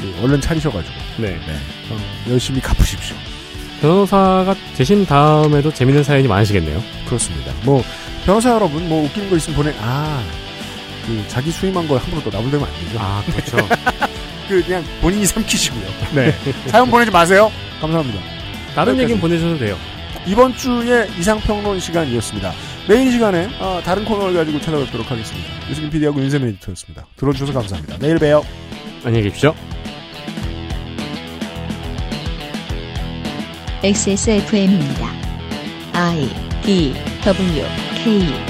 그 0.00 0.14
얼른 0.24 0.40
차리셔가지고 0.40 0.94
네. 1.18 1.36
어, 1.90 1.96
열심히 2.30 2.60
갚으십시오. 2.60 3.16
변호사가 3.80 4.54
되신 4.76 5.06
다음에도 5.06 5.72
재밌는 5.72 6.02
사연이 6.04 6.28
많으시겠네요. 6.28 6.82
그렇습니다. 7.06 7.52
뭐 7.64 7.82
변호사 8.26 8.50
여러분 8.50 8.86
뭐 8.88 9.04
웃기는 9.04 9.30
거 9.30 9.36
있으면 9.36 9.56
보내. 9.56 9.74
아, 9.80 10.22
그 11.06 11.24
자기 11.28 11.50
수임한 11.50 11.88
거 11.88 11.96
함부로 11.96 12.22
또 12.22 12.30
나불대면 12.30 12.66
안 12.68 12.74
되죠. 12.84 12.98
아, 13.00 13.22
그렇죠. 13.26 13.56
그 14.48 14.62
그냥 14.64 14.84
본인이 15.00 15.24
삼키시고요. 15.24 15.84
네. 16.14 16.34
사연 16.66 16.90
보내지 16.90 17.10
마세요. 17.10 17.50
감사합니다. 17.80 18.20
다른. 18.74 18.98
얘기는 19.00 19.18
보내주셔도 19.20 19.58
돼요. 19.58 19.76
이번 20.26 20.54
주에 20.56 21.08
이상평론 21.18 21.80
시간이었습니다. 21.80 22.52
내일 22.90 23.06
이 23.06 23.12
시간에 23.12 23.48
어, 23.60 23.80
다른 23.84 24.04
코너를 24.04 24.34
가지고 24.34 24.60
찾아뵙도록 24.60 25.08
하겠습니다. 25.08 25.48
유승민 25.70 25.92
PD하고 25.92 26.20
윤세민 26.22 26.48
에디터였습니다. 26.48 27.06
들어주셔서 27.14 27.52
감사합니다. 27.52 27.98
내일 27.98 28.18
봬요. 28.18 28.44
안녕히 29.04 29.26
계십시오. 29.26 29.54
XSFM입니다. 33.84 35.06
I 35.92 36.28
D 36.64 36.92
W 37.24 37.64
K 38.02 38.49